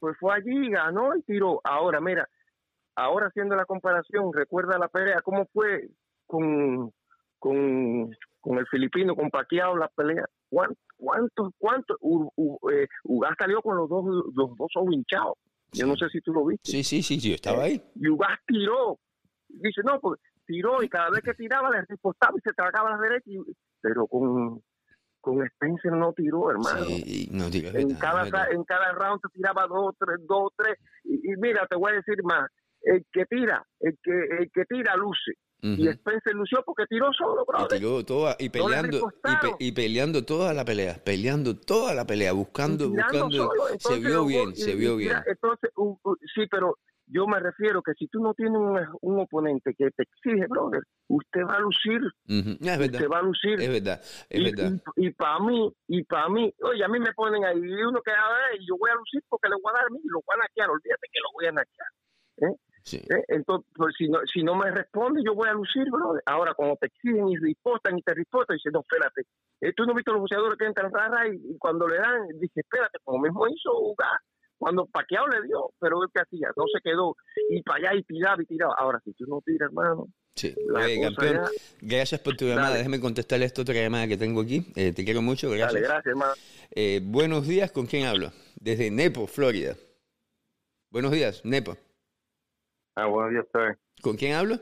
Pues 0.01 0.17
fue 0.19 0.35
allí, 0.35 0.71
ganó 0.71 1.15
y 1.17 1.23
tiró. 1.23 1.61
Ahora, 1.65 2.01
mira, 2.01 2.29
ahora 2.97 3.29
haciendo 3.29 3.57
la 3.57 3.65
comparación, 3.67 4.33
recuerda 4.33 4.79
la 4.79 4.89
pelea, 4.89 5.21
¿cómo 5.23 5.47
fue 5.53 5.89
con, 6.27 6.93
con, 7.39 8.11
con 8.41 8.59
el 8.59 8.67
filipino, 8.67 9.15
con 9.17 9.31
Pacquiao, 9.31 9.77
la 9.77 9.89
pelea? 9.89 10.25
¿Cuán- 10.49 10.75
¿Cuántos, 10.99 11.53
cuántos? 11.59 11.97
U- 12.01 12.31
u- 12.37 12.71
eh, 12.71 12.87
Ugas 13.05 13.35
salió 13.39 13.63
con 13.63 13.77
los 13.77 13.89
dos, 13.89 14.05
los 14.35 14.57
dos 14.57 14.71
ojos 14.77 14.93
hinchados. 14.93 15.35
Yo 15.73 15.87
no 15.87 15.97
sé 15.97 16.09
si 16.11 16.21
tú 16.21 16.33
lo 16.33 16.45
viste. 16.45 16.71
Sí, 16.71 16.83
sí, 16.83 17.03
sí, 17.03 17.19
yo 17.21 17.35
estaba 17.35 17.63
ahí. 17.65 17.81
Y 17.95 18.09
Ugas 18.09 18.39
tiró. 18.47 18.99
Dice, 19.49 19.81
no, 19.85 20.01
pues 20.01 20.21
tiró 20.47 20.83
y 20.83 20.89
cada 20.89 21.11
vez 21.11 21.21
que 21.23 21.35
tiraba 21.35 21.71
le 21.71 21.83
repostaba 21.89 22.35
y 22.37 22.41
se 22.41 22.53
tragaba 22.55 22.91
las 22.91 23.01
derechas. 23.01 23.27
y- 23.29 23.53
Pero 23.81 24.07
con, 24.09 24.61
con 25.21 25.43
Spencer 25.47 25.93
no 25.93 26.13
tiró, 26.15 26.51
hermano. 26.51 26.85
Sí, 26.87 27.29
no 27.31 27.49
digas 27.49 27.75
En 27.77 27.95
cada, 27.97 28.51
en 28.51 28.65
cada 28.65 28.93
round 28.93 29.21
se 29.23 29.29
tiraba 29.35 29.67
dos, 29.69 29.95
tres, 29.99 30.19
dos, 30.27 30.51
tres. 30.57 30.77
Y, 31.05 31.15
y 31.33 31.37
mira, 31.37 31.67
te 31.69 31.77
voy 31.77 31.93
a 31.93 31.97
decir 31.97 32.23
más. 32.25 32.51
El 32.83 33.05
que 33.13 33.25
tira, 33.27 33.65
el 33.81 33.97
que, 34.03 34.13
el 34.41 34.51
que 34.53 34.65
tira 34.65 34.97
luce. 34.97 35.33
Y. 35.61 35.89
Spencer 35.89 36.35
lució 36.35 36.63
porque 36.65 36.85
tiró 36.89 37.13
solo, 37.13 37.43
Y 37.43 37.47
brother. 37.47 37.79
tiró 37.79 38.05
toda, 38.05 38.37
y 38.39 38.47
No 38.47 38.53
peleando, 38.53 38.89
y, 38.89 39.01
pe- 39.01 39.07
ripostaron. 39.07 39.57
y 39.59 39.73
peleando 39.73 40.25
toda 40.25 40.55
la 40.55 40.65
pelea, 40.65 41.01
peleando 41.05 41.57
toda 41.57 41.95
la 41.95 42.07
pelea, 42.07 42.33
buscando, 42.33 42.89
buscando. 42.91 43.31
solo, 43.31 43.63
se 43.79 43.99
vio 43.99 44.25
bien, 44.27 44.55
se 44.55 44.75
vio 44.77 44.97
bien. 44.97 45.17
Entonces, 45.27 45.71
u- 45.77 45.99
u- 46.05 46.17
sí, 46.35 46.47
pero 46.51 46.77
yo 47.11 47.27
me 47.27 47.41
refiero 47.41 47.83
que 47.83 47.93
si 47.95 48.07
tú 48.07 48.21
no 48.23 48.35
tienes 48.35 48.55
un, 48.57 48.79
un 49.01 49.21
oponente 49.21 49.75
que 49.75 49.91
te 49.91 50.03
exige, 50.05 50.47
brother, 50.47 50.83
usted 51.09 51.41
va 51.41 51.57
a 51.57 51.61
lucir. 51.61 52.01
Es 52.29 52.79
verdad. 52.79 52.95
Usted 52.95 53.09
va 53.09 53.19
a 53.19 53.23
lucir. 53.23 53.61
Es 53.61 53.69
verdad, 53.69 54.01
es 54.29 54.41
y, 54.41 54.45
verdad. 54.45 54.73
Y, 54.95 55.11
para 55.11 55.39
mí, 55.41 55.73
y 55.89 56.05
para 56.05 56.29
mí, 56.29 56.55
oye, 56.63 56.85
a 56.85 56.89
mí 56.89 57.01
me 57.01 57.13
ponen 57.15 57.45
ahí 57.45 57.59
y 57.59 57.83
uno 57.83 58.01
que 58.03 58.13
a 58.13 58.29
ver, 58.29 58.61
y 58.61 58.67
yo 58.69 58.77
voy 58.79 58.91
a 58.91 58.95
lucir 58.95 59.23
porque 59.29 59.49
le 59.49 59.57
voy 59.57 59.73
a 59.75 59.79
dar 59.79 59.87
a 59.87 59.91
mí, 59.91 59.99
lo 60.05 60.19
voy 60.25 60.35
a 60.37 60.43
naquear, 60.43 60.71
olvídate 60.71 61.09
que 61.11 61.21
lo 61.21 61.29
voy 61.33 61.47
a 61.47 61.53
naquear. 61.53 61.89
¿eh? 62.43 62.57
¿Eh? 62.97 63.25
Entonces, 63.29 63.71
pues, 63.75 63.95
si, 63.97 64.09
no, 64.09 64.19
si 64.33 64.43
no 64.43 64.55
me 64.57 64.71
responde, 64.71 65.23
yo 65.25 65.35
voy 65.35 65.49
a 65.49 65.53
lucir, 65.53 65.85
brother. 65.91 66.23
Ahora, 66.27 66.55
cuando 66.55 66.77
te 66.77 66.87
exigen 66.87 67.29
y 67.29 67.37
ripostan 67.37 67.99
y 67.99 68.03
te 68.03 68.15
ripostan, 68.15 68.57
dice, 68.57 68.71
no, 68.73 68.81
espérate. 68.81 69.23
Eh, 69.61 69.73
tú 69.77 69.85
no 69.85 69.93
has 69.93 69.97
visto 69.97 70.13
los 70.13 70.21
boxeadores 70.21 70.59
que 70.59 70.67
entran 70.67 70.87
atrás 70.87 71.27
y, 71.33 71.55
y 71.55 71.59
cuando 71.59 71.87
le 71.89 71.97
dan, 71.99 72.29
dice, 72.41 72.61
espérate, 72.61 72.99
como 73.05 73.23
mismo 73.23 73.47
hizo 73.49 73.71
Uga, 73.79 74.21
cuando 74.57 74.87
Paquiao 74.87 75.27
le 75.29 75.43
dio, 75.47 75.71
pero 75.79 76.03
él 76.03 76.09
que 76.13 76.21
hacía, 76.21 76.49
no 76.57 76.65
se 76.73 76.81
quedó, 76.83 77.15
y 77.49 77.63
para 77.63 77.91
allá 77.91 77.99
y 78.01 78.03
tiraba 78.03 78.43
y 78.43 78.47
tiraba. 78.47 78.75
Ahora, 78.79 79.01
si 79.05 79.13
tú 79.13 79.25
no 79.29 79.41
tiras, 79.45 79.69
hermano, 79.69 80.07
Sí. 80.35 80.55
la 80.69 80.81
Oye, 80.85 80.97
cosa 80.99 81.09
campeón, 81.17 81.35
ya- 81.45 81.51
gracias 81.81 82.21
por 82.21 82.37
tu 82.37 82.45
llamada. 82.45 82.69
Dale. 82.69 82.79
Déjeme 82.79 83.01
contestarle 83.01 83.45
esta 83.47 83.63
otra 83.63 83.75
llamada 83.75 84.07
que 84.07 84.17
tengo 84.17 84.41
aquí. 84.41 84.65
Eh, 84.77 84.93
te 84.93 85.05
quiero 85.05 85.21
mucho, 85.23 85.49
gracias. 85.51 85.73
Dale, 85.75 85.87
gracias, 85.87 86.07
hermano. 86.07 86.33
Eh, 86.71 87.01
buenos 87.03 87.47
días, 87.49 87.73
¿con 87.73 87.87
quién 87.87 88.07
hablo? 88.07 88.31
Desde 88.61 88.91
Nepo, 88.91 89.27
Florida. 89.27 89.75
Buenos 90.91 91.11
días, 91.13 91.45
Nepo. 91.45 91.77
Ah, 92.99 93.07
buenos 93.07 93.31
días, 93.31 93.47
sir. 93.53 93.79
¿Con 94.03 94.17
quién 94.17 94.35
hablo? 94.35 94.59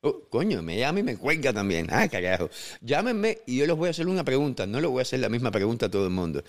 Oh, 0.00 0.22
coño, 0.28 0.60
me 0.60 0.76
llama 0.76 0.98
y 0.98 1.02
me 1.04 1.16
cuelga 1.16 1.52
también. 1.52 1.86
Ah, 1.88 2.08
carajo. 2.08 2.50
Llámenme 2.80 3.38
y 3.46 3.58
yo 3.58 3.66
les 3.66 3.76
voy 3.76 3.86
a 3.86 3.90
hacer 3.90 4.08
una 4.08 4.24
pregunta. 4.24 4.66
No 4.66 4.80
le 4.80 4.88
voy 4.88 4.98
a 4.98 5.02
hacer 5.02 5.20
la 5.20 5.28
misma 5.28 5.52
pregunta 5.52 5.86
a 5.86 5.88
todo 5.88 6.06
el 6.06 6.12
mundo. 6.12 6.42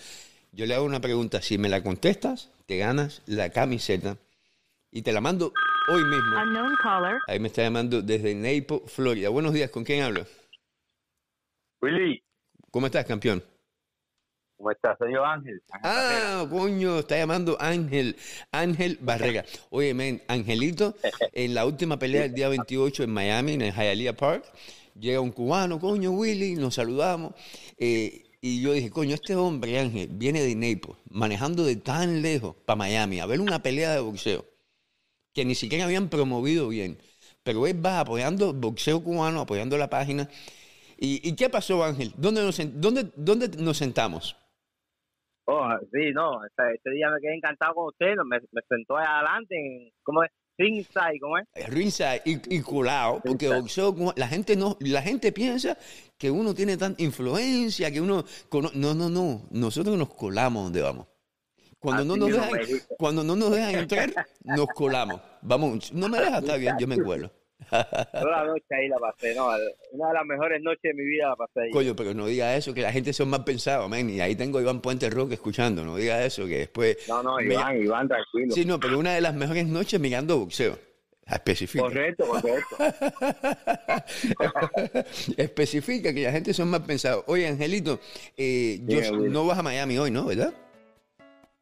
Yo 0.51 0.65
le 0.65 0.73
hago 0.73 0.85
una 0.85 0.99
pregunta. 0.99 1.43
Si 1.43 1.59
me 1.59 1.69
la 1.69 1.83
contestas, 1.83 2.49
te 2.65 2.79
ganas 2.79 3.21
la 3.27 3.51
camiseta 3.51 4.17
y 4.89 5.03
te 5.03 5.11
la 5.11 5.21
mando 5.21 5.53
hoy 5.89 6.03
mismo. 6.05 6.41
Unknown 6.41 6.75
caller. 6.81 7.19
Ahí 7.27 7.39
me 7.39 7.49
está 7.49 7.61
llamando 7.61 8.01
desde 8.01 8.33
Naples, 8.33 8.81
Florida. 8.87 9.29
Buenos 9.29 9.53
días, 9.53 9.69
¿con 9.69 9.83
quién 9.83 10.01
hablo? 10.01 10.25
Willy. 11.83 12.23
¿Cómo 12.71 12.87
estás, 12.87 13.05
campeón? 13.05 13.43
¿Cómo 14.61 14.69
estás? 14.69 14.95
Soy 14.99 15.11
yo, 15.11 15.25
Ángel. 15.25 15.59
Ah, 15.81 16.45
coño, 16.47 16.99
está 16.99 17.17
llamando 17.17 17.57
Ángel, 17.59 18.15
Ángel 18.51 18.99
Barrera. 19.01 19.43
Oye, 19.71 19.95
men, 19.95 20.21
Angelito, 20.27 20.93
en 21.33 21.55
la 21.55 21.65
última 21.65 21.97
pelea 21.97 22.21
del 22.21 22.35
día 22.35 22.47
28 22.47 23.01
en 23.01 23.09
Miami, 23.09 23.53
en 23.53 23.63
el 23.63 23.73
Hialeah 23.73 24.15
Park, 24.15 24.45
llega 24.99 25.19
un 25.19 25.31
cubano, 25.31 25.79
coño, 25.79 26.11
Willy, 26.11 26.53
nos 26.57 26.75
saludamos. 26.75 27.33
eh, 27.79 28.23
y 28.39 28.61
yo 28.61 28.73
dije, 28.73 28.91
coño, 28.91 29.15
este 29.15 29.35
hombre, 29.35 29.79
Ángel, 29.79 30.09
viene 30.11 30.41
de 30.41 30.53
Naples, 30.53 30.97
manejando 31.09 31.63
de 31.63 31.75
tan 31.77 32.21
lejos 32.21 32.55
para 32.65 32.75
Miami 32.75 33.19
a 33.19 33.25
ver 33.25 33.39
una 33.41 33.63
pelea 33.63 33.93
de 33.93 33.99
boxeo 33.99 34.45
que 35.33 35.45
ni 35.45 35.55
siquiera 35.55 35.85
habían 35.85 36.09
promovido 36.09 36.67
bien. 36.69 36.99
Pero 37.43 37.65
él 37.67 37.83
va 37.83 37.99
apoyando 38.01 38.53
boxeo 38.53 39.03
cubano, 39.03 39.41
apoyando 39.41 39.77
la 39.77 39.89
página. 39.89 40.29
¿Y, 40.97 41.27
y 41.27 41.35
qué 41.35 41.49
pasó, 41.49 41.83
Ángel? 41.83 42.13
¿Dónde 42.17 42.43
nos, 42.43 42.59
dónde, 42.81 43.11
dónde 43.15 43.49
nos 43.57 43.77
sentamos? 43.77 44.35
Oh, 45.45 45.69
sí, 45.91 46.11
no, 46.13 46.45
ese, 46.45 46.75
ese 46.75 46.89
día 46.91 47.09
me 47.09 47.19
quedé 47.19 47.35
encantado 47.35 47.73
con 47.73 47.87
usted, 47.87 48.15
me, 48.25 48.39
me 48.51 48.61
sentó 48.69 48.97
adelante, 48.97 49.55
en, 49.55 49.91
¿cómo 50.03 50.23
es? 50.23 50.31
Ringside, 50.57 51.19
¿cómo 51.19 51.37
es? 51.39 51.47
ringside 51.69 52.21
y, 52.23 52.55
y 52.55 52.61
colado, 52.61 53.19
porque 53.25 53.47
boxeo, 53.47 53.95
la 54.15 54.27
gente 54.27 54.55
no, 54.55 54.77
la 54.79 55.01
gente 55.01 55.31
piensa 55.31 55.75
que 56.17 56.29
uno 56.29 56.53
tiene 56.53 56.77
tanta 56.77 57.01
influencia, 57.01 57.89
que 57.91 57.99
uno 57.99 58.23
no, 58.75 58.93
no, 58.93 59.09
no, 59.09 59.41
nosotros 59.49 59.97
nos 59.97 60.13
colamos 60.13 60.65
donde 60.65 60.81
vamos. 60.81 61.07
Cuando 61.79 62.05
no 62.05 62.15
nos 62.15 62.31
dejan, 62.31 62.51
cuando 62.99 63.23
no 63.23 63.35
nos 63.35 63.49
dejan 63.49 63.73
entrar, 63.73 64.27
nos 64.43 64.67
colamos. 64.67 65.19
Vamos, 65.41 65.91
no 65.91 66.07
me 66.09 66.19
dejas 66.19 66.43
estar 66.43 66.59
bien, 66.59 66.75
yo 66.79 66.85
me 66.85 67.01
cuelo. 67.01 67.31
Toda 67.69 68.31
la 68.31 68.45
noche 68.45 68.65
ahí 68.71 68.87
la 68.87 68.97
pasé, 68.97 69.33
no, 69.35 69.47
una 69.91 70.07
de 70.09 70.13
las 70.13 70.25
mejores 70.25 70.61
noches 70.61 70.81
de 70.83 70.93
mi 70.93 71.05
vida 71.05 71.29
la 71.29 71.35
pasé 71.35 71.61
ahí. 71.61 71.71
Coño, 71.71 71.95
pero 71.95 72.13
no 72.13 72.27
diga 72.27 72.55
eso, 72.55 72.73
que 72.73 72.81
la 72.81 72.91
gente 72.91 73.13
son 73.13 73.29
mal 73.29 73.43
pensados, 73.43 73.89
man. 73.89 74.09
Y 74.09 74.19
ahí 74.19 74.35
tengo 74.35 74.59
a 74.59 74.61
Iván 74.61 74.81
Puente 74.81 75.09
Roque 75.09 75.35
escuchando, 75.35 75.83
no 75.83 75.95
diga 75.95 76.23
eso, 76.25 76.45
que 76.47 76.59
después... 76.59 76.97
No, 77.07 77.23
no, 77.23 77.37
me- 77.37 77.53
Iván, 77.53 77.81
Iván, 77.81 78.07
tranquilo. 78.07 78.53
Sí, 78.53 78.65
no, 78.65 78.79
pero 78.79 78.99
una 78.99 79.13
de 79.13 79.21
las 79.21 79.33
mejores 79.33 79.67
noches 79.67 79.99
mirando 79.99 80.37
boxeo. 80.39 80.77
Especifica. 81.25 81.83
Correcto, 81.85 82.25
correcto. 82.27 82.75
Especifica 85.37 86.13
que 86.13 86.23
la 86.23 86.31
gente 86.31 86.53
son 86.53 86.69
mal 86.69 86.83
pensados. 86.83 87.23
Oye, 87.27 87.47
Angelito, 87.47 87.99
eh, 88.35 88.79
yo- 88.85 89.11
no 89.17 89.45
vas 89.45 89.57
a 89.59 89.63
Miami 89.63 89.97
hoy, 89.97 90.11
¿no? 90.11 90.25
¿Verdad? 90.25 90.53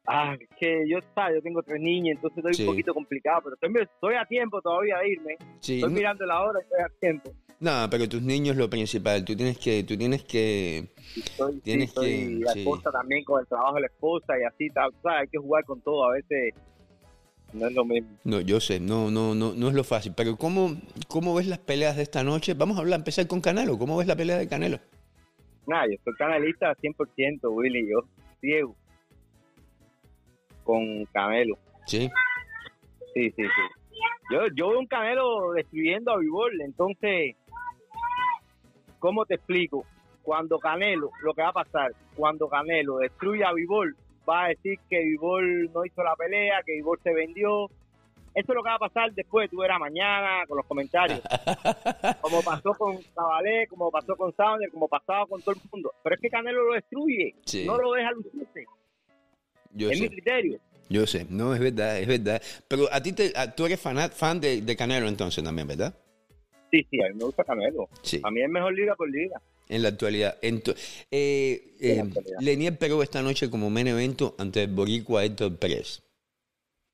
Ah, 0.06 0.36
que 0.58 0.84
yo, 0.88 0.98
¿sabes? 1.14 1.36
Yo 1.36 1.42
tengo 1.42 1.62
tres 1.62 1.80
niñas, 1.80 2.16
entonces 2.16 2.38
estoy 2.38 2.54
Sí. 2.54 2.62
un 2.62 2.68
poquito 2.68 2.94
complicado, 2.94 3.42
pero 3.44 3.54
estoy, 3.54 3.82
estoy 3.82 4.14
a 4.14 4.24
tiempo 4.24 4.60
todavía 4.60 4.98
de 4.98 5.10
irme. 5.10 5.36
Sí, 5.60 5.74
Estoy 5.76 5.90
no- 5.90 5.96
mirando 5.96 6.26
la 6.26 6.42
hora 6.42 6.58
y 6.60 6.62
estoy 6.62 6.80
a 6.80 6.88
tiempo. 7.00 7.32
No, 7.60 7.86
pero 7.90 8.08
tus 8.08 8.22
niños 8.22 8.56
lo 8.56 8.70
principal. 8.70 9.24
Tú 9.24 9.36
tienes 9.36 9.58
que, 9.58 9.84
tú 9.84 9.96
tienes 9.96 10.24
que, 10.24 10.88
Estoy, 11.14 11.60
tienes 11.60 11.90
sí, 11.90 12.00
que, 12.00 12.38
la 12.44 12.52
esposa 12.52 12.90
también 12.90 13.22
con 13.24 13.40
el 13.40 13.46
trabajo 13.46 13.74
de 13.74 13.82
la 13.82 13.86
esposa 13.88 14.38
y 14.40 14.44
así, 14.44 14.68
tal, 14.70 14.90
¿sabes? 15.02 15.20
Hay 15.22 15.28
que 15.28 15.38
jugar 15.38 15.64
con 15.64 15.80
todo, 15.82 16.08
a 16.08 16.12
veces 16.14 16.54
no 17.52 17.66
es 17.66 17.74
lo 17.74 17.84
mismo. 17.84 18.08
No, 18.24 18.40
yo 18.40 18.60
sé, 18.60 18.80
no, 18.80 19.10
no, 19.10 19.34
no, 19.34 19.52
no 19.54 19.68
es 19.68 19.74
lo 19.74 19.84
fácil. 19.84 20.14
Pero 20.16 20.36
¿cómo, 20.36 20.70
cómo 21.08 21.34
ves 21.34 21.46
las 21.48 21.58
peleas 21.58 21.96
de 21.96 22.02
esta 22.02 22.24
noche? 22.24 22.54
Vamos 22.54 22.78
a 22.78 22.80
hablar, 22.80 23.00
empezar 23.00 23.26
con 23.26 23.40
Canelo. 23.42 23.76
¿Cómo 23.78 23.98
ves 23.98 24.06
la 24.06 24.16
pelea 24.16 24.38
de 24.38 24.48
Canelo? 24.48 24.78
Nada, 25.66 25.84
yo 25.86 25.96
soy 26.02 26.14
canalista 26.16 26.74
100%, 26.80 27.50
Willy, 27.52 27.86
yo 27.90 28.08
ciego 28.40 28.74
con 30.64 31.04
Canelo. 31.06 31.56
Sí. 31.86 32.10
Sí, 33.14 33.30
sí, 33.30 33.42
sí. 33.42 33.98
Yo, 34.32 34.40
yo 34.54 34.68
veo 34.70 34.78
un 34.78 34.86
Canelo 34.86 35.52
destruyendo 35.52 36.12
a 36.12 36.18
Vivol, 36.18 36.60
entonces, 36.60 37.34
¿cómo 38.98 39.24
te 39.26 39.34
explico? 39.34 39.84
Cuando 40.22 40.58
Canelo, 40.58 41.10
lo 41.22 41.34
que 41.34 41.42
va 41.42 41.48
a 41.48 41.52
pasar, 41.52 41.92
cuando 42.14 42.48
Canelo 42.48 42.98
destruya 42.98 43.48
a 43.48 43.54
Vivol, 43.54 43.96
va 44.28 44.44
a 44.44 44.48
decir 44.48 44.78
que 44.88 45.00
Vivol 45.00 45.70
no 45.72 45.84
hizo 45.84 46.02
la 46.02 46.14
pelea, 46.14 46.62
que 46.64 46.72
Vivol 46.74 46.98
se 47.02 47.12
vendió, 47.12 47.66
Eso 48.32 48.52
es 48.52 48.54
lo 48.54 48.62
que 48.62 48.68
va 48.68 48.76
a 48.76 48.78
pasar 48.78 49.12
después, 49.12 49.50
tú 49.50 49.56
verás 49.58 49.80
mañana 49.80 50.46
con 50.46 50.56
los 50.58 50.66
comentarios. 50.66 51.20
como 52.20 52.40
pasó 52.42 52.72
con 52.74 52.96
Cabalé, 53.12 53.66
como 53.66 53.90
pasó 53.90 54.14
con 54.14 54.32
Sounder, 54.36 54.70
como 54.70 54.86
pasaba 54.86 55.26
con 55.26 55.42
todo 55.42 55.56
el 55.56 55.60
mundo. 55.72 55.90
Pero 56.04 56.14
es 56.14 56.20
que 56.20 56.28
Canelo 56.30 56.62
lo 56.68 56.74
destruye, 56.74 57.34
Sí. 57.44 57.66
no 57.66 57.76
lo 57.76 57.90
deja 57.92 58.12
lucirse. 58.12 58.66
Yo 59.72 59.90
es 59.90 59.98
sé. 59.98 60.04
mi 60.04 60.10
criterio. 60.10 60.58
Yo 60.88 61.06
sé, 61.06 61.26
no, 61.30 61.54
es 61.54 61.60
verdad, 61.60 62.00
es 62.00 62.06
verdad. 62.08 62.42
Pero 62.66 62.88
a 62.92 63.00
ti, 63.00 63.12
te, 63.12 63.32
a- 63.36 63.54
tú 63.54 63.64
eres 63.66 63.80
fanat, 63.80 64.12
fan 64.12 64.40
de, 64.40 64.60
de 64.60 64.76
Canelo 64.76 65.06
entonces 65.06 65.42
también, 65.44 65.68
¿verdad? 65.68 65.94
Sí, 66.72 66.86
sí, 66.90 67.00
a 67.02 67.08
mí 67.08 67.14
me 67.14 67.24
gusta 67.24 67.44
Canelo. 67.44 67.88
Sí. 68.02 68.20
A 68.22 68.30
mí 68.30 68.42
es 68.42 68.48
mejor 68.48 68.74
liga 68.74 68.94
por 68.96 69.08
liga. 69.10 69.40
En 69.68 69.82
la 69.82 69.88
actualidad. 69.90 70.40
Ento- 70.42 70.74
eh, 71.10 71.74
eh, 71.80 72.02
En 72.38 72.76
pegó 72.76 73.02
esta 73.04 73.22
noche 73.22 73.48
como 73.48 73.70
main 73.70 73.86
evento 73.86 74.34
ante 74.38 74.64
el 74.64 74.72
boricua 74.72 75.24
Héctor 75.24 75.56
Pérez. 75.58 76.02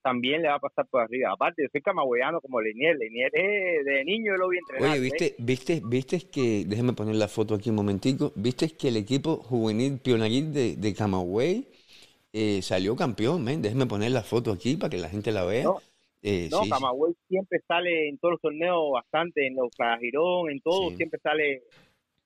También 0.02 0.42
le 0.42 0.48
va 0.48 0.56
a 0.56 0.60
pasar 0.60 0.86
por 0.88 1.00
arriba. 1.02 1.32
Aparte, 1.32 1.62
yo 1.62 1.68
soy 1.72 1.80
camagüeyano 1.80 2.40
como 2.40 2.60
Lenier. 2.60 2.96
Lenier 2.96 3.30
es 3.34 3.84
de 3.84 4.04
niño 4.04 4.32
yo 4.32 4.36
lo 4.36 4.48
vi 4.48 4.58
entrenar. 4.58 4.90
Oye, 4.90 4.98
¿eh? 4.98 5.00
¿viste, 5.00 5.34
viste, 5.38 5.82
viste 5.84 6.20
que, 6.30 6.64
déjame 6.66 6.92
poner 6.92 7.16
la 7.16 7.28
foto 7.28 7.54
aquí 7.54 7.70
un 7.70 7.76
momentico, 7.76 8.32
viste 8.36 8.68
que 8.70 8.88
el 8.88 8.98
equipo 8.98 9.36
juvenil 9.38 9.98
pionaril 9.98 10.52
de, 10.52 10.76
de 10.76 10.94
Camagüey 10.94 11.66
eh, 12.38 12.60
salió 12.60 12.94
campeón, 12.94 13.42
men? 13.42 13.62
Déjame 13.62 13.86
poner 13.86 14.10
la 14.10 14.22
foto 14.22 14.52
aquí 14.52 14.76
para 14.76 14.90
que 14.90 14.98
la 14.98 15.08
gente 15.08 15.32
la 15.32 15.44
vea. 15.44 15.64
No. 15.64 15.78
Eh, 16.22 16.48
No, 16.50 16.58
sí, 16.58 16.64
sí. 16.64 16.70
Camagüey 16.70 17.14
siempre 17.28 17.60
sale 17.66 18.08
en 18.10 18.18
todos 18.18 18.32
los 18.32 18.40
torneos 18.42 18.90
bastante, 18.92 19.46
en 19.46 19.54
los 19.54 19.70
Girón, 20.00 20.50
en 20.50 20.60
todo, 20.60 20.90
Sí. 20.90 20.96
siempre 20.96 21.18
sale 21.22 21.62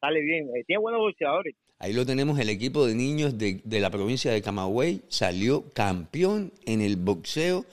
sale 0.01 0.21
bien. 0.21 0.49
Eh, 0.57 0.65
tiene 0.67 0.81
buenos 0.81 1.01
boxeadores. 1.03 1.55
Ahí 1.79 1.93
lo 1.93 2.05
tenemos, 2.05 2.39
el 2.41 2.49
equipo 2.49 2.87
de 2.87 2.95
niños 2.95 3.39
de, 3.39 3.61
de 3.65 3.81
la 3.81 3.91
provincia 3.91 4.33
de 4.33 4.43
Camagüey 4.43 5.03
salió 5.09 5.65
campeón 5.75 6.53
en 6.67 6.81
el 6.81 6.97
boxeo 6.97 7.65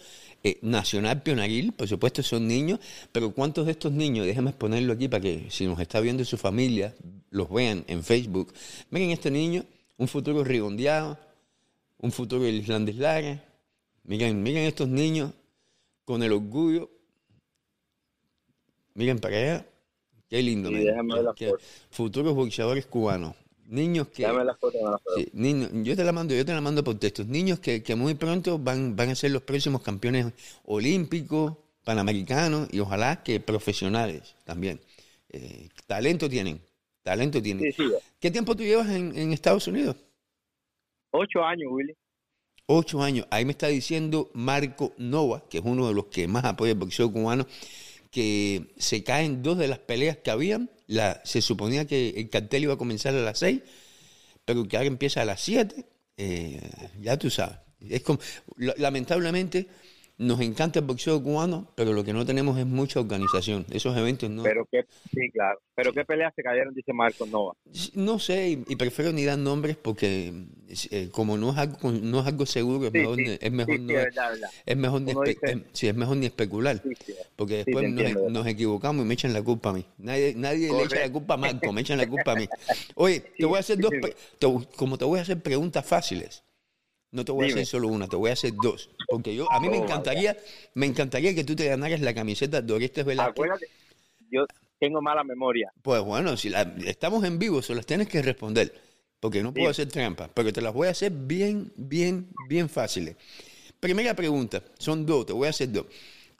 eh, 0.43 0.59
nacional 0.61 1.23
pionaril, 1.23 1.71
por 1.73 1.87
supuesto 1.87 2.21
son 2.23 2.47
niños, 2.47 2.79
pero 3.11 3.31
¿cuántos 3.31 3.65
de 3.65 3.71
estos 3.71 3.91
niños, 3.91 4.25
déjame 4.27 4.51
ponerlo 4.53 4.93
aquí 4.93 5.07
para 5.07 5.21
que 5.21 5.45
si 5.49 5.65
nos 5.65 5.79
está 5.79 5.99
viendo 5.99 6.23
su 6.23 6.37
familia, 6.37 6.93
los 7.31 7.49
vean 7.49 7.83
en 7.87 8.03
Facebook, 8.03 8.53
miren 8.91 9.09
este 9.11 9.31
niño, 9.31 9.63
un 9.97 10.07
futuro 10.07 10.43
rigondeado, 10.43 11.17
un 11.99 12.11
futuro 12.11 12.47
Islandés 12.47 12.95
Lara, 12.97 13.43
miren, 14.03 14.41
miren 14.43 14.63
estos 14.65 14.87
niños 14.87 15.33
con 16.05 16.23
el 16.23 16.31
orgullo, 16.31 16.89
miren 18.93 19.19
para 19.19 19.37
allá, 19.37 19.65
qué 20.29 20.41
lindo, 20.41 20.69
Sí, 20.69 20.75
déjame 20.75 21.13
Qué- 21.35 21.49
foto. 21.49 21.63
futuros 21.89 22.35
boxeadores 22.35 22.85
cubanos, 22.85 23.35
niños 23.67 24.07
que... 24.09 24.23
Dame 24.23 24.43
la 24.45 24.55
foto, 24.55 24.77
dame 24.77 24.91
la 24.91 24.97
foto. 24.99 25.15
Sí, 25.17 25.29
niños, 25.33 25.69
yo 25.73 25.95
te 25.95 26.03
la 26.03 26.11
mando, 26.11 26.33
yo 26.33 26.45
te 26.45 26.53
la 26.53 26.61
mando 26.61 26.83
por 26.83 26.97
textos. 26.99 27.27
Niños 27.27 27.59
que, 27.59 27.83
que 27.83 27.95
muy 27.95 28.15
pronto 28.15 28.57
van, 28.57 28.95
van 28.95 29.09
a 29.09 29.15
ser 29.15 29.31
los 29.31 29.41
próximos 29.43 29.81
campeones 29.81 30.27
olímpicos, 30.65 31.53
panamericanos 31.83 32.67
y 32.71 32.79
ojalá 32.79 33.23
que 33.23 33.39
profesionales 33.39 34.35
también. 34.43 34.79
Eh, 35.29 35.69
talento 35.85 36.29
tienen, 36.29 36.61
talento 37.03 37.41
tienen. 37.41 37.71
Sí. 37.73 37.83
¿Qué 38.19 38.31
tiempo 38.31 38.55
tú 38.55 38.63
llevas 38.63 38.89
en, 38.89 39.17
en 39.17 39.31
Estados 39.33 39.67
Unidos? 39.67 39.95
Ocho 41.11 41.43
años, 41.43 41.69
Willy. 41.71 41.93
Ocho 42.65 43.01
años. 43.01 43.25
Ahí 43.31 43.45
me 43.45 43.51
está 43.51 43.67
diciendo 43.67 44.29
Marco 44.33 44.93
Nova, 44.97 45.43
que 45.49 45.59
es 45.59 45.63
uno 45.65 45.87
de 45.87 45.93
los 45.93 46.05
que 46.07 46.27
más 46.27 46.43
apoya 46.43 46.73
el 46.73 46.77
boxeo 46.77 47.11
cubano, 47.11 47.47
que 48.11 48.73
se 48.77 49.03
caen 49.03 49.41
dos 49.41 49.57
de 49.57 49.67
las 49.67 49.79
peleas 49.79 50.17
que 50.17 50.31
habían. 50.31 50.69
La, 50.87 51.21
se 51.25 51.41
suponía 51.41 51.85
que 51.87 52.09
el 52.09 52.29
cartel 52.29 52.63
iba 52.63 52.73
a 52.73 52.77
comenzar 52.77 53.13
a 53.15 53.21
las 53.21 53.39
seis, 53.39 53.61
pero 54.45 54.67
que 54.67 54.77
ahora 54.77 54.87
empieza 54.87 55.21
a 55.21 55.25
las 55.25 55.41
siete. 55.41 55.85
Eh, 56.17 56.61
ya 56.99 57.17
tú 57.17 57.29
sabes. 57.29 57.57
Es 57.79 58.01
como, 58.03 58.19
la- 58.57 58.73
lamentablemente, 58.77 59.67
nos 60.17 60.41
encanta 60.41 60.79
el 60.79 60.85
boxeo 60.85 61.21
cubano, 61.21 61.67
pero 61.75 61.93
lo 61.93 62.03
que 62.03 62.11
no 62.13 62.25
tenemos 62.25 62.57
es 62.57 62.65
mucha 62.65 62.99
organización. 62.99 63.65
Esos 63.69 63.95
eventos 63.95 64.29
no. 64.29 64.43
Pero 64.43 64.67
qué, 64.71 64.83
sí, 65.13 65.29
claro. 65.31 65.59
Pero 65.75 65.93
qué 65.93 66.03
peleas 66.05 66.33
se 66.35 66.41
cayeron, 66.41 66.73
dice 66.73 66.91
Marco 66.91 67.25
Nova. 67.27 67.53
No 67.93 68.17
sé, 68.17 68.49
y, 68.49 68.63
y 68.67 68.75
prefiero 68.77 69.11
ni 69.11 69.23
dar 69.25 69.37
nombres 69.37 69.77
porque 69.77 70.33
eh, 70.89 71.09
como 71.11 71.37
no 71.37 71.51
es 71.51 71.57
algo 71.57 71.91
no 71.91 72.19
es 72.21 72.25
algo 72.27 72.45
seguro, 72.47 72.87
es 72.87 72.91
Sí, 72.91 72.97
mejor, 72.99 73.15
sí, 73.15 73.37
es 73.39 73.51
mejor 73.51 73.75
sí, 73.75 73.81
sí, 73.81 73.85
no 73.85 73.99
es 73.99 74.05
verdad, 74.05 74.31
verdad. 74.31 74.49
es 74.65 74.77
mejor 74.77 75.01
ni 75.01 75.11
Uno 75.11 75.21
espe- 75.21 75.53
dice- 75.53 75.65
sí, 75.73 75.87
es 75.87 75.95
mejor 75.95 76.17
ni 76.17 76.25
especular, 76.25 76.83
porque 77.35 77.57
después 77.57 77.87
nos, 78.31 78.47
equivocamos 78.47 79.05
y 79.05 79.07
me 79.07 79.13
echan 79.13 79.33
la 79.33 79.43
culpa 79.43 79.69
a 79.69 79.73
mí. 79.73 79.85
Nadie 79.99 80.33
nadie 80.35 80.71
le 80.73 80.83
echa 80.83 80.99
la 80.99 81.11
culpa 81.11 81.35
a 81.35 81.37
Marco, 81.37 81.71
me 81.71 81.81
echan 81.81 81.97
la 81.99 82.07
culpa 82.07 82.31
a 82.31 82.35
mí. 82.35 82.49
Oye, 82.95 83.19
te 83.37 83.45
voy 83.45 83.57
a 83.57 83.59
hacer 83.59 83.77
dos, 83.79 83.91
te- 83.91 84.15
como 84.75 84.97
te 84.97 85.05
voy 85.05 85.19
a 85.19 85.21
hacer 85.21 85.39
preguntas 85.41 85.85
fáciles. 85.85 86.43
No 87.11 87.23
te 87.23 87.31
voy 87.31 87.45
a 87.45 87.47
hacer 87.47 87.65
solo 87.65 87.87
una, 87.87 88.07
te 88.07 88.15
voy 88.15 88.29
a 88.29 88.33
hacer 88.33 88.59
dos, 88.59 88.89
porque 89.09 89.33
yo 89.35 89.47
a 89.51 89.59
mí 89.59 89.69
me 89.69 89.77
Oh, 89.77 89.83
encantaría 89.83 90.37
me 90.73 90.85
encantaría 90.85 91.33
que 91.33 91.43
tú 91.43 91.55
te 91.55 91.65
ganaras 91.67 92.01
la 92.01 92.13
camiseta 92.13 92.61
de 92.61 92.73
Orestes 92.73 93.05
Velázquez. 93.05 93.33
Acuérdate, 93.33 93.67
yo 94.29 94.45
tengo 94.79 95.01
mala 95.01 95.23
memoria. 95.23 95.71
Pues 95.81 96.01
bueno, 96.03 96.35
si 96.37 96.49
la- 96.49 96.75
estamos 96.85 97.23
en 97.23 97.39
vivo, 97.39 97.61
se 97.61 97.73
las 97.75 97.85
tienes 97.85 98.07
que 98.09 98.21
responder, 98.21 98.73
porque 99.19 99.41
no 99.41 99.53
puedo 99.53 99.69
hacer 99.69 99.87
trampa, 99.87 100.29
pero 100.33 100.51
te 100.51 100.61
las 100.61 100.73
voy 100.73 100.87
a 100.87 100.91
hacer 100.91 101.11
bien, 101.11 101.71
bien, 101.77 102.27
bien 102.49 102.67
fáciles. 102.69 103.15
Primera 103.79 104.13
pregunta, 104.15 104.61
son 104.77 105.05
dos, 105.05 105.25
te 105.27 105.33
voy 105.33 105.47
a 105.47 105.51
hacer 105.51 105.71
dos. 105.71 105.85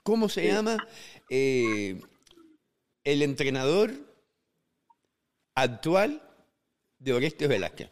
¿Cómo 0.02 0.28
se 0.28 0.46
llama 0.46 0.86
eh, 1.30 2.00
el 3.04 3.22
entrenador 3.22 3.92
actual 5.54 6.22
de 6.98 7.12
Orestes 7.12 7.48
Velázquez? 7.48 7.90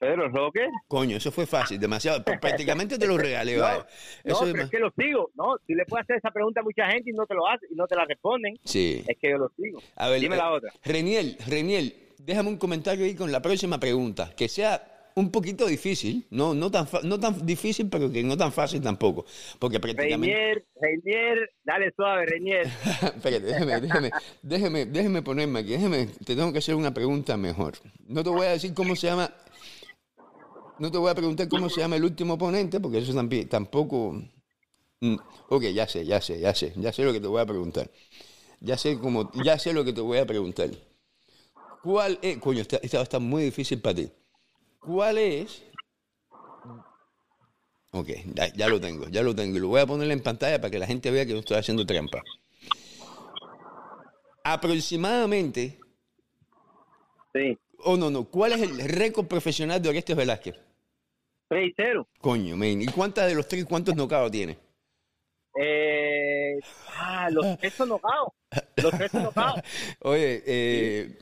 Pedro 0.00 0.28
Roque. 0.30 0.66
Coño, 0.88 1.18
eso 1.18 1.30
fue 1.30 1.46
fácil, 1.46 1.78
demasiado. 1.78 2.24
Pr- 2.24 2.40
Prácticamente 2.40 2.98
te 2.98 3.06
lo 3.06 3.16
regalé, 3.18 3.56
No, 3.58 3.68
es 3.68 3.84
pero 4.24 4.62
es 4.62 4.70
que 4.70 4.78
lo 4.78 4.90
sigo. 4.98 5.30
No, 5.34 5.56
si 5.66 5.74
le 5.74 5.84
puedes 5.84 6.04
hacer 6.04 6.16
esa 6.16 6.30
pregunta 6.30 6.60
a 6.60 6.64
mucha 6.64 6.90
gente 6.90 7.10
y 7.10 7.12
no 7.12 7.26
te 7.26 7.34
lo 7.34 7.46
hace 7.46 7.66
y 7.70 7.74
no 7.76 7.86
te 7.86 7.94
la 7.94 8.06
responden, 8.06 8.58
Sí. 8.64 9.04
es 9.06 9.16
que 9.18 9.30
yo 9.30 9.36
lo 9.38 9.52
sigo. 9.56 9.80
A 9.96 10.08
ver, 10.08 10.20
Dime 10.20 10.34
eh, 10.36 10.38
la 10.38 10.52
otra. 10.52 10.72
Reniel, 10.84 11.36
Reniel, 11.46 11.94
déjame 12.18 12.48
un 12.48 12.56
comentario 12.56 13.04
ahí 13.04 13.14
con 13.14 13.30
la 13.30 13.42
próxima 13.42 13.78
pregunta, 13.78 14.32
que 14.34 14.48
sea 14.48 14.86
un 15.16 15.30
poquito 15.30 15.66
difícil, 15.66 16.24
no, 16.30 16.54
no, 16.54 16.70
tan, 16.70 16.86
no 17.02 17.18
tan 17.20 17.44
difícil, 17.44 17.90
pero 17.90 18.10
que 18.10 18.22
no 18.22 18.36
tan 18.38 18.52
fácil 18.52 18.80
tampoco, 18.80 19.26
porque 19.58 19.78
prácticamente... 19.80 20.34
Reinier, 20.34 20.64
Reinier, 20.80 21.50
dale 21.64 21.92
suave, 21.94 22.24
Reinier. 22.26 22.66
Espérate, 23.02 23.40
déjeme, 23.44 23.80
déjeme, 23.80 24.10
déjeme, 24.40 24.86
déjeme 24.86 25.22
ponerme 25.22 25.58
aquí, 25.58 25.70
déjeme, 25.72 26.06
te 26.24 26.34
tengo 26.36 26.52
que 26.52 26.58
hacer 26.58 26.74
una 26.74 26.94
pregunta 26.94 27.36
mejor. 27.36 27.74
No 28.06 28.22
te 28.22 28.30
voy 28.30 28.46
a 28.46 28.50
decir 28.50 28.72
cómo 28.72 28.94
se 28.96 29.08
llama, 29.08 29.30
no 30.80 30.90
te 30.90 30.98
voy 30.98 31.10
a 31.10 31.14
preguntar 31.14 31.48
cómo 31.48 31.68
se 31.68 31.80
llama 31.80 31.96
el 31.96 32.04
último 32.04 32.34
oponente, 32.34 32.80
porque 32.80 32.98
eso 32.98 33.14
tampoco... 33.48 34.20
Mm, 35.00 35.16
Ok, 35.48 35.64
ya 35.74 35.86
sé, 35.86 36.04
ya 36.04 36.20
sé, 36.20 36.40
ya 36.40 36.54
sé, 36.54 36.72
ya 36.76 36.92
sé 36.92 37.04
lo 37.04 37.12
que 37.12 37.20
te 37.20 37.26
voy 37.26 37.40
a 37.40 37.46
preguntar. 37.46 37.90
Ya 38.60 38.78
sé 38.78 38.98
cómo, 38.98 39.30
ya 39.44 39.58
sé 39.58 39.72
lo 39.72 39.84
que 39.84 39.92
te 39.92 40.00
voy 40.00 40.18
a 40.18 40.26
preguntar. 40.26 40.70
¿Cuál 41.82 42.18
es, 42.22 42.38
coño, 42.38 42.60
esta, 42.60 42.76
esta 42.76 42.98
va 42.98 43.02
a 43.02 43.04
estar 43.04 43.20
muy 43.20 43.42
difícil 43.44 43.80
para 43.80 43.96
ti. 43.96 44.10
¿Cuál 44.78 45.18
es? 45.18 45.62
Ok, 47.92 48.08
ya, 48.34 48.52
ya 48.54 48.68
lo 48.68 48.80
tengo, 48.80 49.08
ya 49.08 49.22
lo 49.22 49.34
tengo. 49.34 49.56
Y 49.56 49.60
lo 49.60 49.68
voy 49.68 49.80
a 49.80 49.86
poner 49.86 50.10
en 50.10 50.22
pantalla 50.22 50.60
para 50.60 50.70
que 50.70 50.78
la 50.78 50.86
gente 50.86 51.10
vea 51.10 51.26
que 51.26 51.32
no 51.32 51.40
estoy 51.40 51.56
haciendo 51.56 51.84
trampa. 51.84 52.22
Aproximadamente. 54.44 55.78
Sí. 57.34 57.58
Oh, 57.78 57.96
no, 57.96 58.10
no. 58.10 58.24
¿Cuál 58.24 58.52
es 58.52 58.62
el 58.62 58.78
récord 58.88 59.26
profesional 59.26 59.82
de 59.82 59.88
Orestes 59.88 60.16
Velázquez? 60.16 60.69
3 61.50 61.68
y 61.68 61.74
0. 61.76 62.08
Coño, 62.20 62.56
men. 62.56 62.80
¿Y 62.80 62.86
cuántas 62.86 63.26
de 63.28 63.34
los 63.34 63.46
tres, 63.48 63.64
cuántos 63.64 63.94
knockouts 63.96 64.30
tiene? 64.30 64.56
Eh, 65.60 66.60
ah, 66.96 67.28
los 67.30 67.58
tres 67.58 67.74
son 67.74 67.88
knockouts. 67.88 68.32
Los 68.76 68.92
tres 68.96 69.10
son 69.10 69.22
knockouts. 69.24 69.62
Oye, 70.02 70.42
eh, 70.46 71.18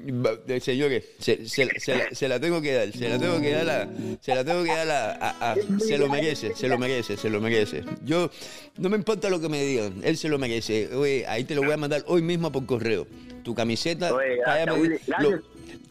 eh, 0.48 0.60
señores, 0.60 1.04
se, 1.18 1.48
se- 1.48 1.80
se 1.80 1.96
la, 1.96 2.10
se 2.14 2.28
la 2.28 2.38
tengo 2.38 2.60
que 2.60 2.74
dar, 2.74 2.92
se 2.92 3.08
la 3.08 3.18
tengo 3.18 3.40
que 3.40 3.52
dar 3.52 3.70
a, 3.70 3.88
se 4.20 4.34
la 4.34 4.44
tengo 4.44 4.64
que 4.64 4.70
dar 4.70 4.90
a, 4.90 5.12
a- 5.14 5.52
a- 5.52 5.56
se 5.78 5.96
lo 5.96 6.08
merece, 6.08 6.54
se 6.54 6.68
lo 6.68 6.76
merece, 6.78 7.16
se 7.16 7.30
lo 7.30 7.40
merece. 7.40 7.82
Yo, 8.04 8.30
no 8.76 8.90
me 8.90 8.96
importa 8.98 9.30
lo 9.30 9.40
que 9.40 9.48
me 9.48 9.62
digan, 9.62 10.02
él 10.04 10.18
se 10.18 10.28
lo 10.28 10.38
merece. 10.38 10.94
Oye, 10.94 11.26
ahí 11.26 11.44
te 11.44 11.54
lo 11.54 11.62
voy 11.62 11.72
a 11.72 11.78
mandar 11.78 12.04
hoy 12.06 12.20
mismo 12.20 12.52
por 12.52 12.66
correo. 12.66 13.06
Tu 13.44 13.54
camiseta, 13.54 14.12
Oye, 14.14 14.36
gracias, 14.36 14.76
Willy, 14.78 14.98
lo- 15.20 15.42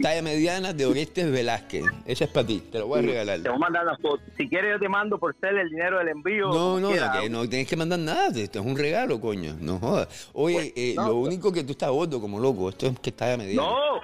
talla 0.01 0.21
mediana 0.21 0.73
de 0.73 0.85
Orestes 0.85 1.31
Velázquez. 1.31 1.85
Esa 2.05 2.25
es 2.25 2.29
para 2.29 2.47
ti, 2.47 2.63
te 2.71 2.79
lo 2.79 2.87
voy 2.87 2.99
a 2.99 3.01
regalar. 3.01 3.41
Te 3.41 3.49
voy 3.49 3.55
a 3.55 3.59
mandar 3.59 3.85
la 3.85 3.97
foto. 3.97 4.21
Si 4.37 4.47
quieres, 4.47 4.73
yo 4.73 4.79
te 4.79 4.89
mando 4.89 5.17
por 5.17 5.35
ser 5.39 5.57
el 5.57 5.69
dinero 5.69 5.99
del 5.99 6.09
envío. 6.09 6.47
No, 6.49 6.79
no, 6.79 6.89
que 6.89 7.29
no 7.29 7.47
tienes 7.47 7.67
que 7.67 7.75
mandar 7.75 7.99
nada, 7.99 8.27
esto 8.35 8.59
es 8.59 8.65
un 8.65 8.77
regalo, 8.77 9.19
coño, 9.19 9.55
no 9.59 9.79
jodas. 9.79 10.29
Oye, 10.33 10.73
eh, 10.75 10.93
no, 10.95 11.07
lo 11.07 11.13
pues. 11.13 11.27
único 11.27 11.51
que 11.51 11.63
tú 11.63 11.71
estás 11.71 11.89
gordo 11.89 12.19
como 12.19 12.39
loco, 12.39 12.69
esto 12.69 12.87
es 12.87 12.99
que 12.99 13.09
está 13.09 13.33
a 13.33 13.37
mediana. 13.37 13.61
No, 13.61 14.01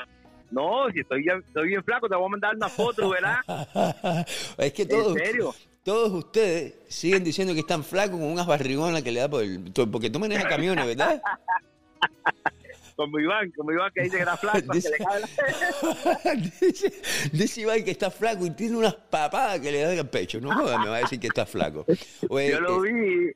no, 0.52 0.92
si 0.92 1.00
estoy 1.00 1.24
bien, 1.24 1.44
estoy 1.48 1.70
bien 1.70 1.84
flaco, 1.84 2.08
te 2.08 2.16
voy 2.16 2.26
a 2.26 2.30
mandar 2.30 2.56
una 2.56 2.70
foto, 2.70 3.10
¿verdad? 3.10 3.38
es 4.58 4.74
que 4.74 4.86
todos, 4.86 5.18
¿En 5.18 5.26
serio? 5.26 5.56
todos 5.84 6.12
ustedes 6.12 6.76
siguen 6.88 7.24
diciendo 7.24 7.54
que 7.54 7.62
están 7.62 7.84
flacos 7.84 8.20
con 8.20 8.32
unas 8.32 8.46
barrigonas 8.46 9.02
que 9.02 9.12
le 9.12 9.20
da 9.20 9.30
por 9.30 9.44
el... 9.44 9.72
Porque 9.92 10.10
tú 10.10 10.20
manejas 10.20 10.46
camiones, 10.46 10.86
¿verdad? 10.86 11.22
Como 12.96 13.20
Iván, 13.20 13.52
como 13.58 13.72
Iván 13.72 13.92
que 13.94 14.04
dice 14.04 14.18
que 14.18 14.22
era 14.22 14.38
flaco, 14.38 14.60
que 14.72 14.78
Dice- 14.78 14.90
le 14.92 14.98
cae 14.98 15.20
la... 15.22 16.36
dice, 16.62 16.94
dice 17.32 17.62
Iván 17.62 17.84
que 17.84 17.92
está 17.92 18.12
flaco 18.12 18.46
y 18.46 18.52
tiene 18.52 18.78
unas 18.78 18.94
papadas 18.96 19.60
que 19.60 19.72
le 19.72 19.82
dan 19.82 19.98
al 19.98 20.10
pecho. 20.10 20.40
No 20.40 20.54
jodas, 20.54 20.80
me 20.80 20.88
va 20.90 20.98
a 20.98 21.00
decir 21.00 21.20
que 21.20 21.28
está 21.28 21.46
flaco. 21.46 21.86
Oye, 22.30 22.52
Yo 22.52 22.60
lo 22.62 22.82
vi. 22.82 23.32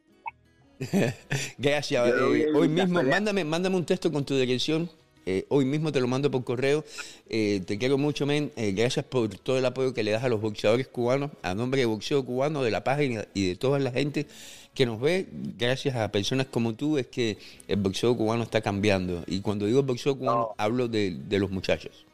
Gracias. 1.57 2.07
Eh, 2.07 2.47
hoy 2.53 2.67
mismo, 2.67 3.01
mándame, 3.03 3.43
mándame 3.43 3.75
un 3.75 3.85
texto 3.85 4.11
con 4.11 4.25
tu 4.25 4.35
dirección. 4.35 4.89
Eh, 5.25 5.45
hoy 5.49 5.65
mismo 5.65 5.91
te 5.91 5.99
lo 5.99 6.07
mando 6.07 6.31
por 6.31 6.43
correo. 6.43 6.85
Eh, 7.27 7.61
te 7.65 7.77
quiero 7.77 7.97
mucho, 7.97 8.25
men. 8.25 8.51
gracias 8.55 9.03
por 9.05 9.27
todo 9.39 9.57
el 9.57 9.65
apoyo 9.65 9.93
que 9.93 10.03
le 10.03 10.11
das 10.11 10.23
a 10.23 10.29
los 10.29 10.39
boxeadores 10.39 10.87
cubanos, 10.87 11.31
a 11.41 11.53
nombre 11.53 11.81
de 11.81 11.85
Boxeo 11.85 12.23
Cubano, 12.23 12.63
de 12.63 12.71
la 12.71 12.83
página 12.83 13.25
y 13.33 13.49
de 13.49 13.55
toda 13.55 13.79
la 13.79 13.91
gente 13.91 14.27
que 14.77 14.85
nos 14.85 15.01
ve. 15.01 15.25
Gracias 15.57 15.95
a 15.95 16.11
personas 16.11 16.45
como 16.45 16.75
tú 16.75 16.99
es 16.99 17.07
que 17.07 17.37
el 17.67 17.77
boxeo 17.77 18.15
cubano 18.15 18.43
está 18.43 18.61
cambiando. 18.61 19.23
Y 19.25 19.41
cuando 19.41 19.65
digo 19.65 19.81
boxeo 19.81 20.15
cubano, 20.15 20.53
hablo 20.55 20.87
de, 20.87 21.17
de 21.17 21.39
los 21.39 21.49
muchachos. 21.49 22.05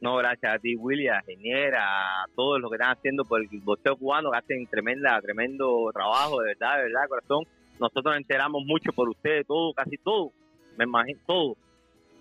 No, 0.00 0.16
gracias 0.16 0.54
a 0.54 0.58
ti, 0.58 0.74
Willy, 0.74 1.08
a 1.08 1.20
Genier, 1.20 1.74
a 1.76 2.24
todos 2.34 2.60
los 2.60 2.70
que 2.70 2.76
están 2.76 2.96
haciendo 2.96 3.26
por 3.26 3.42
el 3.42 3.48
boxeo 3.60 3.96
cubano, 3.96 4.30
que 4.30 4.38
hacen 4.38 4.66
tremenda, 4.66 5.20
tremendo 5.20 5.90
trabajo, 5.92 6.40
de 6.40 6.48
verdad, 6.48 6.78
de 6.78 6.82
verdad, 6.84 7.08
corazón. 7.08 7.44
Nosotros 7.78 8.04
nos 8.06 8.16
enteramos 8.16 8.64
mucho 8.64 8.90
por 8.92 9.10
ustedes, 9.10 9.46
todo, 9.46 9.74
casi 9.74 9.98
todo, 9.98 10.32
me 10.78 10.84
imagino, 10.84 11.20
todo. 11.26 11.56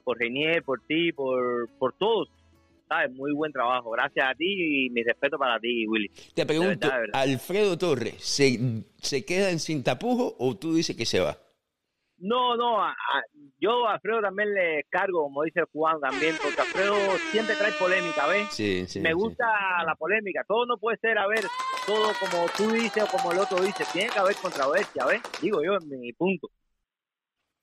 Por 0.03 0.18
Genier, 0.18 0.64
por 0.64 0.81
ti, 0.81 1.14
por, 1.14 1.69
por 1.80 1.93
todos. 1.93 2.27
¿Sabes? 2.91 3.11
Muy 3.13 3.31
buen 3.31 3.53
trabajo. 3.53 3.89
Gracias 3.91 4.27
a 4.30 4.35
ti 4.35 4.88
y 4.88 4.89
mi 4.89 5.01
respeto 5.01 5.38
para 5.38 5.57
ti, 5.61 5.88
Willy. 5.88 6.09
Te 6.35 6.45
pregunto, 6.45 6.89
¿Alfredo 7.13 7.77
Torres 7.77 8.15
se, 8.22 8.84
se 8.97 9.23
queda 9.23 9.49
en 9.49 9.59
sin 9.59 9.81
tapujo 9.81 10.35
o 10.38 10.57
tú 10.57 10.76
dices 10.76 10.97
que 10.97 11.05
se 11.05 11.22
va? 11.22 11.38
No, 12.18 12.57
no, 12.57 12.80
yo 13.59 13.88
a 13.88 13.93
Alfredo 13.93 14.22
también 14.22 14.53
le 14.53 14.84
cargo, 14.89 15.23
como 15.23 15.43
dice 15.43 15.61
Juan 15.72 16.01
también, 16.01 16.35
porque 16.43 16.59
Alfredo 16.59 16.95
siempre 17.31 17.55
trae 17.55 17.72
polémica, 17.80 18.27
¿ves? 18.27 18.49
Sí, 18.51 18.85
sí. 18.88 18.99
Me 18.99 19.13
gusta 19.13 19.45
la 19.85 19.95
polémica. 19.95 20.43
Todo 20.45 20.65
no 20.65 20.77
puede 20.77 20.97
ser, 20.97 21.18
a 21.18 21.27
ver, 21.27 21.45
todo 21.88 22.11
como 22.19 22.45
tú 22.57 22.73
dices 22.73 23.03
o 23.03 23.07
como 23.07 23.31
el 23.31 23.39
otro 23.39 23.61
dice. 23.61 23.85
Tiene 23.93 24.09
que 24.09 24.19
haber 24.19 24.35
controversia, 24.35 25.05
¿ves? 25.05 25.22
Digo 25.41 25.63
yo 25.63 25.77
en 25.81 25.99
mi 25.99 26.11
punto. 26.11 26.49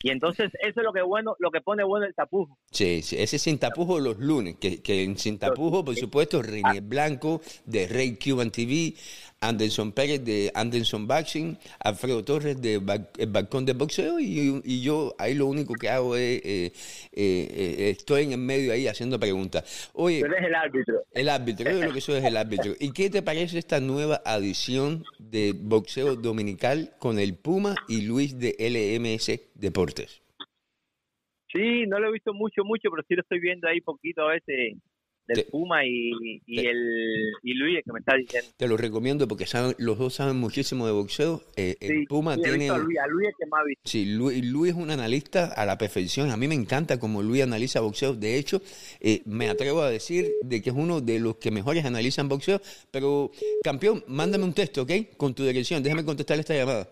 Y 0.00 0.10
entonces 0.10 0.52
eso 0.60 0.80
es 0.80 0.84
lo 0.84 0.92
que 0.92 1.02
bueno, 1.02 1.34
lo 1.40 1.50
que 1.50 1.60
pone 1.60 1.82
bueno 1.82 2.06
el 2.06 2.14
tapujo. 2.14 2.56
Sí, 2.70 3.02
sí 3.02 3.16
ese 3.18 3.38
sin 3.38 3.58
tapujo 3.58 3.98
los 3.98 4.18
lunes, 4.18 4.56
que, 4.60 4.80
que 4.80 5.02
en 5.02 5.18
sin 5.18 5.38
tapujo, 5.38 5.84
por 5.84 5.96
supuesto, 5.96 6.40
René 6.40 6.80
Blanco 6.80 7.40
de 7.64 7.88
Rey 7.88 8.16
Cuban 8.16 8.50
TV, 8.52 8.94
Anderson 9.40 9.92
Pérez 9.92 10.24
de 10.24 10.50
Anderson 10.54 11.06
Boxing, 11.06 11.56
Alfredo 11.80 12.24
Torres 12.24 12.60
de 12.60 12.74
El 13.18 13.30
Balcón 13.30 13.64
de 13.64 13.72
Boxeo 13.72 14.18
y, 14.18 14.82
yo 14.82 15.14
ahí 15.18 15.34
lo 15.34 15.46
único 15.46 15.74
que 15.74 15.88
hago 15.88 16.16
es, 16.16 16.40
eh, 16.44 16.72
eh, 17.12 17.48
eh, 17.82 17.90
estoy 17.90 18.24
en 18.24 18.32
el 18.32 18.38
medio 18.38 18.72
ahí 18.72 18.86
haciendo 18.86 19.18
preguntas. 19.18 19.90
Oye, 19.94 20.20
Pero 20.22 20.36
el 20.36 20.54
árbitro. 20.54 21.02
El 21.12 21.28
árbitro, 21.28 21.70
yo 21.70 21.84
lo 21.84 21.92
que 21.92 22.00
soy 22.00 22.16
es 22.16 22.24
el 22.24 22.36
árbitro. 22.36 22.72
¿Y 22.78 22.92
qué 22.92 23.10
te 23.10 23.22
parece 23.22 23.58
esta 23.58 23.80
nueva 23.80 24.20
adición 24.24 25.04
de 25.18 25.54
boxeo 25.56 26.16
dominical 26.16 26.92
con 26.98 27.18
el 27.18 27.36
Puma 27.36 27.74
y 27.88 28.02
Luis 28.02 28.38
de 28.38 28.56
LMS 28.58 29.40
Deportes? 29.54 30.22
Sí, 31.52 31.86
no 31.86 31.98
lo 31.98 32.08
he 32.08 32.12
visto 32.12 32.34
mucho, 32.34 32.62
mucho, 32.64 32.90
pero 32.90 33.02
sí 33.08 33.14
lo 33.14 33.22
estoy 33.22 33.40
viendo 33.40 33.68
ahí 33.68 33.80
poquito 33.80 34.22
a 34.22 34.32
veces 34.32 34.76
del 35.28 35.44
Puma 35.44 35.84
y, 35.84 36.40
el 36.46 37.32
y 37.42 37.54
Luis 37.54 37.84
que 37.84 37.92
me 37.92 38.00
está 38.00 38.16
diciendo. 38.16 38.48
Te 38.56 38.66
lo 38.66 38.76
recomiendo 38.76 39.28
porque 39.28 39.46
saben, 39.46 39.74
los 39.78 39.98
dos 39.98 40.14
saben 40.14 40.36
muchísimo 40.36 40.86
de 40.86 40.92
boxeo. 40.92 41.42
Eh, 41.56 41.76
el 41.80 42.06
Puma 42.06 42.36
tiene. 42.36 42.70
A 42.70 42.78
Luis, 42.78 42.98
Luis 43.10 43.28
es 43.28 43.34
que 43.38 43.46
más 43.46 43.64
visto. 43.64 43.82
Sí, 43.84 44.06
Luis, 44.06 44.72
es 44.72 44.78
un 44.78 44.90
analista 44.90 45.46
a 45.46 45.66
la 45.66 45.76
perfección. 45.76 46.30
A 46.30 46.36
mí 46.36 46.48
me 46.48 46.54
encanta 46.54 46.98
como 46.98 47.22
Luis 47.22 47.42
analiza 47.42 47.80
boxeo. 47.80 48.14
De 48.14 48.36
hecho, 48.36 48.62
eh, 49.00 49.22
me 49.26 49.48
atrevo 49.48 49.82
a 49.82 49.90
decir 49.90 50.32
de 50.42 50.62
que 50.62 50.70
es 50.70 50.76
uno 50.76 51.00
de 51.00 51.20
los 51.20 51.36
que 51.36 51.50
mejores 51.50 51.84
analizan 51.84 52.28
boxeo. 52.28 52.60
Pero, 52.90 53.30
campeón, 53.62 54.02
mándame 54.08 54.44
un 54.44 54.54
texto, 54.54 54.82
¿ok? 54.82 54.92
Con 55.16 55.34
tu 55.34 55.44
dirección. 55.44 55.82
Déjame 55.82 56.04
contestar 56.04 56.38
esta 56.38 56.54
llamada. 56.54 56.88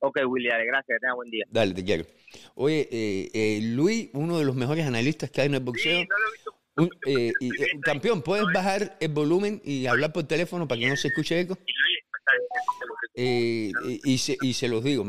Ok, 0.00 0.18
William, 0.26 0.56
gracias, 0.66 0.96
que 0.96 1.00
tenga 1.00 1.14
buen 1.14 1.30
día. 1.30 1.44
Dale, 1.50 1.74
te 1.74 1.84
quiero. 1.84 2.04
Oye, 2.54 2.88
eh, 2.90 3.60
Luis, 3.62 4.08
uno 4.14 4.38
de 4.38 4.44
los 4.44 4.56
mejores 4.56 4.86
analistas 4.86 5.30
que 5.30 5.42
hay 5.42 5.48
en 5.48 5.54
el 5.54 5.60
boxeo. 5.60 6.00
Sí, 6.00 6.06
no 6.08 6.18
lo 6.18 6.32
visto 6.76 6.96
eh, 7.06 7.32
y, 7.40 7.62
eh, 7.62 7.80
campeón, 7.82 8.22
¿puedes 8.22 8.46
bajar 8.52 8.96
el 9.00 9.12
volumen 9.12 9.60
y 9.64 9.86
hablar 9.86 10.12
por 10.12 10.24
teléfono 10.24 10.66
para 10.66 10.80
que 10.80 10.88
no 10.88 10.96
se 10.96 11.08
escuche 11.08 11.40
eco? 11.40 11.58
Eh, 13.14 13.72
y, 14.04 14.18
se, 14.18 14.36
y 14.40 14.52
se 14.54 14.68
los 14.68 14.82
digo, 14.84 15.04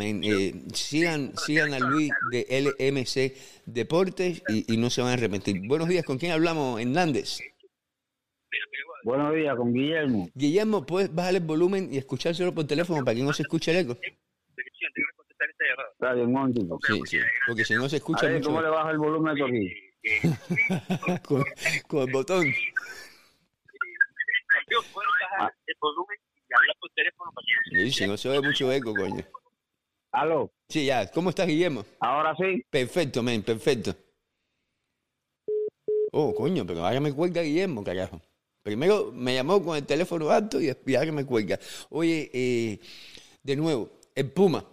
sigan, 0.74 1.34
sigan 1.38 1.74
a 1.74 1.80
Luis 1.80 2.12
de 2.32 2.46
LMC 2.50 3.66
Deportes 3.66 4.44
y, 4.50 4.78
no 4.78 4.90
se 4.90 5.02
van 5.02 5.12
a 5.12 5.14
arrepentir. 5.14 5.62
Buenos 5.68 5.88
días, 5.88 6.04
¿con 6.04 6.18
quién 6.18 6.32
hablamos? 6.32 6.82
Hernández. 6.82 7.40
Buenos 9.04 9.34
días, 9.34 9.56
con 9.56 9.74
Guillermo. 9.74 10.30
Guillermo, 10.36 10.86
¿puedes 10.86 11.14
bajar 11.14 11.36
el 11.36 11.42
volumen 11.42 11.90
y 11.92 11.98
escuchárselo 11.98 12.54
por 12.54 12.68
teléfono 12.68 13.04
para 13.04 13.16
que 13.16 13.24
no 13.24 13.34
se 13.34 13.44
escuche 13.44 13.72
el 13.72 13.78
eco? 13.78 13.98
Sí, 16.82 17.02
sí, 17.06 17.18
porque 17.48 17.64
si 17.64 17.74
no 17.76 17.88
se 17.88 17.98
escucha 17.98 18.30
mucho... 18.30 18.50
¿Cómo 18.50 18.62
le 18.62 18.70
baja 18.70 18.92
el 18.92 18.98
volumen 18.98 19.42
aquí? 19.42 19.91
con, 21.28 21.44
con, 21.88 22.08
el 22.08 22.12
botón. 22.12 22.46
Sí, 27.92 28.06
no 28.08 28.18
se 28.18 28.30
ve 28.30 28.42
mucho 28.42 28.72
eco, 28.72 28.94
coño. 28.94 29.24
¿Aló? 30.12 30.52
Sí, 30.68 30.86
ya. 30.86 31.10
¿Cómo 31.10 31.30
estás, 31.30 31.48
Guillermo? 31.48 31.86
Ahora 32.00 32.36
sí. 32.36 32.64
Perfecto, 32.70 33.24
men, 33.24 33.44
perfecto. 33.44 33.96
Oh, 36.12 36.36
coño, 36.36 36.66
pero 36.66 36.86
ahora 36.86 37.00
me 37.00 37.14
cuelga 37.14 37.42
Guillermo, 37.42 37.84
carajo. 37.84 38.22
Primero 38.64 39.12
me 39.14 39.34
llamó 39.34 39.64
con 39.64 39.78
el 39.78 39.86
teléfono 39.86 40.30
alto 40.30 40.60
y 40.62 40.96
ahora 40.96 41.12
me 41.12 41.26
cuelga. 41.26 41.58
Oye, 41.90 42.30
eh, 42.34 42.80
de 43.42 43.56
nuevo, 43.56 43.90
el 44.14 44.30
Puma. 44.32 44.66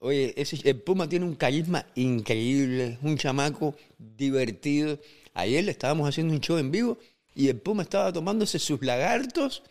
Oye, 0.00 0.32
ese, 0.36 0.56
el 0.68 0.80
Puma 0.80 1.08
tiene 1.08 1.24
un 1.24 1.34
carisma 1.34 1.84
increíble, 1.96 2.98
un 3.02 3.16
chamaco 3.16 3.74
divertido. 3.98 4.98
Ayer 5.34 5.64
le 5.64 5.72
estábamos 5.72 6.08
haciendo 6.08 6.34
un 6.34 6.40
show 6.40 6.56
en 6.58 6.70
vivo 6.70 6.98
y 7.34 7.48
el 7.48 7.56
Puma 7.56 7.82
estaba 7.82 8.12
tomándose 8.12 8.58
sus 8.60 8.80
lagartos 8.82 9.62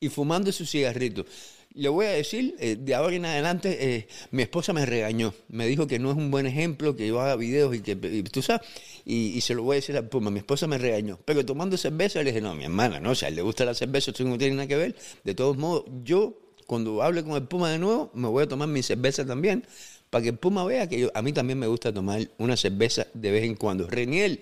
y 0.00 0.08
fumando 0.08 0.50
sus 0.50 0.68
cigarritos. 0.68 1.26
Le 1.74 1.88
voy 1.88 2.06
a 2.06 2.10
decir, 2.10 2.54
eh, 2.58 2.76
de 2.78 2.94
ahora 2.94 3.14
en 3.14 3.24
adelante, 3.24 3.96
eh, 3.96 4.08
mi 4.32 4.42
esposa 4.42 4.72
me 4.72 4.84
regañó. 4.84 5.32
Me 5.48 5.66
dijo 5.66 5.86
que 5.86 5.98
no 5.98 6.10
es 6.10 6.16
un 6.16 6.30
buen 6.30 6.46
ejemplo, 6.46 6.96
que 6.96 7.06
yo 7.06 7.20
haga 7.20 7.36
videos 7.36 7.74
y 7.74 7.80
que, 7.80 7.96
tú 8.30 8.42
sabes, 8.42 8.66
y, 9.06 9.40
se 9.40 9.54
lo 9.54 9.62
voy 9.62 9.74
a 9.74 9.76
decir 9.76 9.96
al 9.96 10.08
Puma. 10.08 10.30
Mi 10.30 10.40
esposa 10.40 10.66
me 10.66 10.76
regañó. 10.76 11.18
Pero 11.24 11.46
tomando 11.46 11.76
cerveza, 11.76 12.18
le 12.18 12.30
dije, 12.30 12.42
no, 12.42 12.54
mi 12.54 12.64
hermana, 12.64 13.00
no, 13.00 13.12
o 13.12 13.14
sea, 13.14 13.30
le 13.30 13.40
gusta 13.42 13.64
la 13.64 13.74
cerveza, 13.74 14.10
esto 14.10 14.24
no 14.24 14.36
tiene 14.36 14.56
nada 14.56 14.66
que 14.66 14.76
ver. 14.76 14.96
De 15.24 15.34
todos 15.34 15.56
modos, 15.56 15.84
yo 16.02 16.41
cuando 16.66 17.02
hable 17.02 17.22
con 17.22 17.32
el 17.32 17.44
Puma 17.44 17.70
de 17.70 17.78
nuevo, 17.78 18.10
me 18.14 18.28
voy 18.28 18.44
a 18.44 18.48
tomar 18.48 18.68
mi 18.68 18.82
cerveza 18.82 19.26
también, 19.26 19.64
para 20.10 20.22
que 20.22 20.28
el 20.30 20.36
Puma 20.38 20.64
vea 20.64 20.88
que 20.88 21.10
a 21.12 21.22
mí 21.22 21.32
también 21.32 21.58
me 21.58 21.66
gusta 21.66 21.92
tomar 21.92 22.20
una 22.38 22.56
cerveza 22.56 23.06
de 23.14 23.30
vez 23.30 23.44
en 23.44 23.54
cuando. 23.54 23.88
Reniel, 23.88 24.40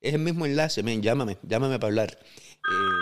es 0.00 0.14
el 0.14 0.20
mismo 0.20 0.46
enlace, 0.46 0.82
men, 0.82 1.02
llámame, 1.02 1.38
llámame 1.42 1.78
para 1.78 1.88
hablar. 1.88 2.10
Eh, 2.10 3.00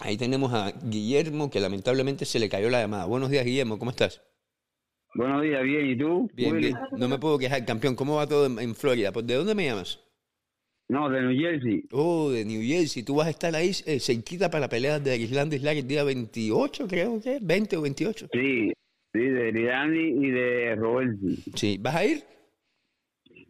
ahí 0.00 0.16
tenemos 0.16 0.52
a 0.52 0.72
Guillermo, 0.82 1.50
que 1.50 1.60
lamentablemente 1.60 2.24
se 2.24 2.38
le 2.38 2.48
cayó 2.48 2.70
la 2.70 2.80
llamada. 2.80 3.04
Buenos 3.04 3.30
días, 3.30 3.44
Guillermo, 3.44 3.78
¿cómo 3.78 3.90
estás? 3.90 4.22
Buenos 5.14 5.42
días, 5.42 5.62
bien, 5.62 5.86
¿y 5.86 5.98
tú? 5.98 6.30
Bien, 6.34 6.56
bien. 6.56 6.78
No 6.92 7.08
me 7.08 7.18
puedo 7.18 7.38
quejar, 7.38 7.64
campeón. 7.64 7.96
¿Cómo 7.96 8.16
va 8.16 8.26
todo 8.26 8.46
en, 8.46 8.74
Florida? 8.74 9.10
¿De 9.10 9.34
dónde 9.34 9.54
me 9.54 9.66
llamas? 9.66 9.98
No, 10.90 11.08
de 11.08 11.22
New 11.22 11.40
Jersey. 11.40 11.84
Oh, 11.92 12.30
de 12.30 12.44
New 12.44 12.62
Jersey. 12.62 13.04
Tú 13.04 13.14
vas 13.14 13.28
a 13.28 13.30
estar 13.30 13.54
ahí 13.54 13.70
eh, 13.86 14.00
cerquita 14.00 14.50
para 14.50 14.62
la 14.62 14.68
pelea 14.68 14.98
de 14.98 15.16
Island 15.16 15.54
Island 15.54 15.78
el 15.78 15.86
día 15.86 16.02
28, 16.02 16.88
creo 16.88 17.20
que 17.20 17.38
20 17.40 17.76
o 17.76 17.82
28. 17.82 18.26
Sí, 18.32 18.72
sí, 19.12 19.20
de 19.20 19.48
Islandi 19.50 20.26
y 20.26 20.30
de 20.30 20.74
Roberti. 20.74 21.44
Sí, 21.54 21.78
¿vas 21.80 21.94
a 21.94 22.04
ir? 22.04 22.24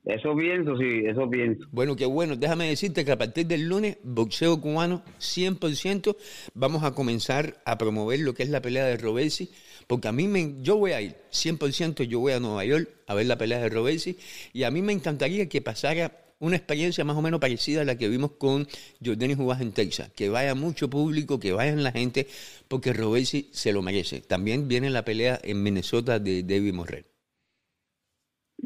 Eso 0.05 0.37
pienso, 0.37 0.77
sí, 0.77 1.03
eso 1.07 1.31
pienso. 1.31 1.67
Bueno, 1.73 1.97
qué 1.97 2.05
bueno. 2.05 2.37
Déjame 2.37 2.69
decirte 2.69 3.07
que 3.07 3.13
a 3.13 3.17
partir 3.19 3.47
del 3.47 3.67
lunes, 3.67 3.97
boxeo 4.03 4.61
cubano 4.61 5.03
100%, 5.19 6.15
vamos 6.53 6.83
a 6.85 6.95
comenzar 6.95 7.63
a 7.65 7.79
promover 7.79 8.21
lo 8.21 8.35
que 8.35 8.43
es 8.43 8.51
la 8.51 8.61
pelea 8.61 8.85
de 8.85 8.99
Roberti, 8.99 9.49
porque 9.87 10.09
a 10.09 10.13
mí 10.13 10.29
me, 10.29 10.57
yo 10.61 10.77
voy 10.77 10.93
a 10.93 11.01
ir, 11.01 11.15
100% 11.33 12.03
yo 12.03 12.21
voy 12.21 12.35
a 12.35 12.41
Nueva 12.41 12.67
York 12.67 12.91
a 13.07 13.15
ver 13.15 13.25
la 13.25 13.39
pelea 13.39 13.61
de 13.61 13.71
Roberti, 13.71 14.19
y 14.53 14.65
a 14.65 14.71
mí 14.71 14.83
me 14.83 14.93
encantaría 14.93 15.49
que 15.49 15.63
pasara 15.63 16.30
una 16.41 16.57
experiencia 16.57 17.05
más 17.05 17.17
o 17.17 17.23
menos 17.23 17.39
parecida 17.41 17.83
a 17.83 17.85
la 17.85 17.97
que 17.97 18.09
vimos 18.09 18.33
con 18.33 18.67
Jordani 19.05 19.35
Jubás 19.35 19.61
en 19.61 19.73
Texas. 19.73 20.11
Que 20.17 20.29
vaya 20.29 20.55
mucho 20.55 20.91
público, 20.91 21.39
que 21.39 21.53
vayan 21.53 21.85
la 21.85 21.93
gente, 21.93 22.27
porque 22.69 22.93
Robesi 22.93 23.49
se 23.53 23.73
lo 23.73 23.83
merece. 23.83 24.21
También 24.23 24.67
viene 24.67 24.91
la 24.91 25.05
pelea 25.05 25.39
en 25.43 25.63
Minnesota 25.63 26.19
de 26.19 26.43
David 26.43 26.75
Morrell. 26.75 27.07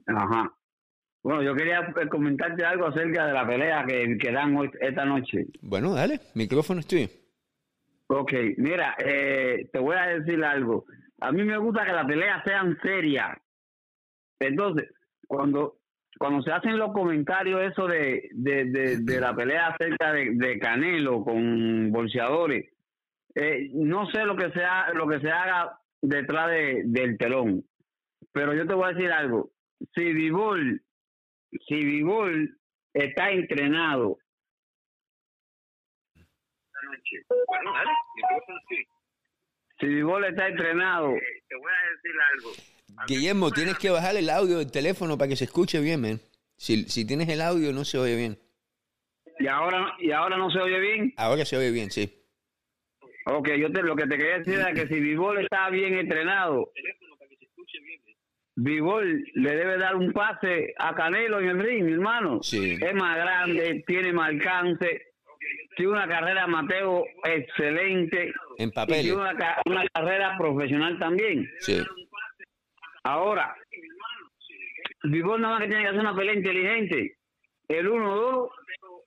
Ajá. 0.07 0.57
Bueno, 1.23 1.43
yo 1.43 1.55
quería 1.55 1.93
comentarte 2.11 2.65
algo 2.65 2.87
acerca 2.87 3.27
de 3.27 3.33
la 3.33 3.47
pelea 3.47 3.85
que, 3.87 4.19
que 4.19 4.31
dan 4.31 4.57
hoy, 4.57 4.71
esta 4.81 5.05
noche. 5.05 5.47
Bueno, 5.63 5.95
dale, 5.95 6.21
micrófono 6.35 6.81
es 6.81 6.87
tuyo. 6.87 7.09
Ok, 8.09 8.33
mira, 8.59 8.95
eh, 8.99 9.69
te 9.73 9.79
voy 9.79 9.97
a 9.97 10.19
decir 10.19 10.45
algo. 10.45 10.85
A 11.21 11.33
mí 11.33 11.43
me 11.43 11.57
gusta 11.57 11.87
que 11.87 11.93
las 11.93 12.07
peleas 12.07 12.45
sean 12.45 12.79
serias. 12.83 13.39
Entonces, 14.39 14.91
cuando 15.27 15.79
cuando 16.19 16.43
se 16.43 16.53
hacen 16.53 16.79
los 16.79 16.93
comentarios 16.93 17.63
eso 17.63 17.87
de, 17.87 18.29
de, 18.33 19.21
la 19.21 19.35
pelea 19.35 19.69
acerca 19.69 20.13
de, 20.13 20.59
Canelo 20.59 21.25
con 21.25 21.91
bolseadores, 21.91 22.71
eh, 23.35 23.71
no 23.73 24.07
sé 24.11 24.25
lo 24.25 24.37
que 24.37 24.51
sea 24.53 24.93
lo 24.95 25.09
que 25.09 25.21
se 25.21 25.31
haga 25.31 25.79
detrás 26.01 26.51
del 26.85 27.19
telón, 27.19 27.65
Pero 28.33 28.55
yo 28.55 28.67
te 28.67 28.75
voy 28.75 28.85
a 28.85 28.95
decir 28.95 29.11
algo. 29.11 29.51
Si 29.95 30.13
Vivol, 30.13 30.83
si 31.67 31.85
Vivol 31.85 32.59
está 32.93 33.31
entrenado. 33.31 34.19
Si 39.81 39.87
Vivol 39.87 40.25
está 40.25 40.49
entrenado. 40.49 41.15
Te 41.49 41.57
voy 41.57 41.73
a 41.73 41.91
decir 41.91 42.21
algo. 42.35 42.74
Guillermo, 43.07 43.51
tienes 43.51 43.79
que 43.79 43.91
bajar 43.91 44.17
el 44.17 44.31
audio 44.31 44.59
del 44.59 44.71
teléfono 44.71 45.17
para 45.19 45.29
que 45.29 45.37
se 45.37 45.45
escuche 45.45 45.81
bien, 45.81 46.01
man. 46.01 46.21
Si, 46.57 46.85
si 46.85 47.07
tienes 47.07 47.29
el 47.29 47.41
audio, 47.41 47.73
no 47.73 47.85
se 47.85 47.99
oye 47.99 48.17
bien. 48.17 48.39
¿Y 49.39 49.47
ahora, 49.49 49.95
¿Y 49.99 50.13
ahora 50.13 50.37
no 50.37 50.51
se 50.51 50.59
oye 50.61 50.79
bien? 50.79 51.13
Ahora 51.17 51.45
se 51.45 51.57
oye 51.57 51.71
bien, 51.71 51.91
sí. 51.91 52.21
Ok, 53.27 53.49
yo 53.59 53.73
te, 53.73 53.83
lo 53.83 53.97
que 53.97 54.07
te 54.07 54.17
quería 54.17 54.39
decir 54.39 54.55
es 54.61 54.75
que 54.81 54.87
si 54.87 55.01
Vivol 55.01 55.39
está 55.43 55.71
bien 55.71 55.95
entrenado, 55.95 56.71
Vivol 58.57 59.25
le 59.35 59.57
debe 59.57 59.79
dar 59.79 59.97
un 59.97 60.13
pase 60.13 60.75
a 60.79 60.95
Canelo 60.95 61.41
en 61.41 61.49
el 61.49 61.59
ring, 61.61 61.85
mi 61.85 61.93
hermano. 61.93 62.41
Sí. 62.43 62.79
Es 62.81 62.95
más 62.95 63.17
grande, 63.17 63.83
tiene 63.87 64.13
más 64.13 64.29
alcance, 64.29 65.03
tiene 65.77 65.91
una 65.93 66.07
carrera 66.07 66.47
Mateo 66.47 67.05
excelente. 67.25 68.33
En 68.59 68.69
Y 68.69 68.73
papeles. 68.73 69.03
tiene 69.03 69.17
una, 69.17 69.35
una 69.67 69.85
carrera 69.93 70.37
profesional 70.39 70.97
también. 71.01 71.51
Sí. 71.59 71.83
Ahora, 73.05 73.55
Vivol 75.05 75.41
nada 75.41 75.55
más 75.55 75.63
que 75.63 75.69
tiene 75.69 75.83
que 75.83 75.89
hacer 75.89 76.01
una 76.01 76.15
pelea 76.17 76.35
inteligente. 76.35 77.17
El 77.69 77.87
1-2 77.89 78.49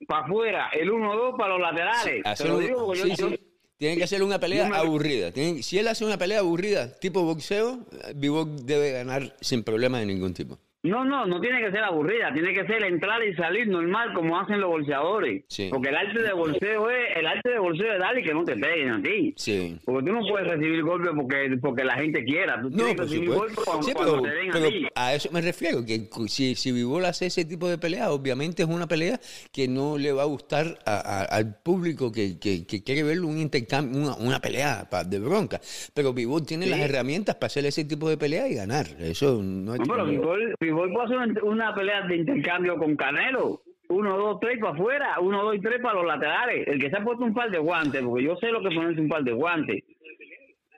para 0.06 0.24
afuera, 0.24 0.68
el 0.72 0.90
1-2 0.90 1.36
para 1.36 1.50
los 1.54 1.60
laterales. 1.60 2.22
Te 2.36 2.48
lo 2.48 2.58
digo 2.58 2.94
sí, 2.94 3.14
yo- 3.16 3.28
sí. 3.30 3.40
Tiene 3.76 3.96
que 3.96 4.04
hacer 4.04 4.24
una 4.24 4.40
pelea 4.40 4.68
me- 4.68 4.76
aburrida. 4.76 5.30
Si 5.62 5.78
él 5.78 5.86
hace 5.86 6.04
una 6.04 6.18
pelea 6.18 6.40
aburrida, 6.40 6.98
tipo 6.98 7.22
boxeo, 7.22 7.78
Vivok 8.16 8.48
debe 8.62 8.90
ganar 8.90 9.36
sin 9.40 9.62
problema 9.62 10.00
de 10.00 10.06
ningún 10.06 10.34
tipo. 10.34 10.58
No, 10.84 11.04
no, 11.04 11.26
no 11.26 11.40
tiene 11.40 11.60
que 11.60 11.72
ser 11.72 11.82
aburrida, 11.82 12.32
tiene 12.32 12.54
que 12.54 12.64
ser 12.64 12.84
entrar 12.84 13.20
y 13.26 13.34
salir 13.34 13.66
normal 13.66 14.12
como 14.14 14.38
hacen 14.38 14.60
los 14.60 14.70
bolseadores. 14.70 15.42
Sí. 15.48 15.68
Porque 15.72 15.88
el 15.88 15.96
arte 15.96 16.22
de 16.22 16.32
bolseo 16.32 16.88
es, 16.88 17.16
el 17.16 17.26
arte 17.26 17.50
de 17.50 17.58
bolseo 17.58 17.92
es 17.94 17.98
darle 17.98 18.22
que 18.22 18.32
no 18.32 18.44
te 18.44 18.54
peguen 18.56 18.90
a 18.90 19.02
ti. 19.02 19.34
Sí. 19.36 19.76
Porque 19.84 20.06
tú 20.06 20.12
no 20.12 20.20
puedes 20.28 20.46
recibir 20.46 20.82
golpes 20.84 21.10
porque, 21.16 21.58
porque 21.60 21.84
la 21.84 21.94
gente 21.96 22.24
quiera. 22.24 22.62
Tú 22.62 22.70
No, 22.70 22.76
tienes 22.76 22.94
que 22.94 23.02
recibir 23.02 23.28
golpes 23.30 23.56
cuando, 23.64 23.82
Sí, 23.82 23.92
cuando 23.92 24.12
pero, 24.22 24.22
te 24.22 24.30
den 24.38 24.50
pero 24.52 24.64
a 24.66 24.68
ti. 24.68 24.86
a 24.94 25.14
eso 25.14 25.28
me 25.32 25.40
refiero, 25.40 25.84
que 25.84 26.08
si, 26.28 26.54
si 26.54 26.70
Vivol 26.70 27.04
hace 27.06 27.26
ese 27.26 27.44
tipo 27.44 27.68
de 27.68 27.76
pelea, 27.78 28.12
obviamente 28.12 28.62
es 28.62 28.68
una 28.68 28.86
pelea 28.86 29.18
que 29.52 29.66
no 29.66 29.98
le 29.98 30.12
va 30.12 30.22
a 30.22 30.26
gustar 30.26 30.78
a- 30.86 30.94
a- 31.00 31.24
al 31.24 31.56
público 31.60 32.12
que, 32.12 32.38
que- 32.38 32.64
que 32.68 32.84
quiere 32.84 33.02
ver 33.02 33.20
un 33.22 33.38
intercambio, 33.38 34.00
una, 34.00 34.14
una 34.14 34.38
pelea 34.40 34.88
de 35.06 35.18
bronca. 35.18 35.60
Pero 35.92 36.12
Vivol 36.12 36.46
tiene 36.46 36.66
Sí. 36.66 36.70
las 36.70 36.80
herramientas 36.80 37.34
para 37.34 37.46
hacer 37.48 37.66
ese 37.66 37.84
tipo 37.84 38.08
de 38.08 38.16
pelea 38.16 38.46
y 38.48 38.54
ganar. 38.54 38.86
Eso 39.00 39.42
no 39.42 39.72
hay 39.72 39.80
No, 39.80 40.76
Vivol 40.86 40.92
puede 40.92 41.22
hacer 41.24 41.42
una- 41.44 41.74
pelea 41.74 42.02
de 42.06 42.16
intercambio 42.16 42.76
con 42.78 42.96
Canelo. 42.96 43.62
Uno, 43.90 44.16
dos, 44.18 44.38
tres 44.40 44.58
para 44.60 44.74
afuera, 44.74 45.16
uno, 45.20 45.42
dos 45.44 45.56
y 45.56 45.60
tres 45.60 45.80
para 45.80 45.94
los 45.94 46.06
laterales. 46.06 46.66
El 46.68 46.78
que 46.78 46.90
se 46.90 46.96
ha 46.96 47.02
puesto 47.04 47.24
un 47.24 47.32
par 47.34 47.50
de 47.50 47.58
guantes, 47.58 48.02
porque 48.02 48.24
yo 48.24 48.36
sé 48.36 48.48
lo 48.50 48.60
que 48.62 48.74
ponerse 48.74 49.00
un 49.00 49.08
par 49.08 49.22
de 49.24 49.32
guantes. 49.32 49.82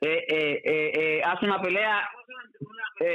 Eh, 0.00 0.24
eh, 0.28 0.62
eh, 0.64 1.22
hace 1.24 1.44
una 1.46 1.60
pelea 1.60 2.08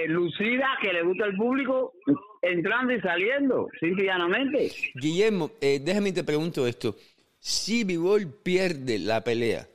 lucida 0.07 0.67
que 0.81 0.91
le 0.93 1.03
gusta 1.03 1.25
al 1.25 1.35
público, 1.35 1.93
entrando 2.41 2.93
y 2.93 2.99
saliendo, 3.01 3.67
simple 3.79 4.03
y 4.03 4.07
llanamente. 4.07 4.71
Guillermo, 4.95 5.51
déjame 5.61 6.11
te 6.11 6.23
pregunto 6.23 6.65
esto. 6.67 6.95
Si 7.39 7.83
Vivol 7.83 8.27
pierde 8.43 8.97
la 8.99 9.23
pelea, 9.23 9.67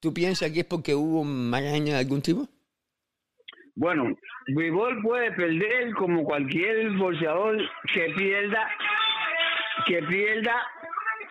¿tú 0.00 0.12
piensas 0.12 0.50
que 0.52 0.60
es 0.60 0.66
porque 0.66 0.94
hubo 0.94 1.24
maraña 1.24 1.94
de 1.94 1.98
algún 2.00 2.20
tipo? 2.22 2.46
Bueno, 3.78 4.12
Vivol 4.48 5.00
puede 5.02 5.30
perder 5.32 5.94
como 5.94 6.24
cualquier 6.24 6.90
boxeador 6.96 7.58
que 7.94 8.12
pierda, 8.16 8.68
que 9.86 10.02
pierda 10.02 10.66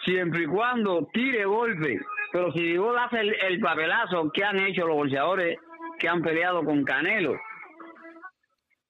siempre 0.06 0.44
y 0.44 0.46
cuando 0.46 1.06
tire 1.12 1.44
golpe. 1.44 2.00
Pero 2.32 2.52
si 2.54 2.62
Vivol 2.62 2.98
hace 2.98 3.20
el, 3.20 3.36
el 3.48 3.60
papelazo 3.60 4.32
que 4.34 4.46
han 4.46 4.60
hecho 4.60 4.88
los 4.88 4.96
boxeadores 4.96 5.58
que 6.00 6.08
han 6.08 6.22
peleado 6.22 6.64
con 6.64 6.86
Canelo, 6.86 7.38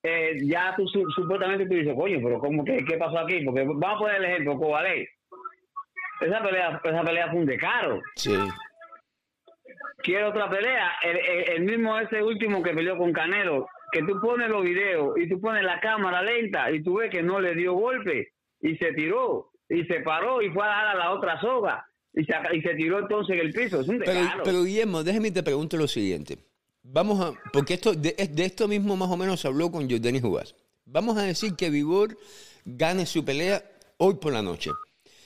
eh, 0.03 0.38
ya 0.43 0.75
tú 0.75 0.88
su- 0.88 1.09
supuestamente 1.15 1.65
tú 1.65 1.73
dices, 1.73 1.95
coño, 1.97 2.19
pero 2.23 2.39
¿cómo 2.39 2.63
que, 2.63 2.77
qué 2.85 2.97
pasó 2.97 3.17
aquí? 3.19 3.43
Porque 3.43 3.63
vamos 3.65 3.95
a 3.95 3.97
poner 3.97 4.17
el 4.17 4.25
ejemplo, 4.25 4.57
Cobalé. 4.59 5.09
Esa 6.21 6.41
pelea, 6.43 6.79
esa 6.84 7.03
pelea 7.03 7.27
fue 7.31 7.39
un 7.39 7.45
descaro. 7.47 7.99
Sí. 8.15 8.38
Quiere 10.03 10.25
otra 10.25 10.49
pelea, 10.49 10.91
el, 11.03 11.17
el- 11.17 11.49
el 11.57 11.61
mismo 11.63 11.97
ese 11.99 12.21
último 12.23 12.61
que 12.63 12.73
peleó 12.73 12.97
con 12.97 13.11
Canelo, 13.13 13.67
que 13.91 14.01
tú 14.03 14.19
pones 14.21 14.49
los 14.49 14.63
videos 14.63 15.17
y 15.17 15.27
tú 15.29 15.39
pones 15.39 15.63
la 15.63 15.79
cámara 15.79 16.21
lenta 16.21 16.69
y 16.71 16.83
tú 16.83 16.95
ves 16.95 17.09
que 17.09 17.23
no 17.23 17.39
le 17.39 17.55
dio 17.55 17.73
golpe 17.73 18.29
y 18.61 18.75
se 18.77 18.91
tiró 18.93 19.51
y 19.69 19.83
se 19.85 20.01
paró 20.01 20.41
y 20.41 20.49
fue 20.51 20.63
a 20.63 20.67
dar 20.67 20.87
a 20.87 20.95
la 20.95 21.11
otra 21.11 21.39
soga 21.41 21.85
y 22.13 22.23
se, 22.25 22.33
y 22.53 22.61
se 22.61 22.73
tiró 22.75 22.99
entonces 22.99 23.35
en 23.39 23.45
el 23.47 23.53
piso. 23.53 23.81
Es 23.81 23.87
un 23.87 23.99
Pero, 23.99 24.19
pero 24.43 24.63
Guillermo, 24.63 25.03
déjame 25.03 25.31
te 25.31 25.43
pregunto 25.43 25.77
lo 25.77 25.87
siguiente. 25.87 26.37
Vamos 26.83 27.19
a, 27.19 27.33
porque 27.51 27.73
esto 27.75 27.93
de, 27.93 28.13
de 28.29 28.45
esto 28.45 28.67
mismo 28.67 28.95
más 28.95 29.09
o 29.09 29.17
menos 29.17 29.41
se 29.41 29.47
habló 29.47 29.69
con 29.71 29.89
Jordani 29.89 30.19
Jugás. 30.21 30.55
Vamos 30.85 31.17
a 31.17 31.23
decir 31.23 31.53
que 31.57 31.69
Vivor 31.69 32.17
gane 32.65 33.05
su 33.05 33.25
pelea 33.25 33.61
hoy 33.97 34.15
por 34.15 34.31
la 34.31 34.41
noche. 34.41 34.71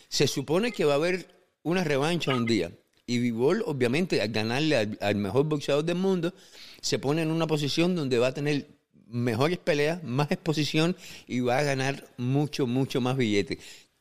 Se 0.08 0.28
supone 0.28 0.72
que 0.72 0.86
va 0.86 0.94
a 0.94 0.96
haber 0.96 1.26
una 1.64 1.84
revancha 1.84 2.34
un 2.36 2.46
día. 2.48 2.72
Y 3.06 3.20
Vivor, 3.20 3.64
obviamente, 3.66 4.22
al 4.22 4.30
ganarle 4.30 4.78
al, 4.78 4.98
al 5.02 5.16
mejor 5.16 5.46
boxeador 5.46 5.84
del 5.84 5.98
mundo, 5.98 6.34
se 6.82 7.00
pone 7.00 7.22
en 7.22 7.32
una 7.32 7.48
posición 7.48 7.96
donde 7.96 8.18
va 8.20 8.28
a 8.28 8.34
tener 8.34 8.68
mejores 9.12 9.58
peleas, 9.58 10.04
más 10.04 10.32
exposición 10.32 10.96
y 11.28 11.42
va 11.42 11.60
a 11.60 11.64
ganar 11.64 12.08
mucho, 12.18 12.66
mucho 12.66 13.02
más 13.02 13.18
billetes. 13.18 13.60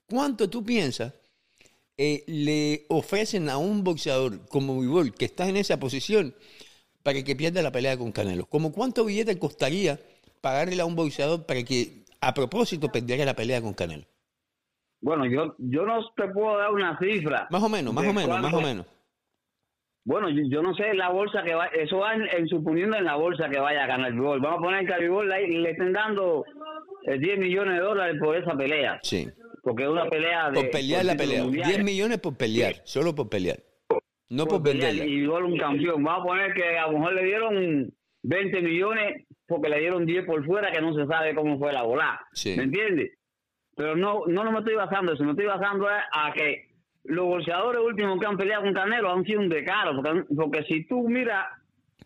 ¿Cuánto 0.08 0.48
tú 0.48 0.64
piensas 0.64 1.12
eh, 1.96 2.24
le 2.26 2.86
ofrecen 2.88 3.48
a 3.48 3.58
un 3.58 3.84
boxeador 3.84 4.46
como 4.48 4.80
Vivol, 4.80 5.12
que 5.14 5.26
está 5.26 5.48
en 5.48 5.56
esa 5.56 5.78
posición, 5.78 6.34
para 7.02 7.22
que 7.22 7.36
pierda 7.36 7.62
la 7.62 7.72
pelea 7.72 7.98
con 7.98 8.12
Canelo? 8.12 8.46
¿Cómo 8.46 8.72
cuánto 8.72 9.04
billete 9.04 9.38
costaría 9.38 10.00
pagarle 10.40 10.80
a 10.80 10.86
un 10.86 10.96
boxeador 10.96 11.44
para 11.44 11.62
que, 11.62 12.04
a 12.20 12.32
propósito, 12.32 12.90
perdiera 12.90 13.24
la 13.24 13.36
pelea 13.36 13.60
con 13.60 13.74
Canelo? 13.74 14.06
Bueno, 15.00 15.26
yo, 15.26 15.54
yo 15.58 15.86
no 15.86 16.00
te 16.14 16.28
puedo 16.28 16.58
dar 16.58 16.72
una 16.72 16.98
cifra. 16.98 17.48
Más 17.50 17.62
o 17.62 17.68
menos, 17.68 17.94
más 17.94 18.06
o 18.06 18.12
menos, 18.12 18.40
más 18.40 18.52
o 18.52 18.60
menos. 18.60 18.86
Bueno, 20.04 20.30
yo, 20.30 20.42
yo 20.48 20.62
no 20.62 20.74
sé 20.74 20.94
la 20.94 21.10
bolsa 21.10 21.42
que 21.42 21.54
va, 21.54 21.66
eso 21.66 21.98
va 21.98 22.14
en, 22.14 22.22
en 22.36 22.48
suponiendo 22.48 22.96
en 22.96 23.04
la 23.04 23.16
bolsa 23.16 23.48
que 23.48 23.58
vaya 23.58 23.84
a 23.84 23.86
ganar. 23.86 24.12
Vamos 24.14 24.58
a 24.58 24.58
poner 24.58 24.86
que 24.86 25.00
Vivol 25.00 25.28
le, 25.28 25.70
estén 25.70 25.92
dando 25.92 26.44
eh, 27.06 27.18
10 27.18 27.38
millones 27.38 27.74
de 27.74 27.80
dólares 27.80 28.16
por 28.18 28.36
esa 28.36 28.56
pelea. 28.56 28.98
Sí. 29.02 29.28
Porque 29.62 29.84
es 29.84 29.88
una 29.88 30.06
pelea 30.06 30.50
de... 30.50 30.60
Por 30.60 30.70
pelear 30.70 31.00
por 31.02 31.06
la 31.06 31.16
pelea. 31.16 31.42
mundial. 31.44 31.68
10 31.68 31.84
millones 31.84 32.18
por 32.18 32.36
pelear, 32.36 32.74
solo 32.84 33.14
por 33.14 33.28
pelear. 33.28 33.58
No 34.30 34.46
por, 34.46 34.62
venderla. 34.62 35.04
Y 35.04 35.16
Vivol 35.16 35.44
un 35.44 35.58
campeón. 35.58 36.02
Vamos 36.02 36.22
a 36.22 36.26
poner 36.26 36.54
que 36.54 36.78
a 36.78 36.86
lo 36.86 36.98
mejor 36.98 37.14
le 37.14 37.24
dieron 37.24 37.94
20 38.22 38.62
millones 38.62 39.26
porque 39.46 39.68
le 39.68 39.80
dieron 39.80 40.06
10 40.06 40.24
por 40.24 40.46
fuera 40.46 40.70
que 40.72 40.80
no 40.80 40.94
se 40.94 41.06
sabe 41.06 41.34
cómo 41.34 41.58
fue 41.58 41.72
la 41.72 41.82
bola. 41.82 42.20
Sí. 42.32 42.54
¿Me 42.56 42.64
entiendes? 42.64 43.10
Pero 43.80 43.96
no, 43.96 44.24
no, 44.26 44.52
me 44.52 44.58
estoy 44.58 44.74
basando 44.74 45.14
eso. 45.14 45.24
Me 45.24 45.30
estoy 45.30 45.46
basando 45.46 45.88
a 45.88 46.32
que 46.34 46.66
los 47.04 47.24
bolseadores 47.24 47.80
últimos 47.80 48.20
que 48.20 48.26
han 48.26 48.36
peleado 48.36 48.64
con 48.64 48.74
Canelo 48.74 49.10
han 49.10 49.24
sido 49.24 49.40
un 49.40 49.48
decaro. 49.48 49.96
Porque, 49.96 50.24
porque 50.36 50.64
si 50.64 50.86
tú 50.86 51.08
miras, 51.08 51.46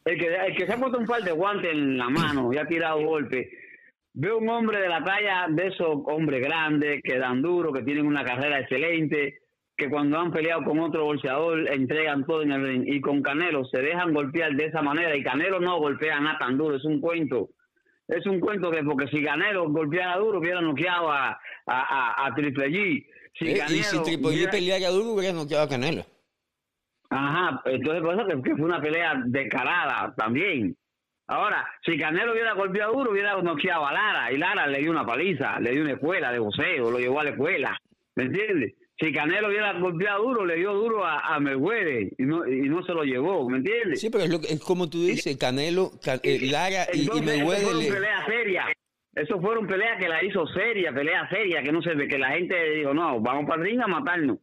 el 0.05 0.17
que, 0.17 0.37
el 0.37 0.55
que 0.55 0.67
se 0.67 0.73
ha 0.73 0.77
puesto 0.77 0.99
un 0.99 1.07
par 1.07 1.23
de 1.23 1.33
guantes 1.33 1.73
en 1.73 1.99
la 1.99 2.09
mano 2.09 2.53
y 2.53 2.59
ha 2.59 2.67
tirado 2.67 3.05
golpes, 3.05 3.49
ve 4.13 4.33
un 4.33 4.49
hombre 4.49 4.79
de 4.79 4.89
la 4.89 5.03
talla 5.03 5.49
de 5.51 5.67
esos 5.67 5.99
hombres 6.07 6.45
grandes 6.45 7.03
que 7.03 7.19
dan 7.19 7.43
duro, 7.43 7.73
que 7.73 7.83
tienen 7.83 8.07
una 8.07 8.23
carrera 8.23 8.61
excelente, 8.61 9.39
que 9.77 9.91
cuando 9.91 10.21
han 10.21 10.31
peleado 10.31 10.63
con 10.63 10.79
otro 10.79 11.07
bolseador 11.07 11.69
entregan 11.73 12.25
todo 12.25 12.43
en 12.43 12.53
el 12.53 12.63
ring. 12.63 12.85
Y 12.87 13.01
con 13.01 13.21
Canelo 13.21 13.65
se 13.65 13.83
dejan 13.83 14.15
golpear 14.15 14.53
de 14.53 14.67
esa 14.67 14.81
manera. 14.81 15.17
Y 15.17 15.25
Canelo 15.25 15.59
no 15.59 15.81
golpea 15.81 16.21
nada 16.21 16.39
tan 16.39 16.57
duro, 16.57 16.77
es 16.77 16.85
un 16.85 17.01
cuento. 17.01 17.49
Es 18.09 18.27
un 18.27 18.39
cuento 18.41 18.71
que 18.71 18.83
porque 18.83 19.07
si 19.09 19.23
Canelo 19.25 19.69
golpeara 19.71 20.19
duro 20.19 20.39
hubiera 20.39 20.61
noqueado 20.61 21.11
a, 21.11 21.31
a, 21.31 21.39
a, 21.67 22.27
a 22.27 22.35
Triple 22.35 22.69
G. 22.69 23.07
Si 23.39 23.49
Eh, 23.49 23.65
y 23.69 23.83
si 23.83 24.03
Triple 24.03 24.29
G 24.29 24.35
hubiera- 24.35 24.51
peleara 24.51 24.89
duro, 24.91 25.13
hubiera 25.13 25.33
noqueado 25.35 25.65
a 25.65 25.69
Canelo. 25.69 26.05
Ajá, 27.11 27.63
entonces 27.67 28.03
por 28.03 28.15
eso 28.15 28.27
que, 28.27 28.43
que 28.43 28.57
fue 28.57 28.65
una 28.67 28.81
pelea 28.81 29.15
descarada 29.27 30.15
también. 30.17 30.77
Ahora, 31.27 31.67
si 31.85 31.97
Canelo 31.99 32.33
hubiera 32.33 32.53
golpeado 32.53 32.93
duro, 32.93 33.13
hubiera 33.13 33.41
noqueado 33.41 33.87
a 33.87 33.93
Lara, 33.93 34.33
y 34.33 34.37
Lara 34.37 34.67
le 34.67 34.81
dio 34.81 34.91
una 34.91 35.07
paliza, 35.07 35.59
le 35.61 35.71
dio 35.71 35.83
una 35.83 35.93
escuela 35.93 36.31
de 36.33 36.39
boxeo, 36.39 36.91
lo 36.91 36.99
llevó 36.99 37.21
a 37.21 37.25
la 37.25 37.31
escuela, 37.31 37.79
¿me 38.17 38.25
entiendes? 38.25 38.75
Si 38.99 39.13
Canelo 39.13 39.49
hubiera 39.49 39.73
golpeado 39.73 40.23
duro, 40.23 40.45
le 40.47 40.55
dio 40.57 40.73
duro 40.73 41.05
a, 41.05 41.19
a 41.35 41.41
Mayweather 41.41 42.13
y 42.17 42.23
no, 42.23 42.47
y 42.47 42.69
no 42.69 42.85
se 42.85 42.93
lo 42.93 43.03
llevó, 43.03 43.49
¿me 43.51 43.59
entiendes? 43.59 44.01
Sí, 44.01 44.09
pero 44.09 44.23
es, 44.25 44.31
lo 44.31 44.41
que- 44.41 44.53
es 44.53 44.61
como 44.61 44.89
tú 44.89 45.03
dices, 45.03 45.37
Canelo, 45.37 45.91
Ca- 46.03 46.21
eh, 46.23 46.39
Lara 46.49 46.87
y, 46.93 46.99
y 46.99 47.01
Entonces, 47.03 47.27
eso 47.27 47.37
Mayweather 47.39 47.65
fueron 47.65 47.83
le- 47.83 47.93
peleas 47.93 48.27
serias. 48.27 48.67
Eso 49.17 49.41
fueron 49.41 49.67
peleas 49.67 49.99
que 50.01 50.09
la 50.09 50.25
hizo 50.25 50.47
seria, 50.49 50.93
pelea 50.93 51.29
seria, 51.29 51.63
que 51.63 51.73
no 51.73 51.83
se 51.83 51.95
ve, 51.95 52.07
que 52.09 52.19
la 52.19 52.31
gente 52.31 52.55
dijo, 52.71 52.95
no, 52.95 53.21
vamos 53.21 53.47
para 53.49 53.63
el 53.63 53.69
ring 53.69 53.81
a 53.81 53.87
matarnos. 53.89 54.39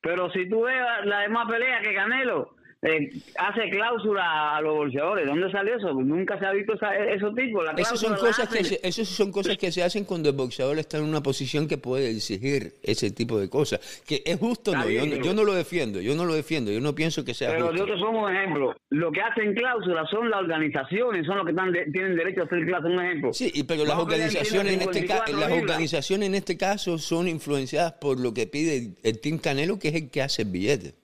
Pero 0.00 0.30
si 0.32 0.48
tú 0.48 0.62
ves 0.62 0.76
la 1.04 1.20
demás 1.20 1.48
pelea 1.48 1.80
que 1.80 1.94
Canelo, 1.94 2.55
eh, 2.82 3.10
hace 3.38 3.70
cláusula 3.70 4.56
a 4.56 4.60
los 4.60 4.74
bolseadores. 4.74 5.26
¿Dónde 5.26 5.50
salió 5.50 5.76
eso? 5.76 5.92
Nunca 5.94 6.38
se 6.38 6.46
ha 6.46 6.52
visto 6.52 6.74
esa, 6.74 6.94
esos 6.96 7.34
tipos. 7.34 7.64
La 7.64 7.72
Esas 7.72 7.98
son, 7.98 8.14
cosas 8.16 8.48
que 8.48 8.62
se, 8.64 8.80
esas 8.82 9.08
son 9.08 9.32
cosas 9.32 9.56
que 9.56 9.72
se 9.72 9.82
hacen 9.82 10.04
cuando 10.04 10.28
el 10.28 10.36
boxeador 10.36 10.78
está 10.78 10.98
en 10.98 11.04
una 11.04 11.22
posición 11.22 11.66
que 11.68 11.78
puede 11.78 12.10
exigir 12.10 12.74
ese 12.82 13.10
tipo 13.10 13.40
de 13.40 13.48
cosas. 13.48 13.80
Que 14.06 14.22
es 14.24 14.38
justo, 14.38 14.72
no. 14.76 14.88
Yo, 14.88 15.06
no 15.06 15.16
yo 15.16 15.34
no 15.34 15.42
lo 15.44 15.54
defiendo. 15.54 16.00
Yo 16.00 16.14
no 16.14 16.24
lo 16.26 16.34
defiendo. 16.34 16.70
Yo 16.70 16.80
no 16.80 16.94
pienso 16.94 17.24
que 17.24 17.34
sea 17.34 17.50
Pero 17.50 17.68
justo. 17.68 17.86
te 17.86 17.92
pongo 17.92 18.24
un 18.26 18.36
ejemplo. 18.36 18.74
Lo 18.90 19.10
que 19.10 19.20
hacen 19.20 19.54
cláusulas 19.54 20.08
son 20.10 20.30
las 20.30 20.40
organizaciones, 20.40 21.26
son 21.26 21.36
los 21.38 21.44
que 21.46 21.50
están 21.52 21.72
de- 21.72 21.86
tienen 21.90 22.14
derecho 22.16 22.42
a 22.42 22.44
hacer 22.44 22.64
cláusulas. 22.66 22.94
Un 22.98 23.04
ejemplo. 23.04 23.32
Sí, 23.32 23.50
y- 23.54 23.62
pero 23.64 23.84
las 23.84 23.98
organizaciones 23.98 24.74
en 24.74 24.82
este 24.82 25.06
ca- 25.06 25.24
54 25.26 25.40
las 25.40 25.50
organizaciones 25.62 26.28
en 26.28 26.34
este 26.34 26.56
caso 26.56 26.98
son 26.98 27.26
influenciadas 27.26 27.92
por 27.92 28.20
lo 28.20 28.32
que 28.34 28.46
pide 28.46 28.76
el, 28.76 28.96
el 29.02 29.20
Team 29.20 29.38
Canelo, 29.38 29.78
que 29.78 29.88
es 29.88 29.94
el 29.94 30.10
que 30.10 30.22
hace 30.22 30.42
el 30.42 30.48
billete. 30.50 30.94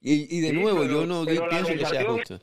Y, 0.00 0.38
y 0.38 0.40
de 0.40 0.48
Sí, 0.50 0.56
nuevo, 0.56 0.80
pero- 0.80 0.92
yo 0.92 1.06
no 1.06 1.24
pienso 1.24 1.72
que 1.72 1.84
sea 1.86 2.04
justo. 2.04 2.40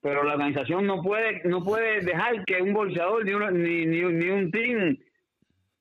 Pero 0.00 0.22
la 0.24 0.32
organización 0.34 0.86
no 0.86 1.02
puede 1.02 1.42
no 1.44 1.64
puede 1.64 2.00
dejar 2.00 2.44
que 2.44 2.60
un 2.62 2.72
bolseador 2.72 3.24
ni, 3.24 3.32
una- 3.32 3.50
ni, 3.50 3.86
ni, 3.86 4.02
ni 4.02 4.28
un 4.28 4.50
team 4.50 4.96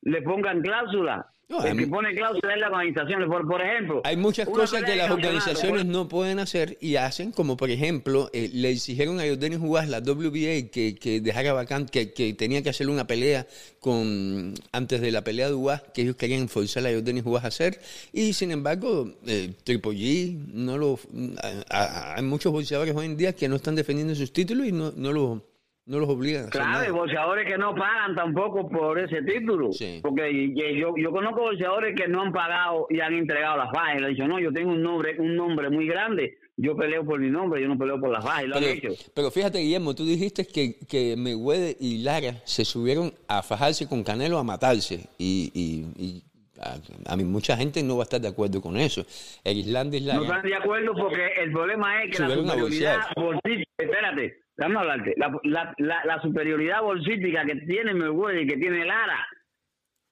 le 0.02 0.22
pongan 0.22 0.62
cláusula. 0.62 1.32
No, 1.48 1.60
hay 1.62 1.86
pone 1.86 2.16
cláusula 2.16 2.54
es 2.56 2.60
la 2.60 2.68
organización. 2.68 3.28
Por, 3.30 3.48
por 3.48 3.62
ejemplo, 3.62 4.02
Hay 4.04 4.18
muchas 4.18 4.50
cosas 4.50 4.84
que 4.84 4.96
las 4.96 5.12
organizaciones 5.12 5.84
por- 5.84 5.86
no 5.92 6.08
pueden 6.08 6.40
hacer 6.40 6.76
y 6.82 6.96
hacen, 6.96 7.32
como 7.32 7.56
por 7.56 7.70
ejemplo, 7.70 8.32
eh, 8.34 8.50
le 8.52 8.72
exigieron 8.72 9.20
a 9.20 9.28
Jordanis 9.28 9.60
Juárez, 9.60 9.90
la 9.92 10.00
WBA, 10.00 10.72
que, 10.72 10.96
que 11.00 11.22
dejara 11.22 11.54
vacante, 11.54 11.92
que, 11.92 12.14
que 12.14 12.34
tenía 12.34 12.64
que 12.64 12.70
hacer 12.72 12.90
una 12.90 13.06
pelea 13.06 13.46
con 13.80 14.56
antes 14.72 15.02
de 15.02 15.12
la 15.12 15.24
pelea 15.24 15.48
de 15.48 15.54
UAS, 15.54 15.84
que 15.94 16.02
ellos 16.02 16.16
querían 16.16 16.50
forzar 16.50 16.88
a 16.88 16.92
Jordanis 16.92 17.22
Juárez 17.24 17.46
a 17.46 17.48
hacer, 17.50 17.80
y 18.12 18.34
sin 18.34 18.50
embargo, 18.52 19.14
eh, 19.28 19.54
Triple 19.64 19.92
G, 19.92 20.38
no 20.52 20.78
lo, 20.80 21.00
a- 21.44 21.64
a- 21.70 22.16
hay 22.16 22.24
muchos 22.24 22.52
boxeadores 22.52 22.96
hoy 22.96 23.06
en 23.06 23.18
día 23.18 23.34
que 23.34 23.48
no 23.48 23.56
están 23.58 23.76
defendiendo 23.76 24.16
sus 24.16 24.34
títulos 24.34 24.66
y 24.68 24.72
no, 24.72 24.92
no, 24.96 25.12
los, 25.14 25.42
no 25.86 26.00
los 26.00 26.10
obligan 26.10 26.46
a 26.46 26.48
hacer 26.48 26.62
Claro, 26.62 26.94
boxeadores 26.96 27.48
que 27.48 27.58
no 27.58 27.76
pagan 27.76 28.16
tampoco 28.16 28.68
por 28.70 28.98
ese 29.00 29.22
título. 29.22 29.70
Porque 30.02 30.32
y- 30.32 30.54
y 30.60 30.80
yo, 30.80 30.94
yo 30.98 31.12
conozco 31.12 31.42
boxeadores 31.42 31.96
que 31.96 32.08
no 32.08 32.22
han 32.24 32.32
pagado 32.34 32.88
y 32.90 33.00
han 33.00 33.14
entregado 33.14 33.58
las 33.58 33.72
fajas. 33.72 33.96
Y 33.96 34.00
le 34.00 34.06
han 34.08 34.12
dicho, 34.14 34.28
no, 34.28 34.40
yo 34.40 34.52
tengo 34.52 34.72
un 34.72 34.82
nombre, 34.82 35.16
un 35.20 35.36
nombre 35.36 35.70
muy 35.70 35.86
grande. 35.88 36.38
Yo 36.58 36.76
peleo 36.76 37.06
por 37.06 37.20
mi 37.20 37.30
nombre, 37.30 37.62
yo 37.62 37.68
no 37.68 37.78
peleo 37.78 38.00
por 38.00 38.10
las 38.10 38.24
fajas. 38.24 38.46
Y 38.46 38.48
lo 38.48 38.56
han 38.56 38.64
hecho. 38.64 38.82
Pero, 38.90 38.96
pero 39.14 39.32
fíjate, 39.32 39.60
Guillermo, 39.60 39.94
tú 39.94 40.06
dijiste 40.06 40.46
que, 40.48 40.80
que 40.88 41.16
Mayweather 41.18 41.76
y 41.80 42.00
Lara 42.02 42.42
se 42.46 42.64
subieron 42.66 43.14
a 43.28 43.44
fajarse 43.44 43.88
con 43.88 44.04
Canelo 44.04 44.38
a 44.40 44.44
matarse. 44.44 45.08
Y, 45.20 45.52
y- 45.54 46.04
y 46.04 46.24
a, 46.62 46.78
a 47.12 47.18
mí 47.18 47.26
mucha 47.26 47.58
gente 47.58 47.84
no 47.84 47.98
va 47.98 48.04
a 48.04 48.06
estar 48.06 48.22
de 48.22 48.30
acuerdo 48.30 48.62
con 48.62 48.78
eso. 48.78 49.06
El 49.44 49.58
Islandis 49.58 50.02
No 50.04 50.08
Lara. 50.14 50.22
están 50.24 50.42
de 50.44 50.56
acuerdo 50.56 50.94
porque 50.98 51.28
el 51.44 51.52
problema 51.52 52.02
es 52.04 52.16
que 52.18 52.24
la 52.24 52.30
superioridad 52.36 52.98
bolsística, 53.18 53.72
espérate, 53.78 54.40
déjame 54.58 54.80
hablarte, 54.80 55.14
la, 55.18 55.40
la, 55.44 55.74
la, 55.78 56.06
la 56.06 56.22
superioridad 56.22 56.82
bolsística 56.82 57.46
que 57.46 57.56
tiene 57.68 57.94
Mayweather 57.94 58.42
y 58.44 58.48
que 58.48 58.58
tiene 58.58 58.86
Lara, 58.86 59.26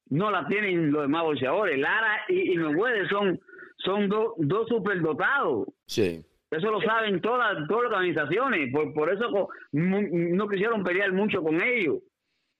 no 0.09 0.29
la 0.31 0.47
tienen 0.47 0.91
los 0.91 1.03
demás 1.03 1.23
bolseadores. 1.23 1.79
Lara 1.79 2.21
y, 2.27 2.53
y 2.53 2.57
Mayweather 2.57 3.07
son, 3.09 3.39
son 3.77 4.09
do- 4.09 4.35
dos 4.37 4.67
superdotados. 4.67 5.67
Sí. 5.87 6.25
Eso 6.51 6.69
lo 6.71 6.81
saben 6.81 7.19
todas, 7.21 7.55
todas 7.67 7.83
las 7.85 7.93
organizaciones. 7.93 8.71
Por, 8.71 8.93
por 8.93 9.11
eso 9.11 9.49
no 9.71 10.47
quisieron 10.47 10.83
pelear 10.83 11.11
mucho 11.13 11.41
con 11.41 11.59
ellos 11.61 11.97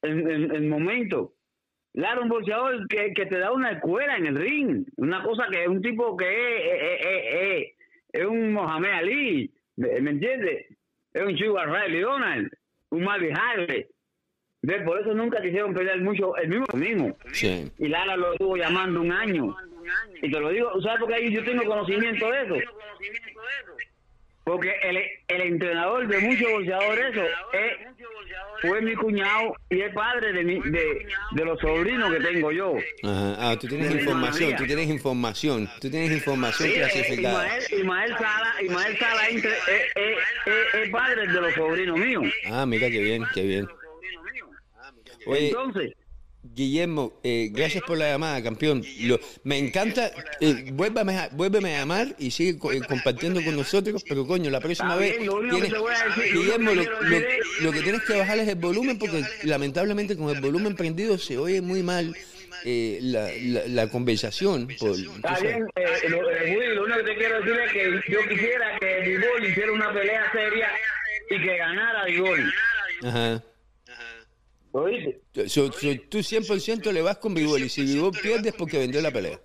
en, 0.02 0.30
en, 0.32 0.56
en 0.56 0.70
momento. 0.70 1.34
Lara 1.94 2.22
un 2.22 2.30
boxeador 2.30 2.88
que, 2.88 3.14
que 3.14 3.28
te 3.28 3.38
da 3.38 3.52
una 3.52 3.74
escuela 3.74 4.18
en 4.18 4.26
el 4.26 4.36
ring. 4.36 4.84
Una 4.96 5.22
cosa 5.22 5.46
que 5.52 5.62
es 5.62 5.68
un 5.68 5.80
tipo 5.82 6.18
que 6.18 6.26
es, 6.26 6.74
es, 6.74 7.06
es- 7.06 7.36
es- 7.36 7.74
es 8.14 8.26
un 8.26 8.54
Mohamed 8.54 8.92
Ali. 8.92 9.52
¿Me, 9.76 10.02
me 10.02 10.12
entiendes? 10.12 10.66
Es 11.14 11.24
un 11.24 11.38
Sugar 11.38 11.70
Ray 11.70 11.92
Leonard. 11.92 12.48
Un 12.90 13.04
Marvin 13.04 13.38
Harley. 13.38 13.88
¿Ves? 14.62 14.82
Por 14.84 15.00
eso 15.02 15.14
nunca 15.14 15.42
quisieron 15.42 15.74
pelear 15.74 16.00
mucho 16.00 16.36
el 16.38 16.48
mismo 16.48 16.66
mismo. 16.74 17.18
Sí. 17.34 17.70
Y 17.78 17.88
Lara 17.90 18.16
lo 18.16 18.34
estuvo 18.34 18.56
llamando 18.56 19.02
un 19.02 19.12
año. 19.12 19.56
Y 20.22 20.32
te 20.32 20.40
lo 20.40 20.50
digo, 20.50 20.82
¿sabes 20.82 21.00
por 21.00 21.10
qué 21.10 21.32
yo 21.32 21.44
tengo 21.44 21.66
conocimiento 21.66 22.32
de 22.32 22.42
eso? 22.44 22.56
Porque 24.44 24.74
el, 24.84 24.98
el 25.30 25.42
entrenador 25.54 26.06
de 26.08 26.20
muchos 26.20 26.52
boxeadores, 26.52 27.12
eso, 27.16 27.24
es, 27.54 27.74
fue 28.62 28.82
mi 28.82 28.94
cuñado 28.96 29.56
y 29.70 29.82
es 29.82 29.94
padre 29.94 30.34
de, 30.34 30.44
mi, 30.44 30.60
de, 30.60 31.06
de 31.32 31.46
los 31.46 31.60
sobrinos 31.62 32.12
que 32.14 32.20
tengo 32.20 32.52
yo. 32.52 32.76
Ajá. 33.04 33.36
Ah, 33.40 33.58
tú 33.60 33.68
tienes 33.68 33.92
información, 33.92 34.56
tú 34.58 34.66
tienes 34.66 34.90
información, 34.90 35.70
tú 35.80 35.90
tienes 35.90 36.12
información 36.12 36.68
Sí, 36.70 36.76
eh, 36.76 36.80
clasificada. 36.80 37.58
Ismael, 37.58 37.64
Ismael 37.80 38.12
Sala, 38.18 38.54
Ismael 38.62 38.98
Sala 39.00 39.30
entre- 39.30 39.52
es, 39.52 39.58
es- 39.96 40.18
es- 40.46 40.76
es 40.84 40.90
padre 40.90 41.28
de 41.28 41.42
los 41.42 41.54
sobrinos 41.54 41.98
míos. 41.98 42.24
Ah, 42.52 42.66
mira 42.66 42.90
qué 42.90 43.02
bien, 43.02 43.24
qué 43.34 43.44
bien. 43.44 43.68
Oye, 45.26 45.48
Entonces, 45.48 45.94
Guillermo, 46.44 47.14
eh, 47.24 47.50
gracias 47.54 47.84
por 47.84 47.98
la 47.98 48.10
llamada, 48.10 48.44
campeón. 48.44 48.84
Lo- 49.02 49.20
me 49.44 49.58
encanta, 49.58 50.12
eh, 50.42 50.72
vuélvame, 50.74 51.18
a, 51.18 51.30
vuélveme 51.32 51.74
a 51.76 51.80
llamar 51.80 52.16
y 52.20 52.32
sigue 52.32 52.60
co- 52.60 52.72
eh, 52.74 52.82
compartiendo 52.88 53.42
con 53.44 53.56
nosotros, 53.56 54.04
pero 54.08 54.28
coño, 54.28 54.50
la 54.52 54.60
próxima 54.60 54.96
vez, 54.98 55.16
tienes- 55.18 55.72
Guillermo, 56.34 56.72
lo, 56.74 57.72
que 57.72 57.82
tienes 57.82 58.02
que 58.04 58.14
bajar 58.18 58.40
es 58.40 58.48
el 58.50 58.56
volumen 58.56 59.00
porque 59.00 59.24
lamentablemente 59.44 60.18
con 60.18 60.36
el 60.36 60.42
volumen 60.42 60.76
prendido 60.76 61.18
se 61.18 61.38
oye 61.38 61.62
muy 61.62 61.82
mal 61.82 62.14
eh, 62.66 63.00
la, 63.02 63.30
la, 63.42 63.68
la 63.68 63.88
conversación. 63.90 64.68
Por, 64.80 64.92
está 64.98 65.40
bien, 65.40 65.66
eh, 65.76 66.10
lo, 66.10 66.30
eh, 66.30 66.56
Willy, 66.58 66.76
lo 66.76 66.84
único 66.84 66.98
que 67.00 67.04
te 67.06 67.16
quiero 67.16 67.40
decir 67.40 67.60
es 67.60 67.72
que 67.72 68.12
yo 68.12 68.20
quisiera 68.30 68.80
que 68.80 69.00
Vivol 69.10 69.46
hiciera 69.50 69.72
una 69.72 69.94
pelea 69.94 70.30
seria 70.34 70.70
y 71.30 71.42
que 71.42 71.58
ganara 71.58 72.06
Vivol. 72.06 72.54
Ajá. 73.06 73.44
¿Oíste? 74.76 75.22
So- 75.48 75.72
so- 75.72 76.00
tú 76.10 76.24
100% 76.24 76.92
le 76.92 77.04
vas 77.04 77.18
con 77.18 77.36
Vivol 77.36 77.62
y 77.62 77.70
si 77.70 77.84
Vivol 77.84 78.12
pierde 78.12 78.50
es 78.50 78.56
porque 78.56 78.80
vendió 78.80 79.02
la 79.02 79.12
pelea. 79.12 79.40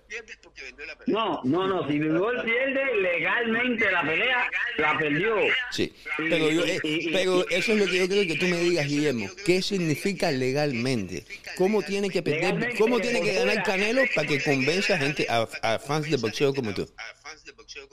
No, 1.05 1.41
no, 1.43 1.67
no. 1.67 1.87
Si 1.87 1.99
Vivol 1.99 2.41
pierde 2.43 2.95
legalmente 2.95 3.91
la 3.91 4.01
pelea, 4.01 4.49
la 4.77 4.97
perdió. 4.97 5.35
Sí, 5.69 5.93
pero, 6.17 6.49
yo, 6.49 6.65
eh, 6.65 6.79
pero 7.11 7.47
eso 7.49 7.73
es 7.73 7.77
lo 7.79 7.85
que 7.85 7.97
yo 7.99 8.07
quiero 8.07 8.27
que 8.27 8.39
tú 8.39 8.47
me 8.47 8.57
digas, 8.57 8.87
Guillermo. 8.87 9.27
¿Qué 9.45 9.61
significa 9.61 10.31
legalmente? 10.31 11.23
¿Cómo 11.55 11.83
tiene 11.83 12.09
que 12.09 12.23
perder, 12.23 12.75
cómo 12.79 12.99
tiene 12.99 13.21
que 13.21 13.33
ganar. 13.33 13.61
Canelo 13.63 14.01
para 14.15 14.27
que 14.27 14.41
convenza 14.43 14.95
a 14.95 14.97
gente, 14.97 15.27
a, 15.29 15.47
a 15.61 15.77
fans 15.77 16.09
de 16.09 16.17
boxeo 16.17 16.55
como 16.55 16.73
tú? 16.73 16.89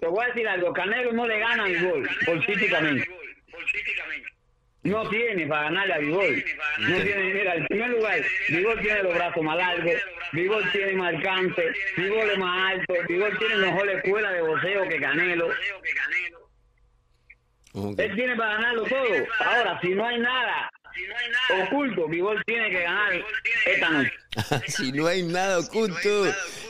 Te 0.00 0.06
voy 0.06 0.24
a 0.24 0.28
decir 0.28 0.48
algo. 0.48 0.72
Canelo 0.72 1.12
no 1.12 1.26
le 1.26 1.38
gana 1.38 1.64
a 1.64 1.68
Vivol, 1.68 2.08
políticamente. 2.24 3.06
No 4.86 5.08
tiene 5.08 5.46
para 5.46 5.64
ganarle 5.64 5.94
a 5.94 5.98
Vivol. 5.98 6.44
No 6.78 6.96
tiene, 7.00 7.34
mira, 7.34 7.54
en 7.54 7.66
primer 7.66 7.90
lugar, 7.90 8.20
Vivol 8.48 8.80
tiene 8.80 9.02
los 9.02 9.14
brazos 9.14 9.42
más 9.42 9.56
largos, 9.56 9.94
Vivol 10.32 10.70
tiene 10.70 10.92
más 10.92 11.14
alcance, 11.14 11.72
Vivol 11.96 12.30
es 12.30 12.38
más 12.38 12.72
alto, 12.72 12.94
Vivol 13.08 13.38
tiene 13.38 13.56
mejor 13.56 13.88
escuela 13.88 14.32
de 14.32 14.42
boxeo 14.42 14.88
que 14.88 15.00
Canelo. 15.00 15.48
Él 17.98 18.14
tiene 18.14 18.36
para 18.36 18.54
ganarlo 18.54 18.84
todo. 18.84 19.26
Ahora, 19.44 19.78
si 19.80 19.88
no 19.88 20.06
hay 20.06 20.18
nada 20.18 20.70
oculto, 21.64 22.08
Vivol 22.08 22.42
tiene 22.44 22.70
que 22.70 22.82
ganar 22.82 23.12
esta 23.66 23.90
noche. 23.90 24.12
si 24.68 24.92
no 24.92 25.06
hay 25.06 25.22
nada 25.22 25.58
oculto, 25.58 26.26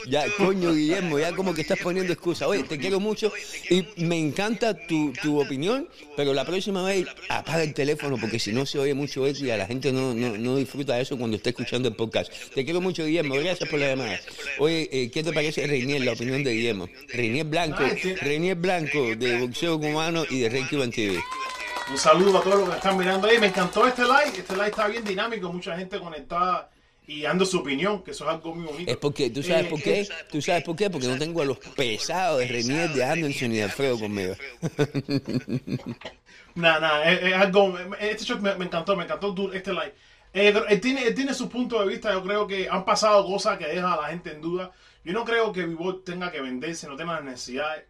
ya, 0.07 0.25
coño, 0.37 0.73
Guillermo, 0.73 1.19
ya 1.19 1.33
como 1.33 1.53
que 1.53 1.61
estás 1.61 1.79
poniendo 1.79 2.13
excusa. 2.13 2.47
Oye, 2.47 2.63
te 2.63 2.77
quiero 2.77 2.99
mucho 2.99 3.31
y 3.69 3.85
me 3.97 4.17
encanta 4.17 4.73
tu, 4.87 5.11
tu 5.21 5.41
opinión, 5.41 5.87
pero 6.15 6.33
la 6.33 6.45
próxima 6.45 6.83
vez 6.83 7.07
apaga 7.29 7.63
el 7.63 7.73
teléfono 7.73 8.17
porque 8.17 8.39
si 8.39 8.53
no 8.53 8.65
se 8.65 8.79
oye 8.79 8.93
mucho 8.93 9.25
eco 9.27 9.43
y 9.43 9.51
a 9.51 9.57
la 9.57 9.67
gente 9.67 9.91
no, 9.91 10.13
no, 10.13 10.37
no 10.37 10.55
disfruta 10.55 10.99
eso 10.99 11.17
cuando 11.17 11.37
está 11.37 11.49
escuchando 11.49 11.89
el 11.89 11.95
podcast. 11.95 12.31
Te 12.53 12.63
quiero 12.63 12.81
mucho, 12.81 13.05
Guillermo, 13.05 13.35
gracias 13.35 13.69
por 13.69 13.79
la 13.79 13.87
llamada. 13.87 14.19
Oye, 14.59 14.89
eh, 14.91 15.11
¿qué 15.11 15.23
te 15.23 15.33
parece 15.33 15.67
Reinier, 15.67 16.01
la 16.01 16.13
opinión 16.13 16.43
de 16.43 16.53
Guillermo? 16.53 16.89
Reinier 17.09 17.45
Blanco, 17.45 17.83
Reinier 18.21 18.55
Blanco 18.55 19.15
de 19.15 19.39
boxeo 19.39 19.79
cubano 19.79 20.25
y 20.29 20.39
de 20.39 20.49
Reiki 20.49 20.77
TV. 20.91 21.19
Un 21.89 21.97
saludo 21.97 22.37
a 22.39 22.43
todos 22.43 22.59
los 22.59 22.69
que 22.69 22.75
están 22.75 22.97
mirando 22.97 23.27
ahí. 23.27 23.39
Me 23.39 23.47
encantó 23.47 23.87
este 23.87 24.03
live. 24.03 24.37
Este 24.37 24.53
live 24.53 24.67
está 24.67 24.87
bien 24.87 25.03
dinámico. 25.05 25.51
Mucha 25.51 25.77
gente 25.77 25.99
conectada 25.99 26.69
y 27.05 27.21
dando 27.21 27.45
su 27.45 27.59
opinión, 27.59 28.03
que 28.03 28.11
eso 28.11 28.25
es 28.25 28.29
algo 28.31 28.53
muy 28.53 28.65
bonito. 28.65 28.91
Es 28.91 28.97
porque, 28.97 29.29
¿tú 29.29 29.41
sabes 29.41 29.65
Eh, 29.65 29.69
por 29.69 29.81
qué? 29.81 30.07
¿Tú 30.29 30.41
sabes 30.41 30.63
por 30.63 30.75
qué? 30.75 30.89
Porque 30.89 31.07
no 31.07 31.17
tengo 31.17 31.41
a 31.41 31.45
los 31.45 31.57
pesados 31.59 32.39
de 32.39 32.47
Renier, 32.47 32.89
de 32.89 33.03
Anderson 33.05 33.51
y 33.53 33.57
de 33.57 33.63
Alfredo 33.63 33.97
conmigo. 33.97 34.35
Nada, 36.55 36.79
nada, 36.81 37.11
es, 37.11 37.23
es 37.23 37.33
algo. 37.33 37.77
Este 37.99 38.25
show 38.25 38.39
me, 38.39 38.55
me 38.55 38.65
encantó, 38.65 38.95
me 38.97 39.05
encantó 39.05 39.33
este 39.53 39.71
live. 39.71 39.93
Eh, 40.33 40.53
él, 40.67 40.81
tiene, 40.81 41.03
él 41.07 41.15
tiene 41.15 41.33
su 41.33 41.47
punto 41.49 41.79
de 41.81 41.87
vista. 41.87 42.11
Yo 42.11 42.21
creo 42.23 42.45
que 42.47 42.67
han 42.69 42.83
pasado 42.83 43.25
cosas 43.25 43.57
que 43.57 43.67
dejan 43.67 43.93
a 43.93 44.01
la 44.01 44.07
gente 44.09 44.31
en 44.31 44.41
duda. 44.41 44.71
Yo 45.05 45.13
no 45.13 45.23
creo 45.23 45.53
que 45.53 45.65
Vivol 45.65 46.03
tenga 46.03 46.31
que 46.31 46.41
venderse, 46.41 46.87
no 46.87 46.97
tenga 46.97 47.13
las 47.15 47.23
necesidades. 47.23 47.85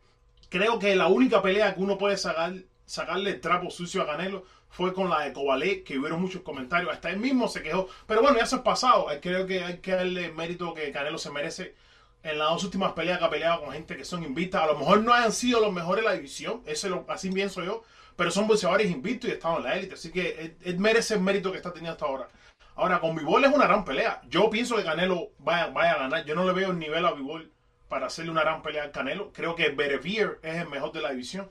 Creo 0.50 0.78
que 0.80 0.96
la 0.96 1.08
única 1.08 1.42
pelea 1.42 1.74
que 1.74 1.82
uno 1.82 1.98
puede 1.98 2.18
sacar, 2.18 2.54
sacarle 2.88 3.32
el 3.32 3.42
trapo 3.42 3.70
sucio 3.70 4.02
a 4.02 4.08
Canelo 4.08 4.46
fue 4.70 4.94
con 4.94 5.10
la 5.10 5.22
de 5.22 5.34
Cobalé, 5.34 5.84
que 5.84 6.00
hubieron 6.00 6.22
muchos 6.22 6.42
comentarios. 6.42 6.92
Hasta 6.92 7.12
él 7.12 7.18
mismo 7.18 7.48
se 7.48 7.62
quejó. 7.62 7.88
Pero 8.08 8.22
bueno, 8.22 8.38
ya 8.38 8.44
eso 8.44 8.58
es 8.58 8.62
pasado. 8.64 9.08
Creo 9.22 9.46
que 9.46 9.64
hay 9.64 9.78
que 9.78 9.92
darle 9.92 10.32
mérito 10.32 10.74
que 10.74 10.92
Canelo 10.92 11.20
se 11.20 11.32
merece 11.32 11.76
en 12.24 12.40
las 12.40 12.50
dos 12.50 12.64
últimas 12.64 12.94
peleas 12.94 13.20
que 13.20 13.26
ha 13.26 13.30
peleado 13.30 13.62
con 13.62 13.74
gente 13.74 13.96
que 13.96 14.06
son 14.06 14.24
invictas. 14.24 14.64
A 14.64 14.68
lo 14.68 14.78
mejor 14.78 15.02
no 15.02 15.14
han 15.14 15.32
sido 15.32 15.60
los 15.60 15.72
mejores 15.72 16.04
de 16.04 16.10
la 16.10 16.16
división, 16.16 16.62
eso 16.66 16.90
lo, 16.90 17.06
así 17.08 17.30
pienso 17.32 17.64
yo, 17.64 17.84
pero 18.16 18.32
son 18.32 18.48
boxeadores 18.48 18.90
invictos 18.90 19.30
y 19.30 19.34
están 19.34 19.58
en 19.58 19.64
la 19.64 19.76
élite. 19.76 19.94
Así 19.94 20.12
que 20.12 20.56
él, 20.64 20.80
merece 20.80 21.16
el 21.16 21.22
mérito 21.22 21.52
que 21.52 21.58
está 21.58 21.72
teniendo 21.72 21.94
hasta 21.94 22.06
ahora. 22.06 22.28
Ahora, 22.76 23.00
con 23.00 23.16
Vivol 23.16 23.44
es 23.46 23.54
una 23.54 23.66
gran 23.66 23.86
pelea. 23.86 24.22
Yo 24.28 24.50
pienso 24.50 24.76
que 24.76 24.84
Canelo 24.84 25.32
vaya, 25.40 25.68
vaya 25.68 25.94
a 25.94 26.00
ganar. 26.00 26.26
Yo 26.26 26.36
no 26.36 26.46
le 26.46 26.54
veo 26.54 26.72
el 26.72 26.80
nivel 26.80 27.06
a 27.06 27.12
Vivol 27.12 27.52
para 27.88 28.08
hacerle 28.08 28.32
una 28.32 28.42
gran 28.42 28.62
pelea 28.62 28.84
al 28.84 28.92
Canelo. 28.92 29.32
Creo 29.34 29.56
que 29.56 29.70
Berevier 29.70 30.40
es 30.44 30.58
el 30.58 30.68
mejor 30.68 30.92
de 30.92 31.02
la 31.02 31.12
división. 31.12 31.50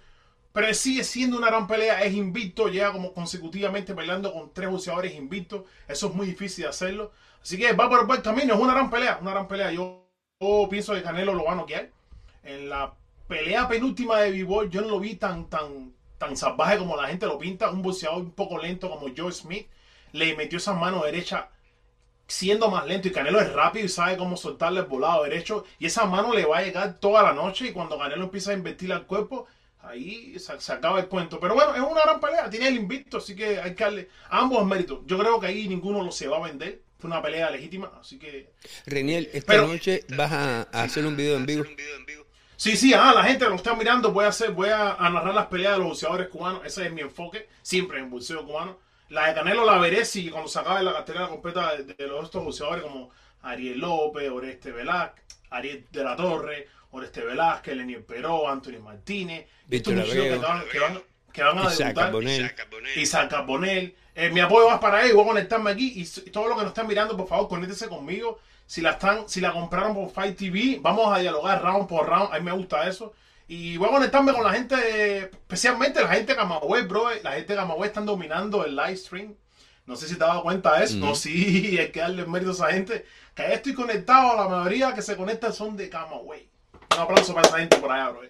Pero 0.56 0.72
sigue 0.72 1.04
siendo 1.04 1.36
una 1.36 1.48
gran 1.48 1.66
pelea, 1.66 2.02
es 2.02 2.14
invicto, 2.14 2.68
llega 2.68 2.90
como 2.90 3.12
consecutivamente 3.12 3.94
peleando 3.94 4.32
con 4.32 4.54
tres 4.54 4.70
boxeadores 4.70 5.14
invictos. 5.14 5.64
Eso 5.86 6.06
es 6.06 6.14
muy 6.14 6.28
difícil 6.28 6.62
de 6.62 6.70
hacerlo. 6.70 7.12
Así 7.42 7.58
que 7.58 7.74
va 7.74 7.90
por 7.90 8.00
el 8.00 8.06
buen 8.06 8.22
camino, 8.22 8.54
es 8.54 8.60
una 8.60 8.72
gran 8.72 8.88
pelea, 8.88 9.18
una 9.20 9.32
gran 9.32 9.48
pelea. 9.48 9.70
Yo, 9.70 10.08
pienso 10.70 10.94
que 10.94 11.02
Canelo 11.02 11.34
lo 11.34 11.44
va 11.44 11.52
a 11.52 11.56
noquear. 11.56 11.90
En 12.42 12.70
la 12.70 12.94
pelea 13.28 13.68
penúltima 13.68 14.18
de 14.20 14.30
b 14.30 14.68
yo 14.70 14.80
no 14.80 14.88
lo 14.88 14.98
vi 14.98 15.16
tan, 15.16 15.50
tan, 15.50 15.92
tan 16.16 16.34
salvaje 16.38 16.78
como 16.78 16.96
la 16.96 17.08
gente 17.08 17.26
lo 17.26 17.36
pinta. 17.36 17.70
Un 17.70 17.82
boxeador 17.82 18.22
un 18.22 18.30
poco 18.30 18.56
lento 18.56 18.88
como 18.88 19.12
Joe 19.14 19.32
Smith 19.32 19.68
le 20.12 20.34
metió 20.36 20.56
esa 20.56 20.72
mano 20.72 21.04
derecha 21.04 21.50
siendo 22.28 22.70
más 22.70 22.86
lento 22.86 23.08
y 23.08 23.12
Canelo 23.12 23.40
es 23.40 23.52
rápido 23.52 23.84
y 23.84 23.88
sabe 23.88 24.16
cómo 24.16 24.38
soltarle 24.38 24.80
el 24.80 24.86
volado 24.86 25.22
derecho 25.24 25.64
y 25.78 25.86
esa 25.86 26.06
mano 26.06 26.32
le 26.32 26.44
va 26.46 26.58
a 26.58 26.62
llegar 26.62 26.98
toda 26.98 27.22
la 27.22 27.34
noche 27.34 27.68
y 27.68 27.72
cuando 27.72 27.98
Canelo 27.98 28.24
empieza 28.24 28.52
a 28.52 28.54
invertir 28.54 28.90
al 28.92 29.06
cuerpo 29.06 29.46
ahí 29.86 30.38
se, 30.38 30.72
acaba 30.72 31.00
el 31.00 31.06
cuento. 31.06 31.38
Pero 31.40 31.54
bueno, 31.54 31.74
es 31.74 31.80
una 31.80 32.02
gran 32.02 32.20
pelea, 32.20 32.50
tiene 32.50 32.68
el 32.68 32.76
invicto, 32.76 33.18
así 33.18 33.34
que 33.34 33.60
hay 33.60 33.74
que 33.74 33.84
darle 33.84 34.08
ambos 34.30 34.64
méritos. 34.66 35.00
Yo 35.06 35.18
creo 35.18 35.40
que 35.40 35.46
ahí 35.46 35.68
ninguno 35.68 36.02
lo 36.02 36.12
se 36.12 36.28
va 36.28 36.38
a 36.38 36.48
vender. 36.48 36.82
Fue 36.98 37.08
una 37.08 37.20
pelea 37.20 37.50
legítima, 37.50 37.92
así 38.00 38.18
que... 38.18 38.50
Reniel, 38.86 39.28
esta 39.32 39.58
noche 39.58 40.04
vas 40.16 40.32
a, 40.32 40.62
hacer 40.72 41.04
un 41.04 41.14
video 41.14 41.36
en 41.36 41.44
vivo. 41.44 41.64
Sí, 42.56 42.74
sí, 42.74 42.94
ah, 42.94 43.12
la 43.14 43.22
gente 43.22 43.44
que 43.44 43.50
lo 43.50 43.56
está 43.56 43.74
mirando, 43.74 44.12
voy 44.12 44.24
a 44.24 44.28
hacer, 44.28 44.52
voy 44.52 44.70
a, 44.70 44.96
narrar 44.98 45.34
las 45.34 45.46
peleas 45.46 45.74
de 45.74 45.78
los 45.78 45.88
boxeadores 45.88 46.28
cubanos. 46.28 46.62
Ese 46.64 46.86
es 46.86 46.92
mi 46.92 47.02
enfoque, 47.02 47.48
siempre 47.60 47.98
en 47.98 48.08
boxeo 48.08 48.46
cubano. 48.46 48.78
La 49.10 49.28
de 49.28 49.34
Canelo 49.34 49.64
la 49.66 49.78
veré 49.78 50.06
si 50.06 50.30
cuando 50.30 50.48
se 50.48 50.58
acabe 50.58 50.82
la 50.82 50.94
cartera 50.94 51.28
completa 51.28 51.76
de, 51.76 52.06
los 52.06 52.24
estos 52.24 52.42
boxeadores 52.42 52.82
como 52.82 53.10
Ariel 53.42 53.78
López, 53.78 54.30
Oreste 54.30 54.72
Velázquez, 54.72 55.22
Ariel 55.50 55.86
de 55.92 56.02
la 56.02 56.16
Torre, 56.16 56.66
Oreste 56.90 57.22
Velázquez, 57.22 57.76
Leniel 57.76 58.02
Peró, 58.04 58.48
Antonio 58.48 58.80
Martínez, 58.80 59.46
Víctor 59.66 60.00
Abreu, 60.00 60.24
que, 60.24 60.38
van, 60.38 61.02
que, 61.32 61.42
van, 61.42 61.58
a 61.58 61.72
Isaac 61.72 61.94
debutar. 61.94 62.44
Isaac 62.96 63.30
Carbonell. 63.30 63.94
Eh, 64.14 64.30
mi 64.30 64.40
apoyo 64.40 64.66
va 64.66 64.80
para 64.80 65.04
él, 65.04 65.12
voy 65.12 65.24
a 65.24 65.28
conectarme 65.28 65.70
aquí 65.70 65.92
y 65.96 66.30
todos 66.30 66.48
los 66.48 66.56
que 66.56 66.62
nos 66.62 66.70
están 66.70 66.86
mirando, 66.86 67.16
por 67.16 67.28
favor, 67.28 67.48
conéctense 67.48 67.88
conmigo. 67.88 68.38
Si 68.66 68.80
la 68.80 68.92
están, 68.92 69.28
si 69.28 69.40
la 69.40 69.52
compraron 69.52 69.94
por 69.94 70.10
Fight 70.10 70.36
TV, 70.36 70.78
vamos 70.80 71.14
a 71.14 71.20
dialogar 71.20 71.62
round 71.62 71.86
por 71.86 72.08
round. 72.08 72.34
A 72.34 72.38
mí 72.38 72.44
me 72.44 72.52
gusta 72.52 72.88
eso. 72.88 73.12
Y 73.48 73.76
voy 73.76 73.88
a 73.88 73.92
conectarme 73.92 74.32
con 74.32 74.42
la 74.42 74.52
gente, 74.52 75.18
especialmente 75.18 76.00
la 76.00 76.08
gente 76.08 76.32
de 76.32 76.36
Camagüey, 76.36 76.84
bro. 76.84 77.10
La 77.22 77.32
gente 77.32 77.52
de 77.52 77.58
Camagüey 77.58 77.88
están 77.88 78.04
dominando 78.04 78.64
el 78.64 78.74
live 78.74 78.96
stream. 78.96 79.34
No 79.86 79.94
sé 79.94 80.08
si 80.08 80.16
te 80.16 80.24
has 80.24 80.30
dado 80.30 80.42
cuenta 80.42 80.78
de 80.78 80.84
eso. 80.84 80.96
No, 80.96 81.14
sí, 81.14 81.78
hay 81.78 81.92
que 81.92 82.00
darle 82.00 82.26
mérito 82.26 82.50
a 82.50 82.54
esa 82.54 82.72
gente. 82.72 83.04
Que 83.34 83.42
ahí 83.42 83.52
estoy 83.52 83.74
conectado. 83.74 84.36
La 84.36 84.48
mayoría 84.48 84.94
que 84.94 85.02
se 85.02 85.16
conectan 85.16 85.52
son 85.52 85.76
de 85.76 85.88
Camagüey. 85.88 86.48
Un 86.97 87.02
aplauso 87.02 87.35
para 87.35 87.47
esa 87.47 87.59
gente 87.59 87.77
por 87.77 87.93
allá, 87.93 88.10
bro. 88.10 88.23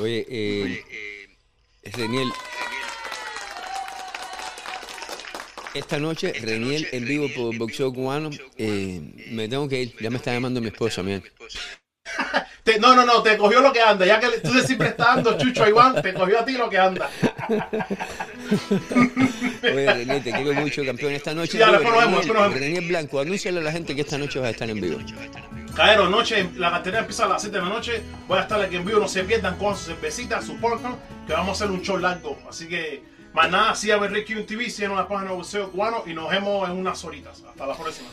Oye, 0.00 0.26
eh, 0.28 0.84
Reniel. 1.84 2.30
Esta 5.72 5.98
noche, 5.98 6.34
Reniel 6.34 6.86
en 6.92 7.06
vivo 7.06 7.28
por 7.34 7.56
Boxeo 7.56 7.90
Cubano. 7.92 8.28
Eh, 8.58 9.00
me 9.30 9.48
tengo 9.48 9.66
que 9.66 9.82
ir. 9.82 9.96
Ya 9.98 10.10
me 10.10 10.16
está 10.16 10.32
llamando 10.32 10.60
mi 10.60 10.68
esposa, 10.68 11.02
mira. 11.02 11.22
no, 12.80 12.94
no, 12.96 13.04
no, 13.04 13.22
te 13.22 13.36
cogió 13.36 13.60
lo 13.60 13.72
que 13.72 13.80
anda. 13.80 14.04
Ya 14.06 14.18
que 14.20 14.28
tú 14.40 14.52
siempre 14.60 14.88
estás 14.88 15.16
dando 15.16 15.38
chucho 15.38 15.64
a 15.64 15.68
Iván, 15.68 16.00
te 16.02 16.12
cogió 16.14 16.40
a 16.40 16.44
ti 16.44 16.52
lo 16.52 16.68
que 16.68 16.78
anda. 16.78 17.08
Oye, 19.62 19.94
Reniel, 19.94 20.22
te 20.22 20.32
quiero 20.32 20.52
mucho, 20.54 20.84
campeón. 20.84 21.12
Esta 21.12 21.34
noche. 21.34 21.52
Sí, 21.52 21.58
Reniel, 21.58 22.52
Reniel 22.52 22.88
Blanco, 22.88 23.20
anúnciale 23.20 23.60
a 23.60 23.62
la 23.62 23.72
gente 23.72 23.94
que 23.94 24.00
esta 24.02 24.18
noche 24.18 24.38
vas 24.38 24.48
a 24.48 24.50
estar 24.50 24.68
en 24.68 24.80
vivo. 24.80 24.98
Caero, 25.74 26.08
noche, 26.08 26.50
la 26.56 26.70
cartera 26.70 26.98
empieza 26.98 27.24
a 27.24 27.28
las 27.28 27.40
7 27.42 27.56
de 27.56 27.62
la 27.62 27.68
noche. 27.68 28.02
Voy 28.28 28.38
a 28.38 28.42
estar 28.42 28.60
aquí 28.60 28.76
en 28.76 28.84
vivo, 28.84 29.00
no 29.00 29.08
se 29.08 29.24
pierdan 29.24 29.56
con 29.56 29.74
sus 29.76 29.86
cervecitas, 29.86 30.44
su 30.44 30.56
popcorn, 30.58 30.96
que 31.26 31.32
vamos 31.32 31.48
a 31.48 31.52
hacer 31.64 31.74
un 31.74 31.82
show 31.82 31.96
largo. 31.96 32.38
Así 32.48 32.68
que, 32.68 33.02
más 33.32 33.50
nada, 33.50 33.74
síganme 33.74 34.08
Ricky 34.08 34.34
TV, 34.42 34.68
síganos 34.68 34.98
la 34.98 35.08
página 35.08 35.30
de 35.30 35.36
Boxeo 35.36 35.70
Cubano 35.70 36.04
y 36.06 36.12
nos 36.12 36.28
vemos 36.28 36.68
en 36.68 36.76
unas 36.76 37.02
horitas. 37.04 37.42
Hasta 37.48 37.66
la 37.66 37.74
próxima. 37.74 38.10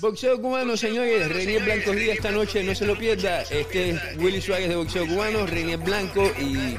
Boxeo 0.00 0.40
cubano, 0.40 0.76
señores, 0.76 1.28
Renier 1.28 1.62
Blanco 1.62 1.92
día 1.92 2.14
esta 2.14 2.30
noche, 2.30 2.62
no 2.64 2.74
se 2.74 2.84
lo 2.84 2.96
pierda. 2.98 3.42
Este 3.42 3.90
es 3.90 4.00
Willy 4.18 4.40
Suárez 4.40 4.68
de 4.68 4.76
Boxeo 4.76 5.06
Cubano, 5.06 5.46
Renier 5.46 5.78
Blanco 5.78 6.24
y, 6.40 6.76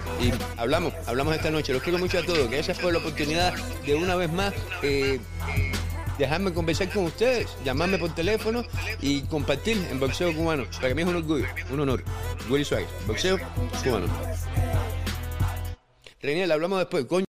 hablamos, 0.58 0.94
hablamos 1.08 1.36
esta 1.36 1.50
noche. 1.50 1.72
Los 1.74 1.82
quiero 1.82 1.98
mucho 1.98 2.20
a 2.20 2.24
todos. 2.24 2.50
Gracias 2.50 2.78
por 2.80 2.92
la 2.92 3.00
oportunidad 3.00 3.54
de 3.86 3.96
una 3.96 4.16
vez 4.16 4.32
más. 4.32 4.54
Eh, 4.82 5.20
dejarme 6.18 6.54
conversar 6.54 6.90
con 6.90 7.06
ustedes, 7.06 7.48
llamarme 7.64 7.98
por 7.98 8.14
teléfono 8.14 8.66
y 9.02 9.22
compartir 9.22 9.78
en 9.90 10.00
boxeo 10.00 10.36
cubano. 10.36 10.66
Para 10.82 10.94
mí 10.94 11.02
es 11.02 11.08
un 11.08 11.16
orgullo, 11.16 11.46
un 11.72 11.80
honor. 11.80 12.04
Willy 12.50 12.66
Suárez, 12.66 12.88
boxeo 13.08 13.40
cubano. 13.84 14.08
Reniel, 16.22 16.52
hablamos 16.52 16.80
después. 16.80 17.06
Coño. 17.06 17.26